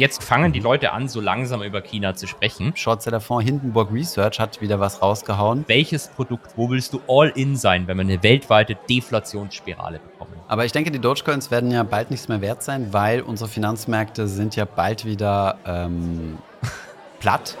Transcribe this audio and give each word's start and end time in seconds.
jetzt 0.00 0.24
fangen 0.24 0.52
die 0.52 0.60
Leute 0.60 0.92
an, 0.92 1.08
so 1.08 1.20
langsam 1.20 1.62
über 1.62 1.82
China 1.82 2.14
zu 2.14 2.26
sprechen. 2.26 2.72
Shortseller 2.74 3.20
Fonds 3.20 3.44
Hindenburg 3.44 3.92
Research 3.92 4.40
hat 4.40 4.60
wieder 4.60 4.80
was 4.80 5.02
rausgehauen. 5.02 5.64
Welches 5.68 6.08
Produkt, 6.08 6.52
wo 6.56 6.70
willst 6.70 6.92
du 6.94 7.00
all 7.06 7.28
in 7.28 7.56
sein, 7.56 7.86
wenn 7.86 7.98
wir 7.98 8.02
eine 8.02 8.22
weltweite 8.22 8.76
Deflationsspirale 8.88 10.00
bekommen? 10.00 10.32
Aber 10.48 10.64
ich 10.64 10.72
denke, 10.72 10.90
die 10.90 10.98
Dogecoins 10.98 11.50
werden 11.50 11.70
ja 11.70 11.82
bald 11.82 12.10
nichts 12.10 12.28
mehr 12.28 12.40
wert 12.40 12.62
sein, 12.62 12.92
weil 12.92 13.20
unsere 13.20 13.48
Finanzmärkte 13.48 14.26
sind 14.26 14.56
ja 14.56 14.64
bald 14.64 15.04
wieder 15.04 15.58
ähm, 15.66 16.38
platt. 17.20 17.56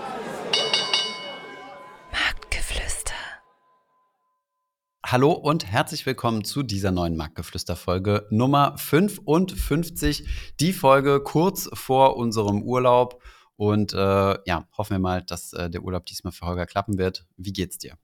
Hallo 5.12 5.32
und 5.32 5.66
herzlich 5.66 6.06
willkommen 6.06 6.44
zu 6.44 6.62
dieser 6.62 6.92
neuen 6.92 7.16
Marktgeflüster-Folge 7.16 8.28
Nummer 8.30 8.78
55. 8.78 10.24
Die 10.60 10.72
Folge 10.72 11.20
kurz 11.20 11.68
vor 11.72 12.16
unserem 12.16 12.62
Urlaub. 12.62 13.20
Und 13.56 13.92
äh, 13.92 13.96
ja, 13.96 14.68
hoffen 14.78 14.92
wir 14.92 14.98
mal, 15.00 15.22
dass 15.22 15.52
äh, 15.52 15.68
der 15.68 15.82
Urlaub 15.82 16.06
diesmal 16.06 16.32
für 16.32 16.46
Holger 16.46 16.64
klappen 16.64 16.96
wird. 16.96 17.26
Wie 17.36 17.52
geht's 17.52 17.78
dir? 17.78 17.98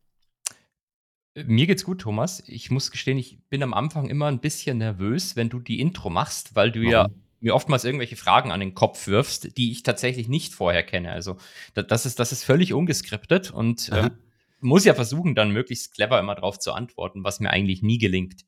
Mir 1.36 1.68
geht's 1.68 1.84
gut, 1.84 2.00
Thomas. 2.00 2.42
Ich 2.48 2.72
muss 2.72 2.90
gestehen, 2.90 3.18
ich 3.18 3.38
bin 3.50 3.62
am 3.62 3.72
Anfang 3.72 4.08
immer 4.08 4.26
ein 4.26 4.40
bisschen 4.40 4.78
nervös, 4.78 5.36
wenn 5.36 5.48
du 5.48 5.60
die 5.60 5.78
Intro 5.78 6.10
machst, 6.10 6.56
weil 6.56 6.72
du 6.72 6.80
Warum? 6.80 6.90
ja 6.90 7.08
mir 7.38 7.54
oftmals 7.54 7.84
irgendwelche 7.84 8.16
Fragen 8.16 8.50
an 8.50 8.58
den 8.58 8.74
Kopf 8.74 9.06
wirfst, 9.06 9.56
die 9.56 9.70
ich 9.70 9.84
tatsächlich 9.84 10.26
nicht 10.26 10.54
vorher 10.54 10.82
kenne. 10.82 11.12
Also 11.12 11.36
das 11.74 12.04
ist, 12.04 12.18
das 12.18 12.32
ist 12.32 12.42
völlig 12.42 12.72
ungeskriptet 12.72 13.52
und 13.52 13.90
ähm, 13.92 14.10
muss 14.60 14.84
ja 14.84 14.94
versuchen, 14.94 15.34
dann 15.34 15.50
möglichst 15.50 15.94
clever 15.94 16.18
immer 16.18 16.34
drauf 16.34 16.58
zu 16.58 16.72
antworten, 16.72 17.24
was 17.24 17.40
mir 17.40 17.50
eigentlich 17.50 17.82
nie 17.82 17.98
gelingt. 17.98 18.42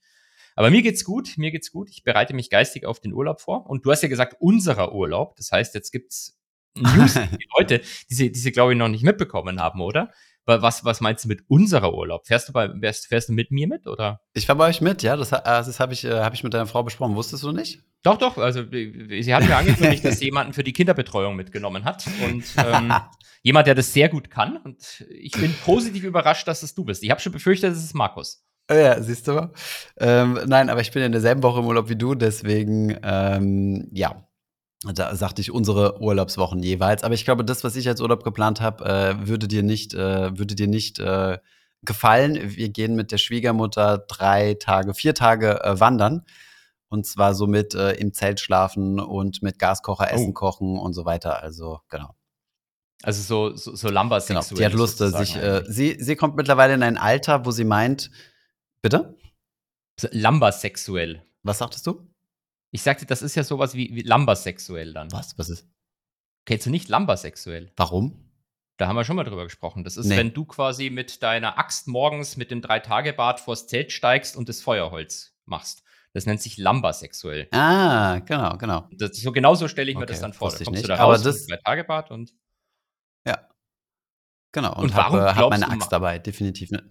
Aber 0.56 0.70
mir 0.70 0.82
geht's 0.82 1.04
gut, 1.04 1.34
mir 1.36 1.52
geht's 1.52 1.70
gut. 1.70 1.88
Ich 1.90 2.02
bereite 2.02 2.34
mich 2.34 2.50
geistig 2.50 2.84
auf 2.84 2.98
den 2.98 3.12
Urlaub 3.12 3.40
vor. 3.40 3.70
Und 3.70 3.86
du 3.86 3.92
hast 3.92 4.02
ja 4.02 4.08
gesagt, 4.08 4.36
unserer 4.40 4.92
Urlaub. 4.92 5.36
Das 5.36 5.52
heißt, 5.52 5.74
jetzt 5.74 5.92
gibt's 5.92 6.38
News 6.74 7.14
die 7.32 7.46
Leute, 7.56 7.80
die 8.10 8.14
sie, 8.14 8.32
die 8.32 8.38
sie, 8.38 8.52
glaube 8.52 8.72
ich, 8.72 8.78
noch 8.78 8.88
nicht 8.88 9.04
mitbekommen 9.04 9.60
haben, 9.60 9.80
oder? 9.80 10.12
Was, 10.48 10.84
was 10.84 11.00
meinst 11.00 11.24
du 11.24 11.28
mit 11.28 11.42
unserer 11.48 11.92
Urlaub? 11.94 12.26
Fährst 12.26 12.48
du, 12.48 12.52
bei, 12.54 12.70
fährst, 12.80 13.06
fährst 13.06 13.28
du 13.28 13.34
mit 13.34 13.50
mir 13.50 13.68
mit, 13.68 13.86
oder? 13.86 14.20
Ich 14.32 14.46
fahre 14.46 14.58
bei 14.58 14.68
euch 14.68 14.80
mit, 14.80 15.02
ja. 15.02 15.16
Das, 15.16 15.30
das 15.30 15.78
habe 15.78 15.92
ich, 15.92 16.04
äh, 16.04 16.20
hab 16.20 16.32
ich 16.32 16.42
mit 16.42 16.54
deiner 16.54 16.66
Frau 16.66 16.82
besprochen. 16.82 17.14
Wusstest 17.14 17.42
du 17.42 17.52
nicht? 17.52 17.82
Doch, 18.02 18.16
doch. 18.16 18.38
Also, 18.38 18.64
sie 18.70 19.34
hat 19.34 19.44
mir 19.44 19.56
angekündigt, 19.56 20.04
dass 20.04 20.18
sie 20.18 20.26
jemanden 20.26 20.54
für 20.54 20.64
die 20.64 20.72
Kinderbetreuung 20.72 21.36
mitgenommen 21.36 21.84
hat. 21.84 22.06
Und 22.24 22.44
ähm, 22.56 22.92
jemand, 23.42 23.66
der 23.66 23.74
das 23.74 23.92
sehr 23.92 24.08
gut 24.08 24.30
kann. 24.30 24.56
Und 24.56 25.04
ich 25.10 25.32
bin 25.32 25.54
positiv 25.64 26.04
überrascht, 26.04 26.48
dass 26.48 26.62
es 26.62 26.74
du 26.74 26.84
bist. 26.84 27.02
Ich 27.02 27.10
habe 27.10 27.20
schon 27.20 27.32
befürchtet, 27.32 27.72
es 27.72 27.84
ist 27.84 27.94
Markus. 27.94 28.44
Ja, 28.70 29.00
siehst 29.02 29.26
du 29.26 29.32
mal. 29.32 29.52
Ähm, 29.98 30.38
nein, 30.46 30.68
aber 30.68 30.80
ich 30.80 30.92
bin 30.92 31.02
in 31.02 31.12
derselben 31.12 31.42
Woche 31.42 31.60
im 31.60 31.66
Urlaub 31.66 31.88
wie 31.88 31.96
du, 31.96 32.14
deswegen, 32.14 32.98
ähm, 33.02 33.88
ja, 33.92 34.27
da 34.84 35.14
sagte 35.16 35.40
ich 35.40 35.50
unsere 35.50 36.00
Urlaubswochen 36.00 36.62
jeweils. 36.62 37.02
Aber 37.02 37.14
ich 37.14 37.24
glaube, 37.24 37.44
das, 37.44 37.64
was 37.64 37.74
ich 37.76 37.88
als 37.88 38.00
Urlaub 38.00 38.22
geplant 38.22 38.60
habe, 38.60 38.84
äh, 38.84 39.26
würde 39.26 39.48
dir 39.48 39.62
nicht, 39.62 39.94
äh, 39.94 40.38
würde 40.38 40.54
dir 40.54 40.68
nicht 40.68 41.00
äh, 41.00 41.38
gefallen. 41.82 42.38
Wir 42.56 42.68
gehen 42.68 42.94
mit 42.94 43.10
der 43.10 43.18
Schwiegermutter 43.18 43.98
drei 43.98 44.54
Tage, 44.54 44.94
vier 44.94 45.14
Tage 45.14 45.62
äh, 45.64 45.80
wandern. 45.80 46.24
Und 46.88 47.06
zwar 47.06 47.34
so 47.34 47.46
mit 47.46 47.74
äh, 47.74 47.92
im 47.94 48.14
Zelt 48.14 48.40
schlafen 48.40 48.98
und 49.00 49.42
mit 49.42 49.58
Gaskocher 49.58 50.10
Essen 50.10 50.30
oh. 50.30 50.34
kochen 50.34 50.78
und 50.78 50.94
so 50.94 51.04
weiter. 51.04 51.42
Also, 51.42 51.80
genau. 51.90 52.14
Also 53.02 53.22
so, 53.22 53.56
so, 53.56 53.76
so 53.76 53.90
Lambas 53.90 54.26
Genau, 54.26 54.42
die 54.42 54.64
hat 54.64 54.72
Lust, 54.72 54.98
sich, 54.98 55.36
äh, 55.36 55.62
sie, 55.68 55.96
sie 56.00 56.16
kommt 56.16 56.36
mittlerweile 56.36 56.74
in 56.74 56.82
ein 56.82 56.96
Alter, 56.96 57.44
wo 57.44 57.50
sie 57.50 57.64
meint, 57.64 58.10
bitte? 58.82 59.16
Lambasexuell. 60.10 61.22
Was 61.42 61.58
sagtest 61.58 61.86
du? 61.86 62.07
Ich 62.70 62.82
sagte, 62.82 63.06
das 63.06 63.22
ist 63.22 63.34
ja 63.34 63.44
sowas 63.44 63.74
wie, 63.74 63.94
wie 63.94 64.02
Lambasexuell 64.02 64.92
dann. 64.92 65.10
Was? 65.12 65.38
Was 65.38 65.48
ist? 65.48 65.66
Kennst 66.44 66.66
du 66.66 66.70
nicht 66.70 66.88
Lambasexuell? 66.88 67.72
Warum? 67.76 68.28
Da 68.78 68.86
haben 68.86 68.96
wir 68.96 69.04
schon 69.04 69.16
mal 69.16 69.24
drüber 69.24 69.44
gesprochen. 69.44 69.82
Das 69.84 69.96
ist, 69.96 70.06
nee. 70.06 70.16
wenn 70.16 70.32
du 70.32 70.44
quasi 70.44 70.88
mit 70.88 71.22
deiner 71.22 71.58
Axt 71.58 71.88
morgens 71.88 72.36
mit 72.36 72.50
dem 72.50 72.62
Drei-Tage-Bad 72.62 73.40
vors 73.40 73.66
Zelt 73.66 73.90
steigst 73.92 74.36
und 74.36 74.48
das 74.48 74.60
Feuerholz 74.60 75.34
machst. 75.46 75.82
Das 76.14 76.26
nennt 76.26 76.40
sich 76.40 76.56
Lambasexuell. 76.58 77.48
Ah, 77.50 78.20
genau, 78.20 78.56
genau. 78.56 78.88
Das, 78.92 79.16
so 79.16 79.32
genau 79.32 79.54
so 79.54 79.66
stelle 79.68 79.90
ich 79.90 79.96
okay, 79.96 80.02
mir 80.02 80.06
das 80.06 80.20
dann 80.20 80.32
vor. 80.32 80.50
Da 80.50 80.64
kommst 80.64 80.84
du 80.84 80.88
da 80.88 80.94
raus 80.94 81.16
Aber 81.16 81.24
das, 81.24 81.46
Drei-Tage-Bad 81.46 82.10
und 82.10 82.32
ja. 83.26 83.48
Genau. 84.52 84.74
Und, 84.76 84.84
und 84.84 84.96
warum 84.96 85.20
hab, 85.20 85.36
äh, 85.36 85.40
hab 85.40 85.50
meine 85.50 85.68
Axt 85.68 85.92
dabei, 85.92 86.18
definitiv. 86.18 86.70
Ne? 86.70 86.82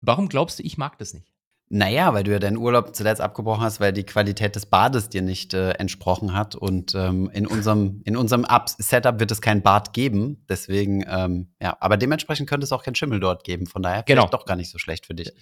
Warum 0.00 0.28
glaubst 0.28 0.58
du, 0.58 0.62
ich 0.62 0.78
mag 0.78 0.96
das 0.98 1.12
nicht? 1.12 1.31
Naja, 1.74 2.12
weil 2.12 2.22
du 2.22 2.30
ja 2.32 2.38
deinen 2.38 2.58
Urlaub 2.58 2.94
zuletzt 2.94 3.22
abgebrochen 3.22 3.62
hast, 3.62 3.80
weil 3.80 3.94
die 3.94 4.04
Qualität 4.04 4.56
des 4.56 4.66
Bades 4.66 5.08
dir 5.08 5.22
nicht 5.22 5.54
äh, 5.54 5.70
entsprochen 5.70 6.34
hat. 6.34 6.54
Und 6.54 6.94
ähm, 6.94 7.30
in 7.32 7.46
unserem, 7.46 8.02
in 8.04 8.14
unserem 8.14 8.44
Setup 8.76 9.18
wird 9.18 9.30
es 9.30 9.40
kein 9.40 9.62
Bad 9.62 9.94
geben. 9.94 10.44
Deswegen, 10.50 11.02
ähm, 11.08 11.48
ja, 11.62 11.74
aber 11.80 11.96
dementsprechend 11.96 12.46
könnte 12.46 12.64
es 12.64 12.72
auch 12.72 12.82
kein 12.82 12.94
Schimmel 12.94 13.20
dort 13.20 13.42
geben. 13.44 13.66
Von 13.66 13.82
daher 13.82 14.02
genau. 14.02 14.26
doch 14.26 14.44
gar 14.44 14.54
nicht 14.54 14.68
so 14.68 14.76
schlecht 14.76 15.06
für 15.06 15.14
dich. 15.14 15.32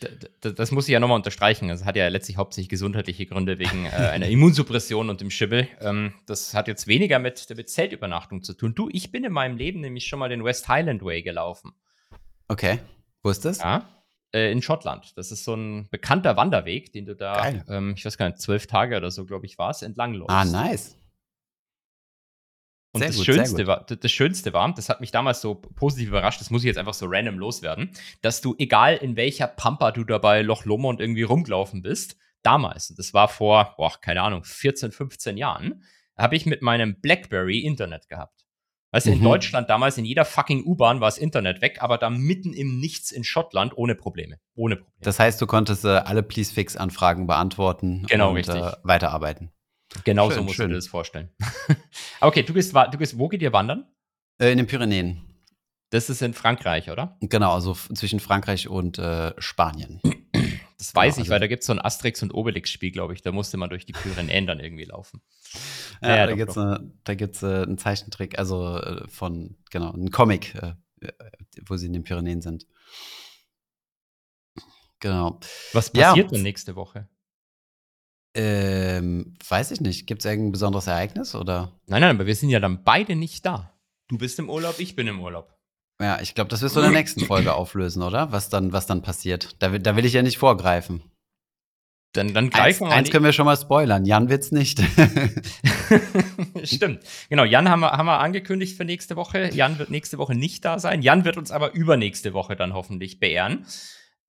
Das, 0.41 0.55
das 0.55 0.71
muss 0.71 0.87
ich 0.87 0.93
ja 0.93 1.01
nochmal 1.01 1.17
unterstreichen. 1.17 1.69
Es 1.69 1.85
hat 1.85 1.97
ja 1.97 2.07
letztlich 2.07 2.37
hauptsächlich 2.37 2.69
gesundheitliche 2.69 3.27
Gründe 3.27 3.59
wegen 3.59 3.87
äh, 3.87 3.89
einer 3.89 4.29
Immunsuppression 4.29 5.11
und 5.11 5.21
dem 5.21 5.31
Schimmel. 5.31 5.67
Ähm, 5.81 6.13
das 6.27 6.55
hat 6.55 6.69
jetzt 6.69 6.87
weniger 6.87 7.19
mit, 7.19 7.45
mit 7.57 7.69
Zeltübernachtung 7.69 8.45
zu 8.45 8.55
tun. 8.55 8.77
Du, 8.77 8.89
ich 8.93 9.11
bin 9.11 9.25
in 9.25 9.33
meinem 9.33 9.57
Leben 9.57 9.81
nämlich 9.81 10.07
schon 10.07 10.21
mal 10.21 10.29
den 10.29 10.45
West 10.45 10.69
Highland 10.69 11.05
Way 11.05 11.23
gelaufen. 11.23 11.73
Okay. 12.47 12.79
Wo 13.25 13.31
ist 13.31 13.45
das? 13.45 13.59
Ja 13.59 13.85
äh, 14.33 14.51
in 14.53 14.63
Schottland. 14.63 15.17
Das 15.17 15.33
ist 15.33 15.45
so 15.45 15.55
ein 15.55 15.89
bekannter 15.91 16.37
Wanderweg, 16.37 16.93
den 16.93 17.07
du 17.07 17.15
da, 17.15 17.49
ähm, 17.69 17.95
ich 17.97 18.05
weiß 18.05 18.17
gar 18.17 18.29
nicht, 18.29 18.41
zwölf 18.41 18.67
Tage 18.67 18.97
oder 18.97 19.11
so, 19.11 19.25
glaube 19.25 19.47
ich, 19.47 19.59
war 19.59 19.71
es, 19.71 19.83
entlang 19.83 20.15
läufst. 20.15 20.31
Ah, 20.31 20.45
nice. 20.45 20.97
Und 22.93 23.05
das, 23.05 23.17
gut, 23.17 23.27
Schönste 23.27 23.67
war, 23.69 23.87
das 23.87 24.11
Schönste 24.11 24.53
war, 24.53 24.75
das 24.75 24.89
hat 24.89 25.01
mich 25.01 25.13
damals 25.13 25.41
so 25.41 25.55
positiv 25.55 26.09
überrascht, 26.09 26.41
das 26.41 26.51
muss 26.51 26.63
ich 26.63 26.67
jetzt 26.67 26.79
einfach 26.79 26.95
so 26.95 27.07
random 27.09 27.39
loswerden, 27.39 27.93
dass 28.21 28.41
du, 28.41 28.57
egal 28.59 28.97
in 28.97 29.15
welcher 29.15 29.47
Pampa 29.47 29.93
du 29.93 30.03
dabei 30.03 30.43
Loch 30.43 30.65
Lomond 30.65 31.01
irgendwie 31.01 31.23
rumgelaufen 31.23 31.83
bist, 31.83 32.17
damals, 32.43 32.89
das 32.97 33.15
war 33.15 33.29
vor, 33.29 33.75
boah, 33.77 33.93
keine 34.01 34.23
Ahnung, 34.23 34.43
14, 34.43 34.91
15 34.91 35.37
Jahren, 35.37 35.85
habe 36.17 36.35
ich 36.35 36.47
mit 36.47 36.63
meinem 36.63 37.01
Blackberry 37.01 37.61
Internet 37.61 38.09
gehabt. 38.09 38.45
Weißt 38.93 39.07
du, 39.07 39.11
mhm. 39.11 39.19
in 39.19 39.23
Deutschland 39.23 39.71
damals 39.71 39.99
in 39.99 40.05
jeder 40.05 40.25
fucking 40.25 40.65
U-Bahn 40.65 41.01
war 41.01 41.09
das 41.09 41.19
Internet 41.19 41.63
weg, 41.63 41.79
aber 41.81 41.97
da 41.97 42.11
mitten 42.11 42.53
im 42.53 42.81
Nichts 42.81 43.13
in 43.13 43.23
Schottland 43.23 43.77
ohne 43.77 43.95
Probleme. 43.95 44.39
Ohne 44.57 44.77
Probleme. 44.77 44.97
Das 45.01 45.21
heißt, 45.21 45.41
du 45.41 45.47
konntest 45.47 45.85
äh, 45.85 45.89
alle 45.89 46.23
Please-Fix-Anfragen 46.23 47.27
beantworten 47.27 48.07
genau, 48.09 48.31
und. 48.31 48.49
Äh, 48.49 48.73
weiterarbeiten. 48.83 49.53
Genau 50.05 50.29
schön, 50.29 50.39
so 50.39 50.43
musst 50.45 50.57
schön. 50.57 50.69
du 50.69 50.75
dir 50.75 50.79
das 50.79 50.89
vorstellen. 50.89 51.31
okay, 52.21 52.43
du 52.43 52.53
gehst, 52.53 52.75
du 52.75 52.99
gehst, 52.99 53.19
wo 53.19 53.29
geht 53.29 53.43
ihr 53.43 53.53
wandern? 53.53 53.87
Äh, 54.41 54.53
in 54.53 54.59
den 54.59 54.67
Pyrenäen. 54.67 55.23
Das 55.91 56.09
ist 56.09 56.23
in 56.23 56.35
Frankreich, 56.35 56.91
oder? 56.91 57.17
Genau, 57.21 57.53
also 57.53 57.75
zwischen 57.75 58.21
Frankreich 58.21 58.69
und 58.69 58.99
äh, 58.99 59.33
Spanien. 59.39 60.01
Das 60.81 60.95
weiß 60.95 61.17
genau, 61.17 61.25
ich, 61.25 61.29
weil 61.29 61.35
also 61.35 61.41
da 61.43 61.47
gibt 61.49 61.61
es 61.61 61.67
so 61.67 61.75
ein 61.75 61.79
Asterix- 61.79 62.23
und 62.23 62.33
Obelix-Spiel, 62.33 62.91
glaube 62.91 63.13
ich. 63.13 63.21
Da 63.21 63.33
musste 63.33 63.59
man 63.59 63.69
durch 63.69 63.85
die 63.85 63.93
Pyrenäen 63.93 64.47
dann 64.47 64.61
irgendwie 64.61 64.87
laufen. 64.87 65.21
Ja, 66.01 66.17
ja 66.17 66.27
da 66.27 66.35
gibt 67.15 67.37
es 67.37 67.43
äh, 67.43 67.65
einen 67.65 67.77
Zeichentrick, 67.77 68.39
also 68.39 68.79
äh, 68.79 69.07
von, 69.07 69.59
genau, 69.71 69.93
einen 69.93 70.11
Comic, 70.11 70.55
äh, 70.55 70.73
äh, 71.03 71.13
wo 71.67 71.77
sie 71.77 71.85
in 71.85 71.93
den 71.93 72.03
Pyrenäen 72.03 72.41
sind. 72.41 72.67
Genau. 75.01 75.39
Was 75.75 75.91
passiert 75.91 76.17
ja, 76.17 76.33
denn 76.33 76.43
nächste 76.43 76.77
Woche? 76.77 77.11
Ähm, 78.33 79.37
weiß 79.47 79.73
ich 79.73 79.83
nicht. 79.83 80.07
Gibt 80.07 80.23
es 80.23 80.31
irgendein 80.31 80.53
besonderes 80.53 80.87
Ereignis 80.87 81.35
oder? 81.35 81.79
Nein, 81.89 82.01
nein, 82.01 82.17
aber 82.17 82.25
wir 82.25 82.35
sind 82.35 82.49
ja 82.49 82.61
dann 82.61 82.85
beide 82.85 83.17
nicht 83.17 83.45
da. 83.45 83.79
Du 84.09 84.17
bist 84.17 84.39
im 84.39 84.49
Urlaub, 84.49 84.79
ich 84.79 84.97
bin 84.97 85.07
im 85.09 85.21
Urlaub. 85.21 85.60
Ja, 86.01 86.19
ich 86.21 86.35
glaube, 86.35 86.49
das 86.49 86.63
wirst 86.63 86.77
du 86.77 86.81
in 86.81 86.91
der 86.91 86.99
nächsten 86.99 87.27
Folge 87.27 87.53
auflösen, 87.55 88.03
oder? 88.03 88.33
Was 88.33 88.49
dann, 88.49 88.73
was 88.73 88.87
dann 88.87 89.03
passiert. 89.03 89.57
Da, 89.59 89.79
da 89.79 89.97
will 89.97 90.05
ich 90.07 90.15
ja 90.15 90.23
nicht 90.23 90.39
vorgreifen. 90.39 91.03
Dann, 92.13 92.35
dann 92.35 92.51
greifen 92.51 92.85
eins, 92.85 92.91
wir 92.91 92.97
eins 92.97 93.11
können 93.11 93.25
wir 93.25 93.33
schon 93.33 93.45
mal 93.45 93.57
spoilern. 93.57 94.05
Jan 94.05 94.29
wird's 94.29 94.51
nicht. 94.51 94.83
Stimmt. 96.65 97.05
Genau, 97.29 97.45
Jan 97.45 97.69
haben 97.69 97.81
wir, 97.81 97.93
haben 97.93 98.07
wir 98.07 98.19
angekündigt 98.19 98.77
für 98.77 98.85
nächste 98.85 99.15
Woche. 99.15 99.51
Jan 99.55 99.79
wird 99.79 99.91
nächste 99.91 100.19
Woche 100.19 100.35
nicht 100.35 100.65
da 100.65 100.81
sein. 100.81 101.03
Jan 101.03 101.25
wird 101.25 101.37
uns 101.37 101.53
aber 101.53 101.73
übernächste 101.73 102.33
Woche 102.33 102.57
dann 102.57 102.73
hoffentlich 102.73 103.21
beehren. 103.21 103.65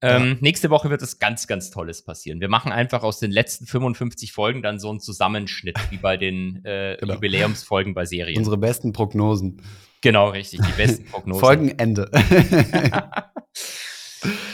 Ähm, 0.01 0.27
ja. 0.27 0.38
Nächste 0.41 0.69
Woche 0.69 0.89
wird 0.91 1.01
es 1.01 1.18
ganz, 1.18 1.47
ganz 1.47 1.71
Tolles 1.71 2.03
passieren. 2.03 2.39
Wir 2.39 2.50
machen 2.50 2.71
einfach 2.71 3.01
aus 3.01 3.19
den 3.19 3.31
letzten 3.31 3.65
55 3.65 4.31
Folgen 4.31 4.62
dann 4.62 4.79
so 4.79 4.89
einen 4.89 5.00
Zusammenschnitt, 5.00 5.79
wie 5.89 5.97
bei 5.97 6.18
den 6.18 6.63
äh, 6.65 6.97
genau. 7.00 7.13
Jubiläumsfolgen 7.15 7.95
bei 7.95 8.06
Serien. 8.06 8.38
Unsere 8.38 8.57
besten 8.57 8.94
Prognosen. 8.94 9.62
Genau, 10.01 10.30
richtig, 10.30 10.62
die 10.62 10.71
besten 10.71 11.06
Prognosen. 11.06 11.39
Folgenende. 11.39 12.09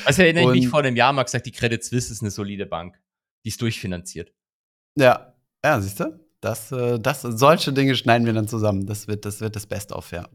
also 0.06 0.22
erinnere 0.22 0.44
ich 0.46 0.62
mich 0.62 0.68
vor 0.68 0.80
einem 0.80 0.96
Jahr 0.96 1.14
mal 1.14 1.24
gesagt, 1.24 1.46
die 1.46 1.52
Credit 1.52 1.84
Suisse 1.84 2.12
ist 2.12 2.22
eine 2.22 2.32
solide 2.32 2.66
Bank. 2.66 3.00
Die 3.46 3.50
ist 3.50 3.62
durchfinanziert. 3.62 4.34
Ja, 4.96 5.34
ja, 5.64 5.80
siehst 5.80 6.00
du? 6.02 6.20
Das, 6.42 6.72
äh, 6.72 7.00
das, 7.00 7.24
solche 7.24 7.74
Dinge 7.74 7.96
schneiden 7.96 8.28
wir 8.28 8.34
dann 8.34 8.48
zusammen. 8.48 8.86
Das 8.86 9.08
wird 9.08 9.26
das, 9.26 9.42
wird 9.42 9.56
das 9.56 9.66
Best-of, 9.66 10.12
ja. 10.12 10.28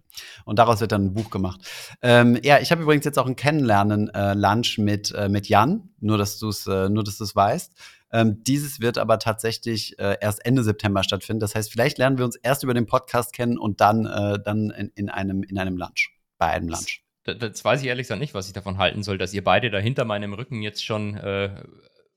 Und 0.44 0.58
daraus 0.58 0.80
wird 0.80 0.90
dann 0.90 1.06
ein 1.06 1.14
Buch 1.14 1.30
gemacht. 1.30 1.60
Ähm, 2.02 2.38
ja, 2.42 2.58
ich 2.58 2.72
habe 2.72 2.82
übrigens 2.82 3.04
jetzt 3.04 3.18
auch 3.18 3.26
ein 3.26 3.36
Kennenlernen-Lunch 3.36 4.78
äh, 4.78 4.82
mit, 4.82 5.12
äh, 5.12 5.28
mit 5.28 5.48
Jan, 5.48 5.90
nur 6.00 6.18
dass 6.18 6.38
du 6.38 6.48
es 6.48 6.66
äh, 6.66 6.88
nur 6.88 7.04
dass 7.04 7.18
du's 7.18 7.36
weißt. 7.36 7.72
Ähm, 8.12 8.42
dieses 8.44 8.80
wird 8.80 8.98
aber 8.98 9.18
tatsächlich 9.18 9.98
äh, 9.98 10.16
erst 10.20 10.44
Ende 10.44 10.62
September 10.62 11.02
stattfinden. 11.02 11.40
Das 11.40 11.54
heißt, 11.54 11.72
vielleicht 11.72 11.98
lernen 11.98 12.18
wir 12.18 12.24
uns 12.24 12.36
erst 12.36 12.62
über 12.62 12.74
den 12.74 12.86
Podcast 12.86 13.32
kennen 13.32 13.58
und 13.58 13.80
dann, 13.80 14.06
äh, 14.06 14.38
dann 14.42 14.70
in, 14.70 14.92
in, 14.94 15.08
einem, 15.08 15.42
in 15.42 15.58
einem 15.58 15.76
Lunch, 15.76 16.10
bei 16.38 16.48
einem 16.48 16.68
Lunch. 16.68 17.02
Das, 17.24 17.38
das 17.38 17.64
weiß 17.64 17.80
ich 17.80 17.86
ehrlich 17.86 18.04
gesagt 18.04 18.20
nicht, 18.20 18.34
was 18.34 18.48
ich 18.48 18.52
davon 18.52 18.78
halten 18.78 19.02
soll, 19.02 19.16
dass 19.16 19.32
ihr 19.32 19.42
beide 19.42 19.70
da 19.70 19.78
hinter 19.78 20.04
meinem 20.04 20.34
Rücken 20.34 20.60
jetzt 20.62 20.84
schon 20.84 21.16
äh, 21.16 21.54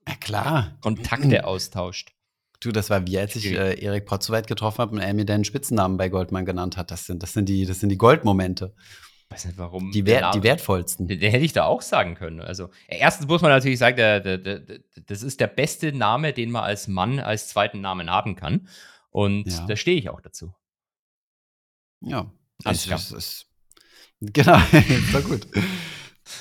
ja, 0.07 0.15
klar. 0.19 0.77
Kontakte 0.81 1.45
austauscht. 1.45 2.11
Du, 2.59 2.71
das 2.71 2.89
war 2.89 3.05
wie, 3.05 3.17
als 3.19 3.35
ich 3.35 3.51
äh, 3.51 3.79
Erik 3.79 4.05
Potzowait 4.05 4.47
getroffen 4.47 4.79
habe 4.79 4.95
und 4.95 5.01
er 5.01 5.13
mir 5.13 5.25
deinen 5.25 5.45
Spitzennamen 5.45 5.97
bei 5.97 6.09
Goldman 6.09 6.45
genannt 6.45 6.77
hat. 6.77 6.89
Das 6.89 7.05
sind, 7.05 7.21
das 7.21 7.33
sind 7.33 7.47
die, 7.47 7.65
das 7.65 7.79
sind 7.79 7.89
die 7.89 7.97
Goldmomente. 7.97 8.73
Weiß 9.29 9.45
nicht 9.45 9.57
warum. 9.57 9.91
Die, 9.91 10.05
Wert, 10.05 10.35
die 10.35 10.43
wertvollsten. 10.43 11.07
Den, 11.07 11.19
den, 11.19 11.31
hätte 11.31 11.43
ich 11.43 11.53
da 11.53 11.65
auch 11.65 11.81
sagen 11.81 12.15
können. 12.15 12.41
Also, 12.41 12.69
erstens 12.87 13.27
muss 13.27 13.41
man 13.41 13.51
natürlich 13.51 13.79
sagen, 13.79 13.97
der, 13.97 14.19
der, 14.19 14.37
der, 14.37 14.79
das 15.07 15.23
ist 15.23 15.39
der 15.39 15.47
beste 15.47 15.91
Name, 15.91 16.31
den 16.31 16.51
man 16.51 16.63
als 16.63 16.87
Mann 16.87 17.19
als 17.19 17.47
zweiten 17.47 17.81
Namen 17.81 18.09
haben 18.09 18.35
kann. 18.35 18.67
Und 19.09 19.47
ja. 19.47 19.65
da 19.65 19.75
stehe 19.75 19.97
ich 19.97 20.09
auch 20.09 20.21
dazu. 20.21 20.53
Ja, 22.01 22.31
Alles 22.63 22.85
ist, 22.85 22.93
ist, 22.93 23.11
ist, 23.11 23.45
genau, 24.19 24.59
doch 25.11 25.23
gut. 25.23 25.47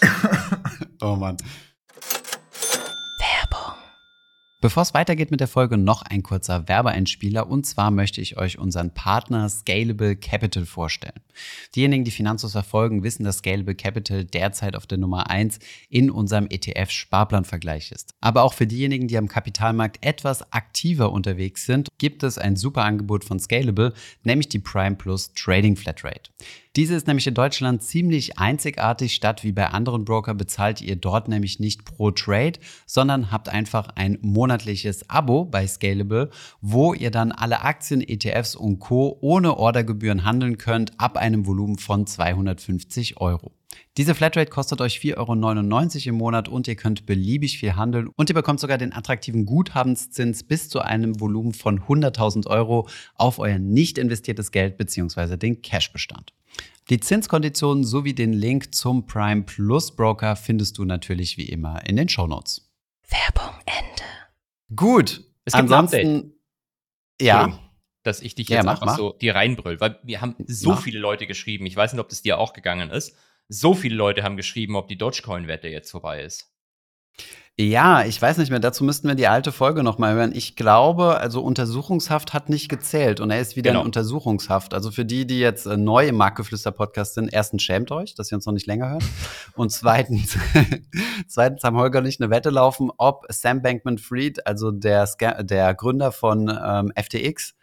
oh 1.00 1.16
Mann. 1.16 1.36
Bevor 4.64 4.82
es 4.82 4.94
weitergeht 4.94 5.30
mit 5.30 5.40
der 5.40 5.46
Folge, 5.46 5.76
noch 5.76 6.00
ein 6.00 6.22
kurzer 6.22 6.68
Werbeeinspieler. 6.68 7.50
Und 7.50 7.66
zwar 7.66 7.90
möchte 7.90 8.22
ich 8.22 8.38
euch 8.38 8.58
unseren 8.58 8.94
Partner 8.94 9.46
Scalable 9.50 10.16
Capital 10.16 10.64
vorstellen. 10.64 11.20
Diejenigen, 11.74 12.04
die 12.04 12.10
Finanzos 12.10 12.52
verfolgen, 12.52 13.02
wissen, 13.02 13.24
dass 13.24 13.40
Scalable 13.40 13.74
Capital 13.74 14.24
derzeit 14.24 14.74
auf 14.74 14.86
der 14.86 14.96
Nummer 14.96 15.28
1 15.28 15.58
in 15.90 16.10
unserem 16.10 16.46
ETF-Sparplanvergleich 16.46 17.92
ist. 17.92 18.14
Aber 18.22 18.42
auch 18.42 18.54
für 18.54 18.66
diejenigen, 18.66 19.06
die 19.06 19.18
am 19.18 19.28
Kapitalmarkt 19.28 20.02
etwas 20.02 20.50
aktiver 20.50 21.12
unterwegs 21.12 21.66
sind, 21.66 21.88
gibt 21.98 22.22
es 22.22 22.38
ein 22.38 22.56
super 22.56 22.84
Angebot 22.84 23.22
von 23.22 23.38
Scalable, 23.38 23.92
nämlich 24.22 24.48
die 24.48 24.60
Prime 24.60 24.96
Plus 24.96 25.34
Trading 25.34 25.76
Flatrate. 25.76 26.30
Diese 26.76 26.96
ist 26.96 27.06
nämlich 27.06 27.28
in 27.28 27.34
Deutschland 27.34 27.84
ziemlich 27.84 28.36
einzigartig. 28.36 29.14
Statt 29.14 29.44
wie 29.44 29.52
bei 29.52 29.68
anderen 29.68 30.04
Broker 30.04 30.34
bezahlt 30.34 30.80
ihr 30.80 30.96
dort 30.96 31.28
nämlich 31.28 31.60
nicht 31.60 31.84
pro 31.84 32.10
Trade, 32.10 32.58
sondern 32.84 33.30
habt 33.30 33.48
einfach 33.48 33.90
ein 33.94 34.18
monatliches 34.22 35.08
Abo 35.08 35.44
bei 35.44 35.68
Scalable, 35.68 36.30
wo 36.60 36.92
ihr 36.92 37.12
dann 37.12 37.30
alle 37.30 37.62
Aktien, 37.62 38.00
ETFs 38.00 38.56
und 38.56 38.80
Co. 38.80 39.16
ohne 39.20 39.56
Ordergebühren 39.56 40.24
handeln 40.24 40.58
könnt 40.58 40.98
ab 40.98 41.16
einem 41.16 41.46
Volumen 41.46 41.78
von 41.78 42.08
250 42.08 43.20
Euro. 43.20 43.52
Diese 43.96 44.16
Flatrate 44.16 44.50
kostet 44.50 44.80
euch 44.80 44.98
4,99 44.98 45.16
Euro 45.16 46.08
im 46.08 46.14
Monat 46.16 46.48
und 46.48 46.66
ihr 46.66 46.74
könnt 46.74 47.06
beliebig 47.06 47.58
viel 47.58 47.76
handeln 47.76 48.08
und 48.16 48.30
ihr 48.30 48.34
bekommt 48.34 48.58
sogar 48.58 48.78
den 48.78 48.92
attraktiven 48.92 49.46
Guthabenszins 49.46 50.42
bis 50.42 50.68
zu 50.68 50.80
einem 50.80 51.20
Volumen 51.20 51.52
von 51.52 51.80
100.000 51.80 52.48
Euro 52.48 52.88
auf 53.14 53.38
euer 53.38 53.60
nicht 53.60 53.96
investiertes 53.96 54.50
Geld 54.50 54.76
bzw. 54.76 55.36
den 55.36 55.62
Cashbestand. 55.62 56.34
Die 56.90 57.00
Zinskonditionen 57.00 57.82
sowie 57.82 58.14
den 58.14 58.34
Link 58.34 58.74
zum 58.74 59.06
Prime 59.06 59.44
Plus 59.44 59.96
Broker 59.96 60.36
findest 60.36 60.76
du 60.76 60.84
natürlich 60.84 61.38
wie 61.38 61.48
immer 61.48 61.86
in 61.86 61.96
den 61.96 62.10
Show 62.10 62.26
Notes. 62.26 62.70
Werbung 63.08 63.54
Ende. 63.64 64.02
Gut. 64.76 65.24
Es 65.46 65.54
gibt 65.54 65.62
Ansonsten, 65.62 65.96
ein 65.96 66.16
Update. 66.16 66.32
Ja. 67.22 67.58
Dass 68.02 68.20
ich 68.20 68.34
dich 68.34 68.50
jetzt 68.50 68.58
ja, 68.58 68.62
mach, 68.64 68.72
einfach 68.72 68.86
mach. 68.86 68.96
so 68.98 69.12
die 69.18 69.30
reinbrüll, 69.30 69.80
weil 69.80 69.98
wir 70.02 70.20
haben 70.20 70.36
so 70.46 70.70
mach. 70.70 70.82
viele 70.82 70.98
Leute 70.98 71.26
geschrieben. 71.26 71.64
Ich 71.64 71.74
weiß 71.74 71.94
nicht, 71.94 72.00
ob 72.00 72.10
das 72.10 72.20
dir 72.20 72.38
auch 72.38 72.52
gegangen 72.52 72.90
ist. 72.90 73.16
So 73.48 73.72
viele 73.72 73.94
Leute 73.94 74.22
haben 74.22 74.36
geschrieben, 74.36 74.76
ob 74.76 74.88
die 74.88 74.98
Dogecoin-Wette 74.98 75.68
jetzt 75.68 75.90
vorbei 75.90 76.22
ist. 76.22 76.54
Ja, 77.56 78.04
ich 78.04 78.20
weiß 78.20 78.38
nicht 78.38 78.50
mehr. 78.50 78.58
Dazu 78.58 78.82
müssten 78.82 79.06
wir 79.06 79.14
die 79.14 79.28
alte 79.28 79.52
Folge 79.52 79.84
noch 79.84 79.96
mal 79.96 80.12
hören. 80.12 80.32
Ich 80.34 80.56
glaube, 80.56 81.18
also 81.18 81.40
Untersuchungshaft 81.40 82.34
hat 82.34 82.48
nicht 82.48 82.68
gezählt 82.68 83.20
und 83.20 83.30
er 83.30 83.40
ist 83.40 83.54
wieder 83.54 83.70
genau. 83.70 83.82
in 83.82 83.86
Untersuchungshaft. 83.86 84.74
Also 84.74 84.90
für 84.90 85.04
die, 85.04 85.24
die 85.24 85.38
jetzt 85.38 85.66
äh, 85.66 85.76
neu 85.76 86.08
im 86.08 86.16
Marktgeflüster-Podcast 86.16 87.14
sind, 87.14 87.32
erstens 87.32 87.62
schämt 87.62 87.92
euch, 87.92 88.16
dass 88.16 88.32
ihr 88.32 88.36
uns 88.36 88.46
noch 88.46 88.54
nicht 88.54 88.66
länger 88.66 88.90
hört. 88.90 89.04
Und 89.54 89.70
zweitens, 89.70 90.36
zweitens 91.28 91.62
haben 91.62 91.76
Holger 91.76 92.00
nicht 92.00 92.20
eine 92.20 92.28
Wette 92.28 92.50
laufen, 92.50 92.90
ob 92.98 93.24
Sam 93.28 93.62
Bankman-Fried, 93.62 94.48
also 94.48 94.72
der, 94.72 95.06
der 95.44 95.74
Gründer 95.74 96.10
von 96.10 96.48
ähm, 96.48 96.92
FTX, 97.00 97.54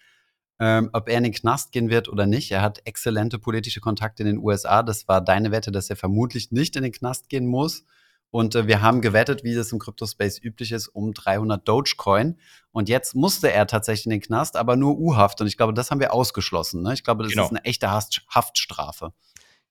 ähm, 0.62 0.90
ob 0.94 1.10
er 1.10 1.18
in 1.18 1.26
den 1.26 1.34
Knast 1.34 1.74
gehen 1.74 1.90
wird 1.90 2.08
oder 2.08 2.26
nicht. 2.26 2.50
Er 2.52 2.62
hat 2.62 2.80
exzellente 2.86 3.40
politische 3.40 3.82
Kontakte 3.82 4.24
in 4.24 4.28
den 4.28 4.38
USA. 4.38 4.84
Das 4.84 5.10
war 5.10 5.20
deine 5.20 5.52
Wette, 5.52 5.74
dass 5.74 5.90
er 5.90 5.98
vermutlich 5.98 6.50
nicht 6.52 6.78
in 6.78 6.84
den 6.84 6.94
Knast 6.94 7.28
gehen 7.28 7.46
muss. 7.46 7.84
Und 8.32 8.56
äh, 8.56 8.66
wir 8.66 8.82
haben 8.82 9.02
gewettet, 9.02 9.44
wie 9.44 9.54
das 9.54 9.72
im 9.72 9.80
Crypto-Space 9.80 10.42
üblich 10.42 10.72
ist, 10.72 10.88
um 10.88 11.14
300 11.14 11.68
Dogecoin. 11.68 12.38
Und 12.72 12.90
jetzt 12.90 13.14
musste 13.14 13.52
er 13.52 13.68
tatsächlich 13.68 14.06
in 14.06 14.12
den 14.12 14.22
Knast, 14.22 14.56
aber 14.56 14.78
nur 14.78 14.98
U-Haft. 14.98 15.42
Und 15.42 15.48
ich 15.48 15.58
glaube, 15.58 15.74
das 15.74 15.92
haben 15.92 16.00
wir 16.00 16.14
ausgeschlossen. 16.14 16.82
Ne? 16.82 16.94
Ich 16.94 17.04
glaube, 17.04 17.24
das 17.24 17.34
genau. 17.34 17.46
ist 17.46 17.50
eine 17.52 17.64
echte 17.66 17.92
Haftstrafe. 17.92 19.14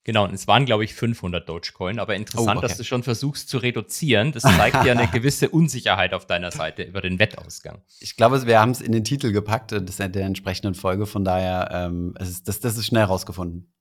Genau, 0.04 0.24
und 0.24 0.32
es 0.32 0.46
waren, 0.46 0.64
glaube 0.64 0.84
ich, 0.84 0.94
500 0.94 1.46
Dogecoin. 1.46 1.98
Aber 1.98 2.14
interessant, 2.14 2.56
oh, 2.56 2.58
okay. 2.58 2.68
dass 2.68 2.76
du 2.78 2.84
schon 2.84 3.02
versuchst 3.02 3.48
zu 3.48 3.58
reduzieren. 3.58 4.32
Das 4.32 4.42
zeigt 4.42 4.84
ja 4.84 4.92
eine 4.92 5.08
gewisse 5.12 5.50
Unsicherheit 5.50 6.14
auf 6.14 6.26
deiner 6.26 6.50
Seite 6.50 6.82
über 6.82 7.02
den 7.02 7.18
Wettausgang. 7.18 7.82
Ich 8.00 8.16
glaube, 8.16 8.46
wir 8.46 8.60
haben 8.60 8.70
es 8.70 8.80
in 8.80 8.92
den 8.92 9.04
Titel 9.04 9.30
gepackt, 9.32 9.72
äh, 9.72 9.82
das 9.82 9.96
der 9.96 10.24
entsprechenden 10.24 10.74
Folge. 10.74 11.06
Von 11.06 11.24
daher, 11.24 11.68
ähm, 11.72 12.14
ist, 12.18 12.48
das, 12.48 12.60
das 12.60 12.78
ist 12.78 12.86
schnell 12.86 13.04
rausgefunden. 13.04 13.72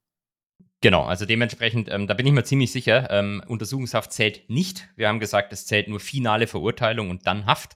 Genau, 0.81 1.03
also 1.03 1.25
dementsprechend, 1.25 1.89
ähm, 1.91 2.07
da 2.07 2.13
bin 2.13 2.25
ich 2.25 2.31
mir 2.31 2.45
ziemlich 2.45 2.71
sicher, 2.71 3.09
ähm, 3.11 3.43
Untersuchungshaft 3.47 4.13
zählt 4.13 4.49
nicht. 4.49 4.87
Wir 4.95 5.09
haben 5.09 5.19
gesagt, 5.19 5.51
es 5.51 5.65
zählt 5.65 5.89
nur 5.89 5.99
finale 5.99 6.47
Verurteilung 6.47 7.09
und 7.09 7.27
dann 7.27 7.45
Haft. 7.45 7.75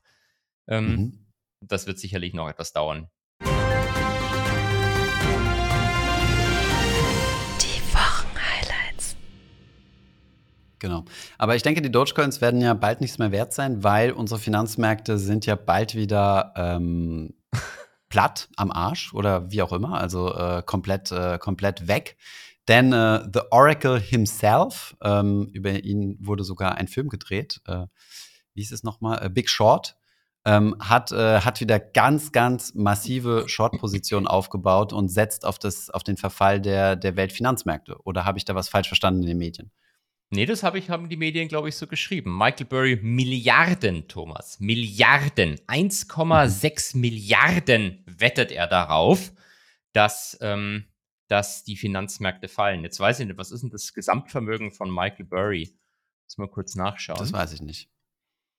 Ähm, 0.70 0.88
mhm. 0.88 1.20
Das 1.60 1.86
wird 1.86 2.00
sicherlich 2.00 2.34
noch 2.34 2.48
etwas 2.48 2.72
dauern. 2.72 3.10
Die 3.42 3.48
Wochenhighlights. 7.92 9.18
Genau. 10.80 11.04
Aber 11.38 11.58
ich 11.58 11.64
denke, 11.64 11.82
die 11.82 11.92
Dogecoins 11.92 12.40
werden 12.40 12.62
ja 12.62 12.74
bald 12.74 13.02
nichts 13.02 13.18
mehr 13.18 13.34
wert 13.34 13.52
sein, 13.54 13.84
weil 13.84 14.14
unsere 14.14 14.40
Finanzmärkte 14.40 15.18
sind 15.18 15.46
ja 15.46 15.56
bald 15.56 15.96
wieder 15.96 16.54
ähm, 16.56 17.34
platt 18.08 18.48
am 18.56 18.72
Arsch 18.72 19.14
oder 19.14 19.52
wie 19.52 19.62
auch 19.62 19.74
immer, 19.74 20.00
also 20.00 20.34
äh, 20.34 20.64
komplett, 20.66 21.12
äh, 21.12 21.38
komplett 21.38 21.90
weg. 21.90 22.16
Denn 22.68 22.94
äh, 22.94 23.24
The 23.32 23.42
Oracle 23.52 24.00
himself, 24.00 24.96
ähm, 25.02 25.50
über 25.52 25.84
ihn 25.84 26.18
wurde 26.20 26.44
sogar 26.44 26.76
ein 26.76 26.88
Film 26.88 27.10
gedreht, 27.10 27.62
äh, 27.66 27.88
wie 28.54 28.62
hieß 28.62 28.72
es 28.72 28.84
nochmal, 28.84 29.26
äh, 29.26 29.30
Big 29.30 29.50
Short, 29.50 29.98
ähm, 30.46 30.76
hat, 30.80 31.12
äh, 31.12 31.42
hat 31.42 31.62
wieder 31.62 31.80
ganz, 31.80 32.32
ganz 32.32 32.74
massive 32.74 33.46
Short-Positionen 33.48 34.28
aufgebaut 34.28 34.94
und 34.94 35.10
setzt 35.10 35.46
auf, 35.46 35.58
das, 35.58 35.90
auf 35.90 36.04
den 36.04 36.18
Verfall 36.18 36.62
der, 36.62 36.96
der 36.96 37.16
Weltfinanzmärkte. 37.16 37.98
Oder 38.04 38.26
habe 38.26 38.38
ich 38.38 38.46
da 38.46 38.56
was 38.56 38.70
falsch 38.70 38.88
verstanden 38.88 39.24
in 39.24 39.28
den 39.28 39.38
Medien? 39.38 39.72
Nee, 40.30 40.46
das 40.46 40.64
hab 40.64 40.76
ich, 40.76 40.90
haben 40.90 41.10
die 41.10 41.18
Medien, 41.18 41.48
glaube 41.48 41.70
ich, 41.70 41.76
so 41.76 41.86
geschrieben. 41.86 42.36
Michael 42.36 42.66
Burry, 42.66 43.00
Milliarden, 43.02 44.08
Thomas. 44.08 44.60
Milliarden. 44.60 45.60
1,6 45.68 46.96
mhm. 46.96 47.02
Milliarden 47.02 48.04
wettet 48.08 48.52
er 48.52 48.68
darauf, 48.68 49.32
dass 49.94 50.38
ähm, 50.42 50.86
dass 51.34 51.64
die 51.64 51.76
Finanzmärkte 51.76 52.48
fallen. 52.48 52.84
Jetzt 52.84 53.00
weiß 53.00 53.20
ich 53.20 53.26
nicht, 53.26 53.40
was 53.40 53.50
ist 53.50 53.64
denn 53.64 53.72
das 53.72 53.92
Gesamtvermögen 53.96 54.72
von 54.72 54.94
Michael 54.94 55.26
Burry? 55.26 55.76
Muss 56.26 56.38
mal 56.38 56.48
kurz 56.48 56.76
nachschauen. 56.76 57.18
Das 57.18 57.34
weiß 57.34 57.54
ich 57.54 57.62
nicht. 57.64 57.90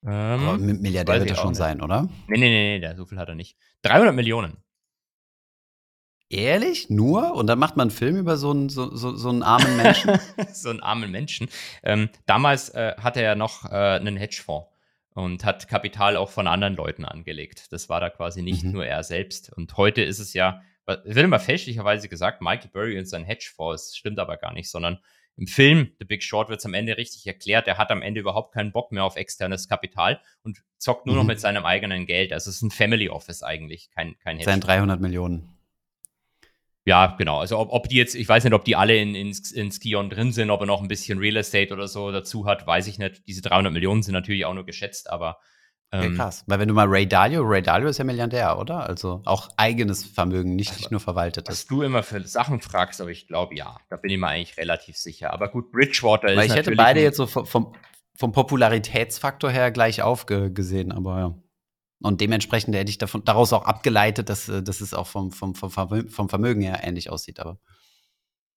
Ähm, 0.02 0.10
Aber 0.10 0.58
Milliardär 0.58 1.20
wird 1.20 1.30
er 1.30 1.36
schon 1.36 1.50
nicht. 1.50 1.58
sein, 1.58 1.80
oder? 1.80 2.08
Nee, 2.26 2.36
nee, 2.36 2.78
nee, 2.78 2.78
nee, 2.80 2.96
so 2.96 3.06
viel 3.06 3.16
hat 3.18 3.28
er 3.28 3.36
nicht. 3.36 3.56
300 3.82 4.12
Millionen. 4.12 4.56
Ehrlich? 6.28 6.90
Nur? 6.90 7.34
Und 7.34 7.46
dann 7.46 7.60
macht 7.60 7.76
man 7.76 7.90
einen 7.90 7.96
Film 7.96 8.16
über 8.16 8.36
so 8.36 8.50
einen, 8.50 8.68
so, 8.70 8.92
so, 8.96 9.14
so 9.14 9.28
einen 9.28 9.44
armen 9.44 9.76
Menschen? 9.76 10.18
so 10.52 10.70
einen 10.70 10.80
armen 10.80 11.12
Menschen. 11.12 11.48
Ähm, 11.84 12.08
damals 12.26 12.70
äh, 12.70 12.96
hatte 12.98 13.22
er 13.22 13.36
noch 13.36 13.66
äh, 13.66 13.68
einen 13.68 14.16
Hedgefonds 14.16 14.66
und 15.10 15.44
hat 15.44 15.68
Kapital 15.68 16.16
auch 16.16 16.30
von 16.30 16.48
anderen 16.48 16.74
Leuten 16.74 17.04
angelegt. 17.04 17.72
Das 17.72 17.88
war 17.88 18.00
da 18.00 18.10
quasi 18.10 18.42
nicht 18.42 18.64
mhm. 18.64 18.72
nur 18.72 18.84
er 18.84 19.04
selbst. 19.04 19.52
Und 19.52 19.76
heute 19.76 20.02
ist 20.02 20.18
es 20.18 20.34
ja 20.34 20.60
es 20.86 21.14
wird 21.14 21.24
immer 21.24 21.40
fälschlicherweise 21.40 22.08
gesagt, 22.08 22.40
Michael 22.40 22.70
Burry 22.70 22.98
und 22.98 23.06
sein 23.06 23.24
Hedgefonds, 23.24 23.88
das 23.88 23.96
stimmt 23.96 24.18
aber 24.18 24.36
gar 24.36 24.52
nicht, 24.52 24.70
sondern 24.70 24.98
im 25.36 25.46
Film 25.46 25.92
The 25.98 26.04
Big 26.04 26.22
Short 26.22 26.48
wird 26.48 26.60
es 26.60 26.66
am 26.66 26.74
Ende 26.74 26.96
richtig 26.96 27.26
erklärt, 27.26 27.66
er 27.66 27.78
hat 27.78 27.90
am 27.90 28.02
Ende 28.02 28.20
überhaupt 28.20 28.54
keinen 28.54 28.72
Bock 28.72 28.92
mehr 28.92 29.04
auf 29.04 29.16
externes 29.16 29.68
Kapital 29.68 30.20
und 30.42 30.62
zockt 30.78 31.06
nur 31.06 31.14
mhm. 31.14 31.20
noch 31.20 31.26
mit 31.26 31.40
seinem 31.40 31.64
eigenen 31.64 32.06
Geld. 32.06 32.32
Also 32.32 32.50
es 32.50 32.56
ist 32.56 32.62
ein 32.62 32.70
Family 32.70 33.08
Office 33.08 33.42
eigentlich, 33.42 33.90
kein, 33.90 34.16
kein 34.18 34.36
Hedgefonds. 34.36 34.66
Sein 34.66 34.78
300 34.78 35.00
Millionen. 35.00 35.48
Ja, 36.86 37.16
genau. 37.18 37.40
Also 37.40 37.58
ob, 37.58 37.72
ob 37.72 37.88
die 37.88 37.96
jetzt, 37.96 38.14
ich 38.14 38.28
weiß 38.28 38.44
nicht, 38.44 38.52
ob 38.52 38.64
die 38.64 38.76
alle 38.76 38.96
in, 38.96 39.14
in, 39.14 39.34
in 39.54 39.72
Skion 39.72 40.10
drin 40.10 40.32
sind, 40.32 40.50
ob 40.50 40.60
er 40.60 40.66
noch 40.66 40.82
ein 40.82 40.88
bisschen 40.88 41.18
Real 41.18 41.36
Estate 41.36 41.72
oder 41.72 41.88
so 41.88 42.12
dazu 42.12 42.46
hat, 42.46 42.66
weiß 42.66 42.86
ich 42.88 42.98
nicht. 42.98 43.26
Diese 43.26 43.40
300 43.40 43.72
Millionen 43.72 44.02
sind 44.02 44.12
natürlich 44.12 44.44
auch 44.44 44.54
nur 44.54 44.66
geschätzt, 44.66 45.10
aber 45.10 45.38
Okay, 45.90 46.06
ähm, 46.06 46.16
krass. 46.16 46.44
Weil 46.46 46.58
wenn 46.58 46.68
du 46.68 46.74
mal 46.74 46.86
Ray 46.88 47.06
Dalio, 47.06 47.42
Ray 47.42 47.62
Dalio 47.62 47.88
ist 47.88 47.98
ja 47.98 48.04
Milliardär, 48.04 48.58
oder? 48.58 48.88
Also 48.88 49.22
auch 49.24 49.48
eigenes 49.56 50.04
Vermögen, 50.04 50.56
nicht, 50.56 50.76
nicht 50.76 50.90
nur 50.90 51.00
verwaltetes. 51.00 51.54
Was 51.54 51.66
du 51.66 51.82
immer 51.82 52.02
für 52.02 52.20
Sachen 52.26 52.60
fragst, 52.60 53.00
aber 53.00 53.10
ich 53.10 53.28
glaube 53.28 53.54
ja. 53.54 53.76
Da 53.90 53.96
bin 53.96 54.10
ich 54.10 54.18
mir 54.18 54.28
eigentlich 54.28 54.56
relativ 54.56 54.96
sicher. 54.96 55.32
Aber 55.32 55.48
gut, 55.48 55.70
Bridgewater 55.70 56.28
Weil 56.28 56.38
ist 56.38 56.46
ich 56.46 56.54
hätte 56.54 56.74
beide 56.74 57.00
jetzt 57.00 57.16
so 57.16 57.26
vom, 57.26 57.74
vom 58.16 58.32
Popularitätsfaktor 58.32 59.50
her 59.50 59.70
gleich 59.70 60.02
aufgesehen, 60.02 60.90
aber 60.90 61.18
ja. 61.18 61.34
Und 62.02 62.20
dementsprechend 62.20 62.74
hätte 62.74 62.90
ich 62.90 62.98
davon, 62.98 63.24
daraus 63.24 63.52
auch 63.52 63.64
abgeleitet, 63.64 64.28
dass, 64.28 64.48
äh, 64.48 64.62
dass 64.62 64.80
es 64.80 64.92
auch 64.92 65.06
vom, 65.06 65.30
vom, 65.32 65.54
vom, 65.54 66.08
vom 66.08 66.28
Vermögen 66.28 66.60
her 66.60 66.80
ähnlich 66.82 67.08
aussieht. 67.08 67.40
Aber 67.40 67.58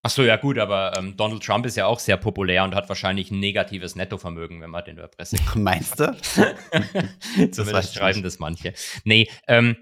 Ach 0.02 0.10
so, 0.10 0.22
ja 0.22 0.36
gut, 0.36 0.58
aber 0.58 0.92
ähm, 0.96 1.16
Donald 1.16 1.42
Trump 1.42 1.66
ist 1.66 1.76
ja 1.76 1.86
auch 1.86 1.98
sehr 1.98 2.16
populär 2.16 2.62
und 2.62 2.74
hat 2.74 2.88
wahrscheinlich 2.88 3.30
ein 3.30 3.40
negatives 3.40 3.96
Nettovermögen, 3.96 4.60
wenn 4.60 4.70
man 4.70 4.84
den 4.84 4.98
über 4.98 5.08
Presse 5.08 5.36
Meinst 5.56 5.98
du? 5.98 6.16
Zumindest 7.50 7.94
schreiben 7.94 8.22
das 8.22 8.38
manche. 8.38 8.74
Nee, 9.04 9.28
ähm, 9.48 9.76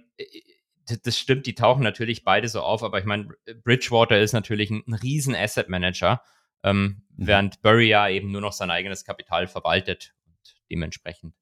das 1.03 1.19
stimmt, 1.19 1.47
die 1.47 1.55
tauchen 1.55 1.83
natürlich 1.83 2.25
beide 2.25 2.49
so 2.49 2.63
auf, 2.63 2.83
aber 2.83 2.99
ich 2.99 3.05
meine, 3.05 3.29
Bridgewater 3.63 4.19
ist 4.19 4.33
natürlich 4.33 4.71
ein, 4.71 4.83
ein 4.87 4.95
riesen 4.95 5.35
Asset 5.35 5.69
Manager, 5.69 6.23
ähm, 6.63 7.03
mhm. 7.17 7.27
während 7.27 7.63
Burry 7.63 7.89
ja 7.89 8.09
eben 8.09 8.31
nur 8.31 8.41
noch 8.41 8.53
sein 8.53 8.71
eigenes 8.71 9.05
Kapital 9.05 9.49
verwaltet 9.49 10.15
und 10.25 10.57
dementsprechend 10.71 11.35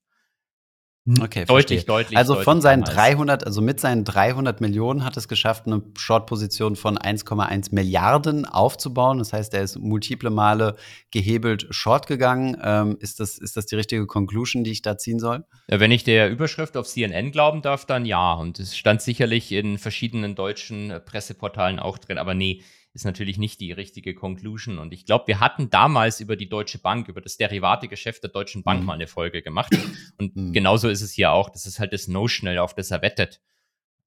okay, 1.06 1.44
deutlich, 1.44 1.46
verstehe. 1.46 1.84
deutlich. 1.84 2.16
Also 2.16 2.34
deutlich 2.34 2.44
von 2.44 2.61
seinen 2.61 2.82
300, 2.82 3.44
also 3.46 3.61
mit 3.61 3.80
seinen 3.80 4.04
300 4.04 4.61
Millionen 4.61 5.04
hat 5.04 5.16
es 5.16 5.28
geschafft, 5.28 5.66
eine 5.66 5.82
Short-Position 5.96 6.76
von 6.76 6.99
1,1 6.99 7.75
Milliarden 7.75 8.46
aufzubauen. 8.46 9.18
Das 9.18 9.32
heißt, 9.32 9.52
er 9.54 9.62
ist 9.62 9.78
multiple 9.78 10.30
Male 10.30 10.76
gehebelt 11.11 11.66
Short 11.70 12.06
gegangen. 12.06 12.56
Ähm, 12.62 12.96
ist, 13.00 13.20
das, 13.20 13.38
ist 13.38 13.56
das 13.56 13.66
die 13.66 13.76
richtige 13.76 14.06
Conclusion, 14.06 14.64
die 14.64 14.70
ich 14.70 14.82
da 14.82 14.96
ziehen 14.96 15.18
soll? 15.18 15.44
Ja, 15.68 15.80
wenn 15.80 15.90
ich 15.90 16.04
der 16.04 16.30
Überschrift 16.30 16.76
auf 16.76 16.87
CNN 16.87 17.32
glauben 17.32 17.62
darf, 17.62 17.84
dann 17.84 18.06
ja. 18.06 18.34
Und 18.34 18.58
es 18.58 18.76
stand 18.76 19.02
sicherlich 19.02 19.52
in 19.52 19.78
verschiedenen 19.78 20.34
deutschen 20.34 20.92
Presseportalen 21.04 21.78
auch 21.78 21.99
drin. 21.99 22.18
Aber 22.18 22.34
nee, 22.34 22.62
ist 22.94 23.04
natürlich 23.04 23.38
nicht 23.38 23.60
die 23.60 23.72
richtige 23.72 24.14
Conclusion. 24.14 24.78
Und 24.78 24.92
ich 24.92 25.04
glaube, 25.04 25.26
wir 25.26 25.40
hatten 25.40 25.68
damals 25.68 26.20
über 26.20 26.36
die 26.36 26.48
Deutsche 26.48 26.78
Bank, 26.78 27.08
über 27.08 27.20
das 27.20 27.36
Derivategeschäft 27.36 28.22
der 28.22 28.30
Deutschen 28.30 28.62
Bank 28.62 28.80
mhm. 28.80 28.86
mal 28.86 28.94
eine 28.94 29.08
Folge 29.08 29.42
gemacht. 29.42 29.76
Und 30.18 30.36
mhm. 30.36 30.52
genauso 30.52 30.88
ist 30.88 31.02
es 31.02 31.12
hier 31.12 31.32
auch. 31.32 31.50
Das 31.50 31.66
ist 31.66 31.80
halt 31.80 31.92
das 31.92 32.06
Notional, 32.06 32.58
auf 32.58 32.74
das 32.74 32.92
er 32.92 33.02
wettet. 33.02 33.42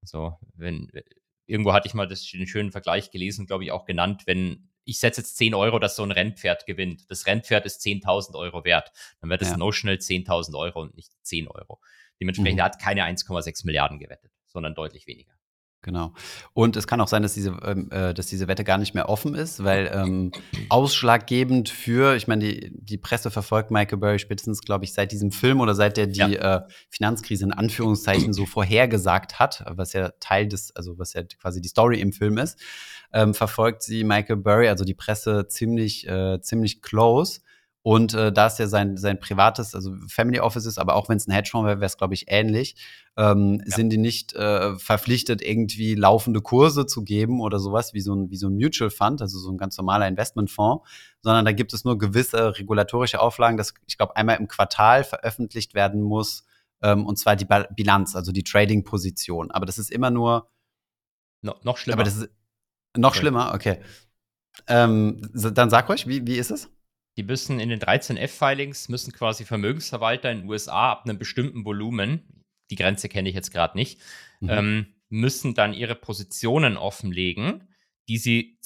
Also, 0.01 0.37
wenn, 0.55 0.89
irgendwo 1.47 1.73
hatte 1.73 1.87
ich 1.87 1.93
mal 1.93 2.07
das, 2.07 2.25
den 2.31 2.47
schönen 2.47 2.71
Vergleich 2.71 3.11
gelesen, 3.11 3.45
glaube 3.45 3.65
ich, 3.65 3.71
auch 3.71 3.85
genannt, 3.85 4.23
wenn 4.25 4.69
ich 4.85 4.99
setze 4.99 5.19
jetzt 5.19 5.35
10 5.35 5.53
Euro, 5.53 5.79
dass 5.79 5.97
so 5.97 6.03
ein 6.03 6.11
Rennpferd 6.11 6.65
gewinnt. 6.65 7.11
Das 7.11 7.25
Rennpferd 7.25 7.65
ist 7.65 7.85
10.000 7.85 8.35
Euro 8.35 8.63
wert. 8.63 8.93
Dann 9.19 9.29
wird 9.29 9.41
das 9.41 9.49
ja. 9.49 9.57
Notional 9.57 9.97
10.000 9.97 10.57
Euro 10.57 10.81
und 10.81 10.95
nicht 10.95 11.11
10 11.23 11.49
Euro. 11.49 11.81
Dementsprechend 12.21 12.59
mhm. 12.59 12.63
hat 12.63 12.79
keine 12.79 13.03
1,6 13.03 13.65
Milliarden 13.65 13.99
gewettet, 13.99 14.31
sondern 14.45 14.75
deutlich 14.75 15.05
weniger. 15.05 15.36
Genau. 15.83 16.13
Und 16.53 16.75
es 16.75 16.87
kann 16.87 16.99
auch 16.99 17.07
sein, 17.07 17.21
dass 17.21 17.33
diese, 17.33 17.51
ähm, 17.63 17.89
äh, 17.91 18.13
dass 18.13 18.27
diese 18.27 18.47
Wette 18.47 18.63
gar 18.63 18.77
nicht 18.77 18.93
mehr 18.93 19.09
offen 19.09 19.35
ist, 19.35 19.63
weil 19.63 19.89
ähm, 19.93 20.31
ausschlaggebend 20.69 21.69
für, 21.69 22.15
ich 22.15 22.27
meine, 22.27 22.43
die, 22.43 22.71
die 22.73 22.97
Presse 22.97 23.31
verfolgt 23.31 23.71
Michael 23.71 23.99
Burry 23.99 24.19
spätestens, 24.19 24.61
glaube 24.61 24.85
ich, 24.85 24.93
seit 24.93 25.11
diesem 25.11 25.31
Film 25.31 25.61
oder 25.61 25.75
seit 25.75 25.95
der 25.95 26.07
die 26.07 26.19
ja. 26.19 26.57
äh, 26.57 26.61
Finanzkrise 26.89 27.45
in 27.45 27.53
Anführungszeichen 27.53 28.33
so 28.33 28.45
vorhergesagt 28.45 29.39
hat, 29.39 29.63
was 29.69 29.93
ja 29.93 30.09
Teil 30.19 30.47
des, 30.47 30.75
also 30.75 30.97
was 30.97 31.13
ja 31.13 31.23
quasi 31.39 31.61
die 31.61 31.69
Story 31.69 32.01
im 32.01 32.11
Film 32.11 32.37
ist, 32.37 32.59
ähm, 33.13 33.33
verfolgt 33.33 33.83
sie 33.83 34.03
Michael 34.03 34.37
Burry, 34.37 34.67
also 34.67 34.83
die 34.83 34.95
Presse 34.95 35.47
ziemlich, 35.47 36.07
äh, 36.07 36.41
ziemlich 36.41 36.81
close. 36.81 37.41
Und 37.87 38.13
äh, 38.13 38.33
da 38.33 38.47
es 38.47 38.57
ja 38.57 38.67
sein, 38.67 38.97
sein 38.97 39.17
privates, 39.17 39.73
also 39.73 39.95
Family 40.09 40.41
Office 40.41 40.65
ist, 40.65 40.77
aber 40.77 40.95
auch 40.95 41.07
wenn 41.07 41.15
es 41.15 41.25
ein 41.25 41.31
Hedgefonds 41.31 41.67
wäre, 41.67 41.77
wäre 41.77 41.85
es, 41.85 41.97
glaube 41.97 42.15
ich, 42.15 42.25
ähnlich, 42.27 42.75
ähm, 43.15 43.61
ja. 43.65 43.75
sind 43.77 43.91
die 43.91 43.97
nicht 43.97 44.33
äh, 44.33 44.77
verpflichtet, 44.77 45.41
irgendwie 45.41 45.95
laufende 45.95 46.41
Kurse 46.41 46.85
zu 46.85 47.05
geben 47.05 47.39
oder 47.39 47.59
sowas 47.59 47.93
wie 47.93 48.01
so 48.01 48.13
ein, 48.13 48.29
wie 48.29 48.35
so 48.35 48.49
ein 48.49 48.57
Mutual 48.57 48.89
Fund, 48.89 49.21
also 49.21 49.39
so 49.39 49.49
ein 49.49 49.57
ganz 49.57 49.77
normaler 49.77 50.05
Investmentfonds, 50.05 50.85
sondern 51.21 51.45
da 51.45 51.53
gibt 51.53 51.71
es 51.71 51.85
nur 51.85 51.97
gewisse 51.97 52.57
regulatorische 52.57 53.21
Auflagen, 53.21 53.55
dass 53.55 53.73
ich 53.85 53.97
glaube, 53.97 54.17
einmal 54.17 54.35
im 54.35 54.49
Quartal 54.49 55.05
veröffentlicht 55.05 55.73
werden 55.73 56.01
muss, 56.01 56.43
ähm, 56.81 57.05
und 57.05 57.17
zwar 57.17 57.37
die 57.37 57.45
ba 57.45 57.67
Bilanz, 57.73 58.17
also 58.17 58.33
die 58.33 58.43
Trading-Position. 58.43 59.49
Aber 59.51 59.65
das 59.65 59.77
ist 59.77 59.91
immer 59.91 60.09
nur. 60.09 60.49
No, 61.41 61.55
noch 61.63 61.77
schlimmer. 61.77 61.99
Aber 61.99 62.03
das 62.03 62.17
ist 62.17 62.29
noch 62.97 63.11
okay. 63.11 63.19
schlimmer, 63.19 63.53
okay. 63.55 63.79
Ähm, 64.67 65.21
dann 65.33 65.69
sag 65.69 65.89
euch, 65.89 66.05
wie, 66.05 66.27
wie 66.27 66.35
ist 66.35 66.51
es? 66.51 66.69
Die 67.17 67.23
müssen 67.23 67.59
in 67.59 67.69
den 67.69 67.79
13F-Filings, 67.79 68.89
müssen 68.89 69.11
quasi 69.11 69.43
Vermögensverwalter 69.43 70.31
in 70.31 70.41
den 70.41 70.49
USA 70.49 70.91
ab 70.91 71.03
einem 71.03 71.17
bestimmten 71.17 71.65
Volumen, 71.65 72.45
die 72.69 72.75
Grenze 72.75 73.09
kenne 73.09 73.27
ich 73.27 73.35
jetzt 73.35 73.51
gerade 73.51 73.75
nicht, 73.75 73.99
mhm. 74.39 74.49
ähm, 74.49 74.87
müssen 75.09 75.55
dann 75.55 75.73
ihre 75.73 75.95
Positionen 75.95 76.77
offenlegen, 76.77 77.67
die 78.07 78.19
sie 78.19 78.59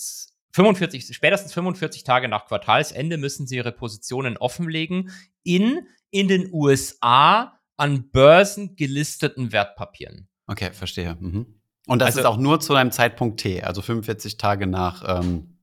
45, 0.53 1.15
spätestens 1.15 1.53
45 1.53 2.03
Tage 2.03 2.27
nach 2.27 2.45
Quartalsende 2.45 3.17
müssen 3.17 3.47
sie 3.47 3.55
ihre 3.55 3.71
Positionen 3.71 4.35
offenlegen 4.35 5.11
in, 5.43 5.87
in 6.09 6.27
den 6.27 6.49
USA 6.51 7.57
an 7.77 8.11
Börsen 8.11 8.75
gelisteten 8.75 9.53
Wertpapieren. 9.53 10.27
Okay, 10.47 10.73
verstehe. 10.73 11.15
Mhm. 11.17 11.61
Und 11.87 11.99
das 11.99 12.07
also, 12.07 12.19
ist 12.19 12.25
auch 12.25 12.37
nur 12.37 12.59
zu 12.59 12.75
einem 12.75 12.91
Zeitpunkt 12.91 13.39
T, 13.39 13.63
also 13.63 13.81
45 13.81 14.37
Tage 14.37 14.67
nach 14.67 15.21
ähm, 15.21 15.57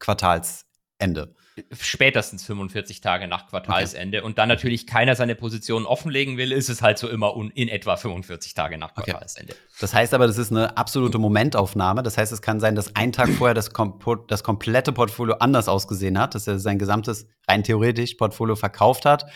Quartalsende 0.00 1.34
spätestens 1.78 2.44
45 2.44 3.00
Tage 3.00 3.28
nach 3.28 3.46
Quartalsende 3.46 4.18
okay. 4.18 4.26
und 4.26 4.38
dann 4.38 4.48
natürlich 4.48 4.86
keiner 4.86 5.14
seine 5.14 5.34
Position 5.34 5.86
offenlegen 5.86 6.36
will, 6.36 6.50
ist 6.50 6.68
es 6.68 6.82
halt 6.82 6.98
so 6.98 7.08
immer 7.08 7.34
in 7.54 7.68
etwa 7.68 7.96
45 7.96 8.54
Tage 8.54 8.76
nach 8.76 8.94
Quartalsende. 8.94 9.52
Okay. 9.52 9.62
Das 9.80 9.94
heißt 9.94 10.14
aber, 10.14 10.26
das 10.26 10.38
ist 10.38 10.50
eine 10.50 10.76
absolute 10.76 11.18
Momentaufnahme. 11.18 12.02
Das 12.02 12.18
heißt, 12.18 12.32
es 12.32 12.42
kann 12.42 12.58
sein, 12.58 12.74
dass 12.74 12.96
ein 12.96 13.12
Tag 13.12 13.28
vorher 13.30 13.54
das, 13.54 13.72
kom 13.72 14.00
das 14.26 14.42
komplette 14.42 14.92
Portfolio 14.92 15.36
anders 15.36 15.68
ausgesehen 15.68 16.18
hat, 16.18 16.34
dass 16.34 16.46
er 16.46 16.58
sein 16.58 16.78
gesamtes, 16.78 17.28
rein 17.48 17.62
theoretisch, 17.62 18.14
Portfolio 18.14 18.56
verkauft 18.56 19.04
hat 19.04 19.26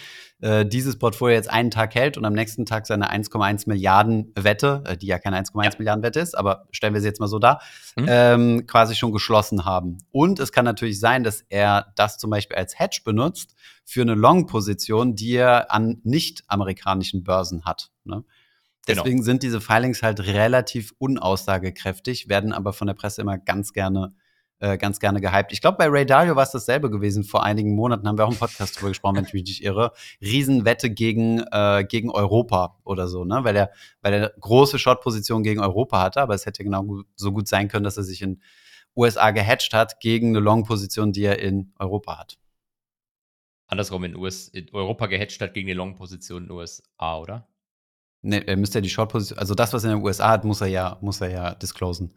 äh, 0.40 0.64
dieses 0.64 0.99
Portfolio 0.99 1.35
jetzt 1.35 1.50
einen 1.50 1.71
Tag 1.71 1.95
hält 1.95 2.16
und 2.16 2.25
am 2.25 2.33
nächsten 2.33 2.64
Tag 2.64 2.87
seine 2.87 3.12
1,1 3.12 3.64
Milliarden 3.66 4.33
Wette, 4.37 4.85
äh, 4.87 4.97
die 4.97 5.07
ja 5.07 5.18
keine 5.18 5.37
1,1 5.37 5.64
ja. 5.64 5.71
Milliarden 5.78 6.04
Wette 6.04 6.21
ist, 6.21 6.38
aber 6.38 6.66
stellen 6.71 6.95
wir 6.95 7.00
sie 7.00 7.09
jetzt 7.09 7.18
mal 7.18 7.26
so 7.26 7.38
dar, 7.38 7.61
mhm. 7.97 8.07
ähm, 8.09 8.66
quasi 8.66 8.95
schon 8.95 9.12
geschlossen 9.12 9.64
haben. 9.64 9.99
Und 10.12 10.38
es 10.38 10.52
kann 10.52 10.64
natürlich 10.64 11.00
sein, 11.00 11.25
dass 11.25 11.45
er 11.49 11.92
das 11.97 12.18
zum 12.18 12.30
Beispiel 12.30 12.57
als 12.57 12.78
Hedge 12.78 13.00
benutzt 13.04 13.57
für 13.85 14.02
eine 14.02 14.14
Long-Position, 14.14 15.16
die 15.16 15.35
er 15.35 15.73
an 15.73 16.00
nicht-amerikanischen 16.04 17.25
Börsen 17.25 17.64
hat. 17.64 17.90
Ne? 18.04 18.25
Genau. 18.87 19.02
Deswegen 19.02 19.16
genau. 19.16 19.25
sind 19.25 19.42
diese 19.42 19.61
Filings 19.61 20.02
halt 20.02 20.21
relativ 20.21 20.95
unaussagekräftig, 20.99 22.28
werden 22.28 22.52
aber 22.52 22.73
von 22.73 22.87
der 22.87 22.95
Presse 22.95 23.21
immer 23.21 23.38
ganz 23.38 23.73
gerne 23.73 24.14
äh, 24.60 24.76
ganz 24.76 24.98
gerne 25.00 25.20
gehypt. 25.20 25.52
Ich 25.52 25.60
glaube, 25.60 25.78
bei 25.78 25.86
Ray 25.88 26.04
Dalio 26.04 26.36
war 26.36 26.42
es 26.42 26.50
dasselbe 26.50 26.90
gewesen. 26.90 27.24
Vor 27.24 27.44
einigen 27.44 27.74
Monaten 27.74 28.06
haben 28.08 28.18
wir 28.18 28.26
auch 28.26 28.32
im 28.32 28.38
Podcast 28.38 28.76
drüber 28.76 28.88
gesprochen, 28.88 29.16
wenn 29.16 29.24
ich 29.24 29.32
mich 29.32 29.44
nicht 29.44 29.62
irre. 29.62 29.92
Riesenwette 30.20 30.90
gegen, 30.90 31.40
äh, 31.52 31.84
gegen 31.88 32.10
Europa 32.10 32.76
oder 32.84 33.08
so, 33.08 33.24
ne? 33.24 33.44
Weil 33.44 33.56
er, 33.56 33.70
weil 34.02 34.14
er 34.14 34.32
große 34.40 34.78
Short-Position 34.78 35.42
gegen 35.42 35.60
Europa 35.60 36.00
hatte, 36.02 36.20
aber 36.20 36.34
es 36.34 36.46
hätte 36.46 36.64
genau 36.64 37.02
so 37.14 37.32
gut 37.32 37.48
sein 37.48 37.68
können, 37.68 37.84
dass 37.84 37.96
er 37.96 38.02
sich 38.02 38.22
in 38.22 38.40
USA 38.96 39.30
gehatcht 39.30 39.74
hat 39.74 40.00
gegen 40.00 40.30
eine 40.30 40.40
Long-Position, 40.40 41.12
die 41.12 41.24
er 41.24 41.38
in 41.38 41.72
Europa 41.78 42.18
hat. 42.18 42.38
Andersrum 43.68 44.02
in, 44.04 44.16
US, 44.16 44.48
in 44.48 44.68
Europa 44.72 45.06
gehatcht 45.06 45.40
hat 45.40 45.54
gegen 45.54 45.68
die 45.68 45.74
Long-Position 45.74 46.44
in 46.44 46.50
USA, 46.50 47.18
oder? 47.18 47.46
Ne, 48.22 48.44
er 48.46 48.56
müsste 48.56 48.78
ja 48.78 48.82
die 48.82 48.90
Short-Position, 48.90 49.38
also 49.38 49.54
das, 49.54 49.72
was 49.72 49.84
er 49.84 49.92
in 49.92 49.98
den 49.98 50.04
USA 50.04 50.30
hat, 50.30 50.44
muss 50.44 50.60
er 50.60 50.66
ja, 50.66 50.98
muss 51.00 51.20
er 51.20 51.30
ja 51.30 51.54
disclosen. 51.54 52.12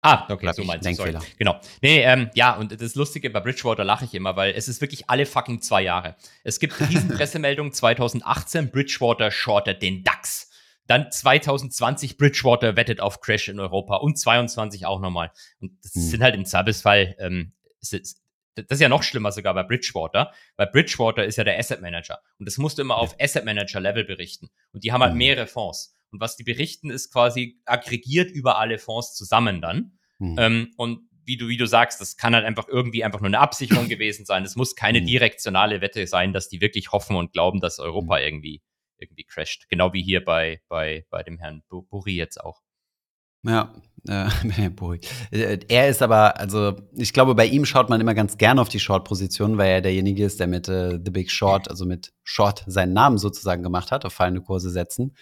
Ah, 0.00 0.32
okay, 0.32 0.52
so 0.52 0.62
meinst 0.62 0.86
du. 0.86 0.94
Sorry. 0.94 1.14
Genau. 1.38 1.60
Nee, 1.82 2.02
ähm, 2.02 2.30
ja, 2.34 2.54
und 2.54 2.80
das 2.80 2.94
Lustige 2.94 3.30
bei 3.30 3.40
Bridgewater 3.40 3.84
lache 3.84 4.04
ich 4.04 4.14
immer, 4.14 4.36
weil 4.36 4.52
es 4.52 4.68
ist 4.68 4.80
wirklich 4.80 5.10
alle 5.10 5.26
fucking 5.26 5.60
zwei 5.60 5.82
Jahre. 5.82 6.14
Es 6.44 6.60
gibt 6.60 6.78
diesen 6.88 7.08
Pressemeldung 7.16 7.72
2018, 7.72 8.70
Bridgewater 8.70 9.30
shortet 9.30 9.82
den 9.82 10.04
DAX. 10.04 10.50
Dann 10.86 11.10
2020 11.10 12.16
Bridgewater 12.16 12.76
wettet 12.76 13.00
auf 13.00 13.20
Crash 13.20 13.48
in 13.48 13.58
Europa 13.58 13.96
und 13.96 14.18
22 14.18 14.86
auch 14.86 15.00
nochmal. 15.00 15.32
Und 15.60 15.72
das 15.82 15.94
hm. 15.94 16.02
sind 16.02 16.22
halt 16.22 16.34
im 16.34 16.46
Zweifelsfall, 16.46 17.16
ähm, 17.18 17.52
ist, 17.80 18.22
das 18.54 18.64
ist 18.68 18.80
ja 18.80 18.88
noch 18.88 19.02
schlimmer 19.02 19.32
sogar 19.32 19.52
bei 19.54 19.64
Bridgewater, 19.64 20.32
weil 20.56 20.68
Bridgewater 20.68 21.24
ist 21.24 21.36
ja 21.36 21.44
der 21.44 21.58
Asset 21.58 21.80
Manager 21.80 22.20
und 22.38 22.46
das 22.46 22.58
musst 22.58 22.78
du 22.78 22.82
immer 22.82 22.96
auf 22.96 23.14
Asset 23.20 23.44
Manager 23.44 23.80
Level 23.80 24.04
berichten. 24.04 24.48
Und 24.72 24.84
die 24.84 24.92
haben 24.92 25.02
halt 25.02 25.12
hm. 25.12 25.18
mehrere 25.18 25.46
Fonds. 25.46 25.97
Und 26.10 26.20
was 26.20 26.36
die 26.36 26.44
berichten, 26.44 26.90
ist 26.90 27.12
quasi 27.12 27.60
aggregiert 27.64 28.30
über 28.30 28.58
alle 28.58 28.78
Fonds 28.78 29.14
zusammen 29.14 29.60
dann. 29.60 29.98
Mhm. 30.18 30.36
Ähm, 30.38 30.74
und 30.76 31.08
wie 31.24 31.36
du, 31.36 31.48
wie 31.48 31.58
du 31.58 31.66
sagst, 31.66 32.00
das 32.00 32.16
kann 32.16 32.34
halt 32.34 32.46
einfach 32.46 32.68
irgendwie 32.68 33.04
einfach 33.04 33.20
nur 33.20 33.26
eine 33.28 33.40
Absicherung 33.40 33.88
gewesen 33.88 34.24
sein. 34.24 34.44
Es 34.44 34.56
muss 34.56 34.74
keine 34.74 35.00
mhm. 35.00 35.06
direktionale 35.06 35.80
Wette 35.80 36.06
sein, 36.06 36.32
dass 36.32 36.48
die 36.48 36.60
wirklich 36.60 36.92
hoffen 36.92 37.16
und 37.16 37.32
glauben, 37.32 37.60
dass 37.60 37.78
Europa 37.78 38.16
mhm. 38.16 38.24
irgendwie, 38.24 38.62
irgendwie 38.96 39.24
crasht. 39.24 39.68
Genau 39.68 39.92
wie 39.92 40.02
hier 40.02 40.24
bei, 40.24 40.62
bei, 40.68 41.06
bei 41.10 41.22
dem 41.22 41.38
Herrn 41.38 41.62
Buri 41.68 42.14
jetzt 42.14 42.40
auch. 42.40 42.62
Ja, 43.44 43.72
äh, 44.08 44.26
äh, 45.30 45.58
er 45.68 45.88
ist 45.88 46.02
aber, 46.02 46.38
also 46.38 46.76
ich 46.96 47.12
glaube, 47.12 47.34
bei 47.34 47.46
ihm 47.46 47.64
schaut 47.64 47.88
man 47.88 48.00
immer 48.00 48.14
ganz 48.14 48.36
gerne 48.36 48.60
auf 48.60 48.68
die 48.68 48.80
Short-Position, 48.80 49.58
weil 49.58 49.70
er 49.70 49.80
derjenige 49.80 50.24
ist, 50.24 50.40
der 50.40 50.48
mit 50.48 50.68
äh, 50.68 50.98
The 51.02 51.10
Big 51.10 51.30
Short, 51.30 51.68
also 51.70 51.86
mit 51.86 52.12
Short 52.24 52.64
seinen 52.66 52.94
Namen 52.94 53.18
sozusagen 53.18 53.62
gemacht 53.62 53.92
hat, 53.92 54.04
auf 54.04 54.12
fallende 54.12 54.40
Kurse 54.40 54.70
setzen. 54.70 55.14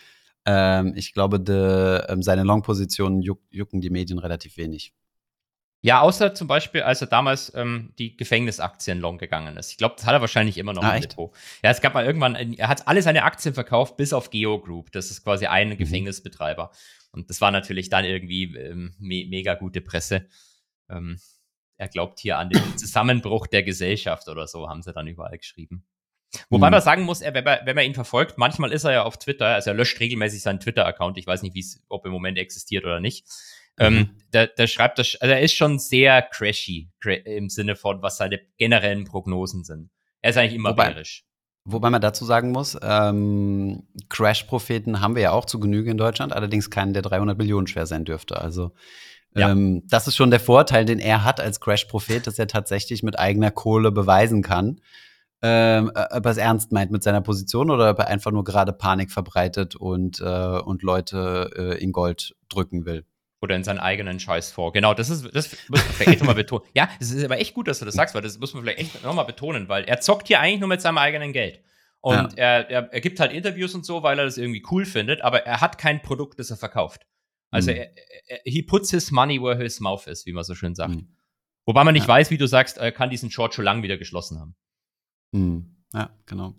Ähm, 0.46 0.92
ich 0.96 1.12
glaube, 1.12 1.40
de, 1.40 2.04
ähm, 2.08 2.22
seine 2.22 2.44
Long-Positionen 2.44 3.20
juck, 3.20 3.42
jucken 3.50 3.80
die 3.80 3.90
Medien 3.90 4.18
relativ 4.18 4.56
wenig. 4.56 4.94
Ja, 5.82 6.00
außer 6.00 6.34
zum 6.34 6.48
Beispiel, 6.48 6.82
als 6.82 7.00
er 7.00 7.06
damals 7.06 7.52
ähm, 7.54 7.92
die 7.98 8.16
Gefängnisaktien 8.16 8.98
long 8.98 9.18
gegangen 9.18 9.56
ist. 9.56 9.70
Ich 9.70 9.76
glaube, 9.76 9.94
das 9.96 10.06
hat 10.06 10.14
er 10.14 10.20
wahrscheinlich 10.20 10.58
immer 10.58 10.72
noch 10.72 10.82
Ah, 10.82 10.92
im 10.92 10.98
echt? 10.98 11.12
Depot. 11.12 11.32
Ja, 11.62 11.70
es 11.70 11.80
gab 11.80 11.94
mal 11.94 12.04
irgendwann, 12.04 12.34
er 12.34 12.68
hat 12.68 12.88
alle 12.88 13.02
seine 13.02 13.22
Aktien 13.24 13.54
verkauft, 13.54 13.96
bis 13.96 14.12
auf 14.12 14.30
Geo 14.30 14.58
Group. 14.60 14.90
Das 14.92 15.10
ist 15.10 15.22
quasi 15.22 15.46
ein 15.46 15.70
Mhm. 15.70 15.76
Gefängnisbetreiber. 15.76 16.70
Und 17.12 17.30
das 17.30 17.40
war 17.40 17.50
natürlich 17.50 17.88
dann 17.88 18.04
irgendwie 18.04 18.56
ähm, 18.56 18.94
me 18.98 19.26
mega 19.28 19.54
gute 19.54 19.80
Presse. 19.80 20.26
Ähm, 20.88 21.20
er 21.76 21.88
glaubt 21.88 22.18
hier 22.20 22.38
an 22.38 22.50
den 22.50 22.62
Zusammenbruch 22.78 23.46
der 23.46 23.62
Gesellschaft 23.62 24.28
oder 24.28 24.46
so, 24.48 24.68
haben 24.68 24.82
sie 24.82 24.92
dann 24.92 25.06
überall 25.06 25.38
geschrieben. 25.38 25.84
Wobei 26.50 26.66
Hm. 26.66 26.72
man 26.72 26.80
sagen 26.82 27.02
muss, 27.02 27.20
er, 27.20 27.34
wenn, 27.34 27.44
man, 27.44 27.58
wenn 27.64 27.76
man 27.76 27.84
ihn 27.84 27.94
verfolgt, 27.94 28.36
manchmal 28.38 28.72
ist 28.72 28.84
er 28.84 28.92
ja 28.92 29.02
auf 29.04 29.18
Twitter, 29.18 29.46
also 29.46 29.70
er 29.70 29.74
löscht 29.74 29.98
regelmäßig 30.00 30.42
seinen 30.42 30.60
Twitter-Account. 30.60 31.18
Ich 31.18 31.26
weiß 31.26 31.42
nicht, 31.42 31.54
wie's, 31.54 31.82
ob 31.88 32.04
im 32.04 32.12
Moment 32.12 32.36
existiert 32.38 32.84
oder 32.84 33.00
nicht. 33.00 33.26
Ähm, 33.78 33.94
Mhm. 33.94 34.10
der, 34.32 34.46
der 34.48 34.66
schreibt 34.66 34.98
das, 34.98 35.16
also 35.20 35.32
er 35.32 35.40
ist 35.40 35.54
schon 35.54 35.78
sehr 35.78 36.22
crashy 36.22 36.90
cra 37.00 37.12
im 37.12 37.48
Sinne 37.50 37.76
von, 37.76 38.00
was 38.02 38.16
seine 38.16 38.40
generellen 38.58 39.04
Prognosen 39.04 39.64
sind. 39.64 39.90
Er 40.22 40.30
ist 40.30 40.36
eigentlich 40.38 40.54
immer 40.54 40.70
Wobei- 40.70 40.92
bärisch. 40.92 41.24
Wobei 41.68 41.90
man 41.90 42.00
dazu 42.00 42.24
sagen 42.24 42.52
muss, 42.52 42.78
ähm, 42.82 43.82
Crash-Propheten 44.08 45.00
haben 45.00 45.14
wir 45.16 45.22
ja 45.22 45.30
auch 45.32 45.44
zu 45.46 45.58
Genüge 45.60 45.90
in 45.90 45.98
Deutschland, 45.98 46.32
allerdings 46.32 46.70
keinen, 46.70 46.92
der 46.92 47.02
300 47.02 47.36
Millionen 47.38 47.66
schwer 47.66 47.86
sein 47.86 48.04
dürfte. 48.04 48.40
Also 48.40 48.72
Ja. 49.34 49.50
ähm, 49.50 49.82
das 49.88 50.06
ist 50.08 50.16
schon 50.16 50.30
der 50.30 50.40
Vorteil, 50.40 50.84
den 50.84 50.98
er 51.00 51.24
hat 51.24 51.40
als 51.40 51.60
Crash-Prophet, 51.60 52.26
dass 52.26 52.38
er 52.38 52.46
tatsächlich 52.46 53.02
mit 53.02 53.18
eigener 53.18 53.50
Kohle 53.50 53.90
beweisen 53.92 54.42
kann, 54.42 54.80
ähm, 55.42 55.90
äh, 55.94 56.06
ob 56.16 56.24
er 56.24 56.30
es 56.30 56.36
ernst 56.38 56.72
meint 56.72 56.90
mit 56.90 57.02
seiner 57.02 57.20
Position 57.20 57.70
oder 57.70 57.90
ob 57.90 57.98
er 57.98 58.08
einfach 58.08 58.30
nur 58.30 58.44
gerade 58.44 58.72
Panik 58.72 59.10
verbreitet 59.10 59.76
und, 59.76 60.20
äh, 60.20 60.24
und 60.60 60.82
Leute 60.82 61.50
äh, 61.56 61.82
in 61.82 61.92
Gold 61.92 62.34
drücken 62.48 62.86
will. 62.86 63.04
Oder 63.42 63.54
in 63.54 63.64
seinen 63.64 63.78
eigenen 63.78 64.18
Scheiß 64.18 64.50
vor. 64.50 64.72
Genau, 64.72 64.94
das 64.94 65.10
ist, 65.10 65.24
das 65.34 65.52
muss 65.68 65.84
man 65.84 65.94
vielleicht 65.94 66.10
echt 66.12 66.20
nochmal 66.20 66.34
betonen. 66.34 66.64
Ja, 66.74 66.88
es 67.00 67.10
ist 67.10 67.22
aber 67.22 67.38
echt 67.38 67.52
gut, 67.54 67.68
dass 67.68 67.78
du 67.80 67.84
das 67.84 67.94
sagst, 67.94 68.14
weil 68.14 68.22
das 68.22 68.38
muss 68.38 68.54
man 68.54 68.62
vielleicht 68.62 68.78
echt 68.78 69.04
nochmal 69.04 69.26
betonen, 69.26 69.68
weil 69.68 69.84
er 69.84 70.00
zockt 70.00 70.26
hier 70.28 70.40
eigentlich 70.40 70.60
nur 70.60 70.70
mit 70.70 70.80
seinem 70.80 70.98
eigenen 70.98 71.32
Geld. 71.32 71.60
Und 72.00 72.38
er, 72.38 72.70
er, 72.70 72.92
er 72.92 73.00
gibt 73.00 73.20
halt 73.20 73.32
Interviews 73.32 73.74
und 73.74 73.84
so, 73.84 74.02
weil 74.02 74.18
er 74.18 74.24
das 74.24 74.38
irgendwie 74.38 74.62
cool 74.70 74.84
findet, 74.86 75.20
aber 75.22 75.44
er 75.44 75.60
hat 75.60 75.76
kein 75.76 76.00
Produkt, 76.02 76.38
das 76.38 76.50
er 76.50 76.56
verkauft. 76.56 77.02
Also 77.50 77.70
Hm. 77.72 77.76
er, 77.78 77.90
er, 78.28 78.40
he 78.44 78.62
puts 78.62 78.90
his 78.90 79.10
money 79.10 79.40
where 79.40 79.56
his 79.62 79.80
mouth 79.80 80.06
is, 80.06 80.24
wie 80.24 80.32
man 80.32 80.44
so 80.44 80.54
schön 80.54 80.74
sagt. 80.74 80.94
Hm. 80.94 81.08
Wobei 81.66 81.84
man 81.84 81.94
nicht 81.94 82.04
Ja. 82.04 82.08
weiß, 82.14 82.30
wie 82.30 82.38
du 82.38 82.46
sagst, 82.46 82.78
er 82.78 82.90
kann 82.92 83.10
diesen 83.10 83.30
Short 83.30 83.54
schon 83.54 83.64
lang 83.64 83.82
wieder 83.82 83.98
geschlossen 83.98 84.38
haben. 84.40 84.54
Hm. 85.36 85.66
Ja, 85.92 86.10
genau. 86.24 86.54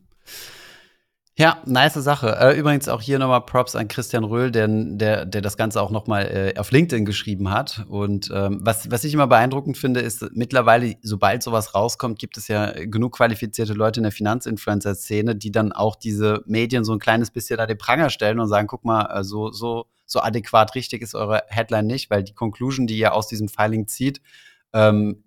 Ja, 1.40 1.62
nice 1.68 1.94
Sache. 1.94 2.36
Äh, 2.40 2.58
übrigens 2.58 2.90
auch 2.90 3.00
hier 3.00 3.20
nochmal 3.20 3.42
Props 3.42 3.76
an 3.76 3.88
Christian 3.88 4.24
Röhl, 4.24 4.50
der, 4.50 4.68
der, 4.68 5.26
der 5.26 5.42
das 5.42 5.56
Ganze 5.56 5.82
auch 5.82 5.92
nochmal 5.92 6.26
äh, 6.26 6.60
auf 6.60 6.72
LinkedIn 6.72 7.06
geschrieben 7.06 7.52
hat. 7.52 7.86
Und 7.90 8.32
ähm, 8.34 8.60
was, 8.64 8.90
was 8.90 9.04
ich 9.04 9.14
immer 9.14 9.28
beeindruckend 9.28 9.78
finde, 9.78 10.00
ist, 10.00 10.26
mittlerweile, 10.34 10.96
sobald 11.04 11.44
sowas 11.44 11.76
rauskommt, 11.76 12.18
gibt 12.18 12.38
es 12.38 12.48
ja 12.48 12.72
genug 12.72 13.18
qualifizierte 13.18 13.74
Leute 13.74 14.00
in 14.00 14.04
der 14.04 14.12
Finanzinfluencer-Szene, 14.12 15.36
die 15.36 15.52
dann 15.52 15.72
auch 15.72 15.96
diese 15.96 16.42
Medien 16.48 16.84
so 16.84 16.94
ein 16.94 17.00
kleines 17.00 17.30
bisschen 17.30 17.60
an 17.60 17.68
den 17.68 17.78
Pranger 17.78 18.10
stellen 18.10 18.40
und 18.40 18.48
sagen, 18.48 18.68
guck 18.68 18.84
mal, 18.84 19.06
äh, 19.06 19.24
so, 19.24 19.52
so, 19.52 19.86
so 20.08 20.22
adäquat 20.22 20.74
richtig 20.74 21.04
ist 21.04 21.14
eure 21.14 21.44
Headline 21.50 21.86
nicht, 21.86 22.10
weil 22.10 22.24
die 22.24 22.34
Conclusion, 22.34 22.88
die 22.88 22.98
ihr 22.98 23.14
aus 23.14 23.28
diesem 23.28 23.48
Filing 23.48 23.88
zieht, 23.88 24.22
ähm, 24.74 25.24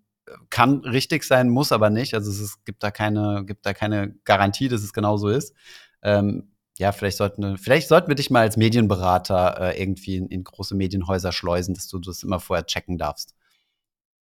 kann 0.51 0.81
richtig 0.81 1.25
sein, 1.25 1.49
muss 1.49 1.73
aber 1.73 1.91
nicht. 1.91 2.15
Also 2.15 2.31
es 2.31 2.41
ist, 2.41 2.65
gibt 2.65 2.83
da 2.83 2.91
keine, 2.91 3.45
gibt 3.47 3.65
da 3.67 3.73
keine 3.75 4.15
Garantie, 4.25 4.69
dass 4.69 4.83
es 4.83 4.93
genau 4.93 5.17
so 5.17 5.29
ist. 5.29 5.55
Ähm, 6.03 6.53
ja, 6.79 6.93
vielleicht 6.93 7.17
sollten, 7.19 7.43
wir- 7.43 7.59
vielleicht 7.59 7.89
sollten 7.89 8.09
wir 8.09 8.15
dich 8.15 8.31
mal 8.31 8.41
als 8.41 8.57
Medienberater 8.57 9.61
äh, 9.75 9.83
irgendwie 9.83 10.17
in, 10.17 10.29
in 10.29 10.45
große 10.45 10.75
Medienhäuser 10.75 11.33
schleusen, 11.33 11.75
dass 11.75 11.89
du 11.89 11.99
das 11.99 12.23
immer 12.23 12.41
vorher 12.41 12.65
checken 12.67 12.97
darfst. 12.99 13.35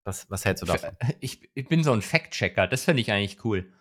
Was, 0.04 0.28
was 0.30 0.44
hältst 0.44 0.62
du 0.62 0.66
davon? 0.66 0.90
Ich, 1.20 1.50
ich 1.54 1.68
bin 1.68 1.84
so 1.84 1.92
ein 1.92 2.02
Fact-Checker, 2.02 2.66
das 2.66 2.84
finde 2.84 3.02
ich 3.02 3.12
eigentlich 3.12 3.44
cool. 3.44 3.72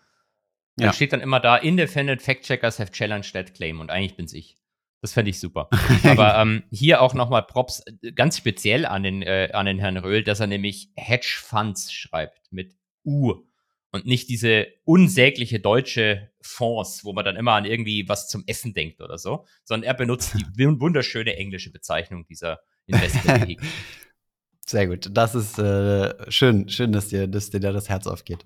Da 0.76 0.86
Ja. 0.86 0.92
steht 0.92 1.12
dann 1.12 1.20
immer 1.20 1.40
da, 1.40 1.56
independent 1.56 2.22
fact-checkers 2.22 2.78
have 2.78 2.92
challenged 2.92 3.32
that 3.32 3.54
claim 3.54 3.80
und 3.80 3.90
eigentlich 3.90 4.16
bin's 4.16 4.32
ich. 4.32 4.56
Das 5.00 5.12
fände 5.12 5.30
ich 5.30 5.38
super. 5.38 5.68
Aber 6.04 6.36
ähm, 6.38 6.64
hier 6.70 7.02
auch 7.02 7.14
nochmal 7.14 7.44
Props 7.44 7.82
äh, 8.02 8.12
ganz 8.12 8.36
speziell 8.36 8.84
an 8.86 9.02
den, 9.02 9.22
äh, 9.22 9.50
an 9.52 9.66
den 9.66 9.78
Herrn 9.78 9.96
Röhl, 9.96 10.24
dass 10.24 10.40
er 10.40 10.46
nämlich 10.46 10.90
Hedge 10.96 11.36
Funds 11.40 11.92
schreibt 11.92 12.50
mit 12.50 12.74
U 13.04 13.44
und 13.90 14.06
nicht 14.06 14.28
diese 14.28 14.66
unsägliche 14.84 15.60
deutsche 15.60 16.30
Fonds, 16.42 17.04
wo 17.04 17.12
man 17.12 17.24
dann 17.24 17.36
immer 17.36 17.52
an 17.52 17.64
irgendwie 17.64 18.08
was 18.08 18.28
zum 18.28 18.44
Essen 18.46 18.74
denkt 18.74 19.00
oder 19.00 19.18
so, 19.18 19.46
sondern 19.64 19.86
er 19.86 19.94
benutzt 19.94 20.34
die 20.34 20.44
wun- 20.58 20.80
wunderschöne 20.80 21.36
englische 21.36 21.70
Bezeichnung 21.72 22.26
dieser 22.26 22.60
Investment. 22.86 23.56
Sehr 24.66 24.86
gut. 24.86 25.08
Das 25.12 25.34
ist 25.34 25.58
äh, 25.58 26.30
schön, 26.30 26.68
schön, 26.68 26.92
dass 26.92 27.08
dir, 27.08 27.26
dass 27.26 27.48
dir 27.48 27.60
da 27.60 27.72
das 27.72 27.88
Herz 27.88 28.06
aufgeht. 28.06 28.44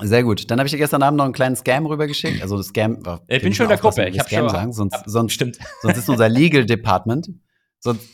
Sehr 0.00 0.22
gut. 0.24 0.50
Dann 0.50 0.58
habe 0.58 0.66
ich 0.66 0.72
dir 0.72 0.78
gestern 0.78 1.02
Abend 1.02 1.18
noch 1.18 1.24
einen 1.24 1.34
kleinen 1.34 1.54
Scam 1.54 1.84
rübergeschickt. 1.86 2.40
Also 2.42 2.62
Scam. 2.62 3.02
oh, 3.06 3.18
Ich 3.28 3.42
bin 3.42 3.52
schon 3.52 3.64
in 3.64 3.70
der 3.70 3.78
Gruppe. 3.78 4.08
Ich 4.08 4.18
habe 4.18 4.28
Scam 4.28 4.40
schon 4.44 4.48
sagen, 4.50 4.72
sonst, 4.72 4.92
Ja, 4.94 5.02
sonst, 5.06 5.32
stimmt. 5.34 5.58
sonst 5.82 5.98
ist 5.98 6.08
unser 6.08 6.28
Legal 6.30 6.64
Department, 6.64 7.30
sonst, 7.78 8.08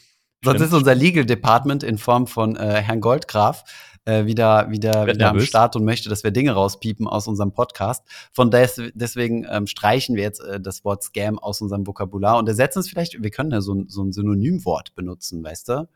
sonst 0.45 0.61
ist 0.61 0.73
unser 0.73 0.95
Legal 0.97 1.25
Department 1.25 1.85
in 1.85 1.97
Form 1.99 2.27
von 2.27 2.57
äh, 2.57 2.83
Herrn 2.83 3.01
Goldgraf 3.01 3.63
äh, 4.07 4.25
wieder, 4.27 4.69
wieder, 4.71 5.07
Wird 5.07 5.17
wieder 5.19 5.29
am. 5.31 5.41
Start 5.41 5.77
und 5.77 5.85
möchte, 5.85 6.09
dass 6.09 6.25
wir 6.25 6.33
Dinge 6.33 6.51
rauspiepen 6.53 7.07
aus 7.07 7.29
unserem 7.29 7.53
Podcast. 7.53 8.03
Von 8.33 8.51
des, 8.51 8.81
deswegen 8.95 9.47
ähm, 9.49 9.67
streichen 9.69 10.17
wir 10.17 10.23
jetzt 10.25 10.41
äh, 10.41 10.59
das 10.61 10.85
Wort 10.85 11.05
Scam 11.05 11.39
aus 11.39 11.61
unserem 11.61 11.87
Vokabular 11.87 12.39
und 12.39 12.49
ersetzen 12.49 12.81
es 12.81 12.89
vielleicht, 12.89 13.23
wir 13.23 13.31
können 13.31 13.53
ja 13.53 13.61
so, 13.61 13.75
ein- 13.75 13.89
so 13.89 14.03
ein 14.03 14.13
Synonymwort 14.13 14.95
benutzen, 14.97 15.45
weißt 15.45 15.69
du? 15.69 15.89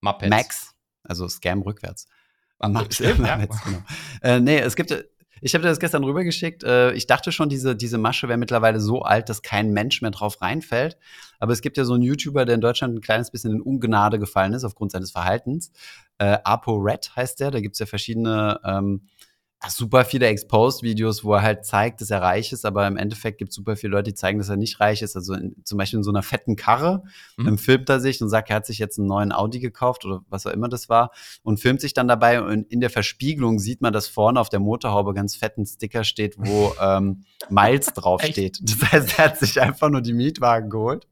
Muppets. 0.00 0.30
Max, 0.30 0.70
also 1.04 1.28
Scam 1.28 1.62
rückwärts. 1.62 2.08
Max, 2.60 2.96
stimmt, 2.96 3.20
ja. 3.26 3.36
Muppets, 3.36 3.62
genau. 3.62 3.78
Äh, 4.22 4.40
nee, 4.40 4.58
es 4.58 4.74
gibt, 4.74 4.90
ich 5.40 5.54
habe 5.54 5.62
dir 5.62 5.68
das 5.68 5.80
gestern 5.80 6.04
rübergeschickt. 6.04 6.64
Äh, 6.64 6.92
ich 6.92 7.06
dachte 7.06 7.32
schon, 7.32 7.48
diese, 7.48 7.76
diese 7.76 7.98
Masche 7.98 8.28
wäre 8.28 8.38
mittlerweile 8.38 8.80
so 8.80 9.02
alt, 9.02 9.28
dass 9.28 9.42
kein 9.42 9.72
Mensch 9.72 10.02
mehr 10.02 10.10
drauf 10.10 10.40
reinfällt. 10.40 10.96
Aber 11.38 11.52
es 11.52 11.60
gibt 11.60 11.76
ja 11.76 11.84
so 11.84 11.94
einen 11.94 12.02
YouTuber, 12.02 12.44
der 12.44 12.56
in 12.56 12.60
Deutschland 12.60 12.94
ein 12.94 13.00
kleines 13.00 13.30
bisschen 13.30 13.52
in 13.52 13.60
Ungnade 13.60 14.18
gefallen 14.18 14.52
ist 14.52 14.64
aufgrund 14.64 14.92
seines 14.92 15.12
Verhaltens. 15.12 15.72
Äh, 16.18 16.38
ApoRed 16.44 17.14
heißt 17.14 17.40
der. 17.40 17.50
Da 17.50 17.60
gibt 17.60 17.74
es 17.74 17.78
ja 17.78 17.86
verschiedene 17.86 18.60
ähm, 18.64 19.02
super 19.68 20.04
viele 20.04 20.26
Exposed-Videos, 20.26 21.24
wo 21.24 21.34
er 21.34 21.42
halt 21.42 21.64
zeigt, 21.66 22.00
dass 22.00 22.10
er 22.10 22.22
reich 22.22 22.52
ist, 22.52 22.64
aber 22.64 22.86
im 22.86 22.96
Endeffekt 22.96 23.38
gibt 23.38 23.50
es 23.50 23.56
super 23.56 23.76
viele 23.76 23.90
Leute, 23.92 24.10
die 24.10 24.14
zeigen, 24.14 24.38
dass 24.38 24.48
er 24.48 24.56
nicht 24.56 24.78
reich 24.78 25.02
ist. 25.02 25.16
Also 25.16 25.34
in, 25.34 25.56
zum 25.64 25.78
Beispiel 25.78 25.98
in 25.98 26.04
so 26.04 26.10
einer 26.10 26.22
fetten 26.22 26.54
Karre 26.54 27.02
Mhm. 27.36 27.48
ähm, 27.48 27.58
filmt 27.58 27.88
er 27.88 28.00
sich 28.00 28.22
und 28.22 28.28
sagt, 28.28 28.50
er 28.50 28.56
hat 28.56 28.66
sich 28.66 28.78
jetzt 28.78 28.98
einen 28.98 29.08
neuen 29.08 29.32
Audi 29.32 29.58
gekauft 29.60 30.04
oder 30.04 30.22
was 30.28 30.46
auch 30.46 30.52
immer 30.52 30.68
das 30.68 30.88
war 30.88 31.10
und 31.42 31.58
filmt 31.60 31.80
sich 31.80 31.92
dann 31.92 32.08
dabei 32.08 32.42
und 32.42 32.70
in 32.70 32.80
der 32.80 32.90
Verspiegelung 32.90 33.58
sieht 33.58 33.80
man, 33.80 33.92
dass 33.92 34.08
vorne 34.08 34.40
auf 34.40 34.48
der 34.48 34.60
Motorhaube 34.60 35.14
ganz 35.14 35.34
fetten 35.36 35.66
Sticker 35.66 36.04
steht, 36.04 36.36
wo 36.38 36.74
ähm, 36.80 37.24
Miles 37.50 37.86
draufsteht. 37.94 38.60
Das 38.62 38.92
heißt, 38.92 39.18
er 39.18 39.24
hat 39.26 39.38
sich 39.38 39.60
einfach 39.60 39.90
nur 39.90 40.00
die 40.00 40.12
Mietwagen 40.12 40.70
geholt 40.70 41.06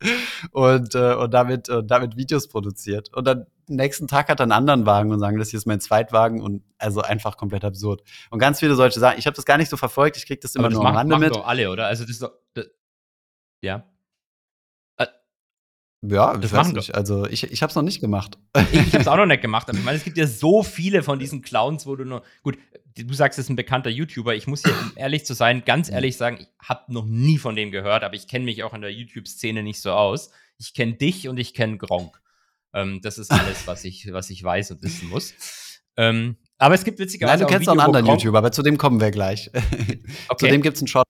und, 0.52 0.94
äh, 0.94 1.14
und 1.14 1.32
damit, 1.34 1.68
äh, 1.68 1.82
damit 1.84 2.16
Videos 2.16 2.48
produziert. 2.48 3.12
Und 3.14 3.26
dann 3.26 3.46
nächsten 3.68 4.08
Tag 4.08 4.28
hat 4.28 4.40
er 4.40 4.44
einen 4.44 4.52
anderen 4.52 4.86
Wagen 4.86 5.10
und 5.12 5.18
sagen, 5.18 5.38
das 5.38 5.50
hier 5.50 5.58
ist 5.58 5.66
mein 5.66 5.80
Zweitwagen 5.80 6.40
und 6.40 6.62
also 6.78 7.02
einfach 7.02 7.36
komplett 7.36 7.64
absurd. 7.64 8.02
Und 8.30 8.38
ganz 8.38 8.60
viele 8.60 8.74
solche 8.74 9.00
Sachen. 9.00 9.18
Ich 9.18 9.26
habe 9.26 9.36
das 9.36 9.44
gar 9.44 9.58
nicht 9.58 9.70
so 9.70 9.76
verfolgt, 9.76 10.16
ich 10.16 10.26
krieg 10.26 10.40
das 10.40 10.54
immer 10.54 10.68
das 10.68 10.74
nur 10.74 10.86
am 10.86 10.96
Rande 10.96 11.18
mit. 11.18 11.34
doch 11.34 11.46
alle, 11.46 11.70
oder? 11.70 11.86
Also 11.86 12.04
das 12.04 12.10
ist 12.10 12.22
doch. 12.22 12.32
Das, 12.54 12.66
ja. 13.62 13.84
Ja, 16.02 16.36
Das 16.36 16.52
weiß 16.52 16.66
machen 16.68 16.76
nicht. 16.76 16.94
Also 16.94 17.26
ich, 17.26 17.50
ich 17.50 17.62
habe 17.62 17.70
es 17.70 17.76
noch 17.76 17.82
nicht 17.82 18.00
gemacht. 18.00 18.38
Ich, 18.72 18.80
ich 18.80 18.92
habe 18.92 18.98
es 18.98 19.08
auch 19.08 19.16
noch 19.16 19.26
nicht 19.26 19.42
gemacht, 19.42 19.68
aber 19.68 19.78
ich 19.78 19.84
meine, 19.84 19.96
es 19.96 20.04
gibt 20.04 20.18
ja 20.18 20.26
so 20.26 20.62
viele 20.62 21.02
von 21.02 21.18
diesen 21.18 21.42
Clowns, 21.42 21.86
wo 21.86 21.96
du 21.96 22.04
nur. 22.04 22.22
Gut, 22.42 22.58
du 22.96 23.14
sagst, 23.14 23.38
es 23.38 23.46
ist 23.46 23.50
ein 23.50 23.56
bekannter 23.56 23.90
YouTuber. 23.90 24.34
Ich 24.34 24.46
muss 24.46 24.62
hier, 24.62 24.72
um 24.72 24.92
ehrlich 24.96 25.24
zu 25.24 25.34
sein, 25.34 25.64
ganz 25.64 25.90
ehrlich 25.90 26.16
sagen, 26.16 26.38
ich 26.40 26.68
habe 26.68 26.92
noch 26.92 27.06
nie 27.06 27.38
von 27.38 27.56
dem 27.56 27.70
gehört, 27.70 28.04
aber 28.04 28.14
ich 28.14 28.28
kenne 28.28 28.44
mich 28.44 28.62
auch 28.62 28.74
in 28.74 28.82
der 28.82 28.92
YouTube-Szene 28.92 29.62
nicht 29.62 29.80
so 29.80 29.92
aus. 29.92 30.30
Ich 30.58 30.74
kenne 30.74 30.94
dich 30.94 31.28
und 31.28 31.38
ich 31.38 31.54
kenne 31.54 31.78
Gronk. 31.78 32.20
Ähm, 32.76 33.00
das 33.02 33.18
ist 33.18 33.30
alles, 33.32 33.66
was 33.66 33.84
ich, 33.84 34.12
was 34.12 34.30
ich 34.30 34.44
weiß 34.44 34.70
und 34.72 34.82
wissen 34.82 35.08
muss. 35.08 35.34
Ähm, 35.96 36.36
aber 36.58 36.74
es 36.74 36.84
gibt 36.84 36.98
Nein, 36.98 37.06
witzigerweise 37.06 37.38
du 37.40 37.46
auch 37.46 37.50
kennst 37.50 37.66
noch 37.66 37.72
einen 37.72 37.80
anderen 37.80 38.06
YouTuber, 38.06 38.38
aber 38.38 38.52
zu 38.52 38.62
dem 38.62 38.76
kommen 38.78 39.00
wir 39.00 39.10
gleich. 39.10 39.50
zu 39.52 39.60
Okay. 40.28 40.50
dem 40.50 40.60
gibt's 40.62 40.80
einen 40.80 40.88
Short. 40.88 41.06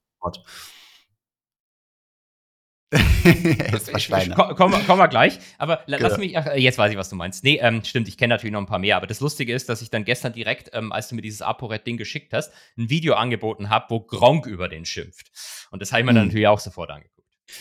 das 3.72 3.92
war 3.92 3.98
Schweine. 3.98 4.35
Komm, 4.37 4.55
komm, 4.55 4.74
komm 4.87 4.98
mal 4.98 5.09
gleich. 5.09 5.40
Aber 5.59 5.83
Genau. 5.87 5.98
lass 5.98 6.18
mich, 6.18 6.38
ach, 6.38 6.46
äh, 6.46 6.61
jetzt 6.61 6.79
weiß 6.79 6.92
ich, 6.92 6.96
was 6.96 7.09
du 7.09 7.16
meinst. 7.16 7.42
Nee, 7.42 7.59
ähm, 7.61 7.83
stimmt, 7.85 8.07
ich 8.07 8.16
kenne 8.16 8.35
natürlich 8.35 8.52
noch 8.52 8.61
ein 8.61 8.66
paar 8.66 8.79
mehr. 8.79 8.96
Aber 8.96 9.09
das 9.09 9.18
Lustige 9.20 9.52
ist, 9.52 9.68
dass 9.68 9.83
ich 9.83 9.90
dann 9.90 10.05
gestern 10.05 10.33
direkt, 10.33 10.70
ähm, 10.72 10.92
als 10.92 11.09
du 11.09 11.16
mir 11.16 11.22
dieses 11.22 11.42
ApoRed-Ding 11.42 11.96
geschickt 11.96 12.33
hast, 12.33 12.52
ein 12.79 12.88
Video 12.88 13.14
angeboten 13.14 13.70
habe, 13.70 13.87
wo 13.88 14.00
Gronk 14.00 14.46
über 14.46 14.68
den 14.68 14.85
schimpft. 14.85 15.33
Und 15.72 15.83
das 15.83 15.90
habe 15.90 16.00
ich 16.00 16.07
mir 16.07 16.12
dann 16.14 16.22
Hm. 16.22 16.29
natürlich 16.29 16.46
auch 16.46 16.61
sofort 16.61 16.90
angeguckt. 16.90 17.15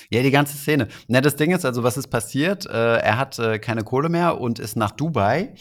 Ja, 0.09 0.21
die 0.23 0.31
ganze 0.31 0.57
Szene. 0.57 0.87
Na, 1.07 1.21
das 1.21 1.35
Ding 1.35 1.51
ist 1.51 1.65
also, 1.65 1.83
was 1.83 1.97
ist 1.97 2.07
passiert? 2.07 2.65
Äh, 2.65 2.97
er 2.97 3.17
hat 3.17 3.39
äh, 3.39 3.59
keine 3.59 3.83
Kohle 3.83 4.09
mehr 4.09 4.39
und 4.39 4.59
ist 4.59 4.75
nach 4.75 4.91
Dubai 4.91 5.53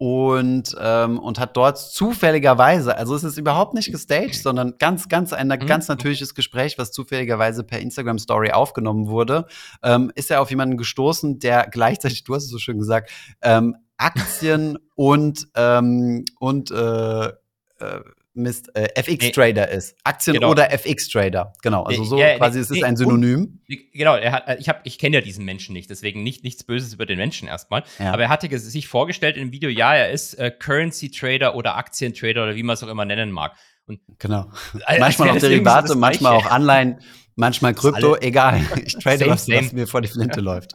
und, 0.00 0.74
ähm, 0.80 1.18
und 1.18 1.38
hat 1.38 1.56
dort 1.58 1.78
zufälligerweise, 1.78 2.96
also 2.96 3.14
es 3.14 3.22
ist 3.22 3.36
überhaupt 3.36 3.74
nicht 3.74 3.92
gestaged, 3.92 4.34
sondern 4.42 4.76
ganz, 4.78 5.08
ganz 5.10 5.34
ein 5.34 5.48
Mhm. 5.48 5.66
ganz 5.66 5.88
natürliches 5.88 6.34
Gespräch, 6.34 6.78
was 6.78 6.90
zufälligerweise 6.90 7.64
per 7.64 7.80
Instagram 7.80 8.18
Story 8.18 8.50
aufgenommen 8.50 9.08
wurde, 9.08 9.46
ähm, 9.82 10.10
ist 10.14 10.30
er 10.30 10.40
auf 10.40 10.48
jemanden 10.48 10.78
gestoßen, 10.78 11.38
der 11.38 11.66
gleichzeitig, 11.70 12.24
du 12.24 12.34
hast 12.34 12.44
es 12.44 12.50
so 12.50 12.58
schön 12.58 12.78
gesagt, 12.78 13.10
ähm, 13.42 13.76
Aktien 13.98 14.78
und, 14.94 15.48
ähm, 15.54 16.24
und 16.38 16.70
äh, 16.70 17.26
äh, 17.26 17.32
Mist, 18.42 18.74
äh, 18.74 18.88
FX-Trader 18.94 19.68
ist. 19.68 19.96
Aktien 20.04 20.34
Genau. 20.34 20.50
oder 20.50 20.72
FX-Trader. 20.72 21.52
Genau, 21.62 21.84
also 21.84 22.04
so 22.04 22.18
Ja, 22.18 22.36
quasi, 22.36 22.58
nee, 22.58 22.62
es 22.62 22.70
ist 22.70 22.76
nee, 22.78 22.84
ein 22.84 22.96
Synonym. 22.96 23.60
Genau, 23.92 24.16
er 24.16 24.32
hat, 24.32 24.60
ich, 24.60 24.68
hab, 24.68 24.80
ich 24.86 24.98
kenne 24.98 25.16
ja 25.16 25.20
diesen 25.22 25.44
Menschen 25.44 25.72
nicht, 25.72 25.88
deswegen 25.90 26.22
nicht, 26.22 26.44
nichts 26.44 26.64
Böses 26.64 26.92
über 26.94 27.06
den 27.06 27.18
Menschen 27.18 27.48
erstmal. 27.48 27.84
Ja. 27.98 28.12
Aber 28.12 28.22
er 28.24 28.28
hatte 28.28 28.58
sich 28.58 28.88
vorgestellt 28.88 29.36
im 29.36 29.52
Video, 29.52 29.70
ja, 29.70 29.94
er 29.94 30.10
ist 30.10 30.34
äh, 30.34 30.50
Currency 30.50 31.10
Trader 31.10 31.54
oder 31.54 31.76
Aktientrader 31.76 32.42
oder 32.44 32.56
wie 32.56 32.62
man 32.62 32.74
es 32.74 32.82
auch 32.82 32.88
immer 32.88 33.04
nennen 33.04 33.30
mag. 33.32 33.52
Und 33.86 34.00
Genau. 34.18 34.50
als 34.84 34.98
manchmal 35.00 35.30
auch 35.30 35.34
so 35.38 35.48
Derivate, 35.48 35.88
das 35.88 35.96
manchmal 35.96 36.34
auch 36.34 36.46
Anleihen, 36.46 37.00
manchmal 37.36 37.74
Krypto, 37.74 38.16
egal. 38.16 38.60
Ich 38.84 38.94
trade 38.94 39.18
Same, 39.18 39.30
was, 39.30 39.48
was 39.48 39.66
same. 39.66 39.70
mir 39.72 39.86
vor 39.86 40.00
die 40.00 40.08
Flinte 40.08 40.40
läuft. 40.40 40.72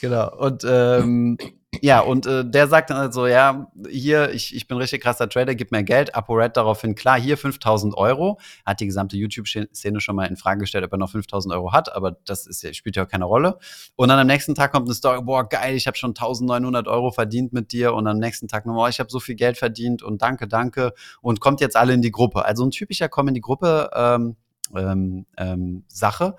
Genau. 0.00 0.34
Und 0.38 0.64
ähm, 0.68 1.36
ja, 1.80 2.00
und 2.00 2.26
äh, 2.26 2.44
der 2.48 2.68
sagt 2.68 2.90
dann 2.90 2.98
halt 2.98 3.14
so, 3.14 3.26
ja, 3.26 3.72
hier, 3.88 4.30
ich, 4.32 4.54
ich 4.54 4.68
bin 4.68 4.76
richtig 4.76 5.02
krasser 5.02 5.28
Trader, 5.28 5.54
gib 5.54 5.72
mir 5.72 5.82
Geld. 5.82 6.14
ApoRed 6.14 6.56
daraufhin, 6.56 6.94
klar, 6.94 7.18
hier 7.18 7.38
5000 7.38 7.96
Euro. 7.96 8.38
Hat 8.66 8.80
die 8.80 8.86
gesamte 8.86 9.16
YouTube-Szene 9.16 10.00
schon 10.00 10.14
mal 10.14 10.26
in 10.26 10.36
Frage 10.36 10.60
gestellt, 10.60 10.84
ob 10.84 10.92
er 10.92 10.98
noch 10.98 11.10
5000 11.10 11.52
Euro 11.54 11.72
hat, 11.72 11.94
aber 11.96 12.12
das 12.26 12.46
ist, 12.46 12.62
ja- 12.62 12.74
spielt 12.74 12.96
ja 12.96 13.04
auch 13.04 13.08
keine 13.08 13.24
Rolle. 13.24 13.58
Und 13.96 14.08
dann 14.10 14.18
am 14.18 14.26
nächsten 14.26 14.54
Tag 14.54 14.72
kommt 14.72 14.86
eine 14.86 14.94
Story, 14.94 15.22
boah, 15.22 15.48
geil, 15.48 15.74
ich 15.74 15.86
habe 15.86 15.96
schon 15.96 16.10
1900 16.10 16.86
Euro 16.88 17.10
verdient 17.10 17.52
mit 17.54 17.72
dir. 17.72 17.94
Und 17.94 18.06
am 18.06 18.18
nächsten 18.18 18.48
Tag 18.48 18.66
nochmal, 18.66 18.86
oh, 18.86 18.88
ich 18.88 19.00
habe 19.00 19.10
so 19.10 19.18
viel 19.18 19.34
Geld 19.34 19.56
verdient 19.56 20.02
und 20.02 20.20
danke, 20.20 20.46
danke. 20.46 20.92
Und 21.22 21.40
kommt 21.40 21.60
jetzt 21.62 21.76
alle 21.76 21.94
in 21.94 22.02
die 22.02 22.12
Gruppe. 22.12 22.44
Also 22.44 22.64
ein 22.66 22.70
typischer 22.70 23.08
Komm 23.08 23.28
in 23.28 23.34
die 23.34 23.40
Gruppe. 23.40 23.90
Ähm, 23.94 24.36
ähm, 24.76 25.26
ähm, 25.36 25.84
Sache, 25.88 26.36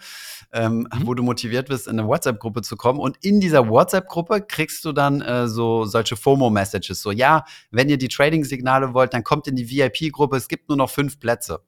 ähm, 0.52 0.88
Mhm. 0.94 1.08
wo 1.08 1.14
du 1.14 1.24
motiviert 1.24 1.68
bist, 1.70 1.88
in 1.88 2.00
eine 2.00 2.08
WhatsApp-Gruppe 2.08 2.62
zu 2.62 2.76
kommen. 2.76 3.00
Und 3.00 3.18
in 3.22 3.40
dieser 3.40 3.68
WhatsApp-Gruppe 3.70 4.42
kriegst 4.42 4.84
du 4.86 4.92
dann 4.92 5.22
äh, 5.22 5.48
so 5.48 5.86
solche 5.86 6.16
FOMO-Messages. 6.16 7.02
So, 7.02 7.12
ja, 7.12 7.46
wenn 7.72 7.90
ihr 7.90 7.98
die 7.98 8.08
Trading-Signale 8.08 8.94
wollt, 8.94 9.14
dann 9.14 9.24
kommt 9.24 9.48
in 9.48 9.56
die 9.56 9.70
VIP-Gruppe. 9.70 10.38
Es 10.38 10.48
gibt 10.48 10.70
nur 10.70 10.78
noch 10.78 10.90
fünf 10.90 11.20
Plätze. 11.20 11.62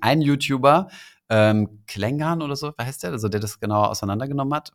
Ein 0.00 0.20
YouTuber, 0.22 0.88
ähm, 1.30 1.84
Klengan 1.86 2.42
oder 2.42 2.56
so, 2.56 2.72
wer 2.76 2.86
heißt 2.86 3.02
der? 3.04 3.12
Also 3.12 3.28
der 3.28 3.40
das 3.40 3.60
genauer 3.60 3.90
auseinandergenommen 3.90 4.54
hat. 4.54 4.72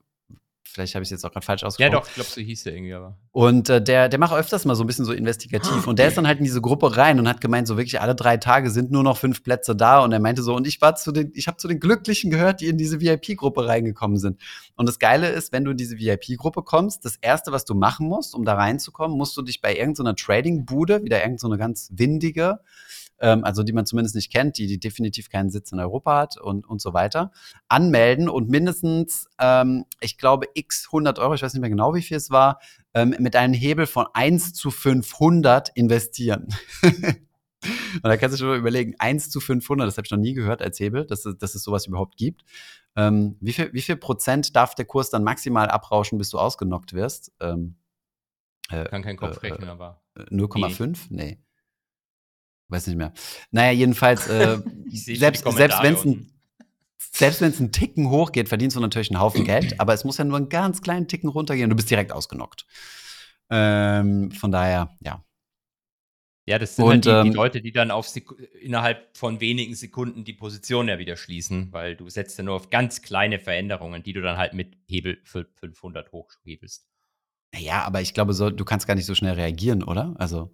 Vielleicht 0.66 0.96
habe 0.96 1.04
ich 1.04 1.08
es 1.08 1.12
jetzt 1.12 1.26
auch 1.26 1.32
gerade 1.32 1.46
falsch 1.46 1.62
Ja, 1.62 1.68
ausgesprochen. 1.68 1.92
doch, 1.94 2.08
ich 2.08 2.14
glaube, 2.16 2.30
so 2.30 2.42
hieß 2.42 2.64
der 2.64 2.74
irgendwie, 2.74 2.94
aber. 2.94 3.18
Und 3.32 3.70
äh, 3.70 3.84
der, 3.84 4.10
der 4.10 4.18
macht 4.18 4.34
öfters 4.34 4.66
mal 4.66 4.76
so 4.76 4.84
ein 4.84 4.88
bisschen 4.88 5.06
so 5.06 5.14
investigativ. 5.14 5.86
Und 5.88 6.00
der 6.00 6.08
ist 6.08 6.18
dann 6.18 6.26
halt 6.26 6.40
in 6.40 6.46
diese 6.46 6.62
Gruppe 6.62 6.98
rein 6.98 7.20
und 7.20 7.28
hat 7.28 7.42
gemeint, 7.42 7.68
so 7.68 7.78
wirklich 7.78 8.02
alle 8.02 8.16
drei 8.16 8.38
Tage 8.38 8.72
sind 8.72 8.90
nur 8.90 9.04
noch 9.04 9.18
fünf 9.18 9.44
Plätze 9.44 9.76
da. 9.76 10.00
Und 10.00 10.12
er 10.14 10.20
meinte 10.20 10.42
so, 10.42 10.56
und 10.56 10.66
ich 10.66 10.82
war 10.82 10.96
zu 10.96 11.12
den, 11.12 11.32
ich 11.36 11.48
habe 11.48 11.58
zu 11.58 11.68
den 11.68 11.80
Glücklichen 11.80 12.32
gehört, 12.32 12.62
die 12.62 12.68
in 12.68 12.78
diese 12.78 13.02
VIP-Gruppe 13.02 13.68
reingekommen 13.68 14.18
sind. 14.18 14.42
Und 14.76 14.88
das 14.88 14.98
Geile 14.98 15.30
ist, 15.30 15.52
wenn 15.52 15.64
du 15.64 15.72
in 15.72 15.78
diese 15.78 16.00
VIP-Gruppe 16.00 16.64
kommst, 16.64 17.06
das 17.06 17.18
erste, 17.18 17.52
was 17.52 17.66
du 17.66 17.76
machen 17.76 18.08
musst, 18.08 18.34
um 18.34 18.44
da 18.44 18.56
reinzukommen, 18.56 19.16
musst 19.18 19.38
du 19.38 19.42
dich 19.44 19.62
bei 19.62 19.76
irgendeiner 19.76 20.16
Trading-Bude, 20.16 21.04
wieder 21.04 21.18
irgendeine 21.24 21.54
so 21.54 21.58
ganz 21.58 21.90
windige, 21.94 22.60
ähm, 23.20 23.44
also 23.44 23.64
die 23.64 23.74
man 23.74 23.86
zumindest 23.86 24.16
nicht 24.16 24.32
kennt, 24.32 24.58
die, 24.58 24.68
die 24.68 24.80
definitiv 24.80 25.30
keinen 25.30 25.50
Sitz 25.50 25.72
in 25.72 25.80
Europa 25.80 26.18
hat 26.20 26.38
und, 26.38 26.68
und 26.68 26.82
so 26.82 26.94
weiter, 26.94 27.32
anmelden 27.68 28.30
und 28.30 28.50
mindestens, 28.50 29.28
ähm, 29.40 29.86
ich 30.02 30.18
glaube, 30.18 30.48
x 30.54 30.88
100 30.88 31.20
Euro, 31.20 31.34
ich 31.34 31.42
weiß 31.42 31.54
nicht 31.54 31.62
mehr 31.62 31.70
genau, 31.70 31.94
wie 31.96 32.02
viel 32.02 32.18
es 32.18 32.30
war, 32.30 32.60
ähm, 32.94 33.16
mit 33.20 33.36
einem 33.36 33.54
Hebel 33.54 33.86
von 33.86 34.06
1 34.14 34.54
zu 34.54 34.72
500 34.72 35.70
investieren. 35.76 36.48
Und 37.96 38.04
da 38.04 38.18
kannst 38.18 38.34
du 38.38 38.44
schon 38.44 38.58
überlegen, 38.60 38.96
1 39.00 39.30
zu 39.30 39.40
500, 39.40 39.88
das 39.88 39.96
habe 39.98 40.06
ich 40.06 40.12
noch 40.12 40.18
nie 40.18 40.34
gehört 40.34 40.62
als 40.62 40.80
Hebel, 40.82 41.06
dass, 41.06 41.24
es- 41.26 41.38
dass 41.38 41.56
es 41.56 41.64
sowas 41.64 41.86
überhaupt 41.88 42.18
gibt. 42.18 42.44
Ähm, 42.98 43.38
wie, 43.40 43.54
viel, 43.54 43.72
wie 43.72 43.82
viel 43.82 43.96
Prozent 43.96 44.54
darf 44.56 44.76
der 44.76 44.84
Kurs 44.84 45.10
dann 45.10 45.24
maximal 45.24 45.70
abrauschen, 45.70 46.18
bis 46.18 46.30
du 46.30 46.40
ausgenockt 46.40 46.92
wirst? 46.92 47.32
Ähm, 47.40 47.76
äh, 48.70 48.84
Kann 48.86 49.02
kein 49.02 49.16
Kopf 49.16 49.38
äh, 49.44 49.48
rechnen, 49.48 49.70
aber. 49.70 50.02
äh, 50.16 50.24
0,5? 50.24 51.06
Nee. 51.10 51.40
Weiß 52.70 52.88
nicht 52.88 52.98
mehr. 52.98 53.14
Naja, 53.52 53.72
jedenfalls, 53.72 54.28
äh, 54.28 54.60
selbst, 54.90 55.46
selbst 55.46 55.84
wenn 55.84 55.94
es 55.94 56.06
ein 56.06 56.30
selbst 57.16 57.42
wenn 57.42 57.52
es 57.52 57.60
einen 57.60 57.72
Ticken 57.72 58.10
hochgeht, 58.10 58.50
verdienst 58.50 58.76
du 58.76 58.80
natürlich 58.80 59.12
einen 59.12 59.22
Haufen 59.22 59.44
Geld, 59.44 59.76
aber 59.80 59.94
es 59.94 60.04
muss 60.04 60.18
ja 60.18 60.24
nur 60.24 60.38
einen 60.38 60.50
ganz 60.50 60.82
kleinen 60.82 61.08
Ticken 61.08 61.30
runtergehen 61.30 61.66
und 61.66 61.70
du 61.70 61.76
bist 61.76 61.92
direkt 61.92 62.12
ausgenockt. 62.12 62.66
Ähm, 63.50 64.32
von 64.32 64.52
daher, 64.52 64.98
ja. 65.02 65.24
Ja, 66.46 66.60
das 66.60 66.76
sind 66.76 66.86
Und, 66.86 67.06
halt 67.06 67.06
die, 67.06 67.10
die 67.10 67.30
ähm, 67.30 67.36
Leute, 67.36 67.62
die 67.62 67.72
dann 67.72 67.92
auf 67.92 68.08
Sek 68.10 68.30
innerhalb 68.60 69.16
von 69.16 69.40
wenigen 69.40 69.76
Sekunden 69.76 70.26
die 70.26 70.34
Position 70.34 70.90
ja 70.90 71.00
wieder 71.00 71.16
schließen, 71.16 71.72
weil 71.72 71.96
du 71.96 72.10
setzt 72.10 72.38
ja 72.38 72.44
nur 72.44 72.56
auf 72.56 72.70
ganz 72.70 73.02
kleine 73.02 73.40
Veränderungen, 73.40 74.04
die 74.04 74.12
du 74.12 74.22
dann 74.22 74.38
halt 74.38 74.54
mit 74.54 74.76
Hebel 74.88 75.20
für 75.24 75.48
500 75.60 76.12
hochhebelst. 76.12 76.86
Ja, 77.56 77.84
aber 77.84 78.02
ich 78.02 78.14
glaube, 78.14 78.34
so, 78.34 78.50
du 78.50 78.66
kannst 78.66 78.88
gar 78.88 78.96
nicht 78.96 79.06
so 79.06 79.16
schnell 79.16 79.36
reagieren, 79.36 79.84
oder? 79.84 80.16
Also, 80.18 80.54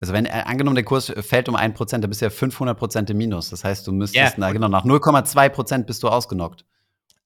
also 0.00 0.12
wenn, 0.12 0.26
äh, 0.26 0.30
angenommen, 0.44 0.76
der 0.76 0.84
Kurs 0.84 1.12
fällt 1.20 1.48
um 1.48 1.56
1%, 1.56 1.90
dann 2.02 2.08
bist 2.10 2.20
du 2.20 2.26
ja 2.26 2.30
500% 2.30 3.10
im 3.10 3.16
Minus. 3.18 3.50
Das 3.50 3.64
heißt, 3.64 3.86
du 3.86 3.92
müsstest, 3.92 4.16
Ja, 4.16 4.32
na 4.36 4.52
genau, 4.52 4.68
nach 4.68 4.84
0,2% 4.84 5.84
bist 5.84 6.02
du 6.02 6.08
ausgenockt. 6.08 6.64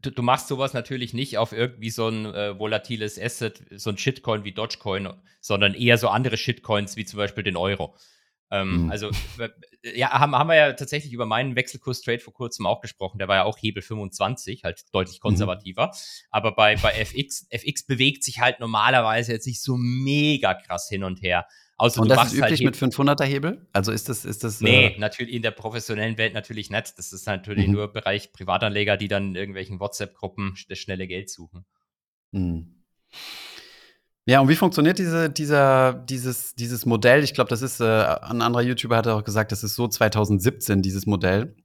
Du, 0.00 0.10
du 0.10 0.22
machst 0.22 0.48
sowas 0.48 0.72
natürlich 0.72 1.14
nicht 1.14 1.38
auf 1.38 1.52
irgendwie 1.52 1.90
so 1.90 2.08
ein 2.08 2.26
äh, 2.26 2.58
volatiles 2.58 3.20
Asset, 3.20 3.62
so 3.76 3.90
ein 3.90 3.98
Shitcoin 3.98 4.42
wie 4.44 4.52
Dogecoin, 4.52 5.08
sondern 5.40 5.74
eher 5.74 5.96
so 5.98 6.08
andere 6.08 6.36
Shitcoins 6.36 6.96
wie 6.96 7.04
zum 7.04 7.18
Beispiel 7.18 7.44
den 7.44 7.56
Euro. 7.56 7.94
Ähm, 8.50 8.84
Mhm. 8.84 8.90
Also, 8.90 9.10
äh, 9.38 9.48
ja, 9.98 10.10
haben, 10.10 10.34
haben 10.34 10.48
wir 10.48 10.56
ja 10.56 10.72
tatsächlich 10.72 11.12
über 11.12 11.24
meinen 11.24 11.56
Wechselkurs-Trade 11.56 12.18
vor 12.18 12.34
kurzem 12.34 12.66
auch 12.66 12.80
gesprochen. 12.80 13.18
Der 13.18 13.28
war 13.28 13.36
ja 13.36 13.44
auch 13.44 13.56
Hebel 13.58 13.82
25, 13.82 14.64
halt 14.64 14.82
deutlich 14.92 15.18
Mhm. 15.18 15.22
konservativer. 15.22 15.92
Aber 16.30 16.52
bei, 16.54 16.76
bei 16.76 16.90
FX, 16.92 17.46
FX 17.50 17.84
bewegt 17.86 18.24
sich 18.24 18.40
halt 18.40 18.60
normalerweise 18.60 19.32
jetzt 19.32 19.46
nicht 19.46 19.62
so 19.62 19.76
mega 19.78 20.54
krass 20.54 20.88
hin 20.88 21.04
und 21.04 21.22
her. 21.22 21.46
Außer 21.82 22.00
Und 22.00 22.08
das 22.10 22.28
ist 22.28 22.34
üblich 22.34 22.64
halt 22.64 22.64
mit 22.64 22.76
500er 22.76 23.24
Hebel? 23.24 23.66
Also 23.72 23.90
ist 23.90 24.08
das, 24.08 24.24
ist 24.24 24.44
das, 24.44 24.60
Nee, 24.60 24.94
äh, 24.94 24.98
natürlich 25.00 25.34
in 25.34 25.42
der 25.42 25.50
professionellen 25.50 26.16
Welt 26.16 26.32
natürlich 26.32 26.70
nicht. 26.70 26.96
Das 26.96 27.12
ist 27.12 27.26
natürlich 27.26 27.66
Mhm. 27.66 27.72
nur 27.72 27.92
Bereich 27.92 28.32
Privatanleger, 28.32 28.96
die 28.96 29.08
dann 29.08 29.30
in 29.30 29.34
irgendwelchen 29.34 29.80
WhatsApp-Gruppen 29.80 30.54
das 30.68 30.78
schnelle 30.78 31.08
Geld 31.08 31.28
suchen. 31.28 31.64
Hm. 32.32 32.84
Ja, 34.26 34.38
und 34.38 34.48
wie 34.48 34.54
funktioniert 34.54 35.00
diese, 35.00 35.28
dieser, 35.28 35.94
dieses, 35.94 36.54
dieses 36.54 36.86
Modell? 36.86 37.24
Ich 37.24 37.34
glaube, 37.34 37.50
das 37.50 37.62
ist, 37.62 37.80
äh, 37.80 37.84
ein 37.84 38.42
anderer 38.42 38.62
YouTuber 38.62 38.98
hat 38.98 39.08
auch 39.08 39.24
gesagt, 39.24 39.50
das 39.50 39.64
ist 39.64 39.74
so 39.74 39.88
2017, 39.88 40.82
dieses 40.82 41.06
Modell. 41.06 41.56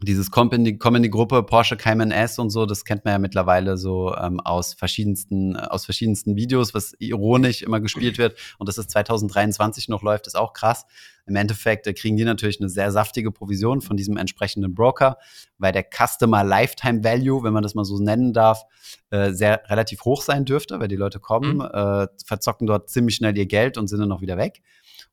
Dieses 0.00 0.32
Komm 0.32 0.50
in 0.50 0.64
die, 0.64 0.78
Komm 0.78 0.96
in 0.96 1.04
die 1.04 1.10
Gruppe, 1.10 1.44
Porsche 1.44 1.76
Cayman 1.76 2.10
S 2.10 2.40
und 2.40 2.50
so, 2.50 2.66
das 2.66 2.84
kennt 2.84 3.04
man 3.04 3.12
ja 3.12 3.18
mittlerweile 3.20 3.76
so 3.76 4.12
ähm, 4.16 4.40
aus 4.40 4.74
verschiedensten, 4.74 5.54
äh, 5.54 5.58
aus 5.60 5.84
verschiedensten 5.84 6.34
Videos, 6.34 6.74
was 6.74 6.94
ironisch 6.98 7.62
immer 7.62 7.78
gespielt 7.80 8.18
wird. 8.18 8.36
Und 8.58 8.68
dass 8.68 8.78
es 8.78 8.88
2023 8.88 9.88
noch 9.88 10.02
läuft, 10.02 10.26
ist 10.26 10.34
auch 10.36 10.54
krass. 10.54 10.86
Im 11.26 11.36
Endeffekt 11.36 11.86
äh, 11.86 11.92
kriegen 11.92 12.16
die 12.16 12.24
natürlich 12.24 12.58
eine 12.58 12.68
sehr 12.68 12.90
saftige 12.90 13.30
Provision 13.30 13.80
von 13.80 13.96
diesem 13.96 14.16
entsprechenden 14.16 14.74
Broker, 14.74 15.18
weil 15.58 15.70
der 15.72 15.84
Customer 15.84 16.42
Lifetime 16.42 17.04
Value, 17.04 17.44
wenn 17.44 17.52
man 17.52 17.62
das 17.62 17.76
mal 17.76 17.84
so 17.84 18.00
nennen 18.00 18.32
darf, 18.32 18.64
äh, 19.10 19.30
sehr 19.30 19.62
relativ 19.68 20.04
hoch 20.04 20.22
sein 20.22 20.44
dürfte, 20.44 20.80
weil 20.80 20.88
die 20.88 20.96
Leute 20.96 21.20
kommen, 21.20 21.58
Mhm. 21.58 21.60
äh, 21.72 22.06
verzocken 22.26 22.66
dort 22.66 22.90
ziemlich 22.90 23.14
schnell 23.14 23.38
ihr 23.38 23.46
Geld 23.46 23.78
und 23.78 23.86
sind 23.86 24.00
dann 24.00 24.08
noch 24.08 24.20
wieder 24.20 24.36
weg. 24.36 24.62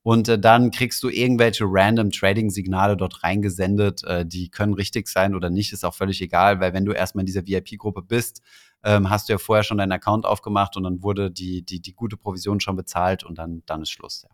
Und 0.02 0.30
äh, 0.30 0.40
dann 0.40 0.72
kriegst 0.72 1.04
du 1.04 1.10
irgendwelche 1.10 1.66
random 1.68 2.12
Trading-Signale 2.12 2.96
dort 2.96 3.24
reingesendet. 3.24 4.04
Äh, 4.06 4.26
die 4.26 4.50
können 4.50 4.74
richtig 4.74 5.08
sein 5.08 5.36
oder 5.36 5.50
nicht, 5.50 5.74
ist 5.74 5.84
auch 5.84 5.94
völlig 5.94 6.22
egal, 6.22 6.60
weil 6.60 6.74
wenn 6.74 6.86
du 6.86 6.94
erstmal 6.94 7.24
in 7.24 7.26
dieser 7.26 7.46
VIP-Gruppe 7.46 8.02
bist, 8.02 8.42
ähm, 8.84 9.10
hast 9.10 9.28
du 9.28 9.34
ja 9.34 9.38
vorher 9.38 9.64
schon 9.64 9.78
deinen 9.78 9.92
Account 9.92 10.26
aufgemacht 10.26 10.78
und 10.78 10.84
dann 10.84 11.04
wurde 11.04 11.32
die, 11.32 11.64
die, 11.64 11.82
die 11.82 11.94
gute 11.94 12.16
Provision 12.16 12.62
schon 12.62 12.78
bezahlt 12.78 13.24
und 13.24 13.38
dann, 13.38 13.62
dann 13.66 13.82
ist 13.82 13.92
Schluss. 13.92 14.24
Ja. 14.24 14.30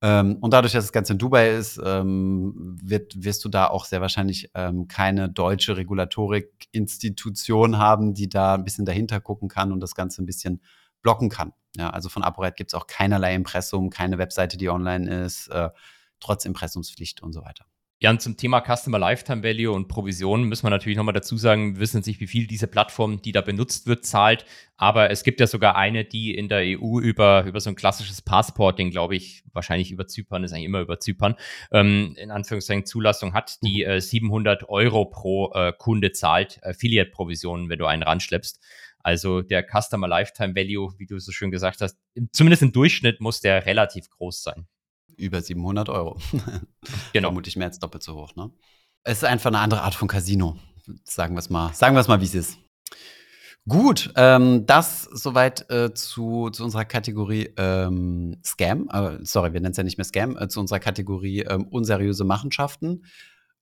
Ähm, 0.00 0.36
und 0.40 0.52
dadurch, 0.52 0.72
dass 0.72 0.84
das 0.84 0.92
Ganze 0.92 1.14
in 1.14 1.18
Dubai 1.18 1.56
ist, 1.56 1.80
ähm, 1.84 2.76
wird, 2.80 3.24
wirst 3.24 3.44
du 3.44 3.48
da 3.48 3.66
auch 3.66 3.84
sehr 3.84 4.00
wahrscheinlich 4.00 4.48
ähm, 4.54 4.86
keine 4.86 5.28
deutsche 5.28 5.76
Regulatorik-Institution 5.76 7.78
haben, 7.78 8.14
die 8.14 8.28
da 8.28 8.54
ein 8.54 8.64
bisschen 8.64 8.84
dahinter 8.84 9.20
gucken 9.20 9.48
kann 9.48 9.72
und 9.72 9.80
das 9.80 9.96
Ganze 9.96 10.22
ein 10.22 10.26
bisschen 10.26 10.62
blocken 11.02 11.30
kann. 11.30 11.52
Ja, 11.78 11.90
also 11.90 12.08
von 12.08 12.24
ApoRed 12.24 12.56
gibt 12.56 12.70
es 12.70 12.74
auch 12.74 12.88
keinerlei 12.88 13.34
Impressum, 13.34 13.88
keine 13.88 14.18
Webseite, 14.18 14.58
die 14.58 14.68
online 14.68 15.24
ist, 15.24 15.46
äh, 15.48 15.70
trotz 16.18 16.44
Impressumspflicht 16.44 17.22
und 17.22 17.32
so 17.32 17.42
weiter. 17.42 17.66
Ja, 18.00 18.10
und 18.10 18.22
zum 18.22 18.36
Thema 18.36 18.60
Customer 18.60 18.98
Lifetime 18.98 19.42
Value 19.42 19.72
und 19.72 19.88
Provisionen 19.88 20.44
müssen 20.44 20.64
wir 20.64 20.70
natürlich 20.70 20.96
nochmal 20.96 21.14
dazu 21.14 21.36
sagen, 21.36 21.74
wir 21.74 21.80
wissen 21.80 22.00
nicht, 22.06 22.20
wie 22.20 22.28
viel 22.28 22.46
diese 22.46 22.68
Plattform, 22.68 23.22
die 23.22 23.32
da 23.32 23.40
benutzt 23.40 23.88
wird, 23.88 24.06
zahlt. 24.06 24.44
Aber 24.76 25.10
es 25.10 25.24
gibt 25.24 25.40
ja 25.40 25.48
sogar 25.48 25.74
eine, 25.74 26.04
die 26.04 26.32
in 26.32 26.48
der 26.48 26.60
EU 26.78 27.00
über, 27.00 27.42
über 27.44 27.58
so 27.58 27.70
ein 27.70 27.74
klassisches 27.74 28.22
Passporting, 28.22 28.90
glaube 28.90 29.16
ich, 29.16 29.42
wahrscheinlich 29.52 29.90
über 29.90 30.06
Zypern, 30.06 30.44
ist 30.44 30.52
eigentlich 30.52 30.66
immer 30.66 30.80
über 30.80 31.00
Zypern, 31.00 31.34
ähm, 31.72 32.14
in 32.16 32.30
Anführungszeichen 32.30 32.86
Zulassung 32.86 33.34
hat, 33.34 33.60
die 33.62 33.82
äh, 33.82 34.00
700 34.00 34.68
Euro 34.68 35.06
pro 35.06 35.52
äh, 35.54 35.72
Kunde 35.76 36.12
zahlt, 36.12 36.60
Affiliate-Provisionen, 36.62 37.68
wenn 37.68 37.80
du 37.80 37.86
einen 37.86 38.04
ranschleppst. 38.04 38.60
Also 39.08 39.40
der 39.40 39.64
Customer 39.64 40.06
Lifetime 40.06 40.54
Value, 40.54 40.92
wie 40.98 41.06
du 41.06 41.18
so 41.18 41.32
schön 41.32 41.50
gesagt 41.50 41.80
hast, 41.80 41.96
zumindest 42.30 42.60
im 42.60 42.72
Durchschnitt 42.72 43.22
muss 43.22 43.40
der 43.40 43.64
relativ 43.64 44.10
groß 44.10 44.42
sein. 44.42 44.66
Über 45.16 45.40
700 45.40 45.88
Euro. 45.88 46.18
Genau. 47.14 47.28
Vermutlich 47.28 47.56
mehr 47.56 47.68
als 47.68 47.78
doppelt 47.78 48.02
so 48.02 48.14
hoch, 48.14 48.36
ne? 48.36 48.50
Es 49.04 49.18
ist 49.18 49.24
einfach 49.24 49.48
eine 49.48 49.60
andere 49.60 49.80
Art 49.80 49.94
von 49.94 50.08
Casino. 50.08 50.58
Sagen 51.04 51.34
wir 51.34 51.38
es 51.38 51.48
mal. 51.48 51.72
Sagen 51.72 51.96
wir 51.96 52.00
es 52.00 52.08
mal, 52.08 52.20
wie 52.20 52.26
es 52.26 52.34
ist. 52.34 52.58
Gut, 53.66 54.12
ähm, 54.16 54.66
das 54.66 55.04
soweit 55.04 55.70
äh, 55.70 55.94
zu, 55.94 56.50
zu 56.50 56.64
unserer 56.64 56.84
Kategorie 56.84 57.50
ähm, 57.56 58.36
Scam. 58.44 58.88
Äh, 58.92 59.24
sorry, 59.24 59.54
wir 59.54 59.60
nennen 59.60 59.72
es 59.72 59.78
ja 59.78 59.84
nicht 59.84 59.96
mehr 59.96 60.04
Scam, 60.04 60.36
äh, 60.36 60.48
zu 60.48 60.60
unserer 60.60 60.80
Kategorie 60.80 61.40
ähm, 61.40 61.66
unseriöse 61.68 62.24
Machenschaften. 62.24 63.04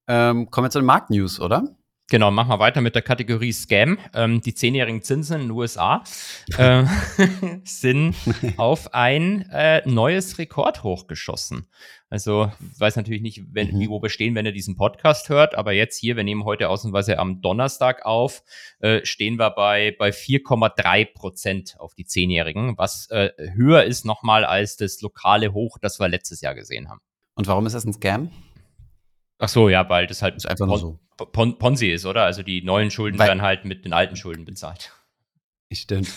Ähm, 0.09 0.51
kommen 0.51 0.67
wir 0.67 0.71
zu 0.71 0.81
den 0.81 0.87
Marktnews, 0.87 1.39
oder? 1.39 1.77
Genau, 2.09 2.31
machen 2.31 2.51
wir 2.51 2.61
weiter 2.61 2.81
mit 2.83 2.95
der 2.95 3.03
Kategorie 3.03 3.53
Scam. 3.53 3.99
Ähm, 4.15 4.41
die 4.41 4.55
zehnjährigen 4.55 5.03
Zinsen 5.03 5.41
in 5.41 5.49
den 5.49 5.51
USA 5.51 6.05
äh, 6.57 6.85
sind 7.65 8.15
auf 8.57 8.95
ein 8.95 9.51
äh, 9.51 9.83
neues 9.89 10.39
Rekord 10.39 10.85
hochgeschossen. 10.85 11.67
Also 12.09 12.53
weiß 12.79 12.95
natürlich 12.95 13.23
nicht, 13.23 13.43
wenn, 13.51 13.75
mhm. 13.75 13.81
wie 13.81 13.89
wo 13.89 14.01
wir 14.01 14.09
stehen, 14.09 14.37
wenn 14.37 14.47
ihr 14.47 14.53
diesen 14.53 14.77
Podcast 14.77 15.29
hört, 15.31 15.57
aber 15.57 15.73
jetzt 15.73 15.99
hier, 15.99 16.15
wir 16.15 16.23
nehmen 16.23 16.45
heute 16.45 16.69
ausnahmsweise 16.69 17.19
am 17.19 17.41
Donnerstag 17.41 18.07
auf, 18.07 18.45
äh, 18.79 19.05
stehen 19.05 19.37
wir 19.37 19.51
bei, 19.51 19.97
bei 19.99 20.11
4,3 20.11 21.13
Prozent 21.13 21.75
auf 21.81 21.95
die 21.95 22.05
Zehnjährigen, 22.05 22.79
was 22.79 23.11
äh, 23.11 23.31
höher 23.55 23.83
ist 23.83 24.05
nochmal 24.05 24.45
als 24.45 24.77
das 24.77 25.01
lokale 25.01 25.53
Hoch, 25.53 25.79
das 25.81 25.99
wir 25.99 26.09
letztes 26.09 26.41
Jahr 26.41 26.55
gesehen 26.55 26.89
haben. 26.89 27.01
Und 27.35 27.49
warum 27.49 27.67
ist 27.67 27.73
das 27.73 27.85
ein 27.85 27.93
Scam? 27.93 28.31
Ach 29.39 29.49
so, 29.49 29.69
ja, 29.69 29.89
weil 29.89 30.07
das 30.07 30.23
halt 30.23 30.37
ist 30.37 30.47
einfach 30.47 30.67
nur 30.67 30.79
so. 30.79 30.99
Pon 31.33 31.59
Ponzi 31.59 31.89
ist, 31.89 32.07
oder? 32.07 32.25
Also 32.25 32.43
die 32.43 32.63
neuen 32.63 32.91
Schulden 32.91 33.19
weil 33.19 33.29
werden 33.29 33.43
halt 33.43 33.65
mit 33.65 33.85
den 33.85 33.93
alten 33.93 34.17
Schulden 34.17 34.45
bezahlt. 34.45 34.93
Stimmt. 35.73 36.09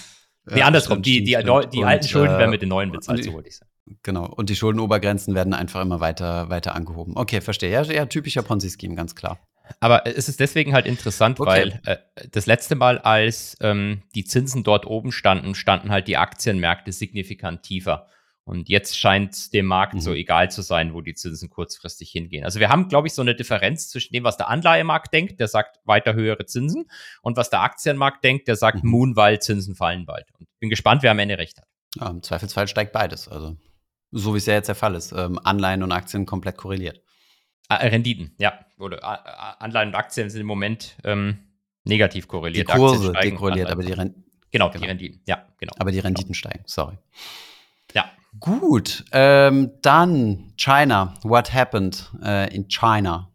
Nee, 0.46 0.60
ja, 0.60 0.66
andersrum. 0.66 0.96
Stimmt, 0.96 1.06
die, 1.06 1.24
die, 1.24 1.32
stimmt. 1.34 1.74
die, 1.74 1.84
alten 1.84 2.04
und, 2.04 2.10
Schulden 2.10 2.38
werden 2.38 2.50
mit 2.50 2.62
den 2.62 2.70
neuen 2.70 2.92
bezahlt, 2.92 3.24
so 3.24 3.34
wollte 3.34 3.50
ich 3.50 3.58
sagen. 3.58 3.70
Genau. 4.04 4.26
Und 4.26 4.50
die 4.50 4.56
Schuldenobergrenzen 4.56 5.34
werden 5.36 5.54
einfach 5.54 5.82
immer 5.82 6.00
weiter, 6.00 6.50
weiter 6.50 6.76
angehoben. 6.76 7.14
Okay, 7.16 7.42
verstehe. 7.42 7.72
Ja, 7.72 7.82
ja 7.84 8.06
typischer 8.06 8.44
Ponzi-Scheme, 8.44 8.96
ganz 8.96 9.16
klar. 9.16 9.40
Aber 9.80 10.06
es 10.08 10.30
ist 10.30 10.40
deswegen 10.40 10.74
halt 10.74 10.86
interessant, 10.86 11.40
okay. 11.40 11.50
weil 11.50 11.82
äh, 11.86 11.98
das 12.32 12.46
letzte 12.46 12.76
Mal, 12.76 12.98
als 13.00 13.56
ähm, 13.62 14.02
die 14.16 14.24
Zinsen 14.24 14.64
dort 14.64 14.86
oben 14.86 15.12
standen, 15.12 15.56
standen 15.56 15.92
halt 15.92 16.08
die 16.08 16.18
Aktienmärkte 16.18 16.92
signifikant 16.92 17.64
tiefer. 17.64 18.08
Und 18.50 18.68
jetzt 18.68 18.98
scheint 18.98 19.54
dem 19.54 19.68
Markt 19.68 19.94
mhm. 19.94 20.00
so 20.00 20.12
egal 20.12 20.50
zu 20.50 20.64
sein, 20.64 20.96
wo 20.96 21.02
die 21.02 21.14
Zinsen 21.14 21.52
kurzfristig 21.52 22.10
hingehen. 22.10 22.44
Also 22.44 22.60
wir 22.60 22.70
haben, 22.70 22.88
glaube 22.88 23.08
ich, 23.08 23.14
so 23.14 23.22
eine 23.22 23.36
Differenz 23.36 23.90
zwischen 23.90 24.12
dem, 24.12 24.24
was 24.24 24.38
der 24.38 24.50
Anleihemarkt 24.50 25.14
denkt, 25.14 25.40
der 25.40 25.48
sagt 25.48 25.80
weiter 25.86 26.16
höhere 26.16 26.48
Zinsen, 26.48 26.90
und 27.22 27.38
was 27.38 27.52
der 27.52 27.62
Aktienmarkt 27.62 28.24
denkt, 28.24 28.48
der 28.48 28.56
sagt 28.56 28.84
mhm. 28.84 28.90
Moon, 28.90 29.16
weil 29.16 29.38
Zinsen 29.40 29.76
fallen 29.76 30.08
bald. 30.08 30.26
Und 30.40 30.48
bin 30.60 30.72
gespannt, 30.72 31.04
wer 31.04 31.12
am 31.12 31.20
Ende 31.20 31.38
recht 31.38 31.60
hat. 31.60 31.68
Ja, 31.94 32.10
Im 32.10 32.24
Zweifelsfall 32.24 32.68
steigt 32.68 32.92
beides. 32.92 33.28
Also 33.28 33.56
so 34.10 34.34
wie 34.34 34.40
es 34.40 34.48
ja 34.48 34.56
jetzt 34.56 34.68
der 34.68 34.74
Fall 34.74 34.96
ist. 34.96 35.12
Ähm, 35.12 35.40
Anleihen 35.44 35.84
und 35.84 35.92
Aktien 35.92 36.26
komplett 36.26 36.58
korreliert. 36.58 37.04
Ah, 37.68 37.76
äh, 37.76 37.90
Renditen, 37.90 38.34
ja. 38.40 38.66
Oder 38.80 38.98
äh, 38.98 39.64
Anleihen 39.64 39.90
und 39.90 39.96
Aktien 39.96 40.32
sind 40.32 40.42
im 40.42 40.48
Moment 40.48 40.98
ähm, 41.04 41.38
negativ 41.84 42.28
korreliert. 42.28 42.68
Die 42.68 42.74
Kurse 42.74 43.14
dekorreliert, 43.14 43.70
aber 43.70 43.84
die 43.84 43.94
Renditen. 43.94 44.26
Genau, 44.50 44.72
genau, 44.72 44.82
die 44.82 44.88
Renditen, 44.88 45.22
ja, 45.28 45.46
genau. 45.60 45.74
Aber 45.78 45.92
die 45.92 46.00
Renditen 46.00 46.34
genau. 46.34 46.38
steigen, 46.38 46.64
sorry. 46.66 46.98
Gut, 48.38 49.06
ähm, 49.12 49.72
dann 49.82 50.54
China. 50.56 51.16
What 51.24 51.54
happened 51.54 52.12
äh, 52.24 52.54
in 52.54 52.68
China? 52.68 53.32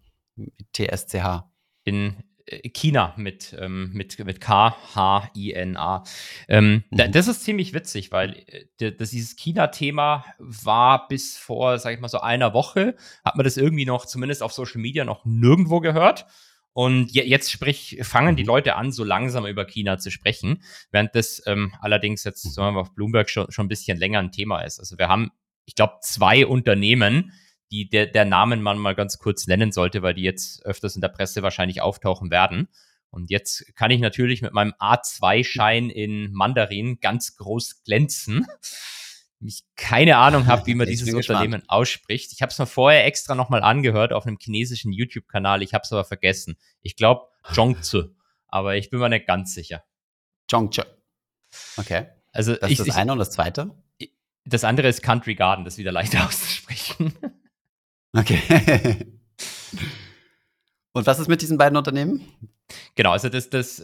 TSCH. 0.72 1.44
In 1.85 2.16
äh, 2.46 2.68
China 2.70 3.14
mit, 3.16 3.57
ähm, 3.59 3.90
mit, 3.92 4.18
mit 4.24 4.40
K, 4.40 4.76
H, 4.94 5.30
I, 5.35 5.52
N, 5.52 5.76
A. 5.76 6.04
Ähm, 6.48 6.85
mhm. 6.90 7.12
Das 7.12 7.28
ist 7.28 7.42
ziemlich 7.44 7.72
witzig, 7.72 8.12
weil 8.12 8.44
äh, 8.78 8.92
das, 8.92 9.11
dieses 9.11 9.37
China-Thema 9.37 10.24
war 10.38 11.09
bis 11.09 11.37
vor, 11.37 11.78
sag 11.78 11.94
ich 11.94 12.00
mal, 12.00 12.09
so 12.09 12.20
einer 12.20 12.54
Woche, 12.54 12.96
hat 13.24 13.37
man 13.37 13.44
das 13.44 13.57
irgendwie 13.57 13.87
noch, 13.87 14.07
zumindest 14.07 14.42
auf 14.42 14.52
Social 14.52 14.80
Media, 14.80 15.04
noch 15.04 15.24
nirgendwo 15.24 15.80
gehört. 15.80 16.26
Und 16.74 17.14
jetzt 17.14 17.52
sprich, 17.52 18.00
fangen 18.02 18.34
die 18.34 18.42
mhm. 18.42 18.48
Leute 18.48 18.74
an, 18.74 18.90
so 18.90 19.04
langsam 19.04 19.46
über 19.46 19.64
China 19.64 19.96
zu 19.98 20.10
sprechen, 20.10 20.62
während 20.90 21.14
das 21.14 21.40
ähm, 21.46 21.72
allerdings 21.80 22.24
jetzt 22.24 22.42
sagen 22.52 22.74
wir, 22.74 22.80
auf 22.80 22.94
Bloomberg 22.94 23.30
schon, 23.30 23.50
schon 23.50 23.66
ein 23.66 23.68
bisschen 23.68 23.96
länger 23.96 24.18
ein 24.18 24.32
Thema 24.32 24.62
ist. 24.62 24.80
Also 24.80 24.98
wir 24.98 25.08
haben, 25.08 25.30
ich 25.66 25.76
glaube, 25.76 25.94
zwei 26.02 26.44
Unternehmen, 26.44 27.32
die 27.70 27.88
der, 27.88 28.06
der 28.06 28.24
Namen 28.24 28.60
man 28.60 28.78
mal 28.78 28.96
ganz 28.96 29.18
kurz 29.18 29.46
nennen 29.46 29.70
sollte, 29.70 30.02
weil 30.02 30.14
die 30.14 30.22
jetzt 30.22 30.66
öfters 30.66 30.96
in 30.96 31.00
der 31.00 31.08
Presse 31.08 31.44
wahrscheinlich 31.44 31.80
auftauchen 31.80 32.32
werden. 32.32 32.68
Und 33.08 33.30
jetzt 33.30 33.76
kann 33.76 33.92
ich 33.92 34.00
natürlich 34.00 34.42
mit 34.42 34.52
meinem 34.52 34.74
A2-Schein 34.80 35.90
in 35.90 36.32
Mandarin 36.32 36.98
ganz 36.98 37.37
groß 37.37 37.84
glänzen 37.84 38.46
ich 39.48 39.64
keine 39.76 40.16
Ahnung 40.16 40.46
habe, 40.46 40.66
wie 40.66 40.74
man 40.76 40.87
dieses 40.87 41.12
Unternehmen 41.12 41.61
gespannt. 41.61 41.70
ausspricht. 41.70 42.33
Ich 42.33 42.42
habe 42.42 42.50
es 42.50 42.59
mir 42.59 42.66
vorher 42.66 43.07
extra 43.07 43.35
nochmal 43.35 43.62
angehört 43.62 44.12
auf 44.12 44.26
einem 44.26 44.38
chinesischen 44.40 44.92
YouTube-Kanal. 44.92 45.62
Ich 45.62 45.74
habe 45.74 45.83
es 45.83 45.92
aber 45.92 46.04
vergessen. 46.04 46.57
Ich 46.80 46.96
glaube 46.96 47.28
Zhongzi, 47.52 48.04
aber 48.48 48.76
ich 48.76 48.90
bin 48.90 49.00
mir 49.00 49.09
nicht 49.09 49.26
ganz 49.26 49.54
sicher. 49.54 49.85
Zhongzi. 50.48 50.83
Okay. 51.76 52.07
Also 52.33 52.57
das 52.57 52.70
ich, 52.70 52.80
ist 52.80 52.88
das 52.88 52.96
eine 52.96 53.12
und 53.12 53.18
das 53.18 53.30
zweite? 53.30 53.70
Das 54.44 54.64
andere 54.64 54.88
ist 54.88 55.02
Country 55.02 55.35
Garden, 55.35 55.64
das 55.64 55.74
ist 55.74 55.78
wieder 55.78 55.92
leichter 55.92 56.24
auszusprechen. 56.26 57.14
Okay. 58.12 59.07
und 60.94 61.07
was 61.07 61.18
ist 61.18 61.28
mit 61.28 61.42
diesen 61.42 61.59
beiden 61.59 61.76
Unternehmen? 61.76 62.22
Genau, 62.94 63.11
also 63.11 63.28
das, 63.28 63.50
das 63.50 63.83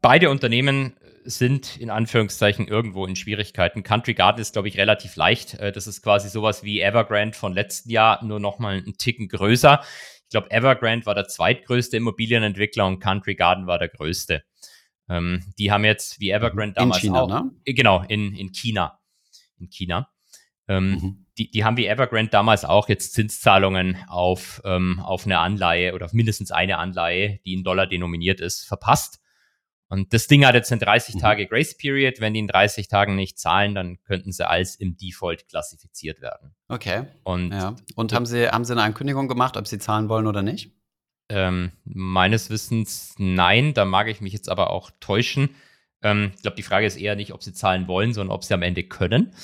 beide 0.00 0.30
Unternehmen 0.30 0.96
sind 1.24 1.76
in 1.76 1.90
Anführungszeichen 1.90 2.68
irgendwo 2.68 3.04
in 3.04 3.16
Schwierigkeiten. 3.16 3.82
Country 3.82 4.14
Garden 4.14 4.40
ist, 4.40 4.52
glaube 4.52 4.68
ich, 4.68 4.78
relativ 4.78 5.16
leicht. 5.16 5.54
Äh, 5.54 5.72
das 5.72 5.86
ist 5.86 6.02
quasi 6.02 6.28
sowas 6.28 6.62
wie 6.62 6.80
Evergrande 6.80 7.36
von 7.36 7.52
letzten 7.52 7.90
Jahr, 7.90 8.24
nur 8.24 8.40
noch 8.40 8.58
mal 8.58 8.76
einen 8.76 8.96
Ticken 8.96 9.28
größer. 9.28 9.82
Ich 10.22 10.30
glaube, 10.30 10.50
Evergrande 10.50 11.04
war 11.04 11.14
der 11.14 11.28
zweitgrößte 11.28 11.96
Immobilienentwickler 11.96 12.86
und 12.86 13.00
Country 13.00 13.34
Garden 13.34 13.66
war 13.66 13.78
der 13.78 13.88
größte. 13.88 14.44
Ähm, 15.08 15.42
die 15.58 15.70
haben 15.70 15.84
jetzt 15.84 16.20
wie 16.20 16.30
Evergrande 16.30 16.74
damals 16.74 17.02
in 17.02 17.10
China, 17.10 17.22
auch, 17.22 17.28
ne? 17.28 17.50
Äh, 17.64 17.74
genau, 17.74 18.04
in, 18.08 18.34
in 18.34 18.52
China. 18.52 19.00
In 19.58 19.68
China. 19.68 20.08
Ähm, 20.68 20.90
mhm. 20.90 21.26
die, 21.38 21.50
die 21.50 21.64
haben 21.64 21.76
wie 21.76 21.86
Evergrande 21.86 22.30
damals 22.30 22.64
auch 22.64 22.88
jetzt 22.88 23.14
Zinszahlungen 23.14 23.96
auf, 24.08 24.60
ähm, 24.64 25.00
auf 25.00 25.24
eine 25.24 25.38
Anleihe 25.38 25.94
oder 25.94 26.06
auf 26.06 26.12
mindestens 26.12 26.50
eine 26.50 26.78
Anleihe, 26.78 27.38
die 27.44 27.54
in 27.54 27.62
Dollar 27.64 27.86
denominiert 27.86 28.40
ist, 28.40 28.66
verpasst. 28.66 29.20
Und 29.88 30.12
das 30.12 30.26
Ding 30.26 30.44
hat 30.44 30.54
jetzt 30.54 30.72
eine 30.72 30.80
30 30.80 31.14
mhm. 31.14 31.20
Tage 31.20 31.46
Grace 31.46 31.76
Period. 31.76 32.20
Wenn 32.20 32.34
die 32.34 32.40
in 32.40 32.48
30 32.48 32.88
Tagen 32.88 33.14
nicht 33.14 33.38
zahlen, 33.38 33.74
dann 33.74 34.02
könnten 34.02 34.32
sie 34.32 34.48
als 34.48 34.74
im 34.74 34.96
Default 34.96 35.48
klassifiziert 35.48 36.20
werden. 36.20 36.54
Okay. 36.68 37.04
Und, 37.22 37.52
ja. 37.52 37.76
Und 37.94 38.12
haben 38.12 38.26
sie, 38.26 38.48
haben 38.48 38.64
sie 38.64 38.72
eine 38.72 38.82
Ankündigung 38.82 39.28
gemacht, 39.28 39.56
ob 39.56 39.68
sie 39.68 39.78
zahlen 39.78 40.08
wollen 40.08 40.26
oder 40.26 40.42
nicht? 40.42 40.72
Ähm, 41.28 41.72
meines 41.84 42.50
Wissens 42.50 43.14
nein. 43.18 43.74
Da 43.74 43.84
mag 43.84 44.08
ich 44.08 44.20
mich 44.20 44.32
jetzt 44.32 44.48
aber 44.48 44.70
auch 44.70 44.90
täuschen. 44.98 45.50
Ähm, 46.02 46.32
ich 46.34 46.42
glaube, 46.42 46.56
die 46.56 46.62
Frage 46.62 46.86
ist 46.86 46.96
eher 46.96 47.14
nicht, 47.14 47.32
ob 47.32 47.44
sie 47.44 47.52
zahlen 47.52 47.86
wollen, 47.86 48.12
sondern 48.12 48.34
ob 48.34 48.42
sie 48.42 48.54
am 48.54 48.62
Ende 48.62 48.82
können. 48.82 49.34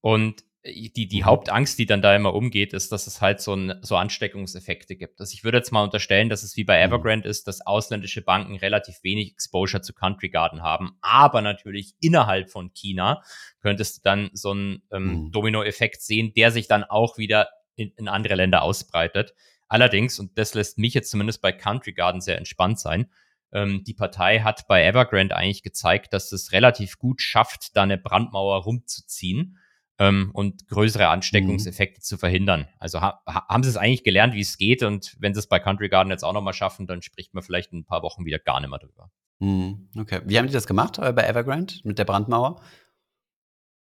Und 0.00 0.42
die, 0.64 1.08
die 1.08 1.20
mhm. 1.20 1.26
Hauptangst, 1.26 1.78
die 1.78 1.86
dann 1.86 2.02
da 2.02 2.14
immer 2.14 2.34
umgeht, 2.34 2.72
ist, 2.72 2.92
dass 2.92 3.06
es 3.06 3.20
halt 3.20 3.40
so, 3.40 3.54
ein, 3.54 3.74
so 3.82 3.96
Ansteckungseffekte 3.96 4.94
gibt. 4.94 5.20
Also 5.20 5.34
ich 5.34 5.42
würde 5.42 5.58
jetzt 5.58 5.72
mal 5.72 5.82
unterstellen, 5.82 6.28
dass 6.28 6.44
es 6.44 6.56
wie 6.56 6.64
bei 6.64 6.78
mhm. 6.78 6.92
Evergrande 6.92 7.28
ist, 7.28 7.48
dass 7.48 7.66
ausländische 7.66 8.22
Banken 8.22 8.56
relativ 8.56 9.02
wenig 9.02 9.32
Exposure 9.32 9.82
zu 9.82 9.92
Country 9.92 10.28
Garden 10.28 10.62
haben. 10.62 10.96
Aber 11.00 11.42
natürlich 11.42 11.94
innerhalb 12.00 12.50
von 12.50 12.72
China 12.74 13.22
könntest 13.60 13.98
du 13.98 14.00
dann 14.04 14.30
so 14.34 14.52
einen 14.52 14.82
ähm, 14.92 15.24
mhm. 15.24 15.32
Dominoeffekt 15.32 16.00
sehen, 16.00 16.32
der 16.36 16.52
sich 16.52 16.68
dann 16.68 16.84
auch 16.84 17.18
wieder 17.18 17.48
in, 17.74 17.90
in 17.96 18.06
andere 18.06 18.36
Länder 18.36 18.62
ausbreitet. 18.62 19.34
Allerdings, 19.66 20.20
und 20.20 20.38
das 20.38 20.54
lässt 20.54 20.78
mich 20.78 20.94
jetzt 20.94 21.10
zumindest 21.10 21.42
bei 21.42 21.50
Country 21.50 21.92
Garden 21.92 22.20
sehr 22.20 22.38
entspannt 22.38 22.78
sein, 22.78 23.10
ähm, 23.52 23.82
die 23.84 23.94
Partei 23.94 24.40
hat 24.40 24.68
bei 24.68 24.84
Evergrande 24.84 25.36
eigentlich 25.36 25.62
gezeigt, 25.62 26.12
dass 26.12 26.30
es 26.30 26.52
relativ 26.52 26.98
gut 26.98 27.20
schafft, 27.20 27.76
da 27.76 27.82
eine 27.82 27.98
Brandmauer 27.98 28.62
rumzuziehen 28.62 29.58
ähm, 30.02 30.30
und 30.32 30.66
größere 30.66 31.08
Ansteckungseffekte 31.08 32.00
mhm. 32.00 32.02
zu 32.02 32.18
verhindern. 32.18 32.66
Also 32.78 33.00
ha 33.00 33.22
haben 33.26 33.62
sie 33.62 33.70
es 33.70 33.76
eigentlich 33.76 34.02
gelernt, 34.02 34.34
wie 34.34 34.40
es 34.40 34.58
geht 34.58 34.82
und 34.82 35.16
wenn 35.20 35.32
sie 35.32 35.38
es 35.38 35.46
bei 35.46 35.60
Country 35.60 35.88
Garden 35.88 36.10
jetzt 36.10 36.24
auch 36.24 36.32
nochmal 36.32 36.54
schaffen, 36.54 36.86
dann 36.88 37.02
spricht 37.02 37.34
man 37.34 37.42
vielleicht 37.42 37.72
in 37.72 37.80
ein 37.80 37.84
paar 37.84 38.02
Wochen 38.02 38.24
wieder 38.24 38.40
gar 38.40 38.60
nicht 38.60 38.70
mehr 38.70 38.80
drüber. 38.80 39.10
Mhm. 39.38 39.88
Okay. 39.96 40.20
Wie 40.24 40.38
haben 40.38 40.46
die 40.46 40.52
das 40.52 40.66
gemacht 40.66 40.98
äh, 40.98 41.12
bei 41.12 41.22
Evergrande 41.22 41.74
mit 41.84 41.98
der 41.98 42.04
Brandmauer? 42.04 42.60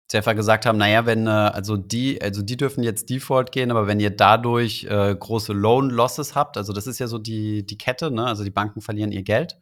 Sie 0.08 0.16
einfach 0.16 0.36
gesagt 0.36 0.64
haben, 0.64 0.78
naja, 0.78 1.04
wenn, 1.04 1.26
äh, 1.26 1.30
also 1.30 1.76
die, 1.76 2.22
also 2.22 2.42
die 2.42 2.56
dürfen 2.56 2.82
jetzt 2.82 3.10
Default 3.10 3.52
gehen, 3.52 3.70
aber 3.70 3.86
wenn 3.86 4.00
ihr 4.00 4.10
dadurch 4.10 4.84
äh, 4.84 5.14
große 5.14 5.52
Loan 5.52 5.90
Losses 5.90 6.34
habt, 6.34 6.56
also 6.56 6.72
das 6.72 6.86
ist 6.86 6.98
ja 6.98 7.08
so 7.08 7.18
die, 7.18 7.66
die 7.66 7.76
Kette, 7.76 8.10
ne? 8.10 8.24
Also 8.24 8.44
die 8.44 8.50
Banken 8.50 8.80
verlieren 8.80 9.12
ihr 9.12 9.22
Geld 9.22 9.58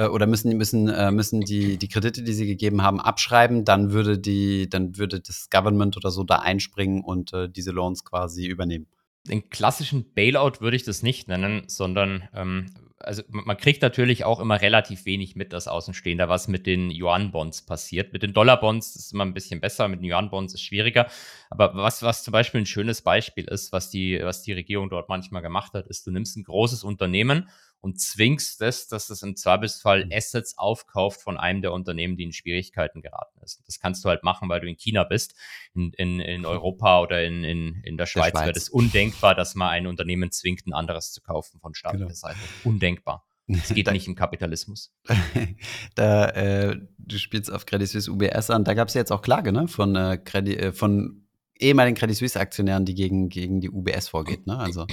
äh, 0.00 0.06
oder 0.06 0.26
müssen, 0.26 0.56
müssen, 0.56 0.88
äh, 0.88 1.10
müssen 1.10 1.42
die, 1.42 1.76
die 1.76 1.88
Kredite, 1.88 2.22
die 2.22 2.32
sie 2.32 2.46
gegeben 2.46 2.82
haben, 2.82 3.00
abschreiben, 3.00 3.64
dann 3.64 3.92
würde 3.92 4.18
die, 4.18 4.68
dann 4.68 4.96
würde 4.96 5.20
das 5.20 5.50
Government 5.50 5.96
oder 5.96 6.10
so 6.10 6.24
da 6.24 6.36
einspringen 6.36 7.04
und 7.04 7.32
äh, 7.34 7.48
diese 7.48 7.70
Loans 7.70 8.04
quasi 8.04 8.46
übernehmen. 8.46 8.86
Den 9.28 9.50
klassischen 9.50 10.14
Bailout 10.14 10.60
würde 10.60 10.76
ich 10.76 10.84
das 10.84 11.02
nicht 11.02 11.28
nennen, 11.28 11.64
sondern 11.66 12.28
ähm, 12.34 12.72
also 13.02 13.22
man 13.28 13.56
kriegt 13.56 13.82
natürlich 13.82 14.24
auch 14.24 14.40
immer 14.40 14.60
relativ 14.60 15.06
wenig 15.06 15.34
mit 15.34 15.54
als 15.54 15.68
Außenstehender, 15.68 16.28
was 16.28 16.48
mit 16.48 16.66
den 16.66 16.90
Yuan-Bonds 16.90 17.62
passiert. 17.62 18.12
Mit 18.12 18.22
den 18.22 18.32
Dollar-Bonds 18.32 18.94
ist 18.94 19.06
es 19.06 19.12
immer 19.12 19.24
ein 19.24 19.34
bisschen 19.34 19.60
besser, 19.60 19.88
mit 19.88 20.00
den 20.00 20.10
Yuan-Bonds 20.10 20.54
ist 20.54 20.60
es 20.60 20.66
schwieriger. 20.66 21.06
Aber 21.48 21.74
was, 21.74 22.02
was 22.02 22.24
zum 22.24 22.32
Beispiel 22.32 22.60
ein 22.60 22.66
schönes 22.66 23.00
Beispiel 23.02 23.44
ist, 23.44 23.72
was 23.72 23.90
die, 23.90 24.20
was 24.22 24.42
die 24.42 24.52
Regierung 24.52 24.90
dort 24.90 25.08
manchmal 25.08 25.40
gemacht 25.40 25.72
hat, 25.72 25.86
ist, 25.88 26.06
du 26.06 26.10
nimmst 26.10 26.36
ein 26.36 26.44
großes 26.44 26.84
Unternehmen 26.84 27.48
und 27.82 28.00
zwingst 28.00 28.60
es, 28.62 28.88
dass 28.88 29.06
das 29.06 29.22
im 29.22 29.36
Zweifelsfall 29.36 30.04
Mhm. 30.04 30.12
Assets 30.12 30.58
aufkauft 30.58 31.22
von 31.22 31.36
einem 31.38 31.62
der 31.62 31.72
Unternehmen, 31.72 32.16
die 32.16 32.24
in 32.24 32.32
Schwierigkeiten 32.32 33.00
geraten 33.00 33.40
ist. 33.42 33.62
Das 33.66 33.80
kannst 33.80 34.04
du 34.04 34.08
halt 34.10 34.22
machen, 34.22 34.48
weil 34.48 34.60
du 34.60 34.68
in 34.68 34.76
China 34.76 35.04
bist. 35.04 35.34
In, 35.74 35.92
in, 35.94 36.20
in 36.20 36.44
Europa 36.46 37.00
oder 37.00 37.24
in, 37.24 37.42
in, 37.44 37.80
in 37.84 37.96
der 37.96 38.06
Schweiz, 38.06 38.32
Schweiz. 38.32 38.42
wäre 38.42 38.52
das 38.52 38.68
undenkbar, 38.68 39.34
dass 39.34 39.54
man 39.54 39.68
ein 39.70 39.86
Unternehmen 39.86 40.30
zwingt, 40.30 40.66
ein 40.66 40.72
anderes 40.74 41.12
zu 41.12 41.20
kaufen 41.22 41.58
von 41.60 41.74
staatlicher 41.74 42.04
Genau. 42.06 42.14
Seite. 42.14 42.36
Undenkbar. 42.64 43.26
Das 43.48 43.68
geht 43.74 43.86
Da- 43.86 43.92
nicht 43.92 44.06
im 44.06 44.14
Kapitalismus. 44.14 44.92
da, 45.94 46.26
äh, 46.28 46.76
du 46.98 47.18
spielst 47.18 47.50
auf 47.52 47.66
Credit 47.66 47.88
Suisse 47.88 48.10
UBS 48.10 48.50
an. 48.50 48.64
Da 48.64 48.74
gab 48.74 48.88
es 48.88 48.94
ja 48.94 49.00
jetzt 49.00 49.10
auch 49.12 49.22
Klage, 49.22 49.52
ne? 49.52 49.68
Von, 49.68 49.96
äh, 49.96 50.18
Credit, 50.22 50.58
äh, 50.58 50.72
von 50.72 51.26
ehemaligen 51.58 51.96
Credit 51.96 52.16
Suisse-Aktionären, 52.16 52.84
die 52.84 52.94
gegen, 52.94 53.28
gegen 53.28 53.60
die 53.60 53.70
UBS 53.70 54.08
vorgeht, 54.08 54.46
ne? 54.46 54.58
Also 54.58 54.86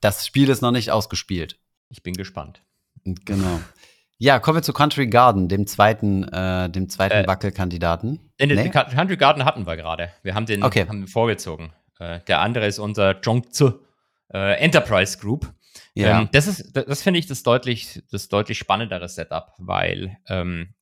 das 0.00 0.26
Spiel 0.26 0.48
ist 0.48 0.60
noch 0.60 0.70
nicht 0.72 0.90
ausgespielt. 0.90 1.58
Ich 1.92 2.02
bin 2.02 2.14
gespannt. 2.14 2.62
Genau. 3.04 3.60
Ja, 4.18 4.38
kommen 4.38 4.56
wir 4.58 4.62
zu 4.62 4.72
Country 4.72 5.08
Garden, 5.08 5.48
dem 5.48 5.66
zweiten, 5.66 6.24
äh, 6.28 6.70
dem 6.70 6.88
zweiten 6.88 7.24
Äh, 7.24 7.26
Wackelkandidaten. 7.26 8.18
Den, 8.40 8.48
Nee? 8.48 8.54
den 8.54 8.70
Country 8.72 9.16
Garden 9.16 9.44
hatten 9.44 9.66
wir 9.66 9.76
gerade. 9.76 10.10
Wir 10.22 10.34
haben 10.34 10.46
den 10.46 10.62
Okay. 10.62 10.86
haben 10.88 11.02
wir 11.02 11.08
vorgezogen. 11.08 11.72
Äh, 11.98 12.20
der 12.28 12.40
andere 12.40 12.66
ist 12.66 12.78
unser 12.78 13.20
Zhongzi 13.20 13.72
äh, 14.32 14.54
Enterprise 14.58 15.18
Group. 15.18 15.52
Ja. 15.94 16.22
Ähm, 16.22 16.28
das 16.32 16.46
ist, 16.46 16.74
das, 16.74 16.86
das 16.86 17.02
finde 17.02 17.18
ich 17.20 17.26
das 17.26 17.42
deutlich, 17.42 18.02
das 18.10 18.28
deutlich 18.28 18.58
spannendere 18.58 19.08
Setup, 19.08 19.52
weil 19.58 20.16
ähm, 20.28 20.74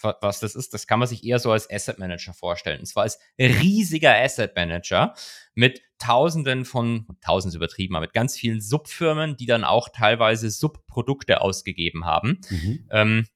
was 0.00 0.40
das 0.40 0.54
ist, 0.54 0.74
das 0.74 0.86
kann 0.86 0.98
man 0.98 1.08
sich 1.08 1.24
eher 1.24 1.38
so 1.38 1.52
als 1.52 1.70
Asset 1.70 1.98
Manager 1.98 2.32
vorstellen. 2.32 2.80
Und 2.80 2.86
zwar 2.86 3.04
als 3.04 3.18
riesiger 3.38 4.14
Asset 4.14 4.54
Manager 4.56 5.14
mit 5.54 5.82
Tausenden 5.98 6.64
von, 6.64 7.06
Tausend 7.20 7.54
übertrieben, 7.54 7.94
aber 7.96 8.06
mit 8.06 8.14
ganz 8.14 8.36
vielen 8.36 8.60
Subfirmen, 8.60 9.36
die 9.36 9.46
dann 9.46 9.64
auch 9.64 9.88
teilweise 9.88 10.50
Subprodukte 10.50 11.40
ausgegeben 11.40 12.04
haben. 12.04 12.40
Mhm. 12.48 12.88
Ähm, 12.90 13.26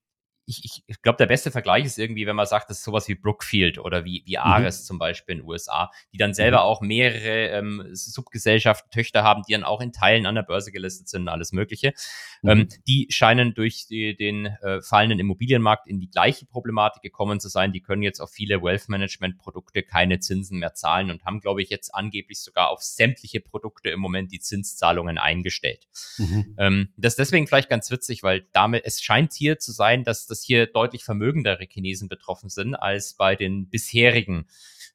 ich, 0.46 0.64
ich, 0.64 0.84
ich 0.86 1.02
glaube, 1.02 1.16
der 1.16 1.26
beste 1.26 1.50
Vergleich 1.50 1.84
ist 1.84 1.98
irgendwie, 1.98 2.26
wenn 2.26 2.36
man 2.36 2.46
sagt, 2.46 2.68
das 2.68 2.78
ist 2.78 2.84
sowas 2.84 3.08
wie 3.08 3.14
Brookfield 3.14 3.78
oder 3.78 4.04
wie, 4.04 4.22
wie 4.26 4.38
Ares 4.38 4.84
zum 4.84 4.98
Beispiel 4.98 5.34
in 5.34 5.38
den 5.40 5.48
USA, 5.48 5.90
die 6.12 6.18
dann 6.18 6.34
selber 6.34 6.64
auch 6.64 6.80
mehrere 6.80 7.48
ähm, 7.48 7.88
Subgesellschaften, 7.92 8.90
Töchter 8.90 9.22
haben, 9.22 9.42
die 9.48 9.52
dann 9.52 9.64
auch 9.64 9.80
in 9.80 9.92
Teilen 9.92 10.26
an 10.26 10.34
der 10.34 10.42
Börse 10.42 10.72
gelistet 10.72 11.08
sind 11.08 11.22
und 11.22 11.28
alles 11.28 11.52
Mögliche. 11.52 11.94
Mhm. 12.42 12.50
Ähm, 12.50 12.68
die 12.86 13.06
scheinen 13.10 13.54
durch 13.54 13.86
die, 13.86 14.16
den 14.16 14.46
äh, 14.46 14.82
fallenden 14.82 15.18
Immobilienmarkt 15.18 15.86
in 15.86 15.98
die 15.98 16.10
gleiche 16.10 16.46
Problematik 16.46 17.02
gekommen 17.02 17.40
zu 17.40 17.48
sein. 17.48 17.72
Die 17.72 17.80
können 17.80 18.02
jetzt 18.02 18.20
auf 18.20 18.30
viele 18.30 18.62
Wealth 18.62 18.88
Management 18.88 19.38
Produkte 19.38 19.82
keine 19.82 20.20
Zinsen 20.20 20.58
mehr 20.58 20.74
zahlen 20.74 21.10
und 21.10 21.24
haben, 21.24 21.40
glaube 21.40 21.62
ich, 21.62 21.70
jetzt 21.70 21.94
angeblich 21.94 22.40
sogar 22.40 22.70
auf 22.70 22.82
sämtliche 22.82 23.40
Produkte 23.40 23.90
im 23.90 24.00
Moment 24.00 24.32
die 24.32 24.40
Zinszahlungen 24.40 25.18
eingestellt. 25.18 25.88
Mhm. 26.18 26.54
Ähm, 26.58 26.88
das 26.96 27.14
ist 27.14 27.18
deswegen 27.18 27.46
vielleicht 27.46 27.70
ganz 27.70 27.90
witzig, 27.90 28.22
weil 28.22 28.46
damit, 28.52 28.84
es 28.84 29.02
scheint 29.02 29.32
hier 29.32 29.58
zu 29.58 29.72
sein, 29.72 30.04
dass, 30.04 30.26
dass 30.34 30.42
hier 30.42 30.66
deutlich 30.66 31.04
vermögendere 31.04 31.64
Chinesen 31.70 32.08
betroffen 32.08 32.48
sind 32.48 32.74
als 32.74 33.14
bei 33.14 33.36
den 33.36 33.68
bisherigen 33.68 34.48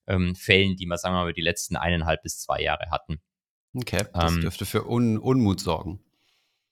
ähm, 0.06 0.36
Fällen, 0.36 0.75
die 0.75 0.86
wir, 0.86 0.97
sagen 0.97 1.15
wir 1.15 1.23
mal, 1.23 1.34
die 1.34 1.41
letzten 1.41 1.78
eineinhalb 1.78 2.21
bis 2.23 2.39
zwei 2.41 2.62
Jahre 2.62 2.91
hatten. 2.91 3.21
Okay, 3.73 4.06
das 4.13 4.34
Ähm, 4.36 4.41
dürfte 4.41 4.65
für 4.65 4.86
Un 4.89 5.17
Unmut 5.17 5.62
sorgen. 5.62 6.04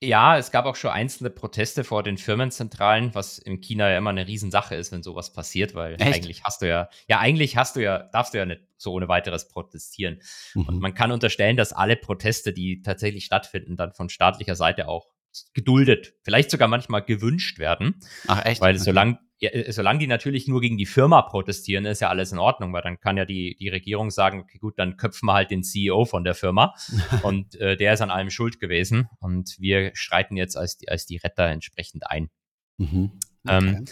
Ja, 0.03 0.37
es 0.37 0.51
gab 0.51 0.65
auch 0.65 0.75
schon 0.75 0.91
einzelne 0.91 1.31
Proteste 1.31 1.83
vor 1.83 2.03
den 2.03 2.19
Firmenzentralen, 2.19 3.15
was 3.15 3.39
in 3.39 3.61
China 3.61 3.89
ja 3.89 3.97
immer 3.97 4.11
eine 4.11 4.27
Riesensache 4.27 4.75
ist, 4.75 4.91
wenn 4.91 5.01
sowas 5.01 5.33
passiert, 5.33 5.73
weil 5.73 5.93
Echt? 5.93 6.15
eigentlich 6.15 6.43
hast 6.43 6.61
du 6.61 6.67
ja, 6.67 6.89
ja, 7.07 7.17
eigentlich 7.19 7.57
hast 7.57 7.75
du 7.77 7.81
ja, 7.81 8.03
darfst 8.11 8.33
du 8.33 8.37
ja 8.37 8.45
nicht 8.45 8.61
so 8.77 8.93
ohne 8.93 9.07
weiteres 9.07 9.47
protestieren. 9.47 10.21
Und 10.53 10.75
Mhm. 10.75 10.79
man 10.81 10.93
kann 10.93 11.11
unterstellen, 11.11 11.57
dass 11.57 11.73
alle 11.73 11.95
Proteste, 11.95 12.53
die 12.53 12.83
tatsächlich 12.83 13.25
stattfinden, 13.25 13.75
dann 13.75 13.93
von 13.93 14.09
staatlicher 14.09 14.55
Seite 14.55 14.87
auch 14.87 15.07
geduldet, 15.53 16.13
vielleicht 16.23 16.51
sogar 16.51 16.67
manchmal 16.67 17.03
gewünscht 17.03 17.59
werden. 17.59 17.99
Ach, 18.27 18.45
echt? 18.45 18.61
Weil 18.61 18.75
Okay. 18.75 18.83
solange 18.83 19.19
ja, 19.39 19.51
äh, 19.51 19.71
solange 19.71 19.99
die 19.99 20.07
natürlich 20.07 20.47
nur 20.47 20.61
gegen 20.61 20.77
die 20.77 20.85
Firma 20.85 21.21
protestieren, 21.21 21.85
ist 21.85 22.01
ja 22.01 22.09
alles 22.09 22.31
in 22.31 22.39
Ordnung, 22.39 22.73
weil 22.73 22.81
dann 22.81 22.99
kann 22.99 23.17
ja 23.17 23.25
die, 23.25 23.55
die 23.59 23.69
Regierung 23.69 24.09
sagen, 24.09 24.39
okay, 24.39 24.57
gut, 24.57 24.79
dann 24.79 24.97
köpfen 24.97 25.27
wir 25.27 25.33
halt 25.33 25.51
den 25.51 25.63
CEO 25.63 26.05
von 26.05 26.23
der 26.23 26.33
Firma 26.33 26.73
und 27.23 27.55
äh, 27.55 27.77
der 27.77 27.93
ist 27.93 28.01
an 28.01 28.09
allem 28.09 28.29
schuld 28.29 28.59
gewesen 28.59 29.07
und 29.19 29.55
wir 29.59 29.91
schreiten 29.93 30.37
jetzt 30.37 30.57
als 30.57 30.77
die, 30.77 30.89
als 30.89 31.05
die 31.05 31.17
Retter 31.17 31.45
entsprechend 31.45 32.09
ein. 32.09 32.29
Mhm. 32.77 33.11
Ähm, 33.47 33.85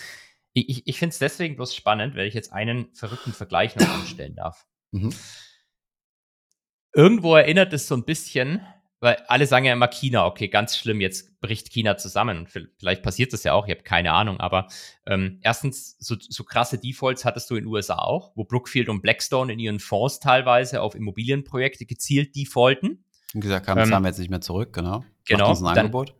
Ich, 0.53 0.69
ich, 0.69 0.87
ich 0.87 0.99
finde 0.99 1.11
es 1.11 1.19
deswegen 1.19 1.57
bloß 1.57 1.75
spannend, 1.75 2.15
weil 2.15 2.27
ich 2.27 2.33
jetzt 2.33 2.53
einen 2.53 2.87
verrückten 2.95 3.33
Vergleich 3.33 3.75
noch 3.75 3.87
anstellen 3.87 4.35
darf. 4.35 4.65
Mhm. 4.91 5.13
Irgendwo 6.93 7.35
erinnert 7.35 7.73
es 7.73 7.87
so 7.87 7.95
ein 7.95 8.05
bisschen, 8.05 8.61
weil 9.05 9.17
alle 9.27 9.45
sagen 9.45 9.65
ja 9.65 9.73
immer 9.73 9.87
China, 9.87 10.25
okay, 10.25 10.47
ganz 10.47 10.75
schlimm, 10.75 10.99
jetzt 10.99 11.39
bricht 11.39 11.69
China 11.71 11.95
zusammen. 11.95 12.47
Vielleicht 12.47 13.03
passiert 13.03 13.33
das 13.33 13.43
ja 13.43 13.53
auch, 13.53 13.67
ich 13.67 13.71
habe 13.71 13.83
keine 13.83 14.11
Ahnung. 14.11 14.39
Aber 14.39 14.67
ähm, 15.05 15.39
erstens, 15.43 15.95
so, 15.99 16.15
so 16.19 16.43
krasse 16.43 16.79
Defaults 16.79 17.23
hattest 17.23 17.49
du 17.51 17.55
in 17.55 17.65
den 17.65 17.67
USA 17.71 17.99
auch, 17.99 18.31
wo 18.35 18.45
Brookfield 18.45 18.89
und 18.89 19.01
Blackstone 19.03 19.53
in 19.53 19.59
ihren 19.59 19.79
Fonds 19.79 20.19
teilweise 20.19 20.81
auf 20.81 20.95
Immobilienprojekte 20.95 21.85
gezielt 21.85 22.35
defaulten. 22.35 23.05
Und 23.35 23.41
gesagt 23.41 23.67
haben, 23.67 23.79
Ähm, 23.79 23.89
zahlen 23.89 24.03
wir 24.03 24.09
jetzt 24.09 24.17
nicht 24.17 24.31
mehr 24.31 24.41
zurück, 24.41 24.73
genau. 24.73 25.05
genau, 25.25 25.53
ein 25.55 25.63
dann- 25.63 25.77
Angebot. 25.77 26.15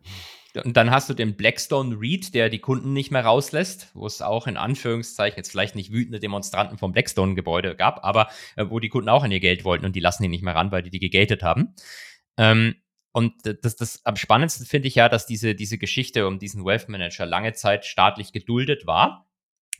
Und 0.64 0.76
dann 0.76 0.90
hast 0.90 1.10
du 1.10 1.14
den 1.14 1.36
Blackstone 1.36 1.96
REIT, 2.00 2.34
der 2.34 2.48
die 2.48 2.60
Kunden 2.60 2.92
nicht 2.92 3.10
mehr 3.10 3.24
rauslässt, 3.24 3.90
wo 3.94 4.06
es 4.06 4.22
auch 4.22 4.46
in 4.46 4.56
Anführungszeichen 4.56 5.36
jetzt 5.36 5.50
vielleicht 5.50 5.74
nicht 5.74 5.92
wütende 5.92 6.20
Demonstranten 6.20 6.78
vom 6.78 6.92
Blackstone-Gebäude 6.92 7.76
gab, 7.76 8.04
aber 8.04 8.28
äh, 8.56 8.64
wo 8.68 8.80
die 8.80 8.88
Kunden 8.88 9.08
auch 9.08 9.22
an 9.24 9.32
ihr 9.32 9.40
Geld 9.40 9.64
wollten 9.64 9.84
und 9.84 9.94
die 9.96 10.00
lassen 10.00 10.22
die 10.22 10.28
nicht 10.28 10.42
mehr 10.42 10.54
ran, 10.54 10.72
weil 10.72 10.82
die 10.82 10.90
die 10.90 11.00
gegatet 11.00 11.42
haben. 11.42 11.74
Ähm, 12.36 12.76
und 13.12 13.32
das, 13.62 13.76
das 13.76 14.04
am 14.04 14.16
spannendsten 14.16 14.66
finde 14.66 14.88
ich 14.88 14.94
ja, 14.94 15.08
dass 15.08 15.26
diese, 15.26 15.54
diese 15.54 15.78
Geschichte 15.78 16.26
um 16.26 16.38
diesen 16.38 16.64
Wealth 16.64 16.88
Manager 16.88 17.24
lange 17.24 17.54
Zeit 17.54 17.86
staatlich 17.86 18.32
geduldet 18.32 18.86
war. 18.86 19.26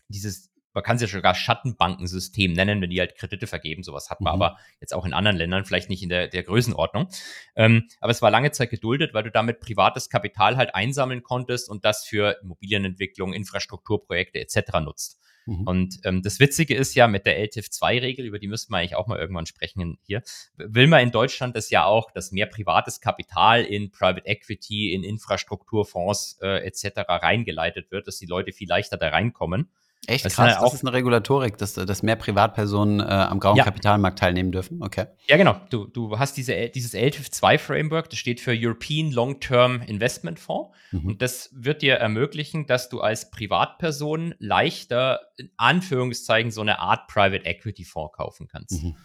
Dieses, 0.09 0.51
man 0.77 0.85
kann 0.85 0.97
es 0.97 1.03
ja 1.03 1.09
sogar 1.09 1.35
Schattenbankensystem 1.35 2.53
nennen, 2.53 2.83
wenn 2.83 2.91
die 2.91 3.01
halt 3.01 3.17
Kredite 3.17 3.47
vergeben. 3.47 3.83
Sowas 3.83 4.11
hat 4.11 4.21
man 4.21 4.37
Mhm. 4.37 4.43
aber 4.43 4.59
jetzt 4.79 4.93
auch 4.93 5.07
in 5.07 5.15
anderen 5.15 5.39
Ländern, 5.39 5.65
vielleicht 5.65 5.89
nicht 5.89 6.03
in 6.03 6.11
der, 6.11 6.29
der 6.29 6.43
Größenordnung. 6.43 7.09
Ähm, 7.57 7.89
aber 7.99 8.11
es 8.11 8.21
war 8.21 8.31
lange 8.31 8.51
Zeit 8.53 8.69
geduldet, 8.69 9.15
weil 9.15 9.23
du 9.23 9.31
damit 9.31 9.61
privates 9.61 10.11
Kapital 10.11 10.59
halt 10.59 10.75
einsammeln 10.75 11.23
konntest 11.23 11.71
und 11.71 11.87
das 11.87 12.05
für 12.05 12.39
Immobilienentwicklung, 12.43 13.33
Infrastrukturprojekte 13.33 14.39
etc. 14.39 14.81
nutzt. 14.85 15.19
Mhm. 15.47 15.63
Und 15.67 16.01
ähm, 16.05 16.23
das 16.23 16.41
Witzige 16.41 16.75
ist 16.75 16.95
ja 16.95 17.09
mit 17.09 17.25
der 17.25 17.39
LTIF-2-Regel, 17.39 18.27
über 18.27 18.39
die 18.39 18.49
müssten 18.49 18.71
wir 18.75 18.77
eigentlich 18.77 18.97
auch 18.97 19.07
mal 19.07 19.19
irgendwann 19.19 19.47
sprechen 19.47 19.97
hier, 20.03 20.23
will 20.57 20.89
man 20.89 21.01
in 21.01 21.11
Deutschland 21.11 21.57
das 21.57 21.71
ja 21.71 21.87
auch, 21.87 22.11
dass 22.11 22.33
mehr 22.33 22.47
privates 22.47 23.01
Kapital 23.01 23.65
in 23.65 23.91
Private 23.91 24.27
Equity, 24.27 24.93
in 24.93 25.05
Infrastrukturfonds 25.05 26.39
äh, 26.43 26.67
etc. 26.67 27.09
reingeleitet 27.09 27.91
wird, 27.91 28.07
dass 28.09 28.19
die 28.19 28.27
Leute 28.27 28.53
viel 28.53 28.69
leichter 28.69 28.99
da 28.99 29.09
reinkommen. 29.09 29.71
Echt 30.07 30.25
das 30.25 30.35
krass, 30.35 30.53
sind 30.53 30.61
ja 30.61 30.65
das 30.65 30.75
ist 30.75 30.85
eine 30.85 30.93
Regulatorik, 30.93 31.59
dass, 31.59 31.75
dass 31.75 32.03
mehr 32.03 32.17
Privatpersonen 32.17 33.01
äh, 33.01 33.05
am 33.05 33.41
grauen 33.41 33.57
Ja. 33.57 33.65
Kapitalmarkt 33.65 34.19
teilnehmen 34.19 34.53
dürfen. 34.53 34.83
Okay. 34.83 35.07
Ja, 35.27 35.37
genau. 35.37 35.61
Du, 35.71 35.87
du 35.87 36.19
hast 36.19 36.37
diese, 36.37 36.69
dieses 36.69 36.95
LTIF-2-Framework, 36.95 38.09
das 38.11 38.19
steht 38.19 38.41
für 38.41 38.55
European 38.57 39.11
Long-Term 39.11 39.83
Investment 39.83 40.39
Fonds. 40.39 40.77
Mhm. 40.93 41.07
Und 41.07 41.23
das 41.23 41.51
wird 41.53 41.83
dir 41.83 41.95
ermöglichen, 41.95 42.67
dass 42.67 42.89
du 42.89 43.01
als 43.01 43.31
Privatperson 43.31 44.35
leichter, 44.39 45.21
in 45.37 45.51
Anführungszeichen, 45.57 46.51
so 46.51 46.61
eine 46.61 46.79
Art 46.79 47.09
Private 47.09 47.45
Equity 47.45 47.85
Fonds 47.85 48.15
kaufen 48.17 48.49
kannst. 48.49 48.83
Mhm. 48.83 48.97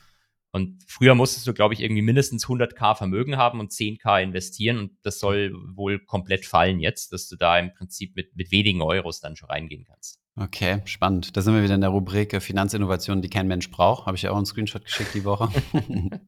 Und 0.52 0.84
früher 0.86 1.16
musstest 1.16 1.48
du, 1.48 1.54
glaube 1.54 1.74
ich, 1.74 1.80
irgendwie 1.80 2.02
mindestens 2.02 2.46
100k 2.46 2.96
Vermögen 2.96 3.38
haben 3.38 3.60
und 3.60 3.72
10k 3.72 4.22
investieren. 4.22 4.78
Und 4.78 4.92
das 5.02 5.20
soll 5.20 5.54
wohl 5.76 6.00
komplett 6.00 6.46
fallen 6.46 6.80
jetzt, 6.80 7.14
dass 7.14 7.30
du 7.30 7.38
da 7.38 7.58
im 7.58 7.74
Prinzip 7.74 8.16
mit, 8.16 8.36
mit 8.36 8.52
wenigen 8.52 8.82
Euros 8.82 9.22
dann 9.22 9.38
schon 9.38 9.50
reingehen 9.50 9.86
kannst. 9.86 10.21
Okay, 10.40 10.82
spannend. 10.86 11.36
Da 11.36 11.42
sind 11.42 11.54
wir 11.54 11.62
wieder 11.64 11.76
in 11.76 11.82
der 11.82 11.90
Rubrik 11.90 12.34
äh, 12.34 12.40
Finanzinnovationen, 12.40 13.22
die 13.22 13.30
kein 13.30 13.48
Mensch 13.48 13.70
braucht. 13.70 14.06
Habe 14.06 14.16
ich 14.16 14.24
ja 14.24 14.32
auch 14.32 14.38
einen 14.38 14.46
Screenshot 14.46 14.86
geschickt 14.86 15.14
die 15.14 15.26
Woche. 15.26 15.50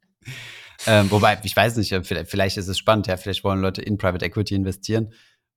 ähm, 0.88 1.10
wobei, 1.12 1.39
ich 1.44 1.56
weiß 1.56 1.78
nicht, 1.78 1.92
äh, 1.92 2.04
vielleicht, 2.04 2.30
vielleicht 2.30 2.58
ist 2.58 2.68
es 2.68 2.78
spannend, 2.78 3.08
ja, 3.08 3.18
vielleicht 3.18 3.44
wollen 3.44 3.62
Leute 3.62 3.82
in 3.82 3.98
Private 3.98 4.26
Equity 4.26 4.56
investieren. 4.56 5.13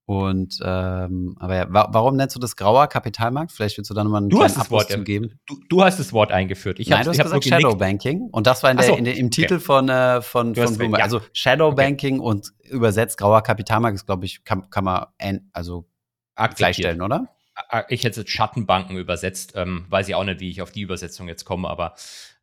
Und 0.08 0.60
ähm, 0.62 1.34
aber 1.40 1.56
ja, 1.56 1.66
wa 1.68 1.88
warum 1.90 2.14
nennst 2.14 2.36
du 2.36 2.38
das 2.38 2.54
grauer 2.54 2.86
Kapitalmarkt? 2.86 3.50
Vielleicht 3.50 3.76
willst 3.76 3.90
du 3.90 3.94
da 3.94 4.04
nochmal 4.04 4.20
einen 4.20 4.28
Du 4.30 4.36
kleinen 4.36 4.50
hast 4.50 4.56
das 4.56 4.66
Abriss 4.66 4.82
Wort, 4.82 4.90
ja. 4.90 4.96
zugeben. 4.98 5.40
Du, 5.46 5.56
du 5.68 5.82
hast 5.82 5.98
das 5.98 6.12
Wort 6.12 6.30
eingeführt. 6.30 6.78
Ich 6.78 6.88
Nein, 6.88 6.98
hab- 7.00 7.04
du 7.06 7.10
hast 7.10 7.16
ich 7.18 7.22
gesagt 7.24 7.44
nur 7.44 7.50
genickt. 7.50 7.62
Shadowbanking 7.62 8.28
und 8.30 8.46
das 8.46 8.62
war 8.62 8.70
in 8.70 8.76
der, 8.76 8.86
so, 8.86 8.94
in 8.94 9.04
der, 9.04 9.16
im 9.16 9.26
okay. 9.26 9.42
Titel 9.42 9.58
von, 9.58 9.88
äh, 9.88 10.22
von, 10.22 10.54
Du 10.54 10.62
von 10.62 10.76
Bloomberg. 10.78 11.00
ja. 11.00 11.04
Also 11.04 11.20
Shadowbanking 11.32 12.20
und 12.20 12.52
übersetzt 12.70 13.18
grauer 13.18 13.42
Kapitalmarkt 13.42 13.96
ist, 13.96 14.06
glaube 14.06 14.26
ich, 14.26 14.44
kann, 14.44 14.70
kann 14.70 14.84
man 14.84 15.06
ein, 15.18 15.50
also 15.52 15.88
Akzeptiert. 16.36 16.56
gleichstellen, 16.58 17.02
oder? 17.02 17.26
Ah, 17.68 17.84
Ich 17.88 18.04
hätte 18.04 18.20
jetzt 18.20 18.30
Schattenbanken 18.30 18.96
übersetzt. 18.98 19.52
Ähm, 19.56 19.86
weiß 19.88 20.08
ich 20.08 20.14
auch 20.14 20.24
nicht, 20.24 20.40
wie 20.40 20.50
ich 20.50 20.62
auf 20.62 20.72
die 20.72 20.82
Übersetzung 20.82 21.26
jetzt 21.28 21.44
komme, 21.44 21.68
aber 21.68 21.94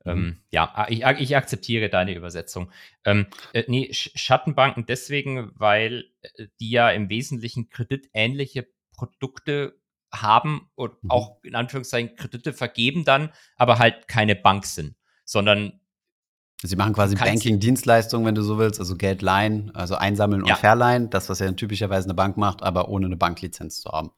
ähm, 0.06 0.20
Mhm. 0.20 0.38
ja, 0.52 0.72
ah, 0.74 0.88
ich, 0.90 1.04
ich 1.20 1.36
akzeptiere 1.38 1.88
deine 1.90 2.14
Übersetzung. 2.14 2.72
Ähm, 3.06 3.28
äh, 3.54 3.64
nee, 3.68 3.90
Sch- 3.92 4.12
Schattenbanken 4.16 4.86
deswegen, 4.86 5.52
weil 5.56 6.06
äh, 6.22 6.48
die 6.60 6.72
ja 6.72 6.90
im 6.90 7.10
Wesentlichen 7.10 7.70
kreditähnliche 7.70 8.68
Produkte 8.96 9.80
haben 10.12 10.70
und 10.76 11.02
Mhm. 11.04 11.12
auch 11.12 11.44
in 11.44 11.56
Anführungszeichen 11.56 12.16
Kredite 12.16 12.52
vergeben 12.54 13.06
dann, 13.06 13.32
aber 13.56 13.80
halt 13.80 14.08
keine 14.08 14.36
Bank 14.36 14.66
sind, 14.66 14.96
sondern 15.26 15.80
Sie 16.66 16.78
machen 16.78 16.94
quasi 16.94 17.16
Banking-Dienstleistungen, 17.18 18.26
wenn 18.26 18.36
du 18.36 18.42
so 18.42 18.58
willst, 18.58 18.80
also 18.80 18.96
Geld 18.96 19.22
leihen, 19.22 19.76
also 19.76 19.96
einsammeln 19.96 20.46
ja. 20.46 20.54
und 20.54 20.60
verleihen, 20.60 21.10
das, 21.10 21.28
was 21.28 21.40
ja 21.40 21.52
typischerweise 21.52 22.06
eine 22.08 22.14
Bank 22.14 22.38
macht, 22.38 22.64
aber 22.64 22.88
ohne 22.88 23.08
eine 23.08 23.18
Banklizenz 23.18 23.82
zu 23.82 23.92
haben. 23.92 24.12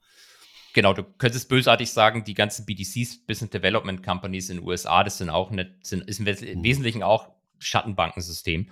Genau, 0.76 0.92
du 0.92 1.04
könntest 1.04 1.48
bösartig 1.48 1.90
sagen, 1.90 2.26
die 2.26 2.34
ganzen 2.34 2.66
BDCs, 2.66 3.26
Business 3.26 3.50
Development 3.50 4.04
Companies 4.04 4.50
in 4.50 4.58
den 4.58 4.68
USA, 4.68 5.06
das 5.06 5.18
sind 5.18 5.30
auch 5.30 5.50
nicht, 5.50 5.70
sind, 5.84 6.04
ist 6.04 6.20
im 6.20 6.26
mhm. 6.26 6.64
Wesentlichen 6.66 7.02
auch 7.02 7.30
Schattenbankensystem. 7.60 8.70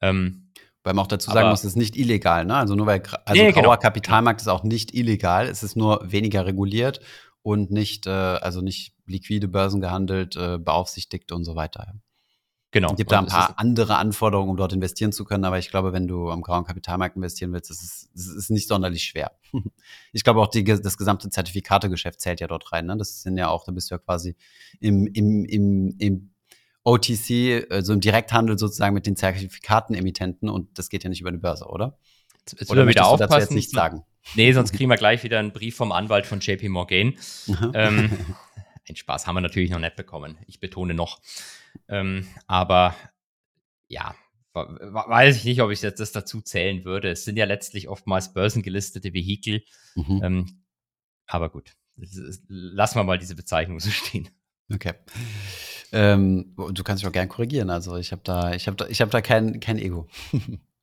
Ähm, 0.00 0.48
weil 0.82 0.94
man 0.94 1.04
auch 1.04 1.08
dazu 1.08 1.30
sagen 1.30 1.50
muss, 1.50 1.60
es 1.60 1.66
ist 1.66 1.76
nicht 1.76 1.96
illegal, 1.96 2.44
ne? 2.46 2.56
Also 2.56 2.74
nur 2.74 2.86
weil 2.86 3.00
also 3.24 3.40
nee, 3.40 3.52
grauer 3.52 3.62
genau. 3.62 3.76
Kapitalmarkt 3.76 4.40
ist 4.40 4.48
auch 4.48 4.64
nicht 4.64 4.92
illegal, 4.92 5.46
es 5.46 5.62
ist 5.62 5.76
nur 5.76 6.00
weniger 6.10 6.46
reguliert 6.46 6.98
und 7.42 7.70
nicht, 7.70 8.08
äh, 8.08 8.10
also 8.10 8.60
nicht 8.60 8.94
liquide 9.06 9.46
Börsen 9.46 9.80
gehandelt, 9.80 10.34
äh, 10.34 10.58
beaufsichtigt 10.58 11.30
und 11.30 11.44
so 11.44 11.54
weiter. 11.54 11.94
Genau. 12.76 12.90
Es 12.90 12.96
gibt 12.96 13.10
da 13.10 13.20
ein 13.20 13.26
paar 13.26 13.58
andere 13.58 13.96
Anforderungen, 13.96 14.50
um 14.50 14.56
dort 14.58 14.74
investieren 14.74 15.10
zu 15.10 15.24
können, 15.24 15.46
aber 15.46 15.58
ich 15.58 15.70
glaube, 15.70 15.94
wenn 15.94 16.06
du 16.06 16.30
am 16.30 16.42
grauen 16.42 16.64
Kapitalmarkt 16.64 17.16
investieren 17.16 17.50
willst, 17.54 17.70
das 17.70 17.82
ist, 17.82 18.10
ist 18.14 18.50
nicht 18.50 18.68
sonderlich 18.68 19.02
schwer. 19.02 19.32
ich 20.12 20.24
glaube 20.24 20.42
auch, 20.42 20.48
die, 20.48 20.62
das 20.62 20.98
gesamte 20.98 21.30
Zertifikategeschäft 21.30 22.20
zählt 22.20 22.38
ja 22.40 22.46
dort 22.48 22.70
rein. 22.72 22.84
Ne? 22.84 22.98
Das 22.98 23.22
sind 23.22 23.38
ja 23.38 23.48
auch, 23.48 23.64
da 23.64 23.72
bist 23.72 23.90
du 23.90 23.94
ja 23.94 23.98
quasi 23.98 24.36
im, 24.78 25.06
im, 25.06 25.46
im, 25.46 25.94
im 25.98 26.30
OTC, 26.84 27.66
also 27.70 27.94
im 27.94 28.00
Direkthandel 28.00 28.58
sozusagen 28.58 28.92
mit 28.92 29.06
den 29.06 29.16
Zertifikatenemittenten 29.16 30.50
und 30.50 30.78
das 30.78 30.90
geht 30.90 31.02
ja 31.02 31.08
nicht 31.08 31.22
über 31.22 31.30
eine 31.30 31.38
Börse, 31.38 31.64
oder? 31.64 31.96
Jetzt, 32.40 32.60
jetzt 32.60 32.70
oder 32.70 32.86
wieder 32.86 33.06
aufpassen. 33.06 33.40
jetzt 33.40 33.52
nicht 33.52 33.70
sagen? 33.70 34.02
Nee, 34.34 34.52
sonst 34.52 34.72
kriegen 34.72 34.90
wir 34.90 34.96
gleich 34.98 35.22
wieder 35.24 35.38
einen 35.38 35.52
Brief 35.52 35.76
vom 35.76 35.92
Anwalt 35.92 36.26
von 36.26 36.40
JP 36.40 36.68
Morgan. 36.68 37.14
ähm, 37.72 38.10
ein 38.88 38.96
Spaß 38.96 39.26
haben 39.26 39.34
wir 39.34 39.40
natürlich 39.40 39.70
noch 39.70 39.78
nicht 39.78 39.96
bekommen. 39.96 40.38
Ich 40.46 40.60
betone 40.60 40.94
noch. 40.94 41.20
Ähm, 41.88 42.26
aber 42.46 42.94
ja, 43.88 44.14
weiß 44.52 45.36
ich 45.36 45.44
nicht, 45.44 45.60
ob 45.60 45.70
ich 45.70 45.82
jetzt 45.82 46.00
das 46.00 46.12
dazu 46.12 46.40
zählen 46.40 46.84
würde. 46.84 47.10
Es 47.10 47.24
sind 47.24 47.36
ja 47.36 47.44
letztlich 47.44 47.88
oftmals 47.88 48.32
börsengelistete 48.32 49.12
Vehikel. 49.12 49.62
Mhm. 49.94 50.20
Ähm, 50.22 50.62
aber 51.26 51.50
gut, 51.50 51.72
lassen 52.48 52.96
wir 52.96 53.04
mal 53.04 53.18
diese 53.18 53.36
Bezeichnung 53.36 53.80
so 53.80 53.90
stehen. 53.90 54.28
Okay. 54.72 54.94
Ähm, 55.92 56.54
du 56.56 56.82
kannst 56.82 57.02
dich 57.02 57.08
auch 57.08 57.12
gern 57.12 57.28
korrigieren. 57.28 57.70
Also 57.70 57.96
ich 57.96 58.10
habe 58.12 58.22
da, 58.24 58.54
ich 58.54 58.66
habe 58.66 58.76
da, 58.76 58.86
ich 58.88 59.00
habe 59.00 59.10
da 59.10 59.20
kein, 59.20 59.60
kein 59.60 59.78
Ego. 59.78 60.08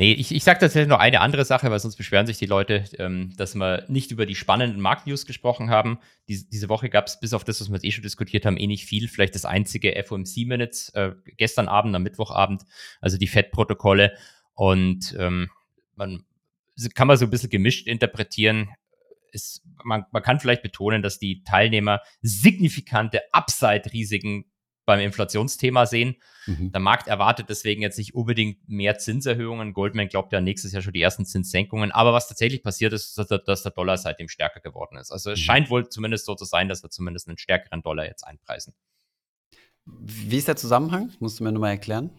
Nee, 0.00 0.12
ich, 0.12 0.32
ich 0.32 0.44
sage 0.44 0.60
tatsächlich 0.60 0.88
noch 0.88 1.00
eine 1.00 1.20
andere 1.20 1.44
Sache, 1.44 1.72
weil 1.72 1.80
sonst 1.80 1.96
beschweren 1.96 2.24
sich 2.24 2.38
die 2.38 2.46
Leute, 2.46 2.84
ähm, 2.98 3.34
dass 3.36 3.56
wir 3.56 3.84
nicht 3.88 4.12
über 4.12 4.26
die 4.26 4.36
spannenden 4.36 4.80
Marktnews 4.80 5.26
gesprochen 5.26 5.70
haben. 5.70 5.98
Dies, 6.28 6.48
diese 6.48 6.68
Woche 6.68 6.88
gab 6.88 7.08
es 7.08 7.18
bis 7.18 7.32
auf 7.32 7.42
das, 7.42 7.60
was 7.60 7.68
wir 7.68 7.74
jetzt 7.74 7.84
eh 7.84 7.90
schon 7.90 8.02
diskutiert 8.02 8.46
haben, 8.46 8.56
eh 8.56 8.68
nicht 8.68 8.84
viel. 8.84 9.08
Vielleicht 9.08 9.34
das 9.34 9.44
einzige 9.44 10.00
FOMC-Minutes 10.06 10.90
äh, 10.90 11.14
gestern 11.36 11.66
Abend, 11.66 11.96
am 11.96 12.04
Mittwochabend, 12.04 12.62
also 13.00 13.18
die 13.18 13.26
FED-Protokolle. 13.26 14.16
Und 14.54 15.16
ähm, 15.18 15.50
man 15.96 16.24
kann 16.94 17.08
man 17.08 17.16
so 17.16 17.24
ein 17.24 17.30
bisschen 17.30 17.50
gemischt 17.50 17.88
interpretieren. 17.88 18.68
Es, 19.32 19.64
man, 19.82 20.04
man 20.12 20.22
kann 20.22 20.38
vielleicht 20.38 20.62
betonen, 20.62 21.02
dass 21.02 21.18
die 21.18 21.42
Teilnehmer 21.42 22.02
signifikante 22.22 23.22
Upside-Risiken 23.32 24.44
beim 24.88 25.00
Inflationsthema 25.00 25.84
sehen. 25.84 26.16
Mhm. 26.46 26.72
Der 26.72 26.80
Markt 26.80 27.08
erwartet 27.08 27.50
deswegen 27.50 27.82
jetzt 27.82 27.98
nicht 27.98 28.14
unbedingt 28.14 28.66
mehr 28.68 28.96
Zinserhöhungen. 28.98 29.74
Goldman 29.74 30.08
glaubt 30.08 30.32
ja 30.32 30.40
nächstes 30.40 30.72
Jahr 30.72 30.80
schon 30.80 30.94
die 30.94 31.02
ersten 31.02 31.26
Zinssenkungen. 31.26 31.92
Aber 31.92 32.14
was 32.14 32.26
tatsächlich 32.26 32.62
passiert 32.62 32.94
ist, 32.94 33.18
dass 33.18 33.28
der, 33.28 33.38
dass 33.38 33.62
der 33.62 33.72
Dollar 33.72 33.98
seitdem 33.98 34.28
stärker 34.28 34.60
geworden 34.60 34.96
ist. 34.96 35.12
Also 35.12 35.30
es 35.30 35.38
mhm. 35.38 35.42
scheint 35.42 35.70
wohl 35.70 35.88
zumindest 35.90 36.24
so 36.24 36.34
zu 36.34 36.46
sein, 36.46 36.68
dass 36.68 36.82
wir 36.82 36.88
zumindest 36.88 37.28
einen 37.28 37.36
stärkeren 37.36 37.82
Dollar 37.82 38.06
jetzt 38.06 38.24
einpreisen. 38.24 38.72
Wie 39.84 40.38
ist 40.38 40.48
der 40.48 40.56
Zusammenhang? 40.56 41.12
Musst 41.20 41.38
du 41.38 41.44
mir 41.44 41.52
nur 41.52 41.60
mal 41.60 41.70
erklären? 41.70 42.10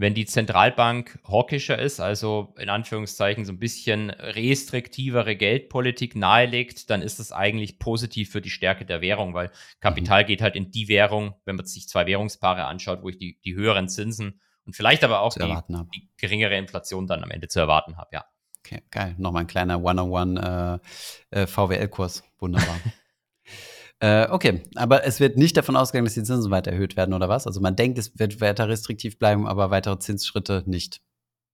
Wenn 0.00 0.14
die 0.14 0.26
Zentralbank 0.26 1.18
hawkischer 1.26 1.76
ist, 1.76 1.98
also 1.98 2.54
in 2.56 2.68
Anführungszeichen 2.68 3.44
so 3.44 3.52
ein 3.52 3.58
bisschen 3.58 4.10
restriktivere 4.10 5.34
Geldpolitik 5.34 6.14
nahelegt, 6.14 6.88
dann 6.88 7.02
ist 7.02 7.18
das 7.18 7.32
eigentlich 7.32 7.80
positiv 7.80 8.30
für 8.30 8.40
die 8.40 8.48
Stärke 8.48 8.86
der 8.86 9.00
Währung, 9.00 9.34
weil 9.34 9.50
Kapital 9.80 10.22
mhm. 10.22 10.26
geht 10.28 10.40
halt 10.40 10.54
in 10.54 10.70
die 10.70 10.86
Währung, 10.86 11.34
wenn 11.44 11.56
man 11.56 11.66
sich 11.66 11.88
zwei 11.88 12.06
Währungspaare 12.06 12.66
anschaut, 12.66 13.02
wo 13.02 13.08
ich 13.08 13.18
die, 13.18 13.40
die 13.44 13.56
höheren 13.56 13.88
Zinsen 13.88 14.40
und 14.64 14.76
vielleicht 14.76 15.02
aber 15.02 15.20
auch 15.20 15.34
die, 15.34 15.56
die, 15.92 16.08
geringere 16.16 16.56
Inflation 16.56 17.08
dann 17.08 17.24
am 17.24 17.32
Ende 17.32 17.48
zu 17.48 17.58
erwarten 17.58 17.96
habe, 17.96 18.10
ja. 18.12 18.24
Okay, 18.60 18.82
geil. 18.92 19.16
Nochmal 19.18 19.42
ein 19.42 19.46
kleiner 19.48 19.82
One-on-One 19.82 20.80
äh, 21.32 21.40
äh, 21.40 21.46
VWL-Kurs. 21.48 22.22
Wunderbar. 22.38 22.78
Äh, 24.00 24.28
okay, 24.30 24.62
aber 24.76 25.04
es 25.04 25.18
wird 25.18 25.36
nicht 25.36 25.56
davon 25.56 25.76
ausgegangen, 25.76 26.04
dass 26.04 26.14
die 26.14 26.22
Zinsen 26.22 26.50
weiter 26.50 26.70
erhöht 26.70 26.96
werden, 26.96 27.14
oder 27.14 27.28
was? 27.28 27.46
Also 27.46 27.60
man 27.60 27.74
denkt, 27.74 27.98
es 27.98 28.18
wird 28.18 28.40
weiter 28.40 28.68
restriktiv 28.68 29.18
bleiben, 29.18 29.46
aber 29.46 29.70
weitere 29.70 29.98
Zinsschritte 29.98 30.62
nicht. 30.66 31.00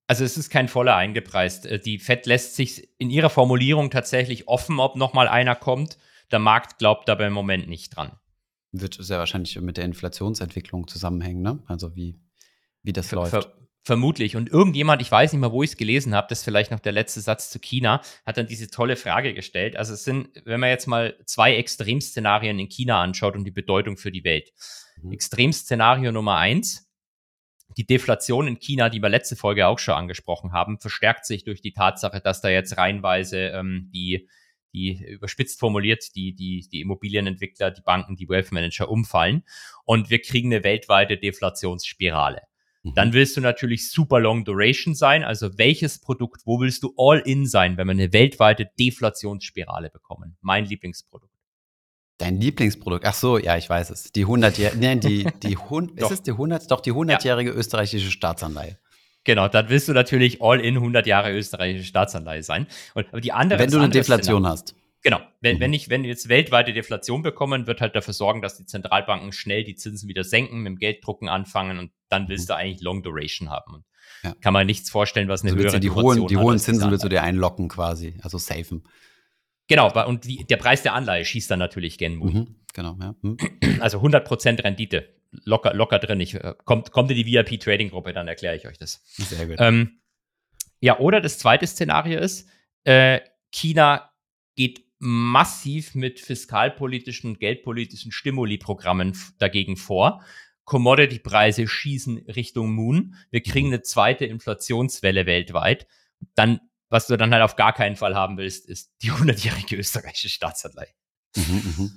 Also 0.07 0.25
es 0.25 0.37
ist 0.37 0.51
kein 0.51 0.69
voller 0.69 0.95
eingepreist. 0.97 1.65
Äh, 1.67 1.81
die 1.81 1.99
FED 1.99 2.27
lässt 2.27 2.57
sich 2.57 2.91
in 2.99 3.09
ihrer 3.11 3.31
Formulierung 3.31 3.91
tatsächlich 3.91 4.49
offen, 4.49 4.79
ob 4.79 4.97
nochmal 4.97 5.29
einer 5.29 5.55
kommt. 5.55 5.97
Der 6.31 6.39
Markt 6.39 6.79
glaubt 6.79 7.09
dabei 7.09 7.29
im 7.29 7.33
Moment 7.33 7.69
nicht 7.69 7.97
dran. 7.97 8.13
Wird 8.73 8.97
sehr 8.99 9.19
wahrscheinlich 9.19 9.59
mit 9.61 9.77
der 9.77 9.85
Inflationsentwicklung 9.85 10.89
zusammenhängen, 10.89 11.43
ne? 11.43 11.63
Also 11.67 11.95
wie, 11.95 12.21
wie 12.83 12.93
das 12.93 13.09
ver, 13.09 13.17
läuft. 13.17 13.31
Ver, 13.31 13.53
Vermutlich. 13.87 14.35
Und 14.35 14.49
irgendjemand, 14.49 15.03
ich 15.03 15.11
weiß 15.11 15.33
nicht 15.33 15.41
mehr, 15.41 15.53
wo 15.53 15.63
ich 15.63 15.73
es 15.73 15.77
gelesen 15.77 16.15
habe, 16.15 16.27
das 16.31 16.39
ist 16.39 16.45
vielleicht 16.45 16.71
noch 16.71 16.81
der 16.81 16.93
letzte 16.93 17.21
Satz 17.21 17.51
zu 17.51 17.59
China, 17.59 18.01
hat 18.25 18.39
dann 18.39 18.47
diese 18.47 18.71
tolle 18.71 18.97
Frage 18.97 19.35
gestellt. 19.35 19.77
Also 19.77 19.93
es 19.93 20.05
sind, 20.05 20.31
wenn 20.47 20.59
man 20.59 20.71
jetzt 20.71 20.87
mal 20.87 21.19
zwei 21.27 21.57
Extremszenarien 21.57 22.59
in 22.59 22.71
China 22.71 23.03
anschaut 23.03 23.37
und 23.37 23.45
die 23.45 23.51
Bedeutung 23.51 23.99
für 23.99 24.11
die 24.11 24.25
Welt. 24.25 24.53
Mhm. 25.03 25.13
Extremszenario 25.13 26.13
Nummer 26.13 26.39
eins, 26.39 26.91
die 27.77 27.85
Deflation 27.85 28.47
in 28.47 28.59
China, 28.59 28.89
die 28.89 29.03
wir 29.03 29.11
letzte 29.11 29.37
Folge 29.37 29.67
auch 29.67 29.79
schon 29.79 29.95
angesprochen 29.95 30.53
haben, 30.53 30.79
verstärkt 30.81 31.27
sich 31.27 31.45
durch 31.45 31.61
die 31.61 31.73
Tatsache, 31.73 32.23
dass 32.23 32.41
da 32.41 32.49
jetzt 32.49 32.79
reinweise 32.79 33.49
ähm, 33.49 33.91
die, 33.93 34.31
die 34.73 35.05
überspitzt 35.05 35.61
formuliert, 35.61 36.15
die, 36.17 36.35
die, 36.35 36.67
die 36.73 36.81
Immobilienentwickler, 36.81 37.71
die 37.71 37.83
Banken, 37.83 38.17
die 38.17 38.31
Wealth 38.31 38.51
Manager 38.51 38.89
umfallen. 38.89 39.43
Und 39.85 40.09
wir 40.09 40.23
kriegen 40.23 40.55
eine 40.55 40.65
weltweite 40.65 41.19
Deflationsspirale. 41.19 42.43
Dann 42.93 43.09
mhm. 43.09 43.13
willst 43.15 43.37
du 43.37 43.41
natürlich 43.41 43.91
super 43.91 44.21
long 44.21 44.45
duration 44.45 44.95
sein. 44.95 45.25
Also 45.25 45.57
welches 45.57 46.01
Produkt, 46.01 46.43
wo 46.45 46.61
willst 46.61 46.83
du 46.83 46.93
all 46.99 47.21
in 47.21 47.47
sein, 47.47 47.77
wenn 47.79 47.87
wir 47.87 47.93
eine 47.93 48.13
weltweite 48.13 48.69
Deflationsspirale 48.79 49.89
bekommen? 49.91 50.37
Mein 50.43 50.67
Lieblingsprodukt. 50.67 51.33
Dein 52.19 52.41
Lieblingsprodukt? 52.41 53.05
Ach 53.07 53.15
so, 53.15 53.39
ja, 53.39 53.57
ich 53.57 53.69
weiß 53.69 53.91
es. 53.91 54.13
Die 54.13 54.27
100-jährige, 54.27 54.81
nein, 54.81 55.01
die, 55.01 55.27
die, 55.43 55.55
ist 55.97 56.11
es 56.11 56.23
die 56.23 56.33
100, 56.33 56.71
doch 56.71 56.81
die 56.81 56.93
100-jährige 56.93 57.51
ja. 57.51 57.57
österreichische 57.57 58.11
Staatsanleihe. 58.11 58.79
Genau, 59.25 59.49
dann 59.49 59.71
willst 59.71 59.89
du 59.89 59.95
natürlich 59.95 60.43
all 60.43 60.61
in 60.61 60.77
100 60.77 61.07
Jahre 61.07 61.33
österreichische 61.33 61.87
Staatsanleihe 61.87 62.43
sein. 62.43 62.67
Und, 62.93 63.09
aber 63.09 63.23
die 63.23 63.33
andere 63.33 63.59
Wenn 63.59 63.71
du 63.71 63.79
eine 63.79 63.89
Deflation 63.89 64.43
Szenario. 64.43 64.53
hast. 64.53 64.75
Genau. 65.05 65.21
Wenn, 65.41 65.57
mhm. 65.57 65.61
wenn 65.61 65.73
ich, 65.75 65.91
wenn 65.91 66.03
wir 66.03 66.09
jetzt 66.09 66.29
weltweite 66.29 66.73
Deflation 66.73 67.23
bekommen, 67.23 67.67
wird 67.67 67.81
halt 67.83 67.95
dafür 67.95 68.15
sorgen, 68.15 68.41
dass 68.41 68.57
die 68.57 68.65
Zentralbanken 68.65 69.33
schnell 69.33 69.63
die 69.63 69.77
Zinsen 69.77 70.09
wieder 70.09 70.25
senken, 70.25 70.63
mit 70.63 70.71
dem 70.73 70.79
Gelddrucken 70.79 71.29
anfangen 71.29 71.79
und 71.79 71.93
dann 72.09 72.29
willst 72.29 72.49
mhm. 72.49 72.53
du 72.53 72.57
eigentlich 72.57 72.81
Long 72.81 73.03
Duration 73.03 73.51
haben. 73.51 73.75
Und 73.75 73.85
ja. 74.23 74.35
Kann 74.41 74.55
man 74.55 74.67
nichts 74.67 74.91
vorstellen, 74.91 75.29
was 75.29 75.43
eine 75.43 75.53
also 75.53 75.63
höhere 75.63 75.81
die 75.81 75.91
hohen, 75.91 76.27
die 76.27 76.39
hohen 76.39 76.59
Zinsen 76.59 76.91
willst 76.91 77.05
du 77.05 77.11
dir 77.11 77.23
einlocken 77.23 77.69
quasi, 77.69 78.19
also 78.23 78.39
safen. 78.39 78.85
Genau, 79.69 79.93
und 80.07 80.25
die, 80.25 80.45
der 80.45 80.57
Preis 80.57 80.83
der 80.83 80.95
Anleihe 80.95 81.25
schießt 81.25 81.51
dann 81.51 81.59
natürlich 81.59 81.99
gen. 81.99 82.17
Mhm, 82.17 82.57
genau, 82.73 82.97
ja. 83.01 83.15
Mhm. 83.21 83.37
Also 83.81 84.01
100% 84.01 84.63
Rendite, 84.65 85.09
locker, 85.45 85.75
locker 85.75 85.99
drin. 85.99 86.21
Ich, 86.21 86.35
äh, 86.35 86.55
kommt, 86.65 86.91
kommt 86.91 87.11
in 87.11 87.17
die 87.17 87.27
VIP-Trading-Gruppe, 87.27 88.15
dann 88.15 88.29
erkläre 88.29 88.57
ich 88.57 88.67
euch 88.67 88.79
das. 88.79 89.03
Sehr 89.05 89.47
gut. 89.47 89.57
Ähm, 89.59 90.01
ja, 90.81 90.99
oder 90.99 91.21
das 91.21 91.39
zweite 91.39 91.67
Szenario 91.67 92.21
ist, 92.21 92.49
äh, 92.85 93.21
China 93.51 94.11
geht 94.55 94.85
massiv 95.05 95.95
mit 95.95 96.19
fiskalpolitischen 96.19 97.31
und 97.31 97.39
geldpolitischen 97.39 98.11
Stimuli-Programmen 98.11 99.15
dagegen 99.39 99.77
vor. 99.77 100.25
Commodity-Preise 100.65 101.69
schießen 101.69 102.25
Richtung 102.35 102.73
Moon. 102.73 103.15
Wir 103.31 103.43
kriegen 103.43 103.69
eine 103.69 103.83
zweite 103.83 104.25
Inflationswelle 104.25 105.27
weltweit. 105.27 105.87
Dann, 106.35 106.59
was 106.89 107.07
du 107.07 107.19
dann 107.19 107.35
halt 107.35 107.43
auf 107.43 107.57
gar 107.57 107.75
keinen 107.75 107.97
Fall 107.97 108.15
haben 108.15 108.39
willst, 108.39 108.67
ist 108.67 108.93
die 109.03 109.13
100-jährige 109.13 109.77
österreichische 109.77 110.31
Staatsanleihe. 110.31 110.89
Mhm, 111.37 111.75
mh. 111.77 111.91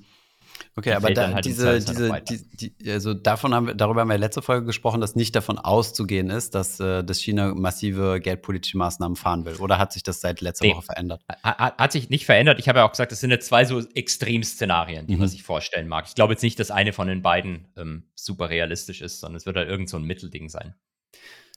Okay, 0.75 0.93
aber 0.93 1.11
da, 1.11 1.33
halt 1.33 1.45
diese, 1.45 1.79
diese, 1.79 2.21
die, 2.29 2.71
die, 2.71 2.91
also 2.91 3.13
davon 3.13 3.53
haben 3.53 3.67
wir, 3.67 3.75
darüber 3.75 4.01
haben 4.01 4.09
wir 4.09 4.17
letzte 4.17 4.41
Folge 4.41 4.65
gesprochen, 4.65 5.01
dass 5.01 5.15
nicht 5.15 5.35
davon 5.35 5.57
auszugehen 5.57 6.29
ist, 6.29 6.53
dass, 6.53 6.79
äh, 6.79 7.03
dass 7.03 7.19
China 7.19 7.55
massive 7.55 8.19
geldpolitische 8.21 8.77
Maßnahmen 8.77 9.15
fahren 9.15 9.45
will. 9.45 9.55
Oder 9.55 9.79
hat 9.79 9.93
sich 9.93 10.03
das 10.03 10.21
seit 10.21 10.41
letzter 10.41 10.65
nee, 10.65 10.73
Woche 10.73 10.83
verändert? 10.83 11.23
Hat, 11.41 11.77
hat, 11.77 11.91
sich 11.91 12.09
nicht 12.09 12.25
verändert. 12.25 12.59
Ich 12.59 12.69
habe 12.69 12.79
ja 12.79 12.85
auch 12.85 12.91
gesagt, 12.91 13.11
das 13.11 13.19
sind 13.19 13.31
jetzt 13.31 13.47
zwei 13.47 13.65
so 13.65 13.79
Extremszenarien, 13.79 15.07
die 15.07 15.13
mhm. 15.13 15.21
man 15.21 15.29
sich 15.29 15.43
vorstellen 15.43 15.87
mag. 15.87 16.05
Ich 16.07 16.15
glaube 16.15 16.33
jetzt 16.33 16.43
nicht, 16.43 16.59
dass 16.59 16.69
eine 16.69 16.93
von 16.93 17.07
den 17.07 17.21
beiden 17.21 17.67
ähm, 17.75 18.03
super 18.13 18.49
realistisch 18.49 19.01
ist, 19.01 19.19
sondern 19.19 19.37
es 19.37 19.45
wird 19.45 19.57
halt 19.57 19.69
irgend 19.69 19.89
so 19.89 19.97
ein 19.97 20.03
Mittelding 20.03 20.49
sein. 20.49 20.75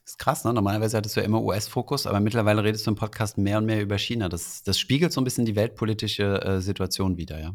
Das 0.03 0.13
ist 0.13 0.17
krass, 0.17 0.43
ne? 0.45 0.53
Normalerweise 0.53 0.97
hattest 0.97 1.15
du 1.15 1.19
ja 1.19 1.25
immer 1.25 1.41
US-Fokus, 1.41 2.07
aber 2.07 2.19
mittlerweile 2.19 2.63
redest 2.63 2.87
du 2.87 2.91
im 2.91 2.95
Podcast 2.95 3.37
mehr 3.37 3.59
und 3.59 3.65
mehr 3.65 3.81
über 3.81 3.99
China. 3.99 4.29
Das, 4.29 4.63
das 4.63 4.79
spiegelt 4.79 5.13
so 5.13 5.21
ein 5.21 5.23
bisschen 5.23 5.45
die 5.45 5.55
weltpolitische 5.55 6.41
äh, 6.41 6.59
Situation 6.59 7.17
wieder, 7.17 7.39
ja. 7.39 7.53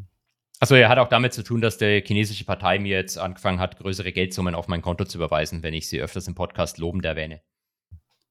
Also 0.61 0.75
er 0.75 0.89
hat 0.89 0.99
auch 0.99 1.09
damit 1.09 1.35
zu 1.35 1.43
tun, 1.43 1.61
dass 1.61 1.77
die 1.79 2.03
chinesische 2.07 2.45
Partei 2.45 2.79
mir 2.79 2.97
jetzt 2.97 3.19
angefangen 3.19 3.59
hat, 3.61 3.79
größere 3.79 4.13
Geldsummen 4.13 4.55
auf 4.55 4.69
mein 4.69 4.81
Konto 4.83 5.05
zu 5.05 5.19
überweisen, 5.19 5.63
wenn 5.63 5.75
ich 5.75 5.89
sie 5.89 6.01
öfters 6.01 6.27
im 6.29 6.35
Podcast 6.35 6.79
lobend 6.79 7.05
erwähne. 7.05 7.43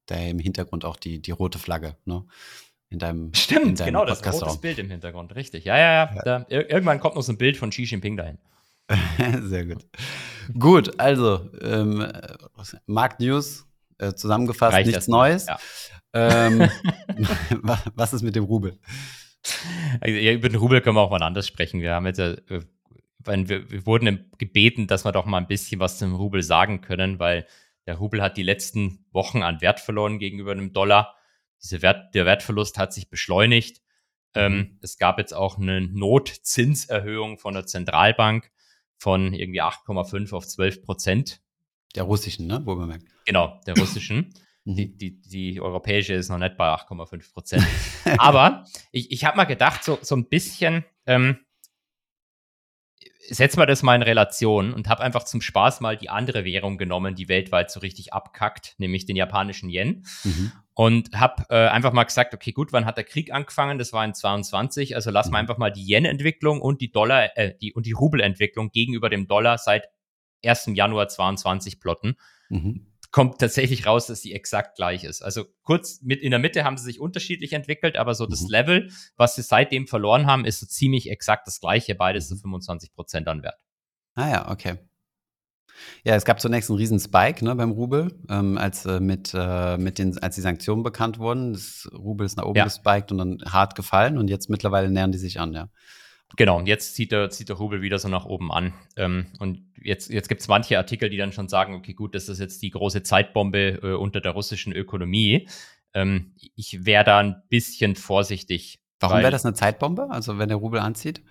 Da 0.07 0.15
im 0.17 0.39
Hintergrund 0.39 0.85
auch 0.85 0.97
die, 0.97 1.21
die 1.21 1.31
rote 1.31 1.59
Flagge, 1.59 1.95
ne? 2.05 2.25
In 2.89 2.99
deinem 2.99 3.33
Stimmt, 3.33 3.65
in 3.65 3.75
deinem 3.75 3.85
genau, 3.87 4.05
das 4.05 4.19
rotes 4.19 4.31
Podcastraum. 4.31 4.61
Bild 4.61 4.79
im 4.79 4.89
Hintergrund, 4.91 5.35
richtig. 5.35 5.65
Ja, 5.65 5.77
ja, 5.77 5.91
ja. 6.15 6.21
Da, 6.23 6.45
ir 6.49 6.69
irgendwann 6.69 6.99
kommt 6.99 7.15
noch 7.15 7.23
so 7.23 7.31
ein 7.31 7.37
Bild 7.37 7.57
von 7.57 7.71
Xi 7.71 7.83
Jinping 7.83 8.15
dahin. 8.17 8.37
Sehr 9.41 9.65
gut. 9.65 9.85
Gut, 10.57 10.99
also 10.99 11.49
ähm, 11.61 12.01
äh, 12.01 12.35
Markt-News 12.85 13.65
äh, 13.97 14.13
zusammengefasst, 14.13 14.73
Reicht 14.73 14.87
nichts 14.87 15.07
Neues. 15.07 15.47
ja. 15.47 15.57
Ähm, 16.13 16.59
wa- 17.63 17.81
was 17.95 18.13
ist 18.13 18.21
mit 18.21 18.35
dem 18.35 18.43
Rubel? 18.43 18.77
Also, 20.01 20.15
ja, 20.17 20.33
über 20.33 20.49
den 20.49 20.57
Rubel 20.57 20.81
können 20.81 20.95
wir 20.95 21.01
auch 21.01 21.11
mal 21.11 21.21
anders 21.21 21.47
sprechen. 21.47 21.81
Wir 21.81 21.93
haben 21.93 22.05
jetzt, 22.05 22.19
äh, 22.19 22.61
wenn 23.19 23.49
wir, 23.49 23.69
wir 23.71 23.85
wurden 23.85 24.31
gebeten, 24.37 24.87
dass 24.87 25.05
wir 25.05 25.11
doch 25.11 25.25
mal 25.25 25.37
ein 25.37 25.47
bisschen 25.47 25.79
was 25.79 25.97
zum 25.97 26.15
Rubel 26.15 26.43
sagen 26.43 26.81
können, 26.81 27.19
weil 27.19 27.45
der 27.85 27.95
Rubel 27.95 28.21
hat 28.21 28.37
die 28.37 28.43
letzten 28.43 29.05
Wochen 29.11 29.43
an 29.43 29.61
Wert 29.61 29.79
verloren 29.79 30.19
gegenüber 30.19 30.55
dem 30.55 30.73
Dollar. 30.73 31.15
Diese 31.61 31.81
Wert, 31.81 32.13
der 32.15 32.25
Wertverlust 32.25 32.77
hat 32.77 32.93
sich 32.93 33.09
beschleunigt. 33.09 33.81
Ähm, 34.33 34.77
es 34.81 34.97
gab 34.97 35.17
jetzt 35.17 35.33
auch 35.33 35.57
eine 35.57 35.81
Notzinserhöhung 35.81 37.37
von 37.39 37.53
der 37.53 37.65
Zentralbank 37.65 38.51
von 38.97 39.33
irgendwie 39.33 39.61
8,5 39.61 40.33
auf 40.33 40.45
12 40.47 40.81
Prozent. 40.83 41.41
Der 41.95 42.03
russischen, 42.03 42.47
ne? 42.47 42.61
Wo 42.65 42.75
man 42.75 42.89
merkt. 42.89 43.05
Genau, 43.25 43.59
der 43.65 43.77
russischen. 43.77 44.33
Mhm. 44.65 44.75
Die, 44.75 44.97
die, 44.97 45.21
die 45.21 45.61
europäische 45.61 46.13
ist 46.13 46.29
noch 46.29 46.37
nicht 46.37 46.57
bei 46.57 46.67
8,5 46.67 47.33
Prozent. 47.33 47.65
Aber 48.17 48.65
ich, 48.95 49.11
ich 49.11 49.25
habe 49.25 49.35
mal 49.35 49.43
gedacht, 49.43 49.83
so, 49.83 49.99
so 50.01 50.15
ein 50.15 50.29
bisschen, 50.29 50.85
ähm, 51.05 51.39
setz 53.27 53.57
mal 53.57 53.65
das 53.65 53.83
mal 53.83 53.95
in 53.95 54.03
Relation 54.03 54.73
und 54.73 54.87
habe 54.87 55.03
einfach 55.03 55.25
zum 55.25 55.41
Spaß 55.41 55.81
mal 55.81 55.97
die 55.97 56.09
andere 56.09 56.45
Währung 56.45 56.77
genommen, 56.77 57.13
die 57.13 57.27
weltweit 57.27 57.69
so 57.71 57.81
richtig 57.81 58.13
abkackt, 58.13 58.75
nämlich 58.77 59.05
den 59.05 59.17
japanischen 59.17 59.69
Yen. 59.69 60.05
Mhm. 60.23 60.51
Und 60.73 61.19
habe 61.19 61.43
äh, 61.49 61.67
einfach 61.67 61.91
mal 61.91 62.03
gesagt, 62.03 62.33
okay, 62.33 62.51
gut, 62.51 62.71
wann 62.71 62.85
hat 62.85 62.97
der 62.97 63.03
Krieg 63.03 63.33
angefangen? 63.33 63.79
Das 63.79 63.91
war 63.91 64.05
in 64.05 64.13
22. 64.13 64.95
Also 64.95 65.11
lass 65.11 65.29
mal 65.29 65.39
Mhm. 65.39 65.41
einfach 65.41 65.57
mal 65.57 65.71
die 65.71 65.85
Yen-Entwicklung 65.85 66.61
und 66.61 66.79
die 66.79 66.91
Dollar, 66.91 67.37
äh, 67.37 67.53
die 67.61 67.73
und 67.73 67.85
die 67.85 67.93
Rubel-Entwicklung 67.93 68.71
gegenüber 68.71 69.09
dem 69.09 69.27
Dollar 69.27 69.57
seit 69.57 69.89
1. 70.45 70.71
Januar 70.75 71.09
22 71.09 71.79
plotten 71.81 72.15
Mhm. 72.49 72.85
Kommt 73.15 73.39
tatsächlich 73.39 73.85
raus, 73.85 74.07
dass 74.07 74.19
die 74.19 74.33
exakt 74.33 74.75
gleich 74.75 75.05
ist. 75.05 75.21
Also 75.21 75.45
kurz 75.63 76.01
mit 76.01 76.19
in 76.21 76.31
der 76.31 76.39
Mitte 76.41 76.65
haben 76.65 76.75
sie 76.75 76.83
sich 76.83 76.99
unterschiedlich 76.99 77.53
entwickelt, 77.53 77.95
aber 77.95 78.13
so 78.13 78.25
das 78.25 78.41
Mhm. 78.41 78.49
Level, 78.49 78.91
was 79.15 79.35
sie 79.37 79.41
seitdem 79.41 79.87
verloren 79.87 80.25
haben, 80.27 80.43
ist 80.43 80.59
so 80.59 80.65
ziemlich 80.65 81.09
exakt 81.09 81.47
das 81.47 81.61
gleiche, 81.61 81.95
beides 81.95 82.27
zu 82.27 82.35
25 82.35 82.93
Prozent 82.93 83.29
an 83.29 83.41
Wert. 83.41 83.55
Ah 84.15 84.29
ja, 84.29 84.51
okay. 84.51 84.79
Ja, 86.03 86.15
es 86.15 86.25
gab 86.25 86.41
zunächst 86.41 86.69
einen 86.69 86.77
riesen 86.77 86.99
Spike 86.99 87.45
ne, 87.45 87.55
beim 87.55 87.71
Rubel, 87.71 88.11
ähm, 88.29 88.57
als, 88.57 88.85
äh, 88.85 88.99
mit, 88.99 89.31
äh, 89.33 89.77
mit 89.77 89.97
den, 89.97 90.17
als 90.17 90.35
die 90.35 90.41
Sanktionen 90.41 90.83
bekannt 90.83 91.17
wurden. 91.17 91.53
Das 91.53 91.87
Rubel 91.93 92.25
ist 92.25 92.35
nach 92.35 92.43
oben 92.43 92.57
Ja. 92.57 92.65
gespiked 92.65 93.13
und 93.13 93.17
dann 93.19 93.37
hart 93.45 93.75
gefallen 93.75 94.17
und 94.17 94.27
jetzt 94.27 94.49
mittlerweile 94.49 94.91
nähern 94.91 95.13
die 95.13 95.19
sich 95.19 95.39
an, 95.39 95.53
ja. 95.53 95.69
Genau, 96.37 96.57
und 96.57 96.67
jetzt 96.67 96.95
zieht 96.95 97.11
der, 97.11 97.29
zieht 97.29 97.49
der 97.49 97.55
Rubel 97.55 97.81
wieder 97.81 97.99
so 97.99 98.09
nach 98.09 98.25
oben 98.25 98.51
an. 98.51 98.73
Ähm, 98.97 99.27
und 99.39 99.63
jetzt, 99.81 100.09
jetzt 100.09 100.27
gibt 100.27 100.41
es 100.41 100.47
manche 100.47 100.77
Artikel, 100.77 101.09
die 101.09 101.17
dann 101.17 101.31
schon 101.31 101.47
sagen, 101.47 101.75
okay, 101.75 101.93
gut, 101.93 102.15
das 102.15 102.29
ist 102.29 102.39
jetzt 102.39 102.61
die 102.61 102.71
große 102.71 103.03
Zeitbombe 103.03 103.79
äh, 103.83 103.93
unter 103.93 104.21
der 104.21 104.31
russischen 104.31 104.73
Ökonomie. 104.73 105.47
Ähm, 105.93 106.33
ich 106.55 106.85
wäre 106.85 107.03
da 107.03 107.19
ein 107.19 107.43
bisschen 107.49 107.95
vorsichtig. 107.95 108.79
Warum 108.99 109.19
wäre 109.19 109.31
das 109.31 109.45
eine 109.45 109.53
Zeitbombe? 109.53 110.07
Also 110.09 110.37
wenn 110.39 110.49
der 110.49 110.57
Rubel 110.57 110.79
anzieht? 110.79 111.21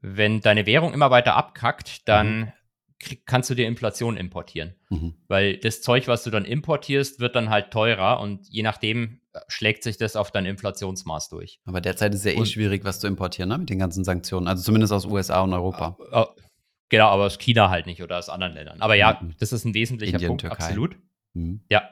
wenn 0.00 0.40
deine 0.40 0.66
Währung 0.66 0.92
immer 0.92 1.10
weiter 1.10 1.34
abkackt, 1.34 2.08
dann 2.08 2.52
krieg, 2.98 3.26
kannst 3.26 3.50
du 3.50 3.54
dir 3.54 3.66
Inflation 3.66 4.16
importieren. 4.16 4.74
Mhm. 4.90 5.14
Weil 5.28 5.56
das 5.56 5.82
Zeug, 5.82 6.08
was 6.08 6.24
du 6.24 6.30
dann 6.30 6.44
importierst, 6.44 7.20
wird 7.20 7.36
dann 7.36 7.50
halt 7.50 7.70
teurer 7.70 8.20
und 8.20 8.46
je 8.48 8.62
nachdem 8.62 9.20
schlägt 9.48 9.82
sich 9.82 9.96
das 9.96 10.16
auf 10.16 10.30
dein 10.30 10.46
Inflationsmaß 10.46 11.28
durch. 11.28 11.60
Aber 11.64 11.80
derzeit 11.80 12.12
ist 12.14 12.20
es 12.20 12.26
ja 12.26 12.32
eh 12.32 12.36
Und- 12.40 12.48
schwierig, 12.48 12.84
was 12.84 13.00
zu 13.00 13.06
importieren, 13.06 13.48
ne? 13.48 13.58
Mit 13.58 13.70
den 13.70 13.78
ganzen 13.78 14.04
Sanktionen. 14.04 14.48
Also 14.48 14.62
zumindest 14.62 14.92
aus 14.92 15.06
USA 15.06 15.40
und 15.42 15.52
Europa. 15.52 15.96
Äh, 16.12 16.24
Genau, 16.90 17.08
aber 17.08 17.24
aus 17.24 17.38
China 17.38 17.70
halt 17.70 17.86
nicht 17.86 18.02
oder 18.02 18.18
aus 18.18 18.28
anderen 18.28 18.52
Ländern. 18.54 18.80
Aber 18.80 18.94
ja, 18.94 19.18
Mhm. 19.20 19.34
das 19.40 19.52
ist 19.52 19.64
ein 19.64 19.74
wesentlicher 19.74 20.12
Indien, 20.12 20.28
Punkt, 20.28 20.42
Türkei. 20.42 20.64
absolut. 20.64 20.96
Mhm. 21.32 21.64
Ja. 21.70 21.88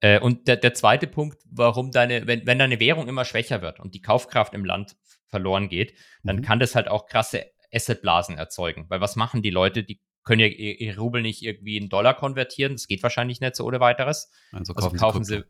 Äh, 0.00 0.20
und 0.20 0.46
der, 0.46 0.56
der 0.56 0.72
zweite 0.72 1.06
Punkt, 1.08 1.38
warum 1.50 1.90
deine, 1.90 2.26
wenn, 2.26 2.46
wenn 2.46 2.58
deine 2.58 2.78
Währung 2.80 3.08
immer 3.08 3.24
schwächer 3.24 3.60
wird 3.60 3.80
und 3.80 3.94
die 3.94 4.00
Kaufkraft 4.00 4.54
im 4.54 4.64
Land 4.64 4.96
verloren 5.28 5.68
geht, 5.68 5.94
dann 6.22 6.36
Mhm. 6.36 6.42
kann 6.42 6.60
das 6.60 6.74
halt 6.74 6.88
auch 6.88 7.06
krasse 7.06 7.44
Assetblasen 7.74 8.38
erzeugen. 8.38 8.86
Weil 8.88 9.00
was 9.00 9.16
machen 9.16 9.42
die 9.42 9.50
Leute? 9.50 9.82
Die 9.82 10.00
können 10.22 10.40
ja 10.40 10.46
ihr, 10.46 10.80
ihr 10.80 10.96
Rubel 10.98 11.22
nicht 11.22 11.42
irgendwie 11.42 11.76
in 11.76 11.88
Dollar 11.88 12.14
konvertieren. 12.14 12.72
Das 12.74 12.86
geht 12.86 13.02
wahrscheinlich 13.02 13.40
nicht 13.40 13.56
so 13.56 13.64
ohne 13.64 13.80
weiteres. 13.80 14.30
Also 14.52 14.72
Also 14.72 14.74
kaufen, 14.74 14.96
kaufen 14.98 15.24
sie. 15.24 15.44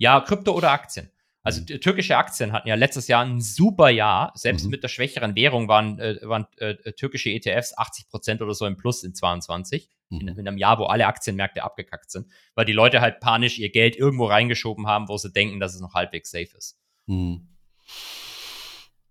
Ja, 0.00 0.20
Krypto 0.20 0.52
oder 0.52 0.70
Aktien. 0.72 1.10
Also 1.42 1.60
Mhm. 1.60 1.80
türkische 1.80 2.16
Aktien 2.16 2.52
hatten 2.52 2.68
ja 2.68 2.74
letztes 2.74 3.06
Jahr 3.06 3.24
ein 3.24 3.40
super 3.40 3.88
Jahr. 3.90 4.32
Selbst 4.34 4.64
Mhm. 4.64 4.70
mit 4.70 4.82
der 4.82 4.88
schwächeren 4.88 5.34
Währung 5.36 5.68
waren, 5.68 5.98
äh, 5.98 6.18
waren 6.22 6.46
äh, 6.56 6.92
türkische 6.92 7.30
ETFs 7.30 7.76
80 7.76 8.08
Prozent 8.08 8.42
oder 8.42 8.54
so 8.54 8.66
im 8.66 8.76
Plus 8.76 9.04
in 9.04 9.14
22. 9.14 9.88
In, 10.10 10.18
Mhm. 10.22 10.28
in 10.28 10.48
einem 10.48 10.58
Jahr, 10.58 10.78
wo 10.78 10.84
alle 10.84 11.06
Aktienmärkte 11.06 11.62
abgekackt 11.62 12.10
sind. 12.10 12.26
Weil 12.54 12.64
die 12.64 12.72
Leute 12.72 13.00
halt 13.00 13.20
panisch 13.20 13.58
ihr 13.58 13.70
Geld 13.70 13.94
irgendwo 13.96 14.24
reingeschoben 14.26 14.86
haben, 14.86 15.08
wo 15.08 15.16
sie 15.18 15.30
denken, 15.30 15.60
dass 15.60 15.74
es 15.74 15.80
noch 15.80 15.94
halbwegs 15.94 16.30
safe 16.30 16.56
ist. 16.56 16.78
Mhm. 17.06 17.48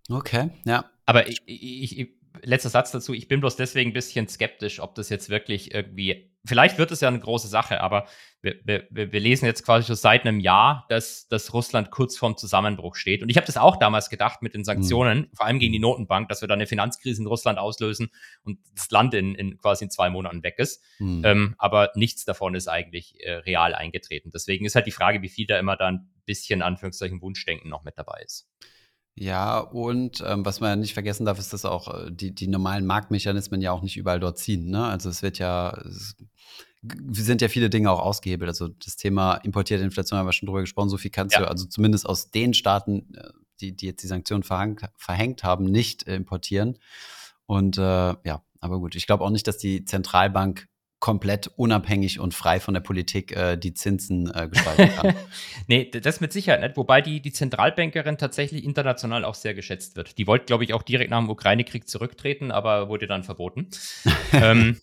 Okay, 0.10 0.50
ja. 0.66 0.86
Aber 1.06 1.28
ich, 1.28 1.42
ich, 1.46 2.00
ich, 2.00 2.10
letzter 2.44 2.70
Satz 2.70 2.92
dazu, 2.92 3.14
ich 3.14 3.28
bin 3.28 3.40
bloß 3.40 3.56
deswegen 3.56 3.92
ein 3.92 3.94
bisschen 3.94 4.28
skeptisch, 4.28 4.80
ob 4.80 4.96
das 4.96 5.10
jetzt 5.10 5.30
wirklich 5.30 5.74
irgendwie, 5.74 6.29
vielleicht 6.46 6.78
wird 6.78 6.92
es 6.92 7.02
ja 7.02 7.08
eine 7.08 7.20
große 7.20 7.48
Sache, 7.48 7.82
aber 7.82 8.08
wir, 8.42 8.56
wir, 8.64 9.12
wir 9.12 9.20
lesen 9.20 9.46
jetzt 9.46 9.66
quasi 9.66 9.88
schon 9.88 9.96
seit 9.98 10.26
einem 10.26 10.40
Jahr, 10.40 10.86
dass, 10.88 11.28
dass 11.28 11.54
Russland 11.54 11.92
kurz 11.92 12.18
vorm 12.18 12.38
Zusammenbruch 12.38 12.96
steht. 12.96 13.22
Und 13.22 13.30
ich 13.30 13.36
habe 13.36 13.46
das 13.46 13.58
auch 13.58 13.76
damals 13.78 14.10
gedacht 14.10 14.42
mit 14.42 14.54
den 14.54 14.64
Sanktionen, 14.64 15.28
vor 15.34 15.46
allem 15.46 15.60
gegen 15.60 15.74
die 15.74 15.80
Notenbank, 15.80 16.30
dass 16.30 16.42
wir 16.42 16.48
da 16.48 16.54
eine 16.54 16.68
Finanzkrise 16.68 17.22
in 17.22 17.28
Russland 17.28 17.60
auslösen 17.60 18.10
und 18.44 18.60
das 18.76 18.90
Land 18.92 19.14
in, 19.14 19.36
in 19.36 19.58
quasi 19.58 19.86
in 19.86 19.90
zwei 19.92 20.10
Monaten 20.10 20.42
weg 20.44 20.56
ist. 20.58 20.82
Mhm. 21.00 21.22
Ähm, 21.26 21.56
aber 21.58 21.92
nichts 21.96 22.24
davon 22.24 22.56
ist 22.56 22.68
eigentlich 22.68 23.16
äh, 23.20 23.34
real 23.34 23.76
eingetreten. 23.76 24.32
Deswegen 24.34 24.66
ist 24.66 24.76
halt 24.76 24.88
die 24.88 24.92
Frage, 24.92 25.22
wie 25.22 25.30
viel 25.30 25.46
da 25.46 25.60
immer 25.60 25.76
da 25.76 25.88
ein 25.88 26.10
bisschen 26.26 26.62
Anführungszeichen 26.62 27.22
Wunschdenken 27.22 27.70
noch 27.70 27.84
mit 27.84 27.98
dabei 27.98 28.22
ist. 28.24 28.48
Ja, 29.22 29.60
und 29.60 30.24
ähm, 30.26 30.46
was 30.46 30.62
man 30.62 30.70
ja 30.70 30.76
nicht 30.78 30.94
vergessen 30.94 31.26
darf, 31.26 31.40
ist, 31.40 31.52
dass 31.52 31.66
auch 31.66 31.94
äh, 31.94 32.10
die, 32.10 32.34
die 32.34 32.48
normalen 32.48 32.86
Marktmechanismen 32.86 33.60
ja 33.60 33.74
auch 33.74 33.82
nicht 33.82 33.98
überall 33.98 34.22
dort 34.22 34.38
ziehen. 34.38 34.70
Ne? 34.70 34.86
Also 34.86 35.10
es 35.10 35.22
wird 35.22 35.40
ja, 35.40 35.78
es 35.84 36.16
sind 37.12 37.42
ja 37.42 37.50
viele 37.50 37.70
Dinge 37.70 37.92
auch 37.92 38.00
ausgehebelt. 38.00 38.48
Also 38.48 38.70
das 38.70 38.96
Thema 38.96 39.36
importierte 39.36 39.84
Inflation 39.84 40.18
haben 40.18 40.26
wir 40.26 40.32
schon 40.32 40.48
drüber 40.48 40.62
gesprochen. 40.62 40.88
So 40.88 40.96
viel 40.96 41.12
kannst 41.12 41.36
Ja. 41.36 41.42
du, 41.42 41.50
also 41.50 41.66
zumindest 41.66 42.06
aus 42.06 42.32
den 42.32 42.54
Staaten, 42.54 43.14
äh, 43.14 43.30
die, 43.60 43.76
die 43.76 43.88
jetzt 43.88 44.04
die 44.04 44.08
Sanktionen 44.08 44.44
verhängt, 44.44 44.84
verhängt 44.96 45.44
haben, 45.44 45.66
nicht 45.66 46.08
äh, 46.08 46.16
importieren. 46.16 46.80
Und 47.46 47.78
äh, 47.78 47.82
ja, 47.82 48.42
aber 48.62 48.80
gut, 48.80 48.96
ich 48.96 49.06
glaube 49.06 49.26
auch 49.26 49.32
nicht, 49.32 49.48
dass 49.48 49.58
die 49.58 49.84
Zentralbank 49.84 50.70
komplett 51.00 51.48
unabhängig 51.56 52.20
und 52.20 52.34
frei 52.34 52.60
von 52.60 52.74
der 52.74 52.82
Politik 52.82 53.36
äh, 53.36 53.58
die 53.58 53.74
Zinsen 53.74 54.30
äh, 54.34 54.50
gestalten 54.50 54.90
kann. 54.96 55.16
nee, 55.68 55.90
das 55.90 56.20
mit 56.20 56.34
Sicherheit 56.34 56.62
nicht. 56.62 56.78
Wobei 56.78 57.02
die, 57.02 57.22
die 57.22 57.32
Zentralbankerin 57.32 58.18
tatsächlich 58.18 58.66
international 58.66 59.24
auch 59.24 59.36
sehr 59.36 59.54
geschätzt 59.54 59.96
wird. 59.96 60.18
Die 60.18 60.28
wollte, 60.28 60.46
glaube 60.46 60.66
ich, 60.66 60.74
auch 60.74 60.84
direkt 60.84 61.12
nach 61.12 61.20
dem 61.20 61.30
Ukraine-Krieg 61.30 61.88
zurücktreten, 61.88 62.52
aber 62.52 62.90
wurde 62.90 63.08
dann 63.08 63.24
verboten. 63.24 63.70
ähm, 64.34 64.82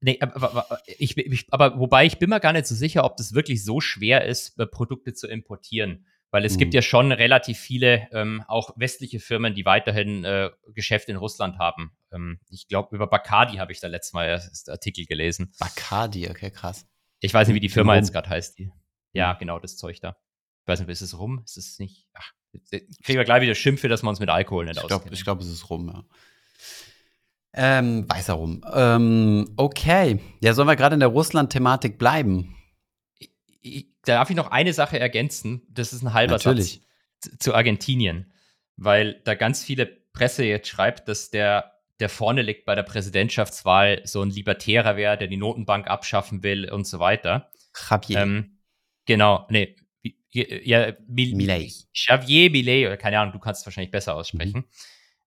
nee, 0.00 0.18
aber, 0.20 0.50
aber, 0.50 0.78
ich, 0.98 1.16
ich, 1.16 1.46
aber 1.52 1.78
wobei 1.78 2.06
ich 2.06 2.18
bin 2.18 2.30
mir 2.30 2.40
gar 2.40 2.52
nicht 2.52 2.66
so 2.66 2.74
sicher, 2.74 3.04
ob 3.04 3.16
das 3.16 3.32
wirklich 3.32 3.64
so 3.64 3.80
schwer 3.80 4.24
ist, 4.24 4.58
äh, 4.58 4.66
Produkte 4.66 5.14
zu 5.14 5.28
importieren. 5.28 6.06
Weil 6.32 6.44
es 6.44 6.54
Mhm. 6.54 6.58
gibt 6.58 6.74
ja 6.74 6.82
schon 6.82 7.12
relativ 7.12 7.58
viele, 7.58 8.08
ähm, 8.10 8.42
auch 8.48 8.70
westliche 8.76 9.20
Firmen, 9.20 9.54
die 9.54 9.64
weiterhin 9.64 10.24
äh, 10.24 10.50
Geschäft 10.74 11.08
in 11.08 11.16
Russland 11.16 11.58
haben. 11.58 11.92
Ähm, 12.10 12.40
ich 12.50 12.66
glaube, 12.66 12.96
über 12.96 13.06
Bacardi 13.06 13.58
habe 13.58 13.70
ich 13.70 13.80
da 13.80 13.86
letztes 13.86 14.14
Mal 14.14 14.26
erst 14.28 14.68
Artikel 14.70 15.04
gelesen. 15.06 15.52
Bacardi, 15.60 16.28
okay, 16.30 16.50
krass. 16.50 16.86
Ich 17.20 17.32
weiß 17.32 17.46
nicht, 17.46 17.54
wie 17.54 17.60
die 17.60 17.68
Firma 17.68 17.94
jetzt 17.96 18.12
gerade 18.12 18.28
heißt. 18.30 18.58
Die. 18.58 18.72
Ja, 19.12 19.34
genau, 19.34 19.58
das 19.60 19.76
Zeug 19.76 20.00
da. 20.00 20.16
Ich 20.64 20.68
weiß 20.68 20.80
nicht, 20.80 20.88
ist 20.88 21.02
es 21.02 21.18
rum? 21.18 21.42
Ist 21.44 21.56
es 21.58 21.78
nicht? 21.78 22.08
Ach, 22.14 22.32
kriegen 23.02 23.18
wir 23.18 23.24
gleich 23.24 23.42
wieder 23.42 23.54
Schimpfe, 23.54 23.88
dass 23.88 24.02
wir 24.02 24.08
uns 24.08 24.18
mit 24.20 24.28
Alkohol 24.30 24.64
nicht 24.64 24.76
Ich 24.76 24.80
glaube, 24.82 24.94
auskennen. 24.96 25.14
ich 25.14 25.24
glaub, 25.24 25.40
es 25.40 25.48
ist 25.48 25.68
rum, 25.70 25.88
ja. 25.88 26.04
Ähm, 27.54 28.06
weißer 28.08 28.32
rum. 28.32 28.64
Ähm, 28.72 29.52
okay. 29.58 30.18
Ja, 30.40 30.54
sollen 30.54 30.68
wir 30.68 30.76
gerade 30.76 30.94
in 30.94 31.00
der 31.00 31.10
Russland-Thematik 31.10 31.98
bleiben? 31.98 32.56
Ich- 33.62 33.86
darf 34.04 34.30
ich 34.30 34.36
noch 34.36 34.50
eine 34.50 34.72
Sache 34.72 34.98
ergänzen? 34.98 35.62
Das 35.70 35.92
ist 35.92 36.02
ein 36.02 36.12
halber 36.12 36.34
Natürlich. 36.34 36.82
Satz 37.20 37.38
zu- 37.38 37.54
Argentinien. 37.54 38.32
Weil 38.76 39.20
da 39.24 39.34
ganz 39.34 39.62
viele 39.64 39.86
Presse 39.86 40.44
jetzt 40.44 40.68
schreibt, 40.68 41.08
dass 41.08 41.30
der, 41.30 41.72
der 42.00 42.08
vorne 42.08 42.42
liegt 42.42 42.64
bei 42.64 42.74
der 42.74 42.82
Präsidentschaftswahl 42.82 44.00
so 44.04 44.22
ein 44.22 44.30
Libertärer 44.30 44.96
wäre, 44.96 45.16
der 45.16 45.28
die 45.28 45.36
Notenbank 45.36 45.86
abschaffen 45.88 46.42
will 46.42 46.70
und 46.70 46.86
so 46.86 46.98
weiter. 46.98 47.50
Javier. 47.88 48.20
Ähm, 48.20 48.58
genau, 49.06 49.46
nee. 49.50 49.76
Ja, 50.32 50.92
Mil 51.06 51.34
Milei. 51.36 51.70
Xavier 51.94 52.50
Millet, 52.50 52.86
oder 52.86 52.96
keine 52.96 53.20
Ahnung, 53.20 53.34
du 53.34 53.38
kannst 53.38 53.60
es 53.60 53.66
wahrscheinlich 53.66 53.90
besser 53.90 54.14
aussprechen. 54.16 54.64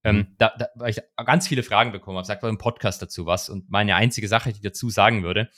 Ähm, 0.04 0.18
mhm. 0.18 0.28
da, 0.38 0.54
da, 0.58 0.68
weil 0.76 0.90
ich 0.92 1.02
ganz 1.26 1.48
viele 1.48 1.64
Fragen 1.64 1.92
bekommen 1.92 2.18
habe, 2.18 2.28
sagt 2.28 2.44
im 2.44 2.58
Podcast 2.58 3.02
dazu 3.02 3.26
was. 3.26 3.50
Und 3.50 3.70
meine 3.70 3.96
einzige 3.96 4.28
Sache, 4.28 4.50
die 4.52 4.58
ich 4.58 4.62
dazu 4.62 4.90
sagen 4.90 5.24
würde, 5.24 5.50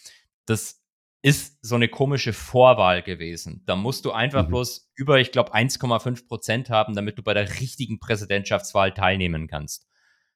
das 0.45 0.83
ist 1.21 1.57
so 1.61 1.75
eine 1.75 1.87
komische 1.87 2.31
Vorwahl 2.33 3.01
gewesen. 3.01 3.63
Da 3.65 3.75
musst 3.75 4.05
du 4.05 4.11
einfach 4.11 4.43
mhm. 4.45 4.49
bloß 4.49 4.91
über, 4.95 5.19
ich 5.19 5.31
glaube, 5.31 5.53
1,5 5.53 6.27
Prozent 6.27 6.69
haben, 6.69 6.95
damit 6.95 7.17
du 7.17 7.23
bei 7.23 7.33
der 7.33 7.59
richtigen 7.59 7.99
Präsidentschaftswahl 7.99 8.93
teilnehmen 8.93 9.47
kannst. 9.47 9.87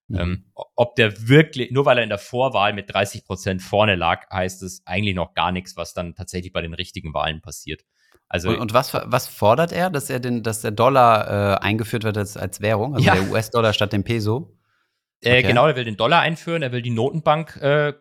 Mhm. 0.08 0.20
Ähm, 0.20 0.46
ob 0.76 0.96
der 0.96 1.28
wirklich, 1.28 1.72
nur 1.72 1.86
weil 1.86 1.98
er 1.98 2.04
in 2.04 2.10
der 2.10 2.18
Vorwahl 2.18 2.74
mit 2.74 2.94
30 2.94 3.26
Prozent 3.26 3.62
vorne 3.62 3.96
lag, 3.96 4.30
heißt 4.32 4.64
es 4.64 4.82
eigentlich 4.86 5.16
noch 5.16 5.34
gar 5.34 5.52
nichts, 5.52 5.78
was 5.78 5.94
dann 5.94 6.16
tatsächlich 6.16 6.52
bei 6.52 6.62
den 6.62 6.74
richtigen 6.74 7.14
Wahlen 7.14 7.42
passiert. 7.42 7.84
Also, 8.28 8.50
und, 8.50 8.60
und 8.60 8.74
was, 8.74 8.94
was 8.94 9.28
fordert 9.28 9.72
er, 9.72 9.90
dass 9.90 10.10
er 10.10 10.20
den, 10.20 10.42
dass 10.42 10.62
der 10.62 10.72
Dollar 10.72 11.56
äh, 11.56 11.58
eingeführt 11.60 12.04
wird 12.04 12.18
als, 12.18 12.38
als 12.38 12.62
Währung, 12.62 12.96
also 12.96 13.06
ja. 13.06 13.16
der 13.16 13.30
US-Dollar 13.30 13.74
statt 13.74 13.94
dem 13.94 14.04
Peso? 14.04 14.58
Äh, 15.22 15.30
okay. 15.30 15.40
Äh, 15.40 15.44
genau, 15.44 15.68
er 15.68 15.76
will 15.76 15.84
den 15.84 15.98
Dollar 15.98 16.22
einführen, 16.22 16.64
er 16.64 16.72
will 16.72 16.82
die 16.82 16.92
Notenbank 16.92 17.58
äh, 17.58 17.94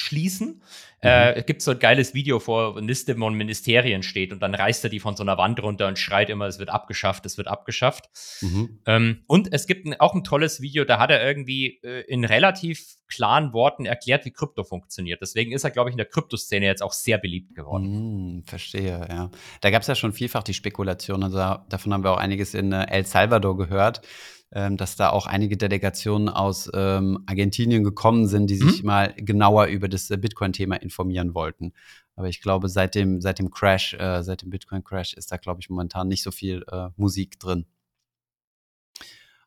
schließen. 0.00 0.62
Mhm. 1.02 1.08
Äh, 1.08 1.42
gibt 1.46 1.62
so 1.62 1.70
ein 1.70 1.78
geiles 1.78 2.12
Video, 2.12 2.44
wo 2.44 2.72
eine 2.72 2.86
Liste 2.86 3.14
von 3.16 3.34
Ministerien 3.34 4.02
steht 4.02 4.32
und 4.32 4.40
dann 4.40 4.54
reißt 4.54 4.82
er 4.84 4.90
die 4.90 4.98
von 4.98 5.14
so 5.14 5.22
einer 5.22 5.38
Wand 5.38 5.62
runter 5.62 5.86
und 5.86 5.98
schreit 5.98 6.28
immer, 6.28 6.46
es 6.46 6.58
wird 6.58 6.70
abgeschafft, 6.70 7.24
es 7.26 7.38
wird 7.38 7.46
abgeschafft. 7.46 8.08
Mhm. 8.40 8.80
Ähm, 8.86 9.22
und 9.26 9.52
es 9.52 9.66
gibt 9.66 9.86
ein, 9.86 9.98
auch 10.00 10.14
ein 10.14 10.24
tolles 10.24 10.60
Video, 10.60 10.84
da 10.84 10.98
hat 10.98 11.10
er 11.10 11.24
irgendwie 11.24 11.80
äh, 11.84 12.00
in 12.08 12.24
relativ 12.24 12.96
klaren 13.06 13.52
Worten 13.52 13.86
erklärt, 13.86 14.24
wie 14.24 14.32
Krypto 14.32 14.64
funktioniert. 14.64 15.20
Deswegen 15.22 15.52
ist 15.52 15.64
er, 15.64 15.70
glaube 15.70 15.90
ich, 15.90 15.94
in 15.94 15.98
der 15.98 16.06
Kryptoszene 16.06 16.66
jetzt 16.66 16.82
auch 16.82 16.92
sehr 16.92 17.18
beliebt 17.18 17.54
geworden. 17.54 18.38
Mhm, 18.38 18.44
verstehe, 18.44 19.06
ja. 19.08 19.30
Da 19.60 19.70
gab 19.70 19.82
es 19.82 19.88
ja 19.88 19.94
schon 19.94 20.12
vielfach 20.12 20.42
die 20.42 20.54
Spekulation, 20.54 21.22
also 21.22 21.38
davon 21.68 21.94
haben 21.94 22.02
wir 22.02 22.10
auch 22.10 22.18
einiges 22.18 22.54
in 22.54 22.72
äh, 22.72 22.86
El 22.90 23.06
Salvador 23.06 23.56
gehört 23.56 24.02
dass 24.50 24.96
da 24.96 25.10
auch 25.10 25.26
einige 25.26 25.56
Delegationen 25.58 26.30
aus 26.30 26.70
ähm, 26.72 27.22
Argentinien 27.26 27.84
gekommen 27.84 28.26
sind, 28.26 28.48
die 28.48 28.56
sich 28.56 28.82
mhm. 28.82 28.86
mal 28.86 29.14
genauer 29.16 29.66
über 29.66 29.88
das 29.88 30.10
äh, 30.10 30.16
Bitcoin-Thema 30.16 30.76
informieren 30.76 31.34
wollten. 31.34 31.72
Aber 32.16 32.28
ich 32.28 32.40
glaube, 32.40 32.68
seit 32.68 32.94
dem, 32.94 33.20
seit 33.20 33.38
dem 33.38 33.50
Crash, 33.50 33.94
äh, 33.94 34.22
seit 34.22 34.42
dem 34.42 34.50
Bitcoin-Crash 34.50 35.14
ist 35.14 35.30
da, 35.30 35.36
glaube 35.36 35.60
ich, 35.60 35.68
momentan 35.68 36.08
nicht 36.08 36.22
so 36.22 36.30
viel 36.30 36.64
äh, 36.72 36.88
Musik 36.96 37.38
drin. 37.38 37.66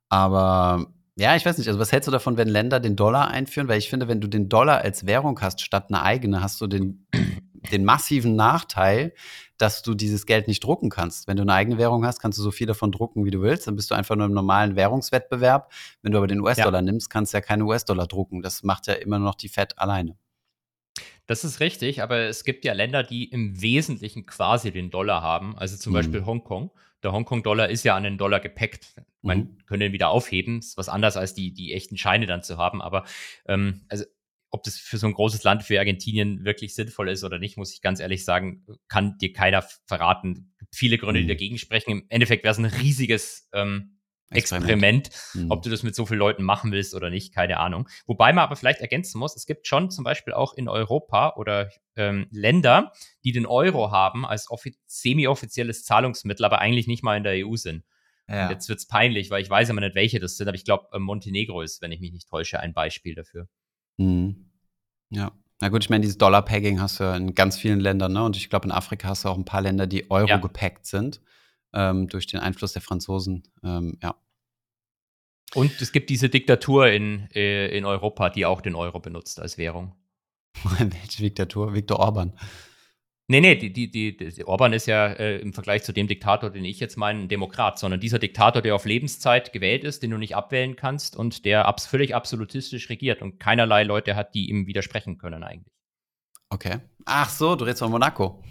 Aber 0.10 0.88
ja, 1.18 1.36
ich 1.36 1.46
weiß 1.46 1.58
nicht, 1.58 1.68
also 1.68 1.80
was 1.80 1.92
hältst 1.92 2.08
du 2.08 2.12
davon, 2.12 2.38
wenn 2.38 2.48
Länder 2.48 2.80
den 2.80 2.96
Dollar 2.96 3.30
einführen? 3.30 3.68
Weil 3.68 3.80
ich 3.80 3.90
finde, 3.90 4.08
wenn 4.08 4.22
du 4.22 4.28
den 4.28 4.50
Dollar 4.50 4.80
als 4.82 5.06
Währung 5.06 5.40
hast, 5.42 5.62
statt 5.62 5.86
eine 5.90 6.02
eigene, 6.02 6.42
hast 6.42 6.62
du 6.62 6.68
den, 6.68 7.08
den 7.72 7.86
massiven 7.86 8.36
Nachteil, 8.36 9.14
dass 9.62 9.84
du 9.84 9.94
dieses 9.94 10.26
Geld 10.26 10.48
nicht 10.48 10.64
drucken 10.64 10.90
kannst. 10.90 11.28
Wenn 11.28 11.38
du 11.38 11.44
eine 11.44 11.54
eigene 11.54 11.78
Währung 11.78 12.06
hast, 12.06 12.20
kannst 12.20 12.40
du 12.40 12.44
so 12.44 12.50
viel 12.50 12.66
davon 12.66 12.92
drucken, 12.92 13.26
wie 13.26 13.32
du 13.32 13.42
willst. 13.42 13.68
Dann 13.68 13.76
bist 13.76 13.92
du 13.92 13.96
einfach 13.96 14.16
nur 14.16 14.26
im 14.26 14.34
normalen 14.34 14.76
Währungswettbewerb. 14.76 15.72
Wenn 16.02 16.12
du 16.12 16.18
aber 16.18 16.28
den 16.28 16.42
US-Dollar 16.42 16.80
ja. 16.80 16.82
nimmst, 16.82 17.10
kannst 17.10 17.34
du 17.34 17.38
ja 17.38 17.42
keine 17.42 17.66
US-Dollar 17.66 18.08
drucken. 18.08 18.42
Das 18.42 18.64
macht 18.64 18.88
ja 18.88 18.94
immer 18.94 19.20
noch 19.20 19.36
die 19.36 19.50
Fed 19.50 19.78
alleine. 19.78 20.18
Das 21.28 21.44
ist 21.44 21.60
richtig, 21.60 22.02
aber 22.02 22.18
es 22.22 22.44
gibt 22.44 22.66
ja 22.66 22.74
Länder, 22.74 23.04
die 23.04 23.26
im 23.26 23.62
Wesentlichen 23.62 24.26
quasi 24.26 24.72
den 24.72 24.90
Dollar 24.90 25.22
haben. 25.22 25.56
Also 25.58 25.78
zum 25.78 25.94
mhm. 25.94 25.96
Beispiel 25.96 26.26
Hongkong. 26.26 26.72
Der 27.04 27.12
Hongkong-Dollar 27.12 27.70
ist 27.70 27.84
ja 27.84 27.96
an 27.96 28.04
den 28.04 28.18
Dollar 28.18 28.40
gepackt. 28.40 28.96
Man 29.22 29.38
mhm. 29.38 29.58
könnte 29.68 29.86
ihn 29.86 29.94
wieder 29.94 30.10
aufheben. 30.10 30.60
Das 30.60 30.70
ist 30.70 30.78
was 30.78 30.90
anderes 30.90 31.18
als 31.18 31.34
die, 31.34 31.54
die 31.54 31.74
echten 31.74 31.98
Scheine 31.98 32.26
dann 32.26 32.42
zu 32.42 32.58
haben. 32.58 32.82
Aber 32.82 33.06
ähm, 33.46 33.82
also 33.90 34.06
ob 34.52 34.64
das 34.64 34.78
für 34.78 34.98
so 34.98 35.08
ein 35.08 35.14
großes 35.14 35.44
Land 35.44 35.68
wie 35.70 35.80
Argentinien 35.80 36.44
wirklich 36.44 36.76
sinnvoll 36.76 37.10
ist 37.10 37.24
oder 37.24 37.40
nicht, 37.40 37.58
muss 37.58 37.74
ich 37.74 37.82
ganz 37.82 38.00
ehrlich 38.00 38.26
sagen, 38.26 38.66
kann 38.90 39.18
dir 39.18 39.34
keiner 39.34 39.66
verraten. 39.86 40.54
Viele 40.72 40.98
Gründe, 40.98 41.22
die 41.22 41.26
mhm. 41.26 41.30
dagegen 41.30 41.58
sprechen. 41.58 41.92
Im 41.92 42.06
Endeffekt 42.10 42.44
wäre 42.44 42.52
es 42.52 42.58
ein 42.58 42.66
riesiges 42.66 43.50
ähm, 43.54 43.98
Experiment. 44.30 45.08
Experiment. 45.08 45.10
Mhm. 45.34 45.52
Ob 45.52 45.62
du 45.62 45.70
das 45.70 45.84
mit 45.84 45.96
so 45.96 46.06
vielen 46.06 46.20
Leuten 46.20 46.44
machen 46.44 46.72
willst 46.72 46.94
oder 46.96 47.10
nicht, 47.10 47.34
keine 47.34 47.58
Ahnung. 47.58 47.88
Wobei 48.06 48.32
man 48.34 48.44
aber 48.44 48.56
vielleicht 48.56 48.80
ergänzen 48.80 49.20
muss, 49.20 49.36
es 49.36 49.46
gibt 49.46 49.68
schon 49.68 49.90
zum 49.90 50.04
Beispiel 50.04 50.34
auch 50.34 50.54
in 50.54 50.68
Europa 50.68 51.34
oder 51.36 51.70
ähm, 51.96 52.28
Länder, 52.32 52.92
die 53.24 53.32
den 53.32 53.46
Euro 53.46 53.92
haben 53.92 54.26
als 54.26 54.48
semi-offizielles 54.88 55.84
Zahlungsmittel, 55.84 56.46
aber 56.46 56.60
eigentlich 56.60 56.88
nicht 56.88 57.04
mal 57.04 57.18
in 57.18 57.24
der 57.24 57.46
EU 57.46 57.56
sind. 57.56 57.84
Ja. 58.28 58.50
Jetzt 58.50 58.70
es 58.70 58.88
peinlich, 58.88 59.30
weil 59.30 59.42
ich 59.42 59.50
weiß 59.50 59.70
immer 59.70 59.82
nicht, 59.82 59.96
welche 59.96 60.20
das 60.20 60.38
sind, 60.38 60.48
aber 60.48 60.56
ich 60.56 60.64
glaube, 60.64 60.88
äh, 60.94 61.00
Montenegro 61.00 61.62
ist, 61.62 61.82
wenn 61.82 61.92
ich 61.92 62.00
mich 62.00 62.14
nicht 62.14 62.30
täusche, 62.30 62.60
ein 62.60 62.74
Beispiel 62.74 63.16
dafür. 63.16 63.48
Mhm. 63.98 64.46
Ja. 65.10 65.32
Na 65.60 65.70
gut, 65.70 65.84
ich 65.84 65.90
meine, 65.90 66.02
dieses 66.02 66.18
Dollar-Pegging 66.18 66.82
hast 66.82 67.00
du 67.00 67.04
ja 67.04 67.16
in 67.16 67.36
ganz 67.36 67.58
vielen 67.58 67.80
Ländern, 67.80 68.14
ne? 68.14 68.24
Und 68.24 68.36
ich 68.36 68.50
glaube, 68.50 68.66
in 68.66 68.72
Afrika 68.72 69.10
hast 69.10 69.26
du 69.26 69.30
auch 69.30 69.38
ein 69.38 69.46
paar 69.46 69.62
Länder, 69.62 69.86
die 69.86 70.10
Euro 70.10 70.28
ja. 70.28 70.38
gepackt 70.38 70.88
sind, 70.88 71.22
ähm, 71.74 72.08
durch 72.08 72.26
den 72.26 72.40
Einfluss 72.40 72.74
der 72.74 72.82
Franzosen. 72.82 73.44
Ähm, 73.64 73.98
ja. 74.02 74.16
Und 75.54 75.82
es 75.82 75.92
gibt 75.92 76.10
diese 76.10 76.30
Diktatur 76.30 76.88
in, 76.88 77.30
äh, 77.36 77.68
in 77.78 77.86
Europa, 77.86 78.30
die 78.30 78.46
auch 78.46 78.62
den 78.62 78.74
Euro 78.74 79.00
benutzt 79.00 79.40
als 79.40 79.58
Währung. 79.58 79.96
Welche 80.80 81.22
Diktatur? 81.22 81.74
Viktor 81.74 82.00
Orban. 82.00 82.34
Nee, 83.32 83.40
nee, 83.40 83.56
die, 83.56 83.72
die, 83.72 83.90
die, 83.90 84.18
die 84.18 84.46
Orban 84.46 84.74
ist 84.74 84.88
ja 84.88 85.08
äh, 85.08 85.38
im 85.38 85.54
Vergleich 85.54 85.84
zu 85.84 85.94
dem 85.94 86.06
Diktator, 86.06 86.50
den 86.50 86.66
ich 86.66 86.82
jetzt 86.82 86.98
meine, 86.98 87.22
ein 87.22 87.30
Demokrat, 87.30 87.80
sondern 87.80 88.02
dieser 88.02 88.20
Diktator, 88.20 88.62
der 88.62 88.76
auf 88.76 88.84
Lebenszeit 88.84 89.54
gewählt 89.54 89.86
ist, 89.86 90.04
den 90.04 90.12
du 90.12 90.18
nicht 90.18 90.36
abwählen 90.36 90.76
kannst 90.76 91.16
und 91.16 91.46
der 91.46 91.66
abs 91.66 91.88
völlig 91.88 92.14
absolutistisch 92.14 92.90
regiert 92.90 93.22
und 93.22 93.40
keinerlei 93.40 93.84
Leute 93.84 94.18
hat, 94.18 94.36
die 94.36 94.50
ihm 94.50 94.68
widersprechen 94.68 95.18
können 95.18 95.46
eigentlich. 95.46 95.74
Okay. 96.50 96.80
Ach 97.06 97.30
so, 97.30 97.56
du 97.56 97.64
redest 97.64 97.80
von 97.80 97.92
Monaco. 97.92 98.44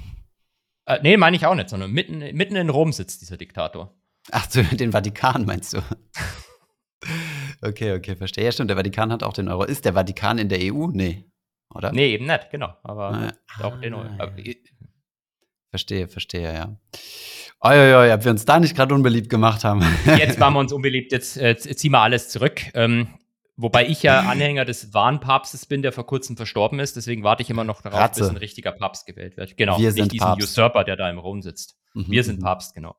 Äh, 0.86 1.00
nee, 1.02 1.18
meine 1.18 1.36
ich 1.36 1.44
auch 1.44 1.54
nicht, 1.54 1.68
sondern 1.68 1.90
mitten, 1.90 2.20
mitten 2.34 2.56
in 2.56 2.70
Rom 2.70 2.94
sitzt 2.94 3.20
dieser 3.20 3.36
Diktator. 3.36 3.94
Ach, 4.32 4.46
du, 4.46 4.62
den 4.76 4.92
Vatikan 4.92 5.44
meinst 5.44 5.74
du? 5.74 5.82
okay, 7.60 7.92
okay, 7.92 8.16
verstehe. 8.16 8.46
Ja, 8.46 8.52
stimmt, 8.52 8.70
der 8.70 8.78
Vatikan 8.78 9.12
hat 9.12 9.24
auch 9.24 9.34
den 9.34 9.48
Euro. 9.48 9.64
Ist 9.64 9.84
der 9.84 9.92
Vatikan 9.92 10.38
in 10.38 10.48
der 10.48 10.72
EU? 10.72 10.86
Nee 10.86 11.26
oder? 11.74 11.92
Nee, 11.92 12.12
eben 12.14 12.26
nicht, 12.26 12.50
genau. 12.50 12.74
Aber 12.82 13.32
ah, 13.58 13.64
auch 13.64 13.80
den 13.80 13.94
ah, 13.94 14.16
ja. 14.18 14.54
Verstehe, 15.70 16.08
verstehe, 16.08 16.52
ja. 16.52 16.76
Ja, 17.62 18.14
ob 18.14 18.24
wir 18.24 18.30
uns 18.30 18.44
da 18.44 18.58
nicht 18.58 18.74
gerade 18.74 18.94
unbeliebt 18.94 19.28
gemacht 19.28 19.64
haben. 19.64 19.82
jetzt 20.06 20.40
waren 20.40 20.54
wir 20.54 20.60
uns 20.60 20.72
unbeliebt, 20.72 21.12
jetzt 21.12 21.36
äh, 21.36 21.56
ziehen 21.56 21.92
wir 21.92 22.00
alles 22.00 22.28
zurück. 22.28 22.62
Ähm, 22.74 23.08
wobei 23.56 23.86
ich 23.86 24.02
ja 24.02 24.20
Anhänger 24.20 24.64
des 24.64 24.94
wahren 24.94 25.20
Papstes 25.20 25.66
bin, 25.66 25.82
der 25.82 25.92
vor 25.92 26.06
kurzem 26.06 26.36
verstorben 26.36 26.80
ist. 26.80 26.96
Deswegen 26.96 27.22
warte 27.22 27.42
ich 27.42 27.50
immer 27.50 27.64
noch 27.64 27.82
darauf, 27.82 28.00
Ratze. 28.00 28.22
bis 28.22 28.30
ein 28.30 28.36
richtiger 28.38 28.72
Papst 28.72 29.06
gewählt 29.06 29.36
wird. 29.36 29.56
Genau, 29.56 29.78
wir 29.78 29.92
nicht 29.92 30.12
diesen 30.12 30.24
Papst. 30.24 30.42
Usurper, 30.42 30.82
der 30.84 30.96
da 30.96 31.08
im 31.08 31.18
Rom 31.18 31.42
sitzt. 31.42 31.76
Mhm, 31.94 32.06
wir 32.08 32.24
sind 32.24 32.40
mhm. 32.40 32.44
Papst, 32.44 32.74
genau. 32.74 32.96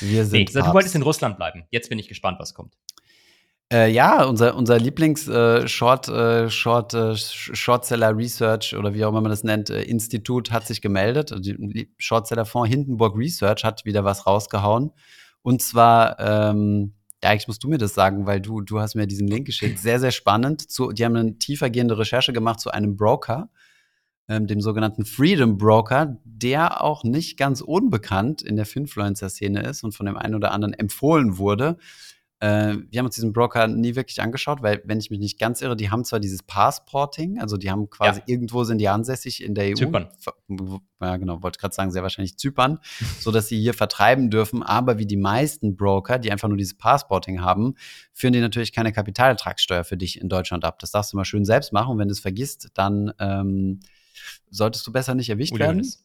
Wir 0.00 0.26
sind 0.26 0.40
nee, 0.40 0.44
Papst. 0.44 0.68
Du 0.68 0.74
wolltest 0.74 0.94
in 0.96 1.02
Russland 1.02 1.36
bleiben. 1.36 1.64
Jetzt 1.70 1.88
bin 1.88 1.98
ich 1.98 2.08
gespannt, 2.08 2.38
was 2.40 2.52
kommt. 2.52 2.74
Äh, 3.72 3.90
ja, 3.90 4.24
unser, 4.24 4.56
unser 4.56 4.78
Lieblings-Short 4.78 6.08
äh, 6.08 6.50
Short, 6.50 6.94
äh, 6.94 7.16
Shortseller 7.16 8.16
Research 8.16 8.76
oder 8.76 8.94
wie 8.94 9.04
auch 9.04 9.08
immer 9.08 9.22
man 9.22 9.30
das 9.30 9.42
nennt, 9.42 9.70
äh, 9.70 9.82
Institut 9.82 10.52
hat 10.52 10.66
sich 10.66 10.82
gemeldet. 10.82 11.34
Shortseller-Fonds 11.98 12.68
Hindenburg 12.68 13.16
Research 13.16 13.64
hat 13.64 13.84
wieder 13.84 14.04
was 14.04 14.26
rausgehauen. 14.26 14.92
Und 15.42 15.62
zwar, 15.62 16.20
ähm, 16.20 16.94
ja, 17.22 17.30
eigentlich 17.30 17.48
musst 17.48 17.64
du 17.64 17.68
mir 17.68 17.78
das 17.78 17.94
sagen, 17.94 18.26
weil 18.26 18.40
du, 18.40 18.60
du 18.60 18.80
hast 18.80 18.96
mir 18.96 19.06
diesen 19.06 19.26
Link 19.26 19.46
geschickt. 19.46 19.78
Sehr, 19.78 19.98
sehr 19.98 20.10
spannend. 20.10 20.70
Zu, 20.70 20.92
die 20.92 21.04
haben 21.04 21.16
eine 21.16 21.38
tiefergehende 21.38 21.98
Recherche 21.98 22.34
gemacht 22.34 22.60
zu 22.60 22.70
einem 22.70 22.96
Broker, 22.96 23.48
ähm, 24.28 24.46
dem 24.46 24.60
sogenannten 24.60 25.06
Freedom 25.06 25.56
Broker, 25.56 26.18
der 26.24 26.82
auch 26.82 27.02
nicht 27.02 27.38
ganz 27.38 27.62
unbekannt 27.62 28.42
in 28.42 28.56
der 28.56 28.66
Finfluencer-Szene 28.66 29.62
ist 29.62 29.84
und 29.84 29.92
von 29.92 30.04
dem 30.04 30.18
einen 30.18 30.34
oder 30.34 30.52
anderen 30.52 30.74
empfohlen 30.74 31.38
wurde. 31.38 31.78
Äh, 32.40 32.76
wir 32.90 32.98
haben 32.98 33.06
uns 33.06 33.14
diesen 33.14 33.32
Broker 33.32 33.66
nie 33.68 33.94
wirklich 33.94 34.20
angeschaut, 34.20 34.62
weil, 34.62 34.82
wenn 34.84 34.98
ich 34.98 35.10
mich 35.10 35.18
nicht 35.18 35.38
ganz 35.38 35.62
irre, 35.62 35.76
die 35.76 35.90
haben 35.90 36.04
zwar 36.04 36.20
dieses 36.20 36.42
Passporting, 36.42 37.38
also 37.38 37.56
die 37.56 37.70
haben 37.70 37.88
quasi 37.90 38.20
ja. 38.20 38.24
irgendwo 38.26 38.64
sind 38.64 38.78
die 38.78 38.88
ansässig 38.88 39.42
in 39.42 39.54
der 39.54 39.70
EU. 39.70 39.74
Zypern. 39.74 40.08
Ja, 41.00 41.16
genau, 41.16 41.42
wollte 41.42 41.58
gerade 41.58 41.74
sagen, 41.74 41.90
sehr 41.90 42.02
wahrscheinlich 42.02 42.36
Zypern, 42.36 42.78
so 43.20 43.30
dass 43.30 43.48
sie 43.48 43.60
hier 43.60 43.74
vertreiben 43.74 44.30
dürfen. 44.30 44.62
Aber 44.62 44.98
wie 44.98 45.06
die 45.06 45.16
meisten 45.16 45.76
Broker, 45.76 46.18
die 46.18 46.32
einfach 46.32 46.48
nur 46.48 46.58
dieses 46.58 46.76
Passporting 46.76 47.40
haben, 47.40 47.74
führen 48.12 48.32
die 48.32 48.40
natürlich 48.40 48.72
keine 48.72 48.92
Kapitalertragssteuer 48.92 49.84
für 49.84 49.96
dich 49.96 50.20
in 50.20 50.28
Deutschland 50.28 50.64
ab. 50.64 50.78
Das 50.80 50.90
darfst 50.90 51.12
du 51.12 51.16
mal 51.16 51.24
schön 51.24 51.44
selbst 51.44 51.72
machen. 51.72 51.92
Und 51.92 51.98
wenn 51.98 52.08
du 52.08 52.12
es 52.12 52.20
vergisst, 52.20 52.68
dann 52.74 53.12
ähm, 53.18 53.80
solltest 54.50 54.86
du 54.86 54.92
besser 54.92 55.14
nicht 55.14 55.30
erwischt 55.30 55.52
Uli 55.52 55.60
werden. 55.60 55.76
Hönes. 55.76 56.04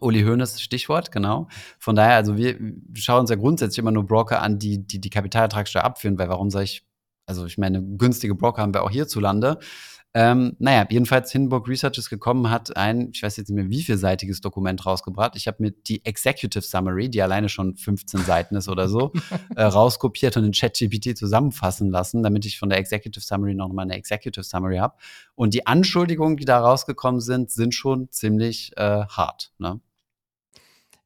Uli 0.00 0.22
Hoeneß 0.22 0.60
Stichwort, 0.60 1.12
genau. 1.12 1.48
Von 1.78 1.94
daher, 1.94 2.16
also 2.16 2.36
wir 2.36 2.56
schauen 2.94 3.20
uns 3.20 3.30
ja 3.30 3.36
grundsätzlich 3.36 3.78
immer 3.78 3.92
nur 3.92 4.06
Broker 4.06 4.42
an, 4.42 4.58
die 4.58 4.86
die, 4.86 5.00
die 5.00 5.10
Kapitalertragssteuer 5.10 5.84
abführen, 5.84 6.18
weil 6.18 6.28
warum 6.28 6.50
soll 6.50 6.62
ich, 6.62 6.84
also 7.26 7.46
ich 7.46 7.58
meine, 7.58 7.82
günstige 7.82 8.34
Broker 8.34 8.62
haben 8.62 8.74
wir 8.74 8.82
auch 8.82 8.90
hierzulande. 8.90 9.58
Ähm, 10.16 10.54
naja, 10.60 10.86
jedenfalls 10.88 11.32
Hindenburg 11.32 11.66
Research 11.66 11.98
ist 11.98 12.08
gekommen, 12.08 12.48
hat 12.48 12.76
ein, 12.76 13.10
ich 13.12 13.24
weiß 13.24 13.36
jetzt 13.36 13.48
nicht 13.48 13.56
mehr 13.56 13.68
wie 13.68 13.82
vielseitiges 13.82 14.40
Dokument 14.40 14.86
rausgebracht. 14.86 15.34
Ich 15.34 15.48
habe 15.48 15.56
mir 15.60 15.72
die 15.72 16.04
Executive 16.04 16.62
Summary, 16.62 17.08
die 17.08 17.20
alleine 17.20 17.48
schon 17.48 17.76
15 17.76 18.20
Seiten 18.20 18.54
ist 18.54 18.68
oder 18.68 18.88
so, 18.88 19.12
äh, 19.56 19.64
rauskopiert 19.64 20.36
und 20.36 20.44
in 20.44 20.52
ChatGPT 20.52 21.18
zusammenfassen 21.18 21.90
lassen, 21.90 22.22
damit 22.22 22.46
ich 22.46 22.60
von 22.60 22.68
der 22.68 22.78
Executive 22.78 23.24
Summary 23.24 23.54
noch 23.54 23.72
mal 23.72 23.82
eine 23.82 23.94
Executive 23.94 24.44
Summary 24.44 24.76
habe. 24.76 24.94
Und 25.34 25.52
die 25.52 25.66
Anschuldigungen, 25.66 26.36
die 26.36 26.44
da 26.44 26.60
rausgekommen 26.60 27.20
sind, 27.20 27.50
sind 27.50 27.74
schon 27.74 28.08
ziemlich 28.12 28.70
äh, 28.76 29.06
hart. 29.06 29.52
Ne? 29.58 29.80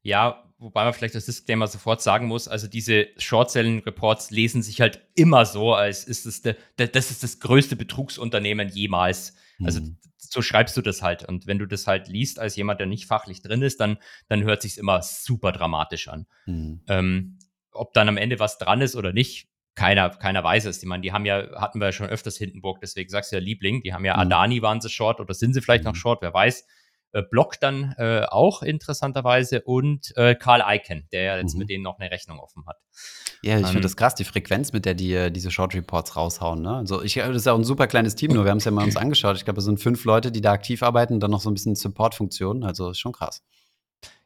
Ja, 0.03 0.48
wobei 0.59 0.83
man 0.83 0.93
vielleicht 0.93 1.15
das 1.15 1.25
Disclaimer 1.25 1.67
sofort 1.67 2.01
sagen 2.01 2.27
muss, 2.27 2.47
also 2.47 2.67
diese 2.67 3.07
Short-Selling-Reports 3.17 4.31
lesen 4.31 4.61
sich 4.61 4.81
halt 4.81 5.01
immer 5.15 5.45
so, 5.45 5.73
als 5.73 6.03
ist 6.03 6.25
es 6.25 6.41
de, 6.41 6.55
de, 6.77 6.87
das 6.87 7.11
ist 7.11 7.23
das 7.23 7.39
größte 7.39 7.75
Betrugsunternehmen 7.75 8.69
jemals. 8.69 9.35
Also 9.63 9.81
Mhm. 9.81 9.97
so 10.17 10.41
schreibst 10.41 10.77
du 10.77 10.81
das 10.81 11.01
halt. 11.01 11.23
Und 11.27 11.47
wenn 11.47 11.59
du 11.59 11.65
das 11.65 11.87
halt 11.87 12.07
liest 12.07 12.39
als 12.39 12.55
jemand, 12.55 12.79
der 12.79 12.87
nicht 12.87 13.05
fachlich 13.07 13.41
drin 13.41 13.61
ist, 13.61 13.79
dann, 13.79 13.97
dann 14.27 14.43
hört 14.43 14.61
sich's 14.61 14.77
immer 14.77 15.01
super 15.01 15.51
dramatisch 15.51 16.07
an. 16.07 16.27
Mhm. 16.45 16.81
Ähm, 16.87 17.39
ob 17.71 17.93
dann 17.93 18.07
am 18.09 18.17
Ende 18.17 18.39
was 18.39 18.57
dran 18.57 18.81
ist 18.81 18.95
oder 18.95 19.13
nicht, 19.13 19.47
keiner, 19.75 20.09
keiner 20.09 20.43
weiß 20.43 20.65
es. 20.65 20.79
Ich 20.83 20.89
meine, 20.89 21.01
die 21.01 21.13
haben 21.13 21.25
ja, 21.25 21.59
hatten 21.59 21.79
wir 21.79 21.85
ja 21.87 21.91
schon 21.93 22.07
öfters 22.09 22.37
Hindenburg, 22.37 22.79
deswegen 22.81 23.09
sagst 23.09 23.31
du 23.31 23.37
ja 23.37 23.41
Liebling, 23.41 23.81
die 23.83 23.93
haben 23.93 24.03
ja 24.03 24.15
Mhm. 24.15 24.21
Adani 24.21 24.61
waren 24.61 24.81
sie 24.81 24.89
short 24.89 25.19
oder 25.21 25.33
sind 25.33 25.53
sie 25.53 25.61
vielleicht 25.61 25.83
noch 25.85 25.93
Mhm. 25.93 25.97
short, 25.97 26.21
wer 26.21 26.33
weiß. 26.33 26.65
Äh, 27.11 27.23
Block 27.23 27.59
dann 27.59 27.93
äh, 27.97 28.25
auch 28.29 28.61
interessanterweise 28.61 29.61
und 29.61 30.15
äh, 30.15 30.35
Karl 30.35 30.63
Icahn, 30.65 31.07
der 31.11 31.23
ja 31.23 31.37
jetzt 31.37 31.53
Mhm. 31.53 31.59
mit 31.59 31.69
denen 31.69 31.83
noch 31.83 31.97
eine 31.99 32.11
Rechnung 32.11 32.39
offen 32.39 32.65
hat. 32.67 32.77
Ja, 33.41 33.55
ich 33.57 33.61
Ähm, 33.61 33.65
finde 33.67 33.81
das 33.81 33.95
krass, 33.97 34.15
die 34.15 34.25
Frequenz, 34.25 34.73
mit 34.73 34.85
der 34.85 34.93
die 34.93 35.13
äh, 35.13 35.31
diese 35.31 35.49
Short 35.49 35.73
Reports 35.73 36.15
raushauen. 36.15 36.61
Ne? 36.61 36.75
Also 36.75 37.01
ich, 37.01 37.15
das 37.15 37.35
ist 37.35 37.45
ja 37.45 37.53
auch 37.53 37.57
ein 37.57 37.63
super 37.63 37.87
kleines 37.87 38.15
Team, 38.15 38.31
nur 38.33 38.43
wir 38.43 38.51
haben 38.51 38.57
es 38.57 38.65
ja 38.65 38.71
mal 38.71 38.83
uns 38.83 38.97
angeschaut. 38.97 39.37
Ich 39.37 39.45
glaube, 39.45 39.59
es 39.59 39.65
sind 39.65 39.79
fünf 39.79 40.03
Leute, 40.05 40.31
die 40.31 40.41
da 40.41 40.51
aktiv 40.51 40.83
arbeiten 40.83 41.13
und 41.13 41.19
dann 41.21 41.31
noch 41.31 41.41
so 41.41 41.49
ein 41.49 41.53
bisschen 41.53 41.75
Support-Funktionen. 41.75 42.63
Also 42.63 42.89
ist 42.91 42.99
schon 42.99 43.13
krass. 43.13 43.43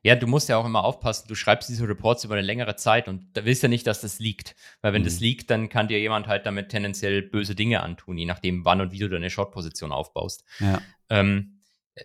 Ja, 0.06 0.16
du 0.16 0.28
musst 0.28 0.50
ja 0.50 0.58
auch 0.58 0.66
immer 0.66 0.84
aufpassen, 0.84 1.28
du 1.30 1.36
schreibst 1.36 1.70
diese 1.70 1.88
Reports 1.88 2.26
über 2.26 2.34
eine 2.36 2.46
längere 2.46 2.76
Zeit 2.76 3.08
und 3.08 3.26
da 3.38 3.46
willst 3.46 3.64
ja 3.64 3.70
nicht, 3.70 3.88
dass 3.88 4.02
das 4.02 4.20
liegt. 4.20 4.54
Weil 4.82 4.92
wenn 4.92 5.02
Mhm. 5.04 5.06
das 5.06 5.22
liegt, 5.22 5.50
dann 5.50 5.70
kann 5.70 5.88
dir 5.88 6.00
jemand 6.00 6.28
halt 6.28 6.46
damit 6.46 6.70
tendenziell 6.70 7.22
böse 7.22 7.56
Dinge 7.56 7.82
antun, 7.82 8.18
je 8.18 8.26
nachdem, 8.26 8.66
wann 8.66 8.82
und 8.82 8.92
wie 8.92 9.00
du 9.00 9.08
deine 9.08 9.30
Short-Position 9.30 9.94
aufbaust. 9.94 10.44
Ja. 10.60 10.82
Ähm, 11.10 11.53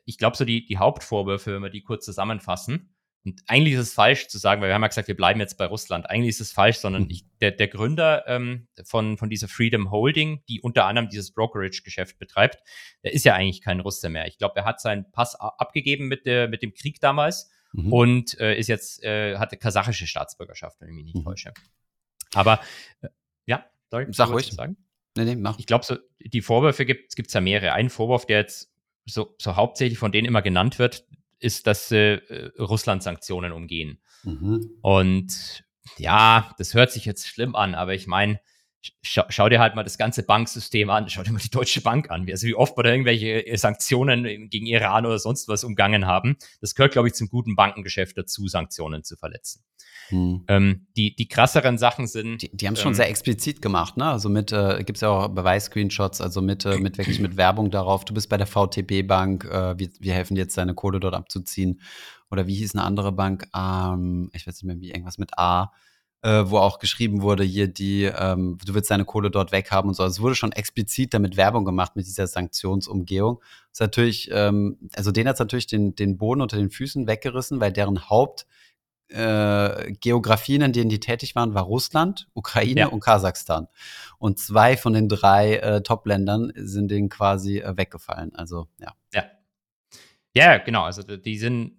ich 0.04 0.18
glaube, 0.18 0.36
so 0.36 0.44
die, 0.44 0.64
die 0.66 0.78
Hauptvorwürfe, 0.78 1.54
wenn 1.54 1.62
wir 1.62 1.70
die 1.70 1.82
kurz 1.82 2.04
zusammenfassen, 2.04 2.94
und 3.24 3.42
eigentlich 3.48 3.74
ist 3.74 3.80
es 3.80 3.94
falsch 3.94 4.28
zu 4.28 4.38
sagen, 4.38 4.62
weil 4.62 4.68
wir 4.70 4.74
haben 4.74 4.82
ja 4.82 4.88
gesagt, 4.88 5.08
wir 5.08 5.16
bleiben 5.16 5.40
jetzt 5.40 5.58
bei 5.58 5.66
Russland. 5.66 6.08
Eigentlich 6.08 6.30
ist 6.30 6.40
es 6.40 6.52
falsch, 6.52 6.76
sondern 6.78 7.02
Mhm. 7.02 7.10
ich, 7.10 7.24
der, 7.40 7.50
der 7.50 7.68
Gründer 7.68 8.24
ähm, 8.28 8.68
von, 8.84 9.18
von 9.18 9.28
dieser 9.28 9.48
Freedom 9.48 9.90
Holding, 9.90 10.42
die 10.48 10.60
unter 10.62 10.86
anderem 10.86 11.08
dieses 11.10 11.32
Brokerage-Geschäft 11.34 12.18
betreibt, 12.18 12.58
der 13.02 13.12
ist 13.12 13.24
ja 13.24 13.34
eigentlich 13.34 13.60
kein 13.60 13.80
Russe 13.80 14.08
mehr. 14.08 14.26
Ich 14.28 14.38
glaube, 14.38 14.54
er 14.56 14.64
hat 14.64 14.80
seinen 14.80 15.10
Pass 15.10 15.34
abgegeben 15.34 16.06
mit, 16.06 16.26
der, 16.26 16.48
mit 16.48 16.62
dem 16.62 16.72
Krieg 16.74 17.00
damals 17.00 17.50
Mhm. 17.72 17.92
und 17.92 18.40
äh, 18.40 18.56
ist 18.56 18.68
jetzt, 18.68 19.02
äh, 19.02 19.36
hatte 19.36 19.58
kasachische 19.58 20.06
Staatsbürgerschaft, 20.06 20.80
wenn 20.80 20.88
ich 20.88 20.94
mich 20.94 21.04
nicht 21.06 21.16
Mhm. 21.16 21.24
täusche. 21.24 21.52
Aber 22.34 22.60
äh, 23.02 23.08
ja, 23.46 23.66
sorry, 23.90 24.06
Sag 24.10 24.30
ruhig. 24.30 24.52
sagen. 24.52 24.76
nee, 25.16 25.24
nee, 25.24 25.36
mach. 25.36 25.58
Ich 25.58 25.66
glaube, 25.66 25.84
so, 25.84 25.96
die 26.20 26.40
Vorwürfe 26.40 26.86
gibt 26.86 27.14
es 27.14 27.32
ja 27.34 27.40
mehrere. 27.42 27.72
Ein 27.72 27.90
Vorwurf, 27.90 28.24
der 28.24 28.38
jetzt 28.38 28.72
so, 29.08 29.34
so 29.38 29.56
hauptsächlich 29.56 29.98
von 29.98 30.12
denen 30.12 30.26
immer 30.26 30.42
genannt 30.42 30.78
wird, 30.78 31.04
ist, 31.38 31.66
dass 31.66 31.90
äh, 31.92 32.14
äh, 32.14 32.50
Russland 32.58 33.02
Sanktionen 33.02 33.52
umgehen. 33.52 34.00
Mhm. 34.24 34.70
Und 34.82 35.64
ja, 35.96 36.54
das 36.58 36.74
hört 36.74 36.92
sich 36.92 37.04
jetzt 37.04 37.26
schlimm 37.26 37.54
an, 37.54 37.74
aber 37.74 37.94
ich 37.94 38.06
meine, 38.06 38.40
schau, 39.02 39.24
schau 39.28 39.48
dir 39.48 39.60
halt 39.60 39.74
mal 39.74 39.82
das 39.82 39.98
ganze 39.98 40.22
Banksystem 40.22 40.90
an, 40.90 41.08
schau 41.08 41.22
dir 41.22 41.32
mal 41.32 41.40
die 41.40 41.50
Deutsche 41.50 41.80
Bank 41.80 42.10
an, 42.10 42.26
also 42.30 42.46
wie 42.46 42.54
oft 42.54 42.76
wir 42.76 42.84
da 42.84 42.90
irgendwelche 42.90 43.46
äh, 43.46 43.56
Sanktionen 43.56 44.48
gegen 44.50 44.66
Iran 44.66 45.06
oder 45.06 45.18
sonst 45.18 45.48
was 45.48 45.64
umgangen 45.64 46.06
haben. 46.06 46.36
Das 46.60 46.74
gehört, 46.74 46.92
glaube 46.92 47.08
ich, 47.08 47.14
zum 47.14 47.28
guten 47.28 47.56
Bankengeschäft 47.56 48.16
dazu, 48.16 48.46
Sanktionen 48.46 49.04
zu 49.04 49.16
verletzen. 49.16 49.64
Mhm. 50.10 50.44
Ähm, 50.48 50.86
die, 50.96 51.14
die 51.14 51.28
krasseren 51.28 51.76
Sachen 51.78 52.06
sind. 52.06 52.42
Die, 52.42 52.56
die 52.56 52.66
haben 52.66 52.74
es 52.74 52.80
schon 52.80 52.92
ähm, 52.92 52.96
sehr 52.96 53.10
explizit 53.10 53.60
gemacht, 53.60 53.96
ne? 53.96 54.06
Also 54.06 54.28
mit, 54.28 54.52
äh, 54.52 54.82
gibt 54.84 54.96
es 54.96 55.02
ja 55.02 55.10
auch 55.10 55.28
Beweis-Screenshots, 55.28 56.20
also 56.20 56.40
mit, 56.40 56.64
äh, 56.64 56.78
mit 56.78 56.98
wirklich 56.98 57.20
mit 57.20 57.36
Werbung 57.36 57.70
darauf, 57.70 58.04
du 58.04 58.14
bist 58.14 58.28
bei 58.28 58.36
der 58.36 58.46
VTB-Bank, 58.46 59.44
äh, 59.44 59.78
wir, 59.78 59.90
wir 60.00 60.14
helfen 60.14 60.34
dir 60.34 60.42
jetzt 60.42 60.56
deine 60.56 60.74
Kohle 60.74 61.00
dort 61.00 61.14
abzuziehen. 61.14 61.80
Oder 62.30 62.46
wie 62.46 62.54
hieß 62.54 62.74
eine 62.74 62.84
andere 62.84 63.12
Bank? 63.12 63.48
Ähm, 63.54 64.30
ich 64.32 64.46
weiß 64.46 64.54
nicht 64.54 64.64
mehr, 64.64 64.80
wie 64.80 64.90
irgendwas 64.90 65.18
mit 65.18 65.38
A, 65.38 65.72
äh, 66.22 66.44
wo 66.46 66.58
auch 66.58 66.78
geschrieben 66.78 67.22
wurde, 67.22 67.44
hier 67.44 67.68
die, 67.68 68.04
ähm, 68.04 68.58
du 68.64 68.74
willst 68.74 68.90
deine 68.90 69.04
Kohle 69.04 69.30
dort 69.30 69.52
weghaben 69.52 69.88
und 69.88 69.94
so. 69.94 70.02
Also 70.02 70.14
es 70.16 70.20
wurde 70.20 70.34
schon 70.34 70.52
explizit 70.52 71.14
damit 71.14 71.36
Werbung 71.36 71.64
gemacht 71.64 71.94
mit 71.96 72.06
dieser 72.06 72.26
Sanktionsumgehung. 72.26 73.38
Das 73.40 73.74
ist 73.74 73.80
natürlich, 73.80 74.30
ähm, 74.32 74.78
also 74.96 75.12
denen 75.12 75.28
hat 75.28 75.36
es 75.36 75.40
natürlich 75.40 75.66
den, 75.68 75.94
den 75.94 76.16
Boden 76.18 76.40
unter 76.40 76.56
den 76.56 76.70
Füßen 76.70 77.06
weggerissen, 77.06 77.60
weil 77.60 77.72
deren 77.72 78.08
Haupt 78.10 78.46
äh, 79.10 79.92
Geografien, 80.00 80.60
in 80.60 80.72
denen 80.72 80.90
die 80.90 81.00
tätig 81.00 81.34
waren, 81.34 81.54
war 81.54 81.62
Russland, 81.62 82.28
Ukraine 82.34 82.80
Ja. 82.80 82.86
und 82.88 83.00
Kasachstan. 83.00 83.68
Und 84.18 84.38
zwei 84.38 84.76
von 84.76 84.92
den 84.92 85.08
drei 85.08 85.56
äh, 85.56 85.82
Top-Ländern 85.82 86.52
sind 86.56 86.90
denen 86.90 87.08
quasi 87.08 87.58
äh, 87.60 87.76
weggefallen. 87.76 88.34
Also, 88.34 88.68
ja. 88.78 88.92
Ja. 89.14 89.24
Ja, 90.34 90.58
genau. 90.58 90.82
Also 90.82 91.02
die 91.02 91.38
sind 91.38 91.78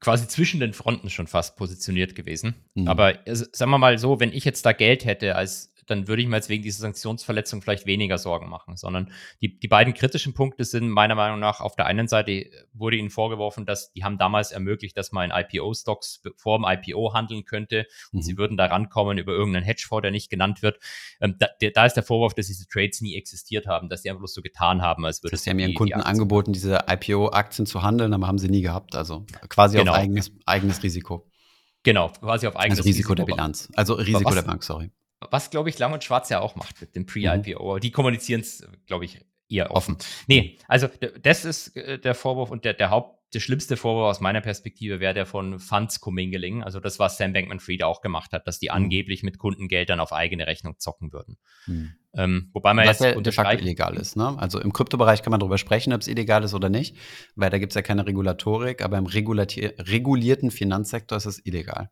quasi 0.00 0.28
zwischen 0.28 0.60
den 0.60 0.72
Fronten 0.72 1.10
schon 1.10 1.26
fast 1.26 1.56
positioniert 1.56 2.14
gewesen. 2.14 2.54
Mhm. 2.74 2.88
Aber 2.88 3.18
also, 3.26 3.44
sagen 3.52 3.70
wir 3.70 3.78
mal 3.78 3.98
so, 3.98 4.20
wenn 4.20 4.32
ich 4.32 4.44
jetzt 4.44 4.66
da 4.66 4.72
Geld 4.72 5.04
hätte, 5.04 5.36
als 5.36 5.72
dann 5.86 6.08
würde 6.08 6.22
ich 6.22 6.28
mir 6.28 6.36
jetzt 6.36 6.48
wegen 6.48 6.62
dieser 6.62 6.80
Sanktionsverletzung 6.80 7.62
vielleicht 7.62 7.86
weniger 7.86 8.18
Sorgen 8.18 8.48
machen, 8.48 8.76
sondern 8.76 9.10
die, 9.40 9.58
die 9.58 9.68
beiden 9.68 9.94
kritischen 9.94 10.34
Punkte 10.34 10.64
sind 10.64 10.88
meiner 10.90 11.14
Meinung 11.14 11.38
nach 11.40 11.60
auf 11.60 11.76
der 11.76 11.86
einen 11.86 12.08
Seite 12.08 12.46
wurde 12.72 12.96
ihnen 12.96 13.10
vorgeworfen, 13.10 13.66
dass 13.66 13.92
die 13.92 14.04
haben 14.04 14.18
damals 14.18 14.52
ermöglicht, 14.52 14.96
dass 14.96 15.12
man 15.12 15.30
in 15.30 15.36
IPO-Stocks 15.36 16.22
vor 16.36 16.58
dem 16.58 16.64
IPO 16.68 17.14
handeln 17.14 17.44
könnte 17.44 17.86
und 18.12 18.18
Mhm. 18.18 18.22
sie 18.22 18.36
würden 18.38 18.56
da 18.56 18.66
rankommen 18.66 19.18
über 19.18 19.32
irgendeinen 19.32 19.64
Hedgefonds, 19.64 20.02
der 20.02 20.10
nicht 20.10 20.28
genannt 20.30 20.62
wird. 20.62 20.78
Ähm, 21.20 21.36
da, 21.38 21.48
der, 21.60 21.70
da 21.70 21.86
ist 21.86 21.94
der 21.94 22.02
Vorwurf, 22.02 22.34
dass 22.34 22.46
diese 22.48 22.66
Trades 22.68 23.00
nie 23.00 23.14
existiert 23.16 23.66
haben, 23.66 23.88
dass 23.88 24.02
die 24.02 24.10
einfach 24.10 24.20
bloß 24.20 24.34
so 24.34 24.42
getan 24.42 24.82
haben, 24.82 25.04
als 25.06 25.22
würde 25.22 25.32
Das 25.32 25.44
sie 25.44 25.50
haben 25.50 25.58
ihren 25.58 25.74
Kunden 25.74 26.00
angeboten, 26.00 26.52
diese 26.52 26.84
IPO-Aktien 26.88 27.66
zu 27.66 27.82
handeln, 27.82 28.12
aber 28.12 28.26
haben 28.26 28.38
sie 28.38 28.48
nie 28.48 28.62
gehabt. 28.62 28.94
Also 28.96 29.24
quasi 29.48 29.78
Genau. 29.78 29.92
auf 29.92 29.98
eigenes, 29.98 30.32
eigenes 30.46 30.82
Risiko. 30.82 31.26
Genau, 31.82 32.08
quasi 32.08 32.46
auf 32.48 32.56
eigenes 32.56 32.78
Also 32.80 32.88
Risiko 32.88 33.14
der 33.14 33.24
Risiko. 33.26 33.36
Bilanz. 33.36 33.68
Also 33.76 33.94
Risiko 33.94 34.24
was- 34.24 34.34
der 34.34 34.42
Bank, 34.42 34.64
sorry. 34.64 34.90
Was, 35.30 35.50
glaube 35.50 35.68
ich, 35.70 35.78
Lang 35.78 35.92
und 35.92 36.04
Schwarz 36.04 36.28
ja 36.28 36.40
auch 36.40 36.56
macht 36.56 36.80
mit 36.80 36.94
dem 36.94 37.02
Mhm. 37.02 37.06
Pre-IPO. 37.06 37.78
Die 37.78 37.90
kommunizieren 37.90 38.40
es, 38.42 38.66
glaube 38.86 39.04
ich, 39.06 39.20
eher 39.48 39.70
offen. 39.70 39.96
Nee, 40.26 40.58
also 40.68 40.88
das 41.22 41.44
ist 41.44 41.76
äh, 41.76 41.98
der 41.98 42.14
Vorwurf 42.14 42.50
und 42.50 42.64
der, 42.64 42.74
der 42.74 42.90
Haupt, 42.90 43.16
der 43.34 43.40
schlimmste 43.40 43.76
Vorwurf 43.76 44.10
aus 44.10 44.20
meiner 44.20 44.40
Perspektive 44.40 45.00
wäre 45.00 45.14
der 45.14 45.26
von 45.26 45.58
Funds 45.58 46.00
Comingling, 46.00 46.62
also 46.62 46.80
das, 46.80 46.98
was 46.98 47.16
Sam 47.16 47.32
Bankman-Fried 47.32 47.82
auch 47.82 48.00
gemacht 48.00 48.32
hat, 48.32 48.46
dass 48.46 48.58
die 48.58 48.66
Mhm. 48.66 48.74
angeblich 48.74 49.22
mit 49.22 49.38
Kundengeldern 49.38 50.00
auf 50.00 50.12
eigene 50.12 50.46
Rechnung 50.46 50.78
zocken 50.78 51.12
würden. 51.12 51.38
Hm. 51.64 51.92
Ähm, 52.14 52.50
wobei 52.54 52.72
man 52.72 52.86
Was 52.86 53.00
jetzt 53.00 53.14
ja 53.14 53.20
de 53.20 53.32
facto 53.32 53.58
illegal 53.62 53.96
ist. 53.96 54.16
Ne? 54.16 54.36
Also 54.38 54.60
im 54.60 54.72
Kryptobereich 54.72 55.22
kann 55.22 55.32
man 55.32 55.40
darüber 55.40 55.58
sprechen, 55.58 55.92
ob 55.92 56.00
es 56.00 56.08
illegal 56.08 56.44
ist 56.44 56.54
oder 56.54 56.68
nicht, 56.70 56.96
weil 57.34 57.50
da 57.50 57.58
gibt 57.58 57.72
es 57.72 57.74
ja 57.74 57.82
keine 57.82 58.06
Regulatorik, 58.06 58.82
aber 58.82 58.96
im 58.96 59.06
regulierten 59.06 60.50
Finanzsektor 60.50 61.18
ist 61.18 61.26
es 61.26 61.44
illegal. 61.44 61.90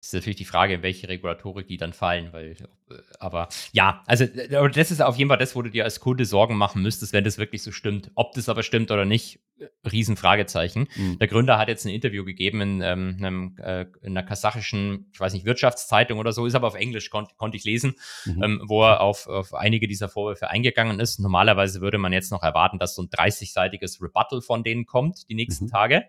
Ist 0.00 0.14
natürlich 0.14 0.36
die 0.36 0.44
Frage, 0.46 0.74
in 0.74 0.82
welche 0.82 1.08
Regulatorik 1.08 1.66
die 1.68 1.76
dann 1.76 1.92
fallen, 1.92 2.32
weil, 2.32 2.52
äh, 2.90 2.94
aber 3.18 3.48
ja, 3.72 4.02
also 4.06 4.24
äh, 4.24 4.70
das 4.70 4.90
ist 4.90 5.02
auf 5.02 5.16
jeden 5.16 5.28
Fall 5.28 5.36
das, 5.38 5.54
wo 5.54 5.60
du 5.62 5.70
dir 5.70 5.84
als 5.84 6.00
Kunde 6.00 6.24
Sorgen 6.24 6.56
machen 6.56 6.80
müsstest, 6.82 7.12
wenn 7.12 7.22
das 7.24 7.36
wirklich 7.36 7.62
so 7.62 7.70
stimmt. 7.70 8.10
Ob 8.14 8.32
das 8.32 8.48
aber 8.48 8.62
stimmt 8.62 8.90
oder 8.90 9.04
nicht, 9.04 9.40
äh, 9.58 9.66
Riesenfragezeichen. 9.88 10.88
Hm. 10.94 11.18
Der 11.18 11.28
Gründer 11.28 11.58
hat 11.58 11.68
jetzt 11.68 11.84
ein 11.84 11.90
Interview 11.90 12.24
gegeben 12.24 12.60
in, 12.62 12.80
ähm, 12.80 13.16
einem, 13.18 13.56
äh, 13.58 13.86
in 14.00 14.16
einer 14.16 14.22
kasachischen, 14.26 15.10
ich 15.12 15.20
weiß 15.20 15.34
nicht, 15.34 15.44
Wirtschaftszeitung 15.44 16.18
oder 16.18 16.32
so, 16.32 16.46
ist 16.46 16.54
aber 16.54 16.68
auf 16.68 16.74
Englisch, 16.74 17.10
kon 17.10 17.26
konnte 17.36 17.58
ich 17.58 17.64
lesen, 17.64 17.94
Mhm. 18.24 18.42
ähm, 18.42 18.62
wo 18.66 18.82
er 18.82 19.02
auf, 19.02 19.26
auf 19.26 19.52
einige 19.52 19.86
dieser 19.86 20.08
Vorwürfe 20.08 20.48
eingegangen 20.48 20.98
ist. 20.98 21.18
Normalerweise 21.20 21.82
würde 21.82 21.98
man 21.98 22.12
jetzt 22.14 22.32
noch 22.32 22.42
erwarten, 22.42 22.78
dass 22.78 22.94
so 22.94 23.02
ein 23.02 23.10
30-seitiges 23.10 24.00
Rebuttal 24.02 24.40
von 24.40 24.64
denen 24.64 24.86
kommt, 24.86 25.28
die 25.28 25.34
nächsten 25.34 25.66
Mhm. 25.66 25.70
Tage. 25.70 26.04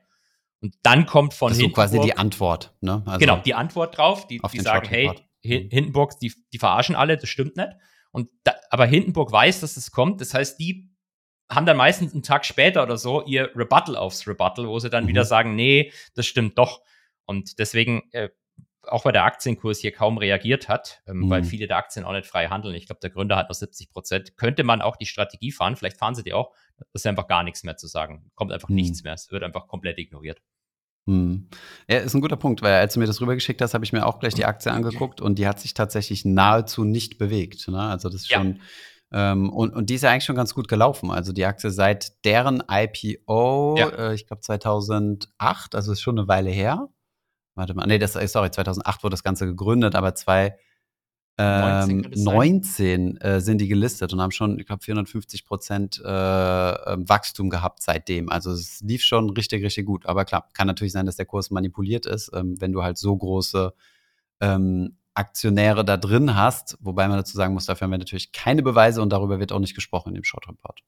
Und 0.62 0.76
dann 0.84 1.05
kommt 1.07 1.34
von 1.34 1.49
Das 1.49 1.57
ist 1.57 1.64
so 1.64 1.70
quasi 1.70 1.99
die 1.99 2.16
Antwort. 2.18 2.74
Ne? 2.82 3.01
Also, 3.05 3.20
genau, 3.20 3.38
die 3.38 3.53
Antwort 3.55 3.97
drauf, 3.97 4.28
die, 4.28 4.39
die 4.53 4.59
sagen, 4.59 4.88
hey, 4.88 5.12
Mhm. 5.43 5.70
Hindenburg, 5.72 6.20
die, 6.20 6.32
die 6.53 6.59
verarschen 6.59 6.95
alle, 6.95 7.18
das 7.18 7.28
stimmt 7.28 7.57
nicht. 7.57 7.70
Und 8.12 8.30
da, 8.43 8.53
aber 8.70 8.86
Hindenburg 8.86 9.32
weiß, 9.32 9.62
dass 9.62 9.76
es 9.76 9.89
kommt. 9.89 10.22
Das 10.22 10.36
heißt, 10.36 10.59
die 10.59 10.91
haben 11.49 11.66
dann 11.66 11.78
meistens 11.78 12.14
einen 12.14 12.22
Tag 12.22 12.45
später 12.45 12.84
oder 12.84 12.97
so 12.97 13.26
ihr 13.26 13.49
Rebuttal 13.55 13.95
aufs 13.95 14.28
Rebuttal, 14.28 14.68
wo 14.68 14.78
sie 14.78 14.91
dann 14.91 15.05
Mhm. 15.05 15.07
wieder 15.09 15.26
sagen, 15.26 15.55
nee, 15.55 15.91
das 16.14 16.28
stimmt 16.28 16.59
doch. 16.59 16.82
Und 17.26 17.57
deswegen, 17.57 18.03
äh, 18.12 18.30
auch 18.84 19.03
weil 19.05 19.14
der 19.14 19.24
Aktienkurs 19.26 19.80
hier 19.80 19.91
kaum 19.91 20.18
reagiert 20.20 20.70
hat, 20.70 21.01
ähm, 21.07 21.22
Mhm. 21.22 21.30
weil 21.32 21.43
viele 21.43 21.66
der 21.68 21.78
Aktien 21.78 22.05
auch 22.05 22.12
nicht 22.14 22.28
frei 22.28 22.47
handeln. 22.47 22.76
Ich 22.76 22.86
glaube, 22.86 22.99
der 23.01 23.09
Gründer 23.09 23.36
hat 23.36 23.49
noch 23.49 23.55
70 23.55 23.89
Prozent. 23.89 24.38
Könnte 24.38 24.64
man 24.64 24.82
auch 24.84 24.95
die 24.95 25.05
Strategie 25.07 25.51
fahren, 25.51 25.76
vielleicht 25.76 25.97
fahren 25.97 26.14
sie 26.14 26.24
die 26.24 26.34
auch, 26.34 26.53
ist 26.93 27.05
einfach 27.07 27.27
gar 27.27 27.43
nichts 27.43 27.63
mehr 27.63 27.77
zu 27.77 27.88
sagen. 27.88 28.32
Kommt 28.36 28.51
einfach 28.51 28.69
Mhm. 28.69 28.75
nichts 28.75 29.03
mehr. 29.03 29.13
Es 29.13 29.32
wird 29.32 29.43
einfach 29.43 29.67
komplett 29.67 29.97
ignoriert. 29.99 30.41
Hm. 31.07 31.47
Ja, 31.89 31.97
ist 31.97 32.13
ein 32.13 32.21
guter 32.21 32.36
Punkt, 32.36 32.61
weil 32.61 32.73
als 32.75 32.93
du 32.93 32.99
mir 32.99 33.07
das 33.07 33.19
rübergeschickt 33.21 33.59
hast, 33.61 33.73
habe 33.73 33.84
ich 33.84 33.91
mir 33.91 34.05
auch 34.05 34.19
gleich 34.19 34.36
die 34.36 34.45
Aktie 34.45 34.71
angeguckt 34.71 35.19
und 35.19 35.39
die 35.39 35.47
hat 35.47 35.59
sich 35.59 35.73
tatsächlich 35.73 36.25
nahezu 36.25 36.84
nicht 36.84 37.17
bewegt. 37.17 37.67
Ne? 37.67 37.79
Also 37.82 38.07
das 38.09 38.21
ist 38.21 38.29
Ja. 38.29 38.38
schon 38.38 38.59
ähm, 39.13 39.49
und, 39.49 39.73
und 39.75 39.89
die 39.89 39.95
ist 39.95 40.03
ja 40.03 40.11
eigentlich 40.11 40.23
schon 40.23 40.38
ganz 40.38 40.53
gut 40.53 40.67
gelaufen. 40.69 41.11
Also 41.11 41.34
die 41.34 41.43
Aktie 41.45 41.69
seit 41.71 42.23
deren 42.23 42.63
IPO, 42.69 43.75
Ja. 43.77 43.89
äh, 43.89 44.13
ich 44.15 44.25
glaube 44.27 44.41
2008, 44.41 45.75
also 45.75 45.91
ist 45.91 46.01
schon 46.01 46.17
eine 46.17 46.27
Weile 46.27 46.49
her. 46.49 46.88
Warte 47.55 47.73
mal, 47.73 47.86
nee, 47.88 47.97
das 47.99 48.13
sorry, 48.13 48.51
2008 48.51 49.03
wurde 49.03 49.13
das 49.13 49.23
Ganze 49.23 49.45
gegründet, 49.47 49.95
aber 49.95 50.15
zwei 50.15 50.57
Ähm, 51.41 52.01
19, 52.01 52.23
19 52.23 53.17
äh, 53.17 53.41
sind 53.41 53.59
die 53.59 53.67
gelistet 53.67 54.13
und 54.13 54.21
haben 54.21 54.31
schon, 54.31 54.59
ich 54.59 54.65
glaube, 54.65 54.83
450 54.83 55.45
Prozent 55.45 56.01
äh, 56.03 56.07
ähm, 56.07 57.09
Wachstum 57.09 57.49
gehabt 57.49 57.81
seitdem. 57.81 58.29
Also 58.29 58.51
es 58.51 58.81
lief 58.81 59.03
schon 59.03 59.29
richtig, 59.31 59.63
richtig 59.63 59.85
gut. 59.85 60.05
Aber 60.05 60.25
klar, 60.25 60.47
kann 60.53 60.67
natürlich 60.67 60.93
sein, 60.93 61.05
dass 61.05 61.15
der 61.15 61.25
Kurs 61.25 61.49
manipuliert 61.49 62.05
ist, 62.05 62.31
ähm, 62.33 62.59
wenn 62.59 62.71
du 62.71 62.83
halt 62.83 62.97
so 62.97 63.15
große 63.15 63.73
ähm, 64.39 64.97
Aktionäre 65.13 65.83
da 65.83 65.97
drin 65.97 66.35
hast. 66.35 66.77
Wobei 66.81 67.07
man 67.07 67.17
dazu 67.17 67.35
sagen 67.35 67.53
muss, 67.53 67.65
dafür 67.65 67.85
haben 67.85 67.91
wir 67.91 67.97
natürlich 67.97 68.31
keine 68.31 68.61
Beweise 68.61 69.01
und 69.01 69.09
darüber 69.09 69.39
wird 69.39 69.51
auch 69.51 69.59
nicht 69.59 69.75
gesprochen 69.75 70.09
in 70.09 70.15
dem 70.15 70.23
Short 70.23 70.47
Report. 70.47 70.81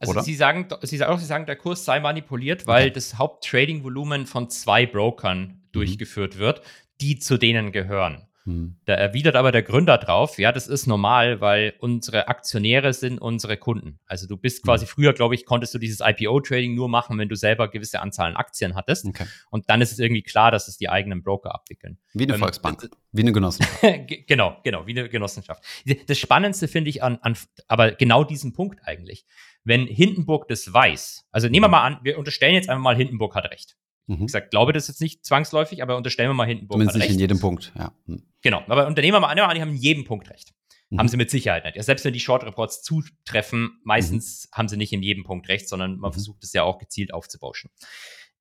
Also 0.00 0.12
Oder? 0.12 0.22
Sie 0.22 0.34
sagen, 0.34 0.68
Sie 0.82 0.96
sagen, 0.96 1.18
Sie 1.18 1.24
sagen, 1.24 1.46
der 1.46 1.56
Kurs 1.56 1.84
sei 1.84 2.00
manipuliert, 2.00 2.66
weil 2.66 2.86
okay. 2.86 2.94
das 2.94 3.16
Haupttrading-Volumen 3.16 4.26
von 4.26 4.50
zwei 4.50 4.86
Brokern 4.86 5.40
mhm. 5.40 5.62
durchgeführt 5.72 6.38
wird, 6.38 6.62
die 7.00 7.18
zu 7.18 7.38
denen 7.38 7.72
gehören. 7.72 8.26
Hm. 8.46 8.76
Da 8.84 8.94
erwidert 8.94 9.36
aber 9.36 9.52
der 9.52 9.62
Gründer 9.62 9.96
drauf, 9.96 10.38
ja, 10.38 10.52
das 10.52 10.68
ist 10.68 10.86
normal, 10.86 11.40
weil 11.40 11.72
unsere 11.78 12.28
Aktionäre 12.28 12.92
sind 12.92 13.18
unsere 13.18 13.56
Kunden. 13.56 13.98
Also 14.04 14.26
du 14.26 14.36
bist 14.36 14.62
quasi 14.62 14.84
hm. 14.84 14.90
früher, 14.90 15.12
glaube 15.14 15.34
ich, 15.34 15.46
konntest 15.46 15.72
du 15.72 15.78
dieses 15.78 16.00
IPO-Trading 16.00 16.74
nur 16.74 16.90
machen, 16.90 17.18
wenn 17.18 17.30
du 17.30 17.36
selber 17.36 17.68
gewisse 17.68 18.00
Anzahlen 18.00 18.36
Aktien 18.36 18.74
hattest. 18.74 19.06
Okay. 19.06 19.24
Und 19.50 19.70
dann 19.70 19.80
ist 19.80 19.92
es 19.92 19.98
irgendwie 19.98 20.22
klar, 20.22 20.50
dass 20.50 20.68
es 20.68 20.76
die 20.76 20.90
eigenen 20.90 21.22
Broker 21.22 21.54
abwickeln. 21.54 21.98
Wie 22.12 22.24
eine 22.24 22.34
ähm, 22.34 22.40
Volksbank, 22.40 22.90
wie 23.12 23.22
eine 23.22 23.32
Genossenschaft. 23.32 23.82
genau, 24.26 24.58
genau, 24.62 24.86
wie 24.86 24.98
eine 24.98 25.08
Genossenschaft. 25.08 25.64
Das 26.06 26.18
Spannendste 26.18 26.68
finde 26.68 26.90
ich 26.90 27.02
an, 27.02 27.18
an, 27.22 27.36
aber 27.66 27.92
genau 27.92 28.24
diesen 28.24 28.52
Punkt 28.52 28.80
eigentlich. 28.84 29.24
Wenn 29.64 29.86
Hindenburg 29.86 30.48
das 30.48 30.70
weiß, 30.70 31.26
also 31.32 31.48
nehmen 31.48 31.64
wir 31.64 31.68
mal 31.68 31.82
an, 31.82 31.98
wir 32.02 32.18
unterstellen 32.18 32.54
jetzt 32.54 32.68
einfach 32.68 32.82
mal, 32.82 32.96
Hindenburg 32.96 33.34
hat 33.34 33.50
recht. 33.50 33.76
Mhm. 34.06 34.20
Wie 34.20 34.26
gesagt, 34.26 34.50
glaube 34.50 34.72
das 34.72 34.88
jetzt 34.88 35.00
nicht 35.00 35.24
zwangsläufig, 35.24 35.82
aber 35.82 35.96
unterstellen 35.96 36.30
wir 36.30 36.34
mal 36.34 36.46
Hindenburg. 36.46 36.76
Zumindest 36.76 36.98
nicht 36.98 37.10
in 37.10 37.18
jedem 37.18 37.40
Punkt, 37.40 37.72
ja. 37.76 37.92
Hm. 38.06 38.22
Genau, 38.42 38.62
aber 38.68 38.86
Unternehmer 38.86 39.20
mal 39.20 39.28
an, 39.28 39.54
die 39.54 39.60
haben 39.60 39.70
in 39.70 39.76
jedem 39.76 40.04
Punkt 40.04 40.28
recht. 40.30 40.52
Mhm. 40.90 40.98
Haben 40.98 41.08
sie 41.08 41.16
mit 41.16 41.30
Sicherheit 41.30 41.64
nicht. 41.64 41.76
Ja, 41.76 41.82
selbst 41.82 42.04
wenn 42.04 42.12
die 42.12 42.20
Short 42.20 42.44
Reports 42.44 42.82
zutreffen, 42.82 43.80
meistens 43.84 44.48
mhm. 44.50 44.56
haben 44.56 44.68
sie 44.68 44.76
nicht 44.76 44.92
in 44.92 45.02
jedem 45.02 45.24
Punkt 45.24 45.48
recht, 45.48 45.68
sondern 45.68 45.96
man 45.96 46.10
mhm. 46.10 46.14
versucht 46.14 46.44
es 46.44 46.52
ja 46.52 46.62
auch 46.62 46.78
gezielt 46.78 47.12
aufzubauschen. 47.14 47.70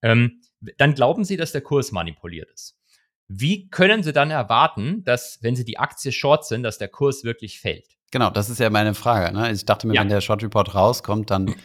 Ähm, 0.01 0.41
dann 0.77 0.93
glauben 0.93 1.23
sie, 1.23 1.37
dass 1.37 1.51
der 1.51 1.61
Kurs 1.61 1.91
manipuliert 1.91 2.49
ist. 2.51 2.77
Wie 3.27 3.69
können 3.69 4.03
sie 4.03 4.13
dann 4.13 4.31
erwarten, 4.31 5.03
dass, 5.05 5.39
wenn 5.41 5.55
sie 5.55 5.65
die 5.65 5.79
Aktie 5.79 6.11
short 6.11 6.45
sind, 6.45 6.63
dass 6.63 6.77
der 6.77 6.89
Kurs 6.89 7.23
wirklich 7.23 7.59
fällt? 7.59 7.87
Genau, 8.13 8.29
das 8.29 8.47
ist 8.51 8.59
ja 8.59 8.69
meine 8.69 8.93
Frage. 8.93 9.33
Ne? 9.33 9.51
Ich 9.51 9.65
dachte 9.65 9.87
mir, 9.87 9.95
ja. 9.95 10.01
wenn 10.01 10.07
der 10.07 10.21
Short 10.21 10.43
Report 10.43 10.75
rauskommt, 10.75 11.31
dann, 11.31 11.55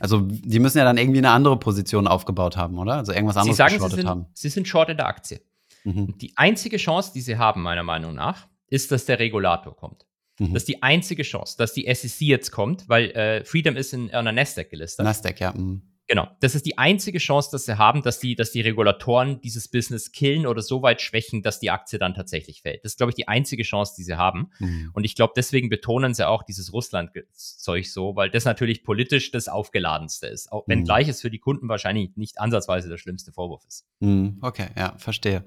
also 0.00 0.20
die 0.20 0.58
müssen 0.58 0.76
ja 0.76 0.84
dann 0.84 0.98
irgendwie 0.98 1.16
eine 1.16 1.30
andere 1.30 1.58
Position 1.58 2.06
aufgebaut 2.06 2.58
haben, 2.58 2.76
oder? 2.76 2.96
Also 2.96 3.12
irgendwas 3.12 3.38
anderes 3.38 3.56
sie 3.56 3.62
sagen, 3.62 3.80
sie 3.88 3.96
sind, 3.96 4.06
haben. 4.06 4.26
Sie 4.34 4.50
sind 4.50 4.68
short 4.68 4.90
in 4.90 4.98
der 4.98 5.06
Aktie. 5.06 5.40
Mhm. 5.84 6.18
Die 6.18 6.36
einzige 6.36 6.76
Chance, 6.76 7.12
die 7.14 7.22
sie 7.22 7.38
haben, 7.38 7.62
meiner 7.62 7.84
Meinung 7.84 8.14
nach, 8.14 8.48
ist, 8.66 8.92
dass 8.92 9.06
der 9.06 9.18
Regulator 9.18 9.74
kommt. 9.74 10.04
Mhm. 10.38 10.52
Das 10.52 10.64
ist 10.64 10.68
die 10.68 10.82
einzige 10.82 11.22
Chance, 11.22 11.56
dass 11.56 11.72
die 11.72 11.90
SEC 11.90 12.20
jetzt 12.20 12.50
kommt, 12.50 12.86
weil 12.90 13.10
äh, 13.12 13.42
Freedom 13.46 13.74
ist 13.74 13.94
in 13.94 14.12
einer 14.12 14.32
Nasdaq 14.32 14.68
gelistet. 14.68 15.06
Nasdaq, 15.06 15.40
ja. 15.40 15.54
Mhm. 15.54 15.80
Genau. 16.08 16.26
Das 16.40 16.54
ist 16.54 16.64
die 16.64 16.78
einzige 16.78 17.18
Chance, 17.18 17.50
dass 17.52 17.66
sie 17.66 17.76
haben, 17.76 18.02
dass 18.02 18.18
die, 18.18 18.34
dass 18.34 18.50
die 18.50 18.62
Regulatoren 18.62 19.42
dieses 19.42 19.68
Business 19.68 20.10
killen 20.10 20.46
oder 20.46 20.62
so 20.62 20.80
weit 20.80 21.02
schwächen, 21.02 21.42
dass 21.42 21.60
die 21.60 21.70
Aktie 21.70 21.98
dann 21.98 22.14
tatsächlich 22.14 22.62
fällt. 22.62 22.82
Das 22.82 22.92
ist, 22.92 22.96
glaube 22.96 23.10
ich, 23.10 23.14
die 23.14 23.28
einzige 23.28 23.62
Chance, 23.62 23.92
die 23.96 24.04
sie 24.04 24.16
haben. 24.16 24.50
Mhm. 24.58 24.90
Und 24.94 25.04
ich 25.04 25.14
glaube, 25.14 25.34
deswegen 25.36 25.68
betonen 25.68 26.14
sie 26.14 26.26
auch 26.26 26.42
dieses 26.42 26.72
Russland-Zeug 26.72 27.86
so, 27.86 28.16
weil 28.16 28.30
das 28.30 28.46
natürlich 28.46 28.84
politisch 28.84 29.30
das 29.30 29.48
Aufgeladenste 29.48 30.28
ist. 30.28 30.50
Auch 30.50 30.64
wenn 30.66 30.80
mhm. 30.80 30.84
gleich 30.84 31.08
es 31.08 31.20
für 31.20 31.30
die 31.30 31.40
Kunden 31.40 31.68
wahrscheinlich 31.68 32.16
nicht 32.16 32.40
ansatzweise 32.40 32.88
der 32.88 32.96
schlimmste 32.96 33.30
Vorwurf 33.30 33.66
ist. 33.68 33.86
Mhm. 34.00 34.38
Okay, 34.40 34.68
ja, 34.78 34.94
verstehe. 34.96 35.44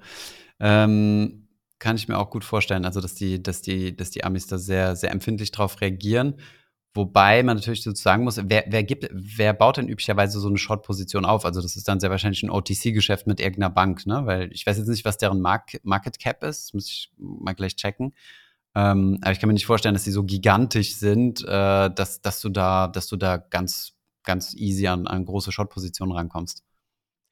Ähm, 0.60 1.48
kann 1.80 1.96
ich 1.96 2.06
mir 2.06 2.18
auch 2.18 2.30
gut 2.30 2.44
vorstellen, 2.44 2.84
also 2.84 3.00
dass 3.00 3.16
die, 3.16 3.42
dass 3.42 3.62
die, 3.62 3.96
dass 3.96 4.12
die 4.12 4.22
Amis 4.22 4.46
da 4.46 4.58
sehr, 4.58 4.94
sehr 4.94 5.10
empfindlich 5.10 5.50
drauf 5.50 5.80
reagieren. 5.80 6.36
Wobei 6.94 7.42
man 7.42 7.56
natürlich 7.56 7.82
so 7.82 7.94
sagen 7.94 8.24
muss, 8.24 8.38
wer, 8.44 8.64
wer, 8.68 8.84
gibt, 8.84 9.08
wer 9.10 9.54
baut 9.54 9.78
denn 9.78 9.88
üblicherweise 9.88 10.38
so 10.38 10.48
eine 10.48 10.58
Short-Position 10.58 11.24
auf? 11.24 11.46
Also 11.46 11.62
das 11.62 11.74
ist 11.76 11.88
dann 11.88 12.00
sehr 12.00 12.10
wahrscheinlich 12.10 12.42
ein 12.42 12.50
OTC-Geschäft 12.50 13.26
mit 13.26 13.40
irgendeiner 13.40 13.70
Bank, 13.70 14.06
ne? 14.06 14.26
Weil 14.26 14.52
ich 14.52 14.66
weiß 14.66 14.76
jetzt 14.76 14.88
nicht, 14.88 15.06
was 15.06 15.16
deren 15.16 15.40
Mark 15.40 15.80
Market 15.84 16.18
Cap 16.18 16.42
ist, 16.42 16.74
muss 16.74 16.88
ich 16.88 17.10
mal 17.16 17.54
gleich 17.54 17.76
checken. 17.76 18.14
Ähm, 18.74 19.18
aber 19.22 19.32
ich 19.32 19.40
kann 19.40 19.48
mir 19.48 19.54
nicht 19.54 19.64
vorstellen, 19.64 19.94
dass 19.94 20.04
die 20.04 20.10
so 20.10 20.24
gigantisch 20.24 20.96
sind, 20.96 21.42
äh, 21.44 21.90
dass, 21.90 22.20
dass 22.20 22.42
du 22.42 22.50
da, 22.50 22.88
dass 22.88 23.06
du 23.06 23.16
da 23.16 23.38
ganz, 23.38 23.94
ganz 24.22 24.54
easy 24.54 24.86
an, 24.86 25.06
an 25.06 25.24
große 25.24 25.50
Short-Positionen 25.50 26.12
rankommst. 26.12 26.62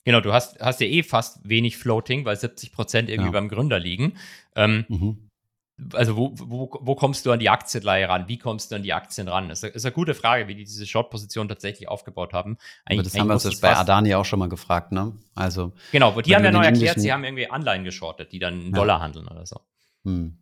Genau, 0.04 0.22
du 0.22 0.32
hast, 0.32 0.58
hast 0.60 0.80
ja 0.80 0.86
eh 0.86 1.02
fast 1.02 1.46
wenig 1.46 1.76
Floating, 1.76 2.24
weil 2.24 2.36
70 2.36 2.72
Prozent 2.72 3.10
irgendwie 3.10 3.28
ja. 3.28 3.32
beim 3.32 3.50
Gründer 3.50 3.78
liegen. 3.78 4.14
Ähm, 4.56 4.86
mhm 4.88 5.29
also 5.92 6.16
wo, 6.16 6.32
wo, 6.34 6.70
wo 6.80 6.94
kommst 6.94 7.26
du 7.26 7.32
an 7.32 7.38
die 7.38 7.48
Aktienleihe 7.48 8.08
ran? 8.08 8.28
Wie 8.28 8.38
kommst 8.38 8.70
du 8.70 8.76
an 8.76 8.82
die 8.82 8.92
Aktien 8.92 9.28
ran? 9.28 9.48
Das 9.48 9.62
ist 9.62 9.84
eine 9.84 9.92
gute 9.92 10.14
Frage, 10.14 10.48
wie 10.48 10.54
die 10.54 10.64
diese 10.64 10.86
Short-Position 10.86 11.48
tatsächlich 11.48 11.88
aufgebaut 11.88 12.32
haben. 12.32 12.58
Eigentlich, 12.84 13.12
das 13.12 13.20
haben 13.20 13.28
wir 13.28 13.34
uns 13.34 13.60
bei 13.60 13.76
Adani 13.76 14.14
auch 14.14 14.24
schon 14.24 14.38
mal 14.38 14.48
gefragt, 14.48 14.92
ne? 14.92 15.12
Also 15.34 15.72
genau, 15.92 16.20
die 16.20 16.34
haben 16.34 16.44
ja 16.44 16.50
neu 16.50 16.64
erklärt, 16.64 17.00
sie 17.00 17.12
haben 17.12 17.24
irgendwie 17.24 17.50
Anleihen 17.50 17.84
geschortet, 17.84 18.32
die 18.32 18.38
dann 18.38 18.60
in 18.60 18.72
Dollar 18.72 18.98
ja. 18.98 19.02
handeln 19.02 19.28
oder 19.28 19.46
so. 19.46 19.60
Hm. 20.04 20.38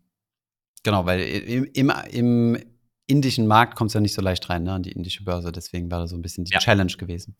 Genau, 0.82 1.07
weil 1.07 1.20
im, 1.20 1.64
im, 1.72 1.93
im 2.11 2.59
indischen 3.07 3.47
Markt 3.47 3.76
kommt 3.76 3.89
es 3.89 3.95
ja 3.95 4.01
nicht 4.01 4.14
so 4.14 4.22
leicht 4.22 4.49
rein, 4.49 4.62
ne, 4.62 4.72
an 4.72 4.82
die 4.82 4.93
indische 4.93 5.24
Börse. 5.24 5.51
Deswegen 5.51 5.91
war 5.91 6.01
das 6.01 6.11
so 6.11 6.16
ein 6.16 6.22
bisschen 6.22 6.45
die 6.45 6.53
ja. 6.53 6.59
Challenge 6.59 6.93
gewesen. 6.93 7.36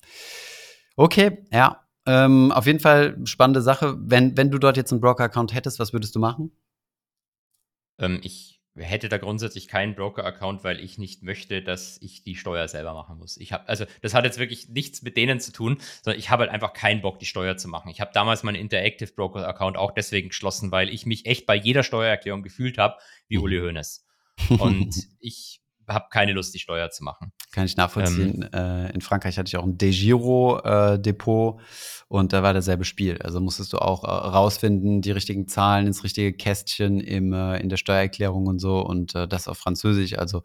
Okay, 0.97 1.45
ja. 1.53 1.85
Ähm, 2.07 2.53
auf 2.53 2.67
jeden 2.67 2.81
Fall 2.81 3.19
spannende 3.25 3.61
Sache. 3.61 3.95
Wenn, 3.99 4.37
wenn 4.37 4.51
du 4.51 4.59
dort 4.59 4.77
jetzt 4.79 4.93
einen 4.93 5.01
Broker-Account 5.01 5.55
hättest, 5.55 5.79
was 5.79 5.93
würdest 5.93 6.17
du 6.17 6.21
machen? 6.21 6.53
Ähm, 7.99 8.21
ich 8.23 8.59
hätte 8.77 9.09
da 9.09 9.19
grundsätzlich 9.19 9.69
keinen 9.69 9.95
Broker-Account, 9.95 10.65
weil 10.65 10.81
ich 10.81 10.99
nicht 10.99 11.23
möchte, 11.23 11.63
dass 11.63 12.01
ich 12.01 12.23
die 12.23 12.37
Steuer 12.37 12.69
selber 12.69 12.95
machen 12.95 13.19
muss. 13.19 13.37
Ich 13.37 13.53
habe, 13.53 13.69
also 13.69 13.85
das 14.03 14.15
hat 14.15 14.25
jetzt 14.25 14.39
wirklich 14.39 14.69
nichts 14.69 15.03
mit 15.03 15.17
denen 15.17 15.41
zu 15.41 15.53
tun, 15.53 15.79
sondern 16.03 16.19
ich 16.19 16.31
habe 16.31 16.43
halt 16.43 16.53
einfach 16.53 16.73
keinen 16.73 17.03
Bock, 17.03 17.19
die 17.19 17.27
Steuer 17.27 17.57
zu 17.57 17.69
machen. 17.69 17.91
Ich 17.91 18.01
habe 18.01 18.11
damals 18.15 18.43
meinen 18.43 18.57
Interactive 18.57 19.13
Broker-Account 19.13 19.77
auch 19.77 19.93
deswegen 19.93 20.29
geschlossen, 20.29 20.71
weil 20.71 20.91
ich 20.91 21.07
mich 21.07 21.27
echt 21.27 21.47
bei 21.47 21.57
jeder 21.57 21.83
Steuererklärung 21.83 22.43
gefühlt 22.43 22.79
habe 22.79 22.97
wie 23.29 23.39
mhm. 23.39 23.43
Uli 23.43 23.59
Hoeneß. 23.59 24.07
Und 24.59 24.95
ich 25.19 25.61
habe 25.89 26.07
keine 26.11 26.33
Lust, 26.33 26.55
die 26.55 26.59
Steuer 26.59 26.91
zu 26.91 27.05
machen. 27.05 27.33
Kann 27.53 27.65
ich 27.65 27.77
nachvollziehen. 27.77 28.49
Ähm, 28.53 28.87
äh, 28.87 28.93
in 28.93 29.01
Frankreich 29.01 29.39
hatte 29.39 29.49
ich 29.49 29.57
auch 29.57 29.65
ein 29.65 29.79
DeGiro-Depot. 29.79 31.61
Äh, 31.61 31.63
und 32.09 32.33
da 32.33 32.43
war 32.43 32.55
dasselbe 32.55 32.85
Spiel. 32.85 33.21
Also 33.23 33.41
musstest 33.41 33.73
du 33.73 33.79
auch 33.79 34.05
äh, 34.05 34.07
rausfinden, 34.07 35.03
die 35.03 35.11
richtigen 35.11 35.47
Zahlen 35.49 35.87
ins 35.87 36.05
richtige 36.05 36.33
Kästchen 36.33 37.01
im, 37.01 37.33
in 37.33 37.69
der 37.69 37.77
Steuererklärung 37.77 38.47
und 38.47 38.59
so 38.61 38.81
und 38.81 39.15
das 39.15 39.49
auf 39.49 39.59
Französisch. 39.59 40.19
Also 40.19 40.43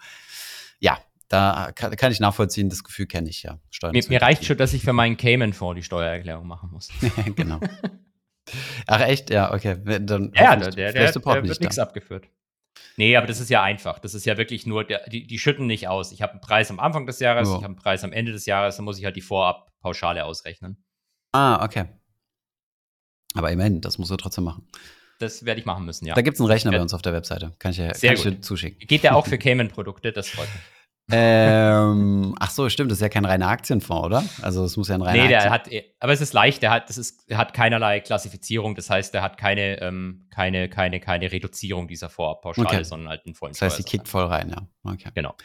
ja, 0.80 0.98
da 1.30 1.72
kann, 1.74 1.96
kann 1.96 2.12
ich 2.12 2.20
nachvollziehen, 2.20 2.70
das 2.70 2.84
Gefühl 2.84 3.08
kenne 3.08 3.30
ich 3.30 3.44
ja. 3.44 3.60
Mir, 3.92 4.04
mir 4.08 4.22
reicht 4.22 4.46
schon, 4.46 4.58
dass 4.58 4.74
ich 4.74 4.84
für 4.84 4.94
meinen 4.94 5.18
Cayman-Fonds 5.18 5.80
die 5.80 5.84
Steuererklärung 5.84 6.46
machen 6.46 6.70
muss. 6.72 6.90
genau. 7.36 7.60
Ach 8.88 9.02
echt? 9.02 9.30
Ja, 9.30 9.54
okay. 9.54 9.78
Dann 9.84 10.32
ja, 10.36 10.56
der, 10.56 10.72
der, 10.72 10.94
der, 10.94 11.12
der 11.12 11.44
wird 11.44 11.62
nichts 11.62 11.80
abgeführt. 11.80 12.28
Nee, 12.98 13.16
aber 13.16 13.28
das 13.28 13.40
ist 13.40 13.50
ja 13.50 13.64
einfach. 13.64 14.00
Das 14.00 14.14
ist 14.14 14.26
ja 14.26 14.38
wirklich 14.38 14.66
nur, 14.66 14.84
die, 14.86 15.26
die 15.26 15.40
schütten 15.40 15.66
nicht 15.66 15.88
aus. 15.88 16.12
Ich 16.12 16.22
habe 16.22 16.34
einen 16.34 16.42
Preis 16.42 16.70
am 16.70 16.80
Anfang 16.80 17.06
des 17.06 17.20
Jahres, 17.20 17.50
oh. 17.50 17.54
ich 17.54 17.58
habe 17.58 17.68
einen 17.68 17.76
Preis 17.76 18.04
am 18.04 18.14
Ende 18.14 18.32
des 18.32 18.46
Jahres, 18.46 18.76
dann 18.76 18.86
muss 18.86 19.00
ich 19.00 19.06
halt 19.06 19.16
die 19.16 19.22
Vorabpauschale 19.22 20.26
ausrechnen. 20.26 20.84
Ah, 21.32 21.64
okay. 21.64 21.86
Aber 23.34 23.52
immerhin, 23.52 23.82
das 23.82 23.98
musst 23.98 24.12
du 24.12 24.16
trotzdem 24.18 24.44
machen. 24.44 24.68
Das 25.20 25.46
werde 25.46 25.60
ich 25.60 25.66
machen 25.66 25.86
müssen, 25.86 26.06
ja. 26.06 26.14
Da 26.14 26.22
gibt 26.22 26.36
es 26.36 26.42
einen 26.42 26.50
Rechner 26.50 26.72
bei 26.72 26.82
uns 26.82 26.94
auf 26.94 27.02
der 27.02 27.14
Webseite. 27.14 27.54
Kann 27.60 27.72
ich, 27.72 27.78
ja, 27.78 27.94
Sehr 27.94 28.14
kann 28.14 28.18
ich 28.18 28.36
dir 28.36 28.42
zuschicken. 28.42 28.88
Geht 28.88 29.04
der 29.04 29.16
auch 29.16 29.26
für 29.28 29.38
Cayman-Produkte? 29.38 30.12
Das 30.12 30.30
freut 30.30 30.48
mich. 30.54 30.62
Ähm, 31.12 32.34
ach 32.40 32.50
so, 32.50 32.70
stimmt, 32.70 32.90
das 32.90 33.00
ist 33.00 33.02
ja 33.02 33.10
kein 33.10 33.26
reiner 33.26 33.50
Aktienfonds, 33.50 34.06
oder? 34.06 34.24
Also 34.42 34.64
es 34.64 34.78
muss 34.78 34.88
ja 34.88 34.96
ein 34.96 35.02
reiner 35.02 35.24
Nee, 35.24 35.30
der 35.30 35.52
Aktien 35.52 35.82
hat, 35.82 35.90
aber 36.00 36.14
es 36.14 36.22
ist 36.22 36.34
leicht, 36.34 36.62
der 36.62 36.72
hat, 36.72 36.90
das 36.90 36.98
ist, 36.98 37.30
der 37.30 37.38
hat 37.38 37.54
keinerlei 37.54 38.00
Klassifizierung, 38.00 38.74
das 38.76 38.90
heißt, 38.90 39.14
der 39.14 39.22
hat 39.22 39.38
keine, 39.38 39.82
ähm, 39.82 40.28
keine, 40.32 40.70
keine, 40.70 41.00
keine 41.02 41.32
Reduzierung 41.32 41.88
dieser 41.88 42.10
Vorabpauschale, 42.10 42.68
okay. 42.68 42.84
sondern 42.84 43.10
halt 43.10 43.26
einen 43.26 43.36
vollen 43.36 43.52
Das 43.52 43.62
heißt, 43.62 43.80
die 43.80 43.84
kickt 43.84 44.08
voll 44.08 44.26
rein, 44.26 44.50
ja. 44.50 44.68
Okay. 44.92 45.10
Genau. 45.14 45.36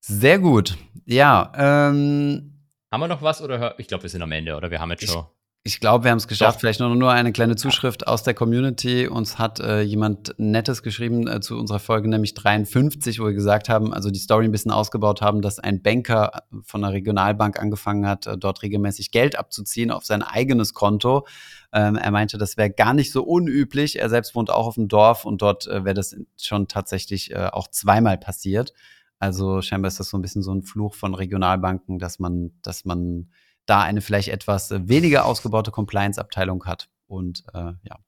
Sehr 0.00 0.38
gut. 0.38 0.76
Ja, 1.04 1.52
ähm, 1.56 2.54
haben 2.90 3.00
wir 3.00 3.08
noch 3.08 3.22
was 3.22 3.42
oder 3.42 3.78
ich 3.78 3.88
glaube, 3.88 4.04
wir 4.04 4.10
sind 4.10 4.22
am 4.22 4.32
Ende 4.32 4.56
oder 4.56 4.70
wir 4.70 4.80
haben 4.80 4.90
jetzt 4.90 5.08
schon. 5.08 5.26
Ich, 5.66 5.80
glaube, 5.80 6.04
wir 6.04 6.10
haben 6.10 6.18
es 6.18 6.28
geschafft. 6.28 6.56
Doch. 6.56 6.60
Vielleicht 6.60 6.80
nur, 6.80 6.94
nur 6.94 7.10
eine 7.10 7.32
kleine 7.32 7.56
Zuschrift 7.56 8.06
aus 8.06 8.22
der 8.22 8.34
Community. 8.34 9.08
Uns 9.08 9.38
hat 9.38 9.60
äh, 9.60 9.80
jemand 9.80 10.34
Nettes 10.36 10.82
geschrieben 10.82 11.26
äh, 11.26 11.40
zu 11.40 11.58
unserer 11.58 11.78
Folge, 11.78 12.06
nämlich 12.06 12.34
53, 12.34 13.18
wo 13.18 13.24
wir 13.24 13.32
gesagt 13.32 13.70
haben, 13.70 13.94
also 13.94 14.10
die 14.10 14.18
Story 14.18 14.44
ein 14.44 14.52
bisschen 14.52 14.70
ausgebaut 14.70 15.22
haben, 15.22 15.40
dass 15.40 15.58
ein 15.58 15.80
Banker 15.80 16.42
von 16.62 16.84
einer 16.84 16.92
Regionalbank 16.92 17.58
angefangen 17.58 18.06
hat, 18.06 18.26
äh, 18.26 18.36
dort 18.36 18.62
regelmäßig 18.62 19.10
Geld 19.10 19.38
abzuziehen 19.38 19.90
auf 19.90 20.04
sein 20.04 20.22
eigenes 20.22 20.74
Konto. 20.74 21.26
Ähm, 21.72 21.96
er 21.96 22.10
meinte, 22.10 22.36
das 22.36 22.58
wäre 22.58 22.70
gar 22.70 22.92
nicht 22.92 23.10
so 23.10 23.24
unüblich. 23.24 23.98
Er 23.98 24.10
selbst 24.10 24.34
wohnt 24.34 24.50
auch 24.50 24.66
auf 24.66 24.74
dem 24.74 24.88
Dorf 24.88 25.24
und 25.24 25.40
dort 25.40 25.66
äh, 25.66 25.82
wäre 25.86 25.94
das 25.94 26.14
schon 26.38 26.68
tatsächlich 26.68 27.30
äh, 27.30 27.48
auch 27.50 27.68
zweimal 27.68 28.18
passiert. 28.18 28.74
Also 29.18 29.62
scheinbar 29.62 29.88
ist 29.88 29.98
das 29.98 30.10
so 30.10 30.18
ein 30.18 30.22
bisschen 30.22 30.42
so 30.42 30.52
ein 30.52 30.62
Fluch 30.62 30.94
von 30.94 31.14
Regionalbanken, 31.14 31.98
dass 31.98 32.18
man, 32.18 32.50
dass 32.60 32.84
man 32.84 33.30
da 33.66 33.82
eine 33.82 34.00
vielleicht 34.00 34.28
etwas 34.28 34.70
weniger 34.70 35.24
ausgebaute 35.24 35.70
Compliance-Abteilung 35.70 36.64
hat. 36.66 36.88
Und 37.06 37.44
äh, 37.54 37.72
ja. 37.82 37.98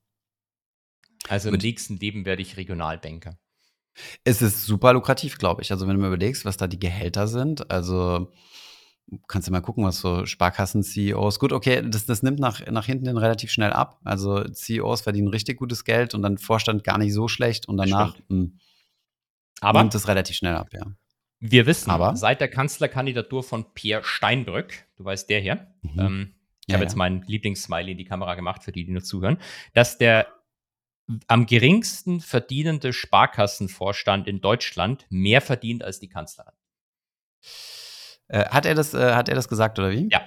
Also 1.29 1.49
im 1.49 1.53
Mit- 1.53 1.63
nächsten 1.63 1.97
Leben 1.97 2.25
werde 2.25 2.41
ich 2.41 2.57
Regionalbanker. 2.57 3.37
Es 4.23 4.41
ist 4.43 4.65
super 4.65 4.93
lukrativ, 4.93 5.39
glaube 5.39 5.63
ich. 5.63 5.71
Also 5.71 5.87
wenn 5.87 5.95
du 5.95 6.01
mir 6.01 6.07
überlegst, 6.07 6.45
was 6.45 6.57
da 6.57 6.67
die 6.67 6.77
Gehälter 6.79 7.27
sind, 7.27 7.71
also 7.71 8.31
kannst 9.27 9.47
du 9.47 9.51
mal 9.51 9.61
gucken, 9.61 9.83
was 9.85 9.99
so 9.99 10.25
Sparkassen-CEOs, 10.25 11.39
gut, 11.39 11.51
okay, 11.51 11.81
das, 11.89 12.05
das 12.05 12.21
nimmt 12.21 12.39
nach, 12.39 12.63
nach 12.67 12.85
hinten 12.85 13.07
hin 13.07 13.17
relativ 13.17 13.49
schnell 13.51 13.73
ab. 13.73 13.99
Also 14.03 14.43
CEOs 14.43 15.01
verdienen 15.01 15.29
richtig 15.29 15.57
gutes 15.57 15.83
Geld 15.83 16.13
und 16.13 16.21
dann 16.21 16.37
Vorstand 16.37 16.83
gar 16.83 16.99
nicht 16.99 17.13
so 17.13 17.27
schlecht 17.27 17.67
und 17.67 17.77
danach 17.77 18.15
mh, 18.27 18.49
Aber 19.61 19.79
nimmt 19.79 19.95
es 19.95 20.07
relativ 20.07 20.35
schnell 20.35 20.55
ab, 20.55 20.69
ja. 20.73 20.85
Wir 21.39 21.65
wissen, 21.65 21.91
Aber? 21.91 22.15
seit 22.15 22.41
der 22.41 22.47
Kanzlerkandidatur 22.49 23.43
von 23.43 23.73
Pierre 23.73 24.03
Steinbrück, 24.03 24.85
du 24.97 25.05
weißt 25.05 25.29
der 25.29 25.39
hier, 25.39 25.67
Mhm. 25.81 25.99
ähm, 25.99 26.33
ich 26.65 26.71
Ja, 26.71 26.75
habe 26.75 26.83
ja. 26.83 26.89
jetzt 26.89 26.95
meinen 26.97 27.21
Lieblingssmiley 27.23 27.91
in 27.93 27.97
die 27.97 28.05
Kamera 28.05 28.35
gemacht, 28.35 28.63
für 28.63 28.71
die, 28.71 28.83
die 28.85 28.91
nur 28.91 29.03
zuhören, 29.03 29.37
dass 29.73 29.97
der 29.97 30.27
am 31.27 31.45
geringsten 31.45 32.19
verdienende 32.19 32.91
Sparkassenvorstand 32.91 34.27
in 34.27 34.41
Deutschland 34.41 35.05
mehr 35.09 35.39
verdient 35.39 35.83
als 35.83 35.99
die 35.99 36.09
Kanzlerin. 36.09 36.53
Äh, 38.29 38.45
hat, 38.49 38.65
er 38.65 38.75
das, 38.75 38.93
äh, 38.93 39.13
hat 39.13 39.29
er 39.29 39.35
das 39.35 39.47
gesagt 39.47 39.79
oder 39.79 39.91
wie? 39.91 40.09
Ja, 40.11 40.21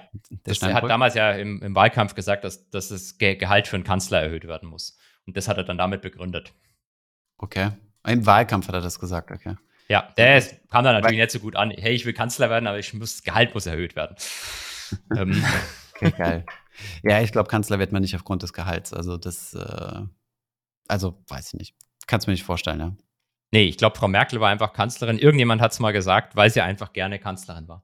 er 0.61 0.73
hat 0.73 0.89
damals 0.89 1.13
ja 1.13 1.33
im, 1.33 1.61
im 1.61 1.75
Wahlkampf 1.75 2.15
gesagt, 2.15 2.43
dass, 2.43 2.67
dass 2.71 2.89
das 2.89 3.19
Ge 3.19 3.35
Gehalt 3.35 3.67
für 3.67 3.75
einen 3.75 3.83
Kanzler 3.83 4.21
erhöht 4.21 4.47
werden 4.47 4.67
muss. 4.69 4.97
Und 5.27 5.37
das 5.37 5.47
hat 5.47 5.57
er 5.57 5.63
dann 5.63 5.77
damit 5.77 6.01
begründet. 6.01 6.51
Okay. 7.37 7.71
Im 8.07 8.25
Wahlkampf 8.25 8.67
hat 8.67 8.73
er 8.73 8.81
das 8.81 8.99
gesagt, 8.99 9.29
okay. 9.29 9.55
Ja, 9.91 10.07
der 10.17 10.37
ist, 10.37 10.55
kam 10.69 10.83
dann 10.85 10.95
natürlich 10.95 11.17
nicht 11.19 11.31
so 11.31 11.39
gut 11.39 11.55
an. 11.55 11.71
Hey, 11.71 11.93
ich 11.93 12.05
will 12.05 12.13
Kanzler 12.13 12.49
werden, 12.49 12.65
aber 12.67 12.79
ich 12.79 12.93
muss, 12.93 13.15
das 13.17 13.23
Gehalt 13.23 13.53
muss 13.53 13.65
erhöht 13.65 13.95
werden. 13.95 14.15
ähm, 15.17 15.43
Okay, 16.01 16.11
geil. 16.17 16.45
ja, 17.03 17.21
ich 17.21 17.31
glaube, 17.31 17.49
Kanzler 17.49 17.79
wird 17.79 17.91
man 17.91 18.01
nicht 18.01 18.15
aufgrund 18.15 18.43
des 18.43 18.53
Gehalts. 18.53 18.93
Also 18.93 19.17
das, 19.17 19.53
äh, 19.53 20.01
also 20.87 21.23
weiß 21.27 21.53
ich 21.53 21.59
nicht. 21.59 21.75
Kannst 22.07 22.27
mir 22.27 22.33
nicht 22.33 22.43
vorstellen, 22.43 22.79
ja. 22.79 22.95
nee, 23.51 23.63
ich 23.65 23.77
glaube, 23.77 23.97
Frau 23.97 24.07
Merkel 24.07 24.39
war 24.39 24.49
einfach 24.49 24.73
Kanzlerin. 24.73 25.19
Irgendjemand 25.19 25.61
hat 25.61 25.71
es 25.71 25.79
mal 25.79 25.91
gesagt, 25.93 26.35
weil 26.35 26.49
sie 26.49 26.61
einfach 26.61 26.93
gerne 26.93 27.19
Kanzlerin 27.19 27.67
war. 27.67 27.83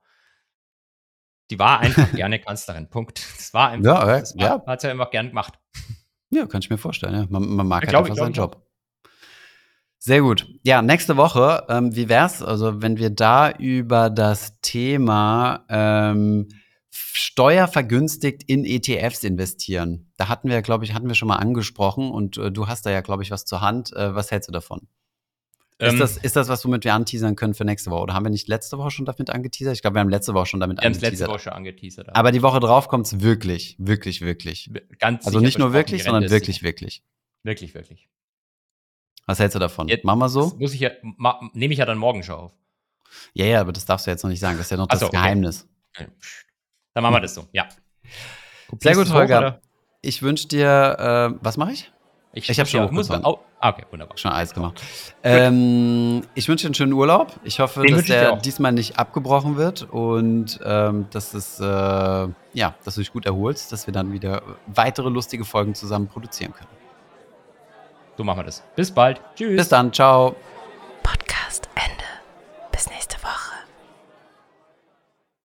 Die 1.51 1.59
war 1.59 1.79
einfach 1.79 2.11
gerne 2.13 2.39
Kanzlerin. 2.39 2.89
Punkt. 2.89 3.21
Das 3.37 3.53
war 3.53 3.69
einfach, 3.69 4.07
Ja, 4.07 4.15
äh, 4.15 4.19
das 4.19 4.35
war, 4.37 4.45
ja. 4.45 4.65
hat 4.65 4.81
sie 4.81 4.89
einfach 4.89 5.11
gern 5.11 5.29
gemacht. 5.29 5.59
Ja, 6.29 6.45
kann 6.45 6.61
ich 6.61 6.69
mir 6.69 6.77
vorstellen. 6.77 7.13
Ja. 7.13 7.25
Man, 7.29 7.47
man 7.47 7.67
mag 7.67 7.83
Ja, 7.83 7.87
halt 7.87 7.89
glaub 7.89 8.03
einfach 8.05 8.15
ich, 8.15 8.19
seinen 8.19 8.31
ich 8.31 8.37
Job. 8.37 8.66
Sehr 9.99 10.21
gut. 10.21 10.47
Ja, 10.63 10.81
nächste 10.81 11.17
Woche, 11.17 11.65
ähm, 11.69 11.95
wie 11.95 12.07
wär's, 12.07 12.41
also 12.41 12.81
wenn 12.81 12.97
wir 12.97 13.09
da 13.09 13.51
über 13.51 14.09
das 14.09 14.59
Thema 14.61 15.65
ähm, 15.69 16.47
steuervergünstigt 16.89 18.43
in 18.43 18.63
ETFs 18.63 19.23
investieren. 19.23 20.11
Da 20.17 20.29
hatten 20.29 20.49
wir, 20.49 20.61
glaube 20.61 20.85
ich, 20.85 20.93
hatten 20.93 21.07
wir 21.07 21.15
schon 21.15 21.27
mal 21.27 21.37
angesprochen 21.37 22.11
und 22.11 22.37
äh, 22.37 22.51
du 22.51 22.67
hast 22.67 22.85
da 22.85 22.91
ja, 22.91 23.01
glaube 23.01 23.23
ich, 23.23 23.31
was 23.31 23.45
zur 23.45 23.61
Hand. 23.61 23.93
Äh, 23.93 24.15
was 24.15 24.31
hältst 24.31 24.47
du 24.49 24.53
davon? 24.53 24.87
Ähm, 25.79 25.93
ist, 25.93 25.99
das, 25.99 26.17
ist 26.17 26.35
das, 26.35 26.47
was 26.47 26.65
womit 26.65 26.85
wir 26.85 26.93
anteasern 26.93 27.35
können 27.35 27.53
für 27.53 27.65
nächste 27.65 27.91
Woche? 27.91 28.01
Oder 28.01 28.13
haben 28.13 28.25
wir 28.25 28.31
nicht 28.31 28.47
letzte 28.47 28.77
Woche 28.77 28.89
schon 28.89 29.05
damit 29.05 29.29
angeteasert? 29.29 29.75
Ich 29.75 29.81
glaube, 29.81 29.95
wir 29.95 29.99
haben 30.01 30.09
letzte 30.09 30.33
Woche 30.33 30.47
schon 30.47 30.59
damit 30.59 30.79
wir 30.79 30.85
haben 30.85 30.91
es 30.91 31.01
letzte 31.01 31.25
angeteasert. 31.25 31.29
Woche 31.29 31.39
schon 31.39 31.53
angeteasert. 31.53 32.15
Aber 32.15 32.31
die 32.31 32.41
Woche 32.41 32.59
drauf 32.59 32.87
kommt's 32.87 33.19
wirklich, 33.21 33.75
wirklich, 33.77 34.21
wirklich. 34.21 34.71
ganz 34.99 35.25
Also 35.27 35.39
nicht 35.39 35.59
nur 35.59 35.73
wirklich, 35.73 36.03
sondern 36.03 36.29
wirklich, 36.31 36.63
wirklich. 36.63 37.03
Wirklich, 37.43 37.75
wirklich. 37.75 38.09
Was 39.27 39.39
hältst 39.39 39.55
du 39.55 39.59
davon? 39.59 39.87
Jetzt- 39.87 40.03
Machen 40.03 40.19
wir 40.19 40.29
so? 40.29 40.41
Das 40.43 40.55
muss 40.55 40.73
ich 40.73 40.79
ja, 40.79 40.89
ma, 41.01 41.39
nehme 41.53 41.73
ich 41.73 41.79
ja 41.79 41.85
dann 41.85 41.97
morgen 41.97 42.23
schon 42.23 42.35
auf. 42.35 42.51
Ja, 43.33 43.45
ja, 43.45 43.61
aber 43.61 43.71
das 43.71 43.85
darfst 43.85 44.07
du 44.07 44.11
jetzt 44.11 44.23
noch 44.23 44.29
nicht 44.29 44.39
sagen. 44.39 44.57
Das 44.57 44.67
ist 44.67 44.71
ja 44.71 44.77
noch 44.77 44.87
das 44.87 45.01
so, 45.01 45.07
okay. 45.07 45.17
Geheimnis. 45.17 45.67
Dann 46.93 47.03
machen 47.03 47.13
wir 47.15 47.21
das 47.21 47.35
so, 47.35 47.45
ja. 47.51 47.67
Sehr 48.79 48.95
gut, 48.95 49.11
Holger. 49.11 49.61
Ich 50.01 50.21
wünsche 50.21 50.47
dir, 50.47 51.31
äh, 51.35 51.37
was 51.41 51.57
mache 51.57 51.73
ich? 51.73 51.91
Ich 52.33 52.59
hab 52.59 52.67
schon 52.67 52.85
ja, 52.85 52.91
muss 52.91 53.09
oh, 53.09 53.39
Okay, 53.59 53.83
wunderbar. 53.89 54.15
Schon 54.17 54.31
alles 54.31 54.53
gemacht. 54.53 54.81
Ähm, 55.23 56.21
ich 56.35 56.47
wünsche 56.47 56.63
dir 56.63 56.67
einen 56.67 56.75
schönen 56.75 56.93
Urlaub. 56.93 57.33
Ich 57.43 57.59
hoffe, 57.59 57.81
Den 57.81 57.91
dass 57.91 58.01
ich 58.01 58.07
der 58.07 58.35
diesmal 58.35 58.71
nicht 58.71 58.99
abgebrochen 58.99 59.57
wird 59.57 59.83
und 59.89 60.59
ähm, 60.63 61.07
dass 61.11 61.33
es, 61.33 61.59
äh, 61.59 61.63
ja, 61.63 62.75
dass 62.83 62.95
du 62.95 63.01
dich 63.01 63.11
gut 63.11 63.25
erholst, 63.25 63.71
dass 63.71 63.87
wir 63.87 63.93
dann 63.93 64.13
wieder 64.13 64.43
weitere 64.67 65.09
lustige 65.09 65.43
Folgen 65.43 65.73
zusammen 65.73 66.07
produzieren 66.07 66.53
können. 66.53 66.69
So 68.17 68.23
machen 68.23 68.39
wir 68.39 68.43
das. 68.45 68.63
Bis 68.75 68.91
bald. 68.91 69.21
Tschüss. 69.35 69.55
Bis 69.55 69.69
dann, 69.69 69.93
ciao. 69.93 70.35